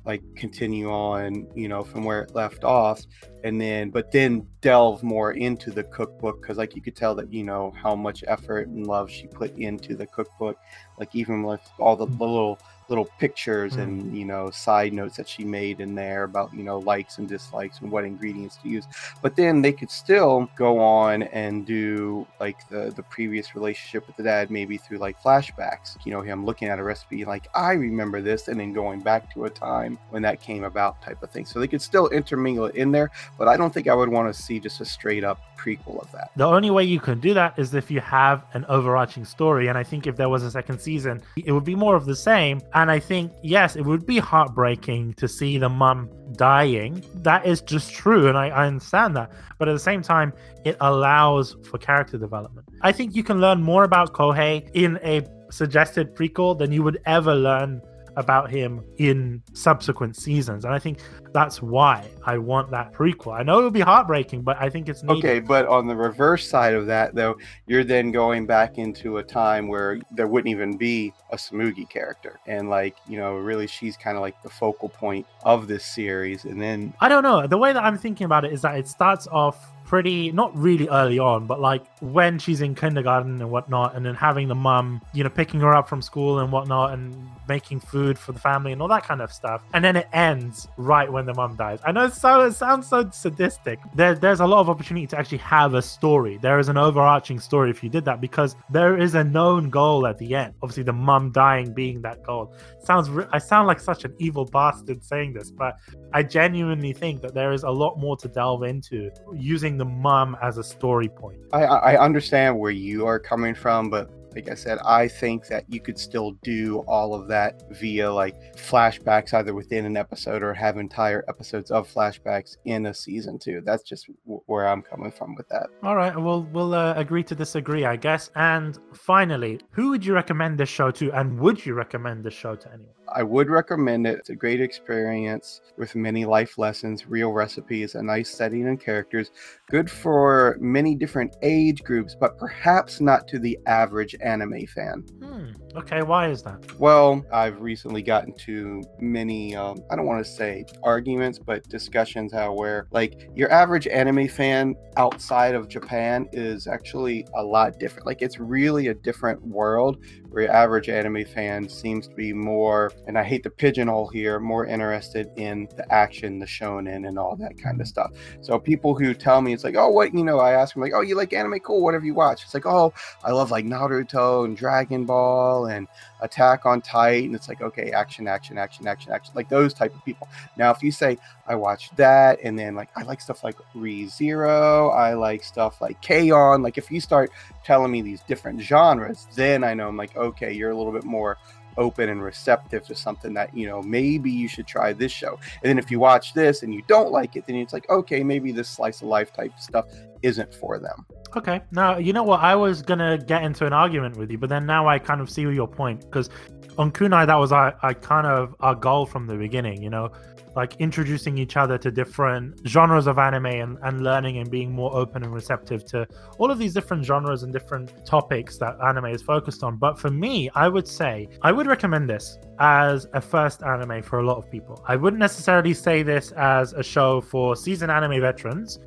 like 0.09 0.23
continue 0.35 0.89
on, 0.89 1.47
you 1.53 1.67
know, 1.67 1.83
from 1.83 2.03
where 2.03 2.23
it 2.23 2.33
left 2.33 2.63
off, 2.63 3.05
and 3.43 3.61
then 3.61 3.91
but 3.91 4.11
then 4.11 4.47
delve 4.59 5.03
more 5.03 5.33
into 5.33 5.69
the 5.69 5.83
cookbook 5.83 6.41
because 6.41 6.57
like 6.57 6.75
you 6.75 6.81
could 6.81 6.95
tell 6.95 7.13
that 7.13 7.31
you 7.31 7.43
know 7.43 7.71
how 7.79 7.95
much 7.95 8.23
effort 8.27 8.67
and 8.69 8.87
love 8.87 9.07
she 9.07 9.27
put 9.27 9.55
into 9.55 9.95
the 9.95 10.07
cookbook, 10.07 10.57
like 10.97 11.13
even 11.13 11.43
with 11.43 11.61
all 11.77 11.95
the 11.95 12.07
little 12.07 12.57
little 12.89 13.05
pictures 13.19 13.73
mm. 13.73 13.83
and 13.83 14.17
you 14.17 14.25
know 14.25 14.49
side 14.49 14.93
notes 14.93 15.17
that 15.17 15.27
she 15.27 15.43
made 15.43 15.79
in 15.79 15.95
there 15.95 16.23
about 16.23 16.53
you 16.53 16.63
know 16.63 16.79
likes 16.79 17.17
and 17.17 17.27
dislikes 17.27 17.79
and 17.81 17.91
what 17.91 18.03
ingredients 18.03 18.57
to 18.57 18.69
use. 18.69 18.85
But 19.21 19.35
then 19.35 19.61
they 19.61 19.71
could 19.71 19.91
still 19.91 20.49
go 20.55 20.79
on 20.79 21.23
and 21.23 21.65
do 21.65 22.27
like 22.39 22.67
the 22.69 22.91
the 22.95 23.03
previous 23.03 23.55
relationship 23.55 24.07
with 24.07 24.15
the 24.17 24.23
dad 24.23 24.51
maybe 24.51 24.77
through 24.77 24.97
like 24.97 25.21
flashbacks. 25.21 25.97
You 26.05 26.13
know 26.13 26.21
him 26.21 26.45
looking 26.45 26.67
at 26.67 26.79
a 26.79 26.83
recipe 26.83 27.25
like 27.25 27.47
i 27.53 27.73
remember 27.73 28.21
this 28.21 28.47
and 28.47 28.59
then 28.59 28.73
going 28.73 29.01
back 29.01 29.33
to 29.33 29.45
a 29.45 29.49
time 29.49 29.97
when 30.09 30.21
that 30.23 30.41
came 30.41 30.63
about 30.63 31.01
type 31.01 31.21
of 31.23 31.29
thing. 31.29 31.45
So 31.45 31.59
they 31.59 31.67
could 31.67 31.81
still 31.81 32.07
intermingle 32.09 32.65
it 32.65 32.75
in 32.75 32.91
there 32.91 33.11
but 33.37 33.47
i 33.47 33.57
don't 33.57 33.73
think 33.73 33.87
i 33.87 33.93
would 33.93 34.09
want 34.09 34.33
to 34.33 34.41
see 34.41 34.59
just 34.59 34.81
a 34.81 34.85
straight 34.85 35.23
up 35.23 35.39
prequel 35.57 36.01
of 36.01 36.11
that. 36.13 36.31
The 36.35 36.45
only 36.45 36.71
way 36.71 36.83
you 36.83 36.99
can 36.99 37.19
do 37.19 37.33
that 37.33 37.57
is 37.59 37.73
if 37.73 37.91
you 37.91 37.99
have 37.99 38.45
an 38.53 38.65
overarching 38.69 39.25
story 39.25 39.67
and 39.67 39.77
i 39.77 39.83
think 39.83 40.07
if 40.07 40.15
there 40.15 40.29
was 40.29 40.43
a 40.43 40.51
second 40.51 40.79
season 40.79 41.21
it 41.35 41.51
would 41.51 41.65
be 41.65 41.75
more 41.75 41.95
of 41.95 42.05
the 42.05 42.15
same 42.15 42.61
and 42.81 42.91
I 42.91 42.99
think, 42.99 43.31
yes, 43.43 43.75
it 43.75 43.81
would 43.81 44.05
be 44.05 44.19
heartbreaking 44.19 45.13
to 45.15 45.27
see 45.27 45.57
the 45.57 45.69
mum 45.69 46.09
dying. 46.33 47.03
That 47.15 47.45
is 47.45 47.61
just 47.61 47.93
true. 47.93 48.27
And 48.27 48.37
I, 48.37 48.49
I 48.49 48.67
understand 48.67 49.15
that. 49.15 49.31
But 49.57 49.67
at 49.67 49.73
the 49.73 49.79
same 49.79 50.01
time, 50.01 50.33
it 50.65 50.77
allows 50.79 51.55
for 51.69 51.77
character 51.77 52.17
development. 52.17 52.67
I 52.81 52.91
think 52.91 53.15
you 53.15 53.23
can 53.23 53.41
learn 53.41 53.61
more 53.61 53.83
about 53.83 54.13
Kohei 54.13 54.69
in 54.73 54.97
a 55.03 55.25
suggested 55.51 56.15
prequel 56.15 56.57
than 56.57 56.71
you 56.71 56.83
would 56.83 57.01
ever 57.05 57.35
learn 57.35 57.81
about 58.19 58.51
him 58.51 58.83
in 58.97 59.41
subsequent 59.53 60.15
seasons. 60.17 60.65
And 60.65 60.73
I 60.73 60.79
think 60.79 60.99
that's 61.33 61.61
why 61.61 62.05
I 62.25 62.37
want 62.37 62.69
that 62.71 62.93
prequel. 62.93 63.39
I 63.39 63.43
know 63.43 63.57
it'll 63.57 63.71
be 63.71 63.79
heartbreaking, 63.79 64.41
but 64.41 64.57
I 64.59 64.69
think 64.69 64.89
it's 64.89 65.01
needed. 65.03 65.25
Okay, 65.25 65.39
but 65.39 65.65
on 65.67 65.87
the 65.87 65.95
reverse 65.95 66.47
side 66.47 66.73
of 66.73 66.85
that, 66.87 67.15
though, 67.15 67.37
you're 67.65 67.85
then 67.85 68.11
going 68.11 68.45
back 68.45 68.77
into 68.77 69.17
a 69.17 69.23
time 69.23 69.67
where 69.67 69.99
there 70.11 70.27
wouldn't 70.27 70.51
even 70.51 70.77
be 70.77 71.13
a 71.31 71.37
Tsumugi 71.37 71.89
character, 71.89 72.39
and 72.45 72.69
like 72.69 72.95
you 73.07 73.17
know, 73.17 73.35
really, 73.35 73.67
she's 73.67 73.95
kind 73.95 74.17
of 74.17 74.21
like 74.21 74.41
the 74.43 74.49
focal 74.49 74.89
point 74.89 75.25
of 75.43 75.67
this 75.67 75.85
series. 75.85 76.43
And 76.43 76.61
then 76.61 76.93
I 76.99 77.07
don't 77.07 77.23
know. 77.23 77.47
The 77.47 77.57
way 77.57 77.71
that 77.71 77.83
I'm 77.83 77.97
thinking 77.97 78.25
about 78.25 78.43
it 78.43 78.51
is 78.51 78.61
that 78.63 78.77
it 78.77 78.87
starts 78.87 79.27
off 79.27 79.71
pretty 79.89 80.31
not 80.31 80.55
really 80.55 80.87
early 80.89 81.17
on 81.17 81.47
but 81.47 81.59
like 81.59 81.83
when 81.99 82.37
she's 82.37 82.61
in 82.61 82.75
kindergarten 82.75 83.41
and 83.41 83.49
whatnot 83.49 83.95
and 83.95 84.05
then 84.05 84.13
having 84.13 84.47
the 84.47 84.53
mum 84.53 85.01
you 85.13 85.23
know 85.23 85.29
picking 85.31 85.59
her 85.59 85.73
up 85.73 85.89
from 85.89 85.99
school 85.99 86.37
and 86.37 86.51
whatnot 86.51 86.93
and 86.93 87.27
making 87.49 87.79
food 87.79 88.17
for 88.17 88.31
the 88.31 88.39
family 88.39 88.71
and 88.71 88.81
all 88.81 88.87
that 88.87 89.03
kind 89.03 89.21
of 89.21 89.33
stuff. 89.33 89.61
And 89.73 89.83
then 89.83 89.95
it 89.95 90.07
ends 90.13 90.67
right 90.77 91.11
when 91.11 91.25
the 91.25 91.33
mom 91.33 91.55
dies. 91.55 91.79
I 91.83 91.91
know 91.91 92.05
it, 92.05 92.13
so, 92.13 92.41
it 92.41 92.53
sounds 92.53 92.87
so 92.87 93.09
sadistic. 93.09 93.79
There, 93.95 94.15
there's 94.15 94.39
a 94.39 94.47
lot 94.47 94.61
of 94.61 94.69
opportunity 94.69 95.07
to 95.07 95.17
actually 95.17 95.39
have 95.39 95.73
a 95.73 95.81
story. 95.81 96.37
There 96.37 96.59
is 96.59 96.69
an 96.69 96.77
overarching 96.77 97.39
story 97.39 97.69
if 97.69 97.83
you 97.83 97.89
did 97.89 98.05
that 98.05 98.21
because 98.21 98.55
there 98.69 98.97
is 98.97 99.15
a 99.15 99.23
known 99.23 99.69
goal 99.69 100.07
at 100.07 100.17
the 100.17 100.35
end. 100.35 100.53
Obviously 100.61 100.83
the 100.83 100.93
mom 100.93 101.31
dying 101.31 101.73
being 101.73 102.01
that 102.03 102.23
goal. 102.23 102.53
Sounds 102.83 103.09
i 103.31 103.37
sound 103.37 103.67
like 103.67 103.79
such 103.79 104.05
an 104.05 104.13
evil 104.19 104.45
bastard 104.45 105.03
saying 105.03 105.33
this 105.33 105.51
but 105.51 105.77
i 106.13 106.23
genuinely 106.23 106.93
think 106.93 107.21
that 107.21 107.33
there 107.33 107.51
is 107.51 107.63
a 107.63 107.69
lot 107.69 107.97
more 107.97 108.15
to 108.17 108.27
delve 108.27 108.63
into 108.63 109.09
using 109.33 109.77
the 109.77 109.85
mom 109.85 110.37
as 110.41 110.57
a 110.57 110.63
story 110.63 111.09
point. 111.09 111.39
I, 111.53 111.63
I 111.63 112.03
understand 112.03 112.57
where 112.57 112.71
you 112.71 113.05
are 113.05 113.19
coming 113.19 113.55
from, 113.55 113.89
but 113.89 114.09
like 114.35 114.49
I 114.49 114.53
said, 114.53 114.79
I 114.85 115.07
think 115.07 115.47
that 115.47 115.65
you 115.67 115.79
could 115.79 115.97
still 115.97 116.31
do 116.43 116.79
all 116.87 117.13
of 117.13 117.27
that 117.29 117.63
via 117.71 118.11
like 118.11 118.35
flashbacks, 118.55 119.33
either 119.33 119.53
within 119.53 119.85
an 119.85 119.97
episode 119.97 120.43
or 120.43 120.53
have 120.53 120.77
entire 120.77 121.23
episodes 121.27 121.71
of 121.71 121.91
flashbacks 121.91 122.57
in 122.65 122.85
a 122.85 122.93
season 122.93 123.39
too. 123.39 123.61
That's 123.65 123.83
just 123.83 124.07
w- 124.25 124.41
where 124.45 124.67
I'm 124.67 124.81
coming 124.81 125.11
from 125.11 125.35
with 125.35 125.47
that. 125.49 125.67
All 125.83 125.95
right, 125.95 126.15
we'll 126.15 126.43
we'll 126.53 126.73
uh, 126.73 126.93
agree 126.95 127.23
to 127.23 127.35
disagree, 127.35 127.85
I 127.85 127.95
guess. 127.95 128.31
And 128.35 128.77
finally, 128.93 129.59
who 129.71 129.89
would 129.89 130.05
you 130.05 130.13
recommend 130.13 130.57
this 130.57 130.69
show 130.69 130.91
to, 130.91 131.11
and 131.11 131.39
would 131.39 131.65
you 131.65 131.73
recommend 131.73 132.23
this 132.23 132.33
show 132.33 132.55
to 132.55 132.67
anyone? 132.73 132.93
I 133.13 133.23
would 133.23 133.49
recommend 133.49 134.07
it. 134.07 134.19
It's 134.19 134.29
a 134.29 134.35
great 134.35 134.61
experience 134.61 135.61
with 135.77 135.95
many 135.95 136.25
life 136.25 136.57
lessons, 136.57 137.07
real 137.07 137.31
recipes, 137.31 137.95
a 137.95 138.03
nice 138.03 138.29
setting 138.29 138.67
and 138.67 138.79
characters. 138.79 139.31
Good 139.69 139.89
for 139.89 140.57
many 140.59 140.95
different 140.95 141.35
age 141.41 141.83
groups, 141.83 142.15
but 142.19 142.37
perhaps 142.37 143.01
not 143.01 143.27
to 143.29 143.39
the 143.39 143.57
average 143.65 144.15
anime 144.21 144.65
fan. 144.67 145.05
Hmm. 145.21 145.51
Okay, 145.75 146.01
why 146.01 146.29
is 146.29 146.41
that? 146.43 146.79
Well, 146.79 147.23
I've 147.31 147.61
recently 147.61 148.01
gotten 148.01 148.33
to 148.45 148.83
many, 148.99 149.55
um, 149.55 149.77
I 149.91 149.95
don't 149.95 150.07
want 150.07 150.25
to 150.25 150.29
say 150.29 150.65
arguments, 150.83 151.37
but 151.37 151.67
discussions 151.69 152.33
how 152.33 152.53
where 152.53 152.87
like 152.91 153.29
your 153.35 153.51
average 153.51 153.87
anime 153.87 154.27
fan 154.27 154.75
outside 154.97 155.53
of 155.53 155.67
Japan 155.67 156.27
is 156.33 156.67
actually 156.67 157.25
a 157.35 157.43
lot 157.43 157.79
different. 157.79 158.07
Like 158.07 158.21
it's 158.21 158.39
really 158.39 158.87
a 158.87 158.95
different 158.95 159.41
world 159.45 160.03
where 160.29 160.43
your 160.43 160.51
average 160.51 160.89
anime 160.89 161.25
fan 161.25 161.67
seems 161.67 162.07
to 162.07 162.15
be 162.15 162.33
more, 162.33 162.91
and 163.07 163.17
I 163.17 163.23
hate 163.23 163.43
the 163.43 163.49
pigeonhole 163.49 164.07
here, 164.07 164.39
more 164.39 164.65
interested 164.65 165.29
in 165.35 165.67
the 165.75 165.91
action, 165.91 166.39
the 166.39 166.45
shonen, 166.45 167.07
and 167.07 167.17
all 167.17 167.35
that 167.37 167.57
kind 167.57 167.81
of 167.81 167.87
stuff. 167.87 168.11
So 168.41 168.59
people 168.59 168.95
who 168.95 169.13
tell 169.13 169.41
me 169.41 169.53
it's 169.53 169.63
like, 169.63 169.75
oh, 169.75 169.89
what 169.89 170.13
you 170.13 170.23
know, 170.23 170.39
I 170.39 170.53
ask 170.53 170.73
them 170.73 170.81
like, 170.81 170.93
oh, 170.93 171.01
you 171.01 171.15
like 171.15 171.33
anime? 171.33 171.59
Cool. 171.59 171.83
What 171.83 171.93
have 171.93 172.05
you 172.05 172.13
watched? 172.13 172.43
It's 172.45 172.53
like, 172.53 172.65
oh, 172.65 172.93
I 173.23 173.31
love 173.31 173.51
like 173.51 173.65
Naruto 173.65 174.45
and 174.45 174.55
Dragon 174.55 175.05
Ball 175.05 175.67
and 175.67 175.87
Attack 176.21 176.65
on 176.65 176.81
Titan. 176.81 177.33
It's 177.33 177.47
like, 177.47 177.61
okay, 177.61 177.91
action, 177.91 178.27
action, 178.27 178.57
action, 178.57 178.87
action, 178.87 179.11
action, 179.11 179.33
like 179.35 179.49
those 179.49 179.73
type 179.73 179.95
of 179.95 180.03
people. 180.03 180.27
Now, 180.57 180.71
if 180.71 180.83
you 180.83 180.91
say 180.91 181.17
I 181.47 181.55
watched 181.55 181.95
that, 181.97 182.39
and 182.43 182.57
then 182.57 182.75
like 182.75 182.89
I 182.95 183.03
like 183.03 183.21
stuff 183.21 183.43
like 183.43 183.55
Re 183.73 184.07
Zero, 184.07 184.89
I 184.89 185.13
like 185.13 185.43
stuff 185.43 185.81
like 185.81 186.01
K-On. 186.01 186.61
Like 186.61 186.77
if 186.77 186.91
you 186.91 187.01
start 187.01 187.31
telling 187.63 187.91
me 187.91 188.01
these 188.01 188.21
different 188.21 188.61
genres, 188.61 189.27
then 189.35 189.63
I 189.63 189.73
know 189.73 189.87
I'm 189.87 189.97
like, 189.97 190.15
okay, 190.19 190.51
you're 190.51 190.71
a 190.71 190.77
little 190.77 190.93
bit 190.93 191.03
more 191.03 191.37
open 191.77 192.09
and 192.09 192.21
receptive 192.21 192.85
to 192.85 192.95
something 192.95 193.33
that 193.33 193.55
you 193.55 193.65
know 193.65 193.81
maybe 193.81 194.29
you 194.29 194.47
should 194.49 194.67
try 194.67 194.91
this 194.91 195.11
show 195.11 195.39
and 195.61 195.69
then 195.69 195.77
if 195.77 195.89
you 195.89 195.97
watch 195.97 196.33
this 196.33 196.61
and 196.63 196.73
you 196.73 196.81
don't 196.87 197.11
like 197.11 197.37
it 197.37 197.45
then 197.45 197.55
it's 197.55 197.71
like 197.71 197.87
okay 197.89 198.21
maybe 198.21 198.51
this 198.51 198.67
slice 198.67 199.01
of 199.01 199.07
life 199.07 199.31
type 199.31 199.57
stuff 199.57 199.85
isn't 200.21 200.53
for 200.53 200.79
them. 200.79 201.05
Okay. 201.35 201.61
Now, 201.71 201.97
you 201.97 202.13
know 202.13 202.23
what? 202.23 202.39
I 202.41 202.55
was 202.55 202.81
to 202.81 203.23
get 203.25 203.43
into 203.43 203.65
an 203.65 203.73
argument 203.73 204.17
with 204.17 204.31
you, 204.31 204.37
but 204.37 204.49
then 204.49 204.65
now 204.65 204.87
I 204.87 204.99
kind 204.99 205.21
of 205.21 205.29
see 205.29 205.41
your 205.41 205.67
point 205.67 206.01
because 206.01 206.29
on 206.77 206.91
Kunai, 206.91 207.27
that 207.27 207.35
was 207.35 207.51
our, 207.51 207.77
our 207.81 207.93
kind 207.93 208.25
of 208.25 208.55
our 208.59 208.75
goal 208.75 209.05
from 209.05 209.27
the 209.27 209.35
beginning, 209.35 209.81
you 209.81 209.89
know, 209.89 210.11
like 210.59 210.75
introducing 210.79 211.37
each 211.37 211.55
other 211.55 211.77
to 211.77 211.89
different 211.89 212.59
genres 212.67 213.07
of 213.07 213.17
anime 213.17 213.45
and, 213.45 213.77
and 213.83 214.03
learning 214.03 214.39
and 214.39 214.51
being 214.51 214.69
more 214.73 214.93
open 214.93 215.23
and 215.23 215.33
receptive 215.33 215.85
to 215.85 216.05
all 216.37 216.51
of 216.51 216.57
these 216.59 216.73
different 216.73 217.05
genres 217.05 217.43
and 217.43 217.53
different 217.53 218.05
topics 218.05 218.57
that 218.57 218.75
anime 218.85 219.05
is 219.05 219.21
focused 219.21 219.63
on. 219.63 219.77
But 219.77 219.97
for 219.97 220.11
me, 220.11 220.49
I 220.55 220.67
would 220.67 220.85
say 220.85 221.29
I 221.43 221.53
would 221.53 221.65
recommend 221.65 222.09
this 222.09 222.37
as 222.59 223.07
a 223.13 223.21
first 223.21 223.63
anime 223.63 224.03
for 224.03 224.19
a 224.19 224.25
lot 224.25 224.37
of 224.37 224.51
people. 224.51 224.83
I 224.85 224.97
wouldn't 224.97 225.21
necessarily 225.21 225.73
say 225.73 226.03
this 226.03 226.31
as 226.33 226.73
a 226.73 226.83
show 226.83 227.21
for 227.21 227.55
seasoned 227.55 227.91
anime 227.91 228.19
veterans 228.19 228.79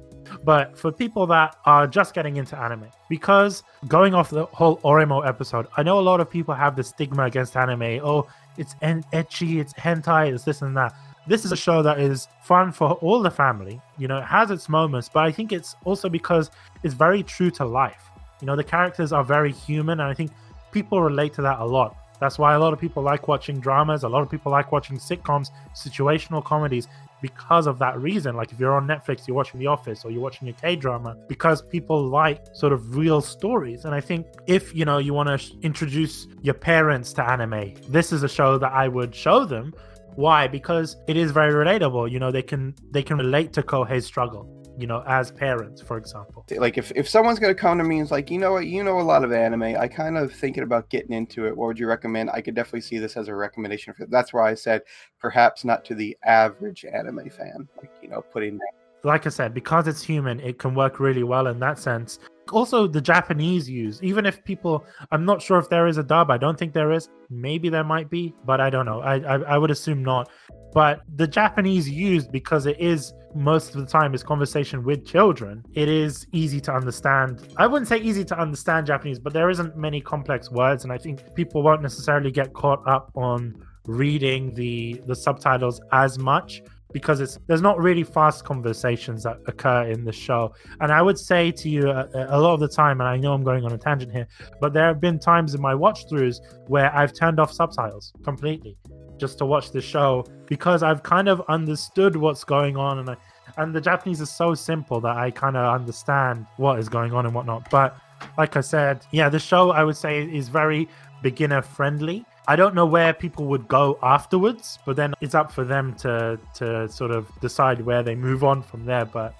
but 0.44 0.76
for 0.78 0.90
people 0.92 1.26
that 1.26 1.56
are 1.66 1.86
just 1.86 2.14
getting 2.14 2.36
into 2.36 2.58
anime, 2.58 2.88
because 3.08 3.62
going 3.88 4.14
off 4.14 4.30
the 4.30 4.46
whole 4.46 4.78
Oreimo 4.78 5.26
episode, 5.26 5.66
I 5.76 5.82
know 5.82 5.98
a 5.98 6.06
lot 6.10 6.20
of 6.20 6.30
people 6.30 6.54
have 6.54 6.76
the 6.76 6.84
stigma 6.84 7.24
against 7.24 7.56
anime. 7.56 8.00
Oh, 8.02 8.26
it's 8.56 8.74
en- 8.82 9.04
ecchi, 9.12 9.60
it's 9.60 9.72
hentai, 9.74 10.32
it's 10.32 10.44
this 10.44 10.62
and 10.62 10.76
that. 10.76 10.94
This 11.26 11.44
is 11.44 11.52
a 11.52 11.56
show 11.56 11.82
that 11.82 12.00
is 12.00 12.28
fun 12.42 12.72
for 12.72 12.92
all 12.94 13.22
the 13.22 13.30
family. 13.30 13.80
You 13.98 14.08
know, 14.08 14.18
it 14.18 14.24
has 14.24 14.50
its 14.50 14.68
moments, 14.68 15.08
but 15.08 15.24
I 15.24 15.30
think 15.30 15.52
it's 15.52 15.76
also 15.84 16.08
because 16.08 16.50
it's 16.82 16.94
very 16.94 17.22
true 17.22 17.50
to 17.52 17.64
life. 17.64 18.02
You 18.40 18.46
know, 18.46 18.56
the 18.56 18.64
characters 18.64 19.12
are 19.12 19.22
very 19.22 19.52
human, 19.52 20.00
and 20.00 20.08
I 20.10 20.14
think 20.14 20.32
people 20.72 21.00
relate 21.00 21.32
to 21.34 21.42
that 21.42 21.60
a 21.60 21.64
lot. 21.64 21.96
That's 22.18 22.38
why 22.38 22.54
a 22.54 22.58
lot 22.58 22.72
of 22.72 22.80
people 22.80 23.02
like 23.02 23.26
watching 23.28 23.58
dramas. 23.60 24.04
A 24.04 24.08
lot 24.08 24.22
of 24.22 24.30
people 24.30 24.52
like 24.52 24.70
watching 24.70 24.96
sitcoms, 24.96 25.50
situational 25.74 26.44
comedies, 26.44 26.86
because 27.20 27.66
of 27.66 27.78
that 27.78 27.98
reason. 27.98 28.36
Like 28.36 28.52
if 28.52 28.60
you're 28.60 28.74
on 28.74 28.86
Netflix, 28.86 29.26
you're 29.26 29.36
watching 29.36 29.60
The 29.60 29.68
Office 29.68 30.04
or 30.04 30.10
you're 30.10 30.20
watching 30.20 30.48
a 30.48 30.52
K 30.52 30.76
drama 30.76 31.16
because 31.28 31.62
people 31.62 32.04
like 32.04 32.44
sort 32.52 32.72
of 32.72 32.96
real 32.96 33.20
stories. 33.20 33.86
And 33.86 33.94
I 33.94 34.00
think 34.00 34.26
if 34.46 34.74
you 34.74 34.84
know 34.84 34.98
you 34.98 35.14
want 35.14 35.28
to 35.30 35.38
sh- 35.38 35.52
introduce 35.62 36.26
your 36.42 36.54
parents 36.54 37.12
to 37.14 37.28
anime, 37.28 37.74
this 37.88 38.12
is 38.12 38.22
a 38.22 38.28
show 38.28 38.58
that 38.58 38.72
I 38.72 38.88
would 38.88 39.14
show 39.14 39.44
them. 39.44 39.72
Why? 40.16 40.46
Because 40.48 40.96
it 41.08 41.16
is 41.16 41.30
very 41.30 41.52
relatable. 41.52 42.10
You 42.10 42.18
know, 42.18 42.30
they 42.30 42.42
can 42.42 42.74
they 42.90 43.02
can 43.02 43.18
relate 43.18 43.52
to 43.54 43.62
Kohei's 43.62 44.06
struggle 44.06 44.62
you 44.78 44.86
know, 44.86 45.02
as 45.06 45.30
parents, 45.30 45.82
for 45.82 45.96
example. 45.96 46.44
Like 46.50 46.78
if, 46.78 46.92
if 46.96 47.08
someone's 47.08 47.38
gonna 47.38 47.54
come 47.54 47.78
to 47.78 47.84
me 47.84 47.96
and 47.96 48.02
it's 48.02 48.10
like, 48.10 48.30
you 48.30 48.38
know 48.38 48.52
what, 48.52 48.66
you 48.66 48.82
know 48.82 48.98
a 48.98 49.02
lot 49.02 49.24
of 49.24 49.32
anime, 49.32 49.62
I 49.62 49.86
kind 49.86 50.16
of 50.16 50.32
thinking 50.32 50.62
about 50.62 50.88
getting 50.88 51.12
into 51.12 51.46
it. 51.46 51.56
What 51.56 51.66
would 51.66 51.78
you 51.78 51.86
recommend? 51.86 52.30
I 52.30 52.40
could 52.40 52.54
definitely 52.54 52.80
see 52.80 52.98
this 52.98 53.16
as 53.16 53.28
a 53.28 53.34
recommendation 53.34 53.92
for 53.94 54.06
that's 54.06 54.32
why 54.32 54.50
I 54.50 54.54
said 54.54 54.82
perhaps 55.18 55.64
not 55.64 55.84
to 55.86 55.94
the 55.94 56.16
average 56.24 56.84
anime 56.84 57.28
fan. 57.30 57.68
Like, 57.76 57.90
you 58.02 58.08
know, 58.08 58.22
putting 58.22 58.58
like 59.04 59.26
I 59.26 59.30
said, 59.30 59.52
because 59.52 59.88
it's 59.88 60.02
human, 60.02 60.38
it 60.40 60.58
can 60.58 60.74
work 60.74 61.00
really 61.00 61.24
well 61.24 61.48
in 61.48 61.58
that 61.58 61.78
sense. 61.78 62.20
Also, 62.52 62.86
the 62.86 63.00
Japanese 63.00 63.68
use, 63.68 64.02
even 64.02 64.26
if 64.26 64.44
people, 64.44 64.84
I'm 65.10 65.24
not 65.24 65.40
sure 65.40 65.58
if 65.58 65.68
there 65.68 65.86
is 65.86 65.96
a 65.96 66.02
dub. 66.02 66.30
I 66.30 66.38
don't 66.38 66.58
think 66.58 66.72
there 66.72 66.92
is. 66.92 67.08
Maybe 67.30 67.68
there 67.68 67.84
might 67.84 68.10
be, 68.10 68.34
but 68.44 68.60
I 68.60 68.70
don't 68.70 68.86
know. 68.86 69.00
I 69.00 69.16
I, 69.20 69.34
I 69.54 69.58
would 69.58 69.70
assume 69.70 70.02
not. 70.02 70.30
But 70.72 71.02
the 71.16 71.26
Japanese 71.26 71.88
used 71.88 72.32
because 72.32 72.66
it 72.66 72.80
is 72.80 73.12
most 73.34 73.74
of 73.74 73.80
the 73.80 73.86
time 73.86 74.14
is 74.14 74.22
conversation 74.22 74.84
with 74.84 75.06
children. 75.06 75.64
It 75.74 75.88
is 75.88 76.26
easy 76.32 76.60
to 76.62 76.72
understand. 76.72 77.48
I 77.56 77.66
wouldn't 77.66 77.88
say 77.88 77.98
easy 77.98 78.24
to 78.24 78.38
understand 78.38 78.86
Japanese, 78.86 79.18
but 79.18 79.32
there 79.32 79.50
isn't 79.50 79.76
many 79.76 80.00
complex 80.00 80.50
words, 80.50 80.84
and 80.84 80.92
I 80.92 80.98
think 80.98 81.34
people 81.34 81.62
won't 81.62 81.82
necessarily 81.82 82.30
get 82.30 82.52
caught 82.52 82.86
up 82.86 83.10
on 83.14 83.54
reading 83.86 84.54
the 84.54 85.02
the 85.06 85.14
subtitles 85.14 85.80
as 85.92 86.18
much 86.18 86.62
because 86.92 87.20
it's 87.20 87.38
there's 87.46 87.62
not 87.62 87.78
really 87.78 88.02
fast 88.02 88.44
conversations 88.44 89.22
that 89.22 89.38
occur 89.46 89.84
in 89.84 90.04
the 90.04 90.12
show. 90.12 90.54
And 90.80 90.92
i 90.92 91.02
would 91.02 91.18
say 91.18 91.50
to 91.52 91.68
you 91.68 91.90
a, 91.90 92.08
a, 92.14 92.38
lot 92.38 92.54
of 92.54 92.60
the 92.60 92.68
time 92.68 93.00
and 93.00 93.08
i 93.08 93.16
know 93.16 93.32
i'm 93.32 93.42
going 93.42 93.64
on 93.64 93.72
a 93.72 93.78
tangent 93.78 94.12
here 94.12 94.26
but 94.60 94.72
there 94.72 94.86
have 94.86 95.00
been 95.00 95.18
times 95.18 95.54
in 95.54 95.60
my 95.60 95.74
watch 95.74 96.06
throughs 96.06 96.40
where 96.68 96.94
i've 96.94 97.12
turned 97.12 97.38
off 97.40 97.52
subtitles 97.52 98.12
completely 98.24 98.76
just 99.18 99.38
to 99.38 99.46
watch 99.46 99.70
the 99.70 99.80
show 99.80 100.24
because 100.46 100.82
i've 100.82 101.02
kind 101.02 101.28
of 101.28 101.42
understood 101.48 102.16
what's 102.16 102.44
going 102.44 102.76
on. 102.76 102.98
And 102.98 103.10
I, 103.10 103.16
and 103.58 103.74
the 103.74 103.80
japanese 103.80 104.20
is 104.20 104.30
so 104.30 104.54
simple 104.54 105.00
that 105.00 105.16
i 105.16 105.30
kind 105.30 105.56
of 105.56 105.74
understand 105.74 106.46
what 106.56 106.78
is 106.78 106.88
going 106.88 107.12
on 107.12 107.26
and 107.26 107.34
whatnot. 107.34 107.70
But 107.70 107.96
like 108.38 108.56
i 108.56 108.60
said 108.60 109.04
yeah 109.10 109.28
the 109.28 109.38
show 109.38 109.70
i 109.70 109.82
would 109.82 109.96
say 109.96 110.22
is 110.22 110.48
very 110.48 110.88
beginner 111.22 111.60
friendly 111.60 112.24
I 112.48 112.56
don't 112.56 112.74
know 112.74 112.86
where 112.86 113.12
people 113.12 113.46
would 113.46 113.68
go 113.68 113.98
afterwards, 114.02 114.78
but 114.84 114.96
then 114.96 115.14
it's 115.20 115.34
up 115.34 115.52
for 115.52 115.64
them 115.64 115.94
to 115.96 116.38
to 116.54 116.88
sort 116.88 117.12
of 117.12 117.28
decide 117.40 117.80
where 117.82 118.02
they 118.02 118.14
move 118.14 118.42
on 118.42 118.62
from 118.62 118.84
there. 118.84 119.04
But 119.04 119.34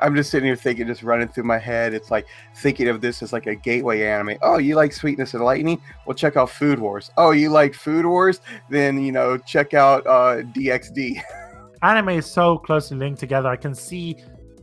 I'm 0.00 0.14
just 0.14 0.30
sitting 0.30 0.46
here 0.46 0.56
thinking, 0.56 0.86
just 0.86 1.02
running 1.02 1.28
through 1.28 1.44
my 1.44 1.58
head. 1.58 1.94
It's 1.94 2.10
like 2.10 2.26
thinking 2.56 2.88
of 2.88 3.00
this 3.00 3.22
as 3.22 3.32
like 3.32 3.46
a 3.46 3.54
gateway 3.54 4.02
anime. 4.02 4.36
Oh, 4.42 4.58
you 4.58 4.76
like 4.76 4.92
Sweetness 4.92 5.32
and 5.34 5.42
Lightning? 5.42 5.80
Well, 6.06 6.14
check 6.14 6.36
out 6.36 6.50
Food 6.50 6.78
Wars. 6.78 7.10
Oh, 7.16 7.30
you 7.30 7.48
like 7.48 7.74
Food 7.74 8.04
Wars? 8.04 8.40
Then 8.68 9.02
you 9.02 9.12
know, 9.12 9.38
check 9.38 9.72
out 9.72 10.06
uh, 10.06 10.42
DxD. 10.54 11.22
Anime 11.82 12.10
is 12.10 12.30
so 12.30 12.58
closely 12.58 12.96
linked 12.96 13.18
together. 13.18 13.48
I 13.48 13.56
can 13.56 13.74
see 13.74 14.16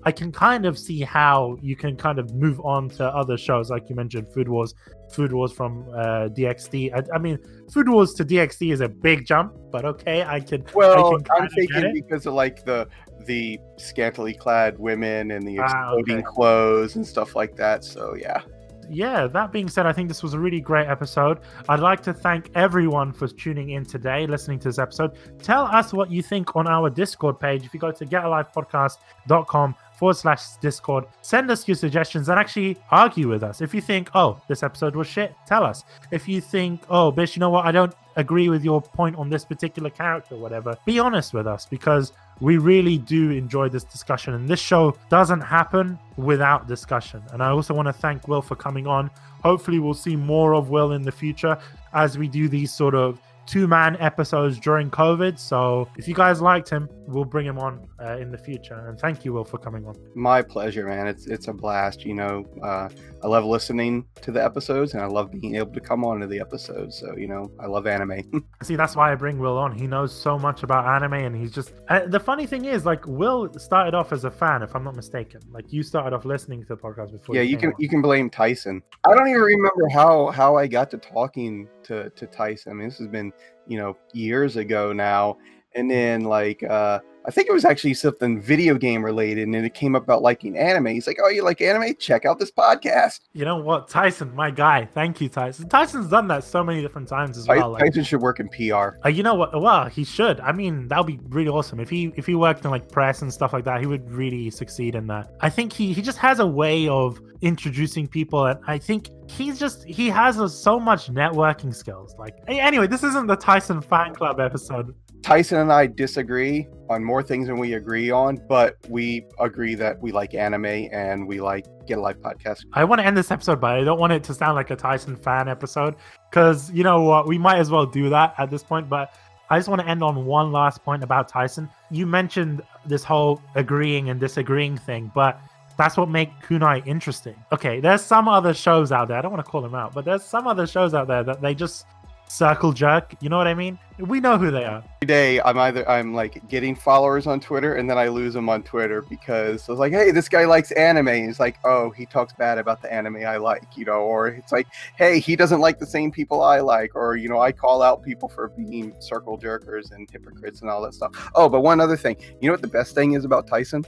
I 0.03 0.11
can 0.11 0.31
kind 0.31 0.65
of 0.65 0.77
see 0.77 1.01
how 1.01 1.57
you 1.61 1.75
can 1.75 1.97
kind 1.97 2.19
of 2.19 2.33
move 2.33 2.59
on 2.61 2.89
to 2.91 3.05
other 3.05 3.37
shows, 3.37 3.69
like 3.69 3.89
you 3.89 3.95
mentioned, 3.95 4.31
Food 4.31 4.47
Wars, 4.47 4.73
Food 5.11 5.33
Wars 5.33 5.51
from 5.51 5.87
uh, 5.89 6.29
DxD. 6.29 6.93
I, 6.93 7.15
I, 7.15 7.17
mean, 7.17 7.39
Food 7.71 7.89
Wars 7.89 8.13
to 8.15 8.25
DxD 8.25 8.73
is 8.73 8.81
a 8.81 8.89
big 8.89 9.25
jump, 9.25 9.55
but 9.71 9.85
okay, 9.85 10.23
I 10.23 10.39
can. 10.39 10.65
Well, 10.73 11.17
I 11.31 11.43
am 11.43 11.49
thinking 11.49 11.93
because 11.93 12.25
of 12.25 12.33
like 12.33 12.65
the 12.65 12.87
the 13.25 13.59
scantily 13.77 14.33
clad 14.33 14.79
women 14.79 15.31
and 15.31 15.47
the 15.47 15.57
exploding 15.57 16.15
ah, 16.15 16.19
okay. 16.19 16.21
clothes 16.23 16.95
and 16.95 17.05
stuff 17.05 17.35
like 17.35 17.55
that. 17.57 17.83
So 17.83 18.15
yeah 18.15 18.41
yeah, 18.89 19.27
that 19.27 19.51
being 19.51 19.69
said, 19.69 19.85
I 19.85 19.93
think 19.93 20.07
this 20.07 20.23
was 20.23 20.33
a 20.33 20.39
really 20.39 20.59
great 20.59 20.87
episode. 20.87 21.39
I'd 21.67 21.79
like 21.79 22.01
to 22.03 22.13
thank 22.13 22.49
everyone 22.55 23.13
for 23.13 23.27
tuning 23.27 23.71
in 23.71 23.85
today, 23.85 24.25
listening 24.25 24.59
to 24.59 24.69
this 24.69 24.79
episode. 24.79 25.11
Tell 25.41 25.65
us 25.65 25.93
what 25.93 26.11
you 26.11 26.21
think 26.21 26.55
on 26.55 26.67
our 26.67 26.89
Discord 26.89 27.39
page. 27.39 27.65
If 27.65 27.73
you 27.73 27.79
go 27.79 27.91
to 27.91 28.05
getalivepodcast.com 28.05 29.75
forward 29.99 30.15
slash 30.15 30.55
Discord, 30.61 31.03
send 31.21 31.51
us 31.51 31.67
your 31.67 31.75
suggestions 31.75 32.29
and 32.29 32.39
actually 32.39 32.77
argue 32.89 33.27
with 33.27 33.43
us. 33.43 33.59
If 33.59 33.73
you 33.73 33.81
think, 33.81 34.09
oh, 34.15 34.41
this 34.47 34.63
episode 34.63 34.95
was 34.95 35.07
shit, 35.07 35.35
tell 35.45 35.63
us. 35.63 35.83
If 36.09 36.27
you 36.27 36.39
think, 36.39 36.81
oh, 36.89 37.11
bitch, 37.11 37.35
you 37.35 37.41
know 37.41 37.49
what, 37.49 37.65
I 37.65 37.71
don't 37.73 37.93
agree 38.15 38.47
with 38.47 38.63
your 38.63 38.81
point 38.81 39.17
on 39.17 39.29
this 39.29 39.43
particular 39.43 39.89
character, 39.89 40.37
whatever, 40.37 40.77
be 40.85 40.99
honest 40.99 41.33
with 41.33 41.47
us 41.47 41.65
because 41.65 42.13
we 42.39 42.57
really 42.57 42.97
do 42.97 43.31
enjoy 43.31 43.67
this 43.67 43.83
discussion. 43.83 44.33
And 44.33 44.47
this 44.47 44.61
show 44.61 44.97
doesn't 45.09 45.41
happen 45.41 45.99
without 46.15 46.67
discussion. 46.67 47.21
And 47.33 47.43
I 47.43 47.49
also 47.49 47.73
want 47.73 47.87
to 47.87 47.93
thank 47.93 48.27
Will 48.29 48.41
for 48.41 48.55
coming 48.55 48.87
on. 48.87 49.11
Hopefully, 49.43 49.79
we'll 49.79 49.93
see 49.93 50.15
more 50.15 50.53
of 50.55 50.69
Will 50.69 50.93
in 50.93 51.01
the 51.01 51.11
future 51.11 51.57
as 51.93 52.17
we 52.17 52.27
do 52.29 52.47
these 52.47 52.71
sort 52.73 52.95
of 52.95 53.19
two 53.49 53.67
man 53.67 53.97
episodes 53.99 54.59
during 54.59 54.91
COVID. 54.91 55.39
So 55.39 55.89
if 55.97 56.07
you 56.07 56.13
guys 56.13 56.41
liked 56.41 56.69
him, 56.69 56.87
we'll 57.07 57.25
bring 57.25 57.45
him 57.45 57.57
on 57.57 57.87
uh, 57.99 58.17
in 58.17 58.31
the 58.31 58.37
future. 58.37 58.87
And 58.87 58.99
thank 58.99 59.25
you, 59.25 59.33
Will, 59.33 59.43
for 59.43 59.57
coming 59.57 59.85
on. 59.85 59.95
My 60.15 60.41
pleasure, 60.41 60.85
man. 60.85 61.07
It's 61.07 61.25
it's 61.25 61.47
a 61.47 61.53
blast. 61.53 62.05
You 62.05 62.13
know, 62.13 62.45
uh, 62.61 62.89
I 63.23 63.27
love 63.27 63.45
listening 63.45 64.05
to 64.21 64.31
the 64.31 64.43
episodes, 64.43 64.93
and 64.93 65.01
I 65.01 65.07
love 65.07 65.31
being 65.31 65.55
able 65.55 65.73
to 65.73 65.79
come 65.79 66.05
on 66.05 66.19
to 66.19 66.27
the 66.27 66.39
episodes. 66.39 66.97
So 66.99 67.15
you 67.17 67.27
know, 67.27 67.51
I 67.59 67.65
love 67.65 67.87
anime. 67.87 68.21
See, 68.63 68.75
that's 68.75 68.95
why 68.95 69.11
I 69.11 69.15
bring 69.15 69.39
Will 69.39 69.57
on. 69.57 69.77
He 69.77 69.87
knows 69.87 70.13
so 70.13 70.37
much 70.37 70.63
about 70.63 70.85
anime, 70.85 71.25
and 71.25 71.35
he's 71.35 71.51
just. 71.51 71.73
Uh, 71.87 72.05
the 72.05 72.19
funny 72.19 72.45
thing 72.45 72.65
is, 72.65 72.85
like, 72.85 73.05
Will 73.07 73.51
started 73.57 73.95
off 73.95 74.13
as 74.13 74.25
a 74.25 74.31
fan, 74.31 74.61
if 74.61 74.75
I'm 74.75 74.83
not 74.83 74.95
mistaken. 74.95 75.41
Like, 75.51 75.73
you 75.73 75.81
started 75.81 76.15
off 76.15 76.25
listening 76.25 76.61
to 76.61 76.67
the 76.67 76.77
podcast 76.77 77.11
before. 77.11 77.35
Yeah, 77.35 77.41
you, 77.41 77.51
you 77.51 77.57
can 77.57 77.69
on. 77.69 77.75
you 77.79 77.89
can 77.89 78.01
blame 78.01 78.29
Tyson. 78.29 78.83
I 79.05 79.15
don't 79.15 79.27
even 79.27 79.41
remember 79.41 79.89
how 79.91 80.27
how 80.27 80.55
I 80.55 80.67
got 80.67 80.91
to 80.91 80.97
talking 80.97 81.67
to 81.89 82.09
to 82.11 82.27
Tyson. 82.27 82.71
I 82.71 82.75
mean, 82.75 82.87
this 82.87 82.97
has 82.99 83.07
been 83.07 83.33
you 83.67 83.77
know 83.77 83.97
years 84.13 84.55
ago 84.55 84.93
now, 84.93 85.37
and 85.75 85.89
then 85.89 86.23
like 86.23 86.63
uh 86.63 86.99
I 87.25 87.31
think 87.31 87.49
it 87.49 87.53
was 87.53 87.65
actually 87.65 87.93
something 87.93 88.41
video 88.41 88.75
game 88.75 89.03
related, 89.03 89.47
and 89.47 89.55
it 89.55 89.73
came 89.73 89.95
up 89.95 90.03
about 90.03 90.21
liking 90.21 90.57
anime. 90.57 90.87
He's 90.87 91.05
like, 91.05 91.19
"Oh, 91.21 91.29
you 91.29 91.43
like 91.43 91.61
anime? 91.61 91.95
Check 91.95 92.25
out 92.25 92.39
this 92.39 92.51
podcast." 92.51 93.19
You 93.33 93.45
know 93.45 93.57
what, 93.57 93.87
Tyson, 93.87 94.33
my 94.35 94.51
guy. 94.51 94.85
Thank 94.85 95.19
you, 95.21 95.29
Tyson. 95.29 95.67
Tyson's 95.67 96.07
done 96.07 96.27
that 96.29 96.43
so 96.43 96.63
many 96.63 96.81
different 96.81 97.07
times 97.07 97.37
as 97.37 97.47
well. 97.47 97.73
Tyson 97.73 98.01
like, 98.01 98.07
should 98.07 98.21
work 98.21 98.39
in 98.39 98.47
PR. 98.49 98.97
Uh, 99.05 99.09
you 99.09 99.23
know 99.23 99.35
what? 99.35 99.59
Well, 99.59 99.85
he 99.87 100.03
should. 100.03 100.39
I 100.39 100.51
mean, 100.51 100.87
that 100.87 100.97
would 100.97 101.07
be 101.07 101.19
really 101.29 101.49
awesome 101.49 101.79
if 101.79 101.89
he 101.89 102.13
if 102.15 102.25
he 102.25 102.35
worked 102.35 102.63
in 102.65 102.71
like 102.71 102.89
press 102.89 103.21
and 103.21 103.31
stuff 103.31 103.53
like 103.53 103.65
that. 103.65 103.81
He 103.81 103.85
would 103.85 104.09
really 104.09 104.49
succeed 104.49 104.95
in 104.95 105.07
that. 105.07 105.31
I 105.41 105.49
think 105.49 105.73
he 105.73 105.93
he 105.93 106.01
just 106.01 106.17
has 106.19 106.39
a 106.39 106.47
way 106.47 106.87
of 106.87 107.21
introducing 107.41 108.07
people, 108.07 108.45
and 108.45 108.59
I 108.67 108.77
think 108.77 109.09
he's 109.29 109.59
just 109.59 109.83
he 109.85 110.09
has 110.09 110.39
a, 110.39 110.49
so 110.49 110.79
much 110.79 111.11
networking 111.11 111.75
skills. 111.75 112.15
Like, 112.17 112.35
anyway, 112.47 112.87
this 112.87 113.03
isn't 113.03 113.27
the 113.27 113.35
Tyson 113.35 113.81
fan 113.81 114.13
club 114.15 114.39
episode. 114.39 114.95
Tyson 115.21 115.59
and 115.59 115.71
I 115.71 115.87
disagree 115.87 116.67
on 116.89 117.03
more 117.03 117.21
things 117.21 117.47
than 117.47 117.59
we 117.59 117.73
agree 117.73 118.09
on, 118.09 118.39
but 118.47 118.77
we 118.87 119.25
agree 119.39 119.75
that 119.75 120.01
we 120.01 120.11
like 120.11 120.33
anime 120.33 120.65
and 120.65 121.27
we 121.27 121.39
like 121.41 121.65
Get 121.85 121.97
a 121.97 122.01
Life 122.01 122.17
podcast. 122.19 122.65
I 122.73 122.83
want 122.83 122.99
to 123.01 123.05
end 123.05 123.15
this 123.17 123.29
episode, 123.29 123.61
but 123.61 123.77
I 123.77 123.83
don't 123.83 123.99
want 123.99 124.13
it 124.13 124.23
to 124.23 124.33
sound 124.33 124.55
like 124.55 124.71
a 124.71 124.75
Tyson 124.75 125.15
fan 125.15 125.47
episode 125.47 125.95
because 126.31 126.71
you 126.71 126.83
know 126.83 127.01
what? 127.01 127.27
We 127.27 127.37
might 127.37 127.59
as 127.59 127.69
well 127.69 127.85
do 127.85 128.09
that 128.09 128.33
at 128.37 128.49
this 128.49 128.63
point. 128.63 128.89
But 128.89 129.13
I 129.49 129.59
just 129.59 129.67
want 129.67 129.81
to 129.81 129.87
end 129.87 130.01
on 130.03 130.25
one 130.25 130.51
last 130.51 130.83
point 130.83 131.03
about 131.03 131.27
Tyson. 131.27 131.69
You 131.91 132.05
mentioned 132.05 132.61
this 132.85 133.03
whole 133.03 133.41
agreeing 133.55 134.09
and 134.09 134.19
disagreeing 134.19 134.77
thing, 134.77 135.11
but 135.13 135.39
That's 135.79 135.95
what 135.95 136.09
make 136.09 136.29
Kunai 136.41 136.85
interesting. 136.85 137.41
Okay, 137.53 137.79
there's 137.79 138.01
some 138.01 138.27
other 138.27 138.53
shows 138.53 138.91
out 138.91 139.07
there. 139.07 139.17
I 139.17 139.21
don't 139.21 139.31
want 139.31 139.45
to 139.45 139.49
call 139.49 139.61
them 139.61 139.73
out, 139.73 139.93
but 139.93 140.03
there's 140.03 140.23
some 140.23 140.45
other 140.45 140.67
shows 140.67 140.93
out 140.93 141.07
there 141.07 141.23
that 141.23 141.41
they 141.41 141.55
just 141.55 141.85
circle 142.29 142.71
jerk. 142.71 143.15
You 143.21 143.29
know 143.29 143.37
what 143.37 143.47
I 143.47 143.53
mean? 143.53 143.77
We 143.97 144.21
know 144.21 144.37
who 144.37 144.49
they 144.49 144.63
are. 144.63 144.83
Every 145.01 145.07
day, 145.07 145.41
I'm 145.41 145.57
either 145.57 145.87
I'm 145.89 146.13
like 146.13 146.47
getting 146.47 146.75
followers 146.75 147.27
on 147.27 147.39
Twitter, 147.41 147.75
and 147.75 147.89
then 147.89 147.97
I 147.97 148.07
lose 148.07 148.33
them 148.33 148.47
on 148.47 148.63
Twitter 148.63 149.01
because 149.01 149.67
I 149.67 149.71
was 149.71 149.79
like, 149.79 149.91
"Hey, 149.91 150.11
this 150.11 150.29
guy 150.29 150.45
likes 150.45 150.71
anime." 150.71 151.09
And 151.09 151.25
he's 151.25 151.39
like, 151.39 151.57
"Oh, 151.65 151.89
he 151.89 152.05
talks 152.05 152.33
bad 152.33 152.57
about 152.57 152.81
the 152.81 152.91
anime 152.93 153.17
I 153.17 153.37
like," 153.37 153.75
you 153.75 153.83
know, 153.83 154.01
or 154.01 154.27
it's 154.27 154.51
like, 154.51 154.67
"Hey, 154.95 155.19
he 155.19 155.35
doesn't 155.35 155.59
like 155.59 155.79
the 155.79 155.85
same 155.85 156.11
people 156.11 156.41
I 156.41 156.61
like," 156.61 156.95
or 156.95 157.17
you 157.17 157.27
know, 157.27 157.41
I 157.41 157.51
call 157.51 157.81
out 157.81 158.03
people 158.03 158.29
for 158.29 158.49
being 158.49 158.95
circle 158.99 159.37
jerkers 159.37 159.91
and 159.91 160.09
hypocrites 160.09 160.61
and 160.61 160.69
all 160.69 160.81
that 160.83 160.93
stuff. 160.93 161.11
Oh, 161.35 161.49
but 161.49 161.61
one 161.61 161.81
other 161.81 161.97
thing, 161.97 162.15
you 162.39 162.47
know 162.47 162.53
what 162.53 162.61
the 162.61 162.67
best 162.67 162.95
thing 162.95 163.13
is 163.13 163.25
about 163.25 163.47
Tyson? 163.47 163.83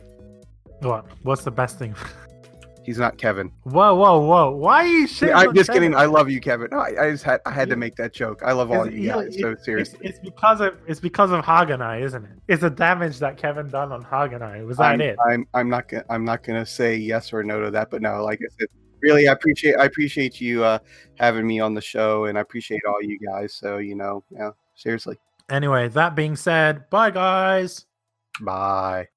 What? 0.82 1.06
What's 1.24 1.44
the 1.44 1.52
best 1.52 1.80
thing? 1.80 1.96
He's 2.84 2.98
not 2.98 3.18
Kevin. 3.18 3.52
Whoa, 3.64 3.94
whoa, 3.94 4.22
whoa! 4.26 4.52
Why 4.52 4.84
are 4.84 4.88
you 4.88 5.08
shitting? 5.08 5.36
I'm 5.36 5.54
just 5.54 5.70
Kevin? 5.70 5.92
kidding. 5.92 5.96
I 5.96 6.06
love 6.06 6.32
you, 6.32 6.42
Kevin. 6.42 6.70
No, 6.72 6.80
I, 6.80 7.06
I 7.08 7.12
just 7.12 7.24
had 7.24 7.40
I 7.46 7.52
had 7.52 7.70
to 7.70 7.76
make 7.76 7.96
that 7.98 8.12
joke. 8.12 8.42
I 8.44 8.54
love 8.54 8.72
all 8.72 8.86
It's- 8.88 8.94
you 9.00 9.08
guys. 9.10 9.38
So 9.40 9.52
It's, 9.52 9.64
seriously. 9.64 10.00
it's 10.02 10.18
because 10.20 10.62
of 10.62 10.76
it's 10.88 11.00
because 11.00 11.30
of 11.32 11.46
Haganai, 11.46 12.02
isn't 12.02 12.24
it? 12.26 12.32
It's 12.48 12.62
the 12.62 12.72
damage 12.72 13.20
that 13.20 13.38
Kevin 13.38 13.68
done 13.70 13.92
on 13.92 14.04
Haganai. 14.04 14.66
Was 14.66 14.78
that 14.78 14.94
I'm, 14.94 15.02
it? 15.02 15.18
I'm 15.28 15.48
I'm 15.54 15.70
not 15.70 15.88
gonna 15.90 16.06
I'm 16.10 16.26
not 16.26 16.42
gonna 16.44 16.66
say 16.66 16.96
yes 16.96 17.32
or 17.32 17.44
no 17.44 17.62
to 17.62 17.70
that, 17.70 17.92
but 17.92 18.02
no, 18.02 18.24
like 18.24 18.40
I 18.42 18.48
said, 18.60 18.68
really 19.02 19.28
I 19.28 19.34
appreciate 19.34 19.76
I 19.76 19.86
appreciate 19.86 20.42
you 20.42 20.64
uh 20.64 20.80
having 21.20 21.46
me 21.46 21.60
on 21.60 21.76
the 21.76 21.82
show 21.82 22.26
and 22.26 22.38
I 22.38 22.42
appreciate 22.42 22.82
all 22.88 23.02
you 23.04 23.20
guys. 23.20 23.54
So, 23.54 23.78
you 23.78 23.94
know, 23.94 24.24
yeah, 24.32 24.50
seriously. 24.74 25.20
Anyway, 25.52 25.88
that 25.90 26.16
being 26.16 26.36
said, 26.36 26.90
bye 26.90 27.12
guys. 27.12 27.86
Bye. 28.42 29.10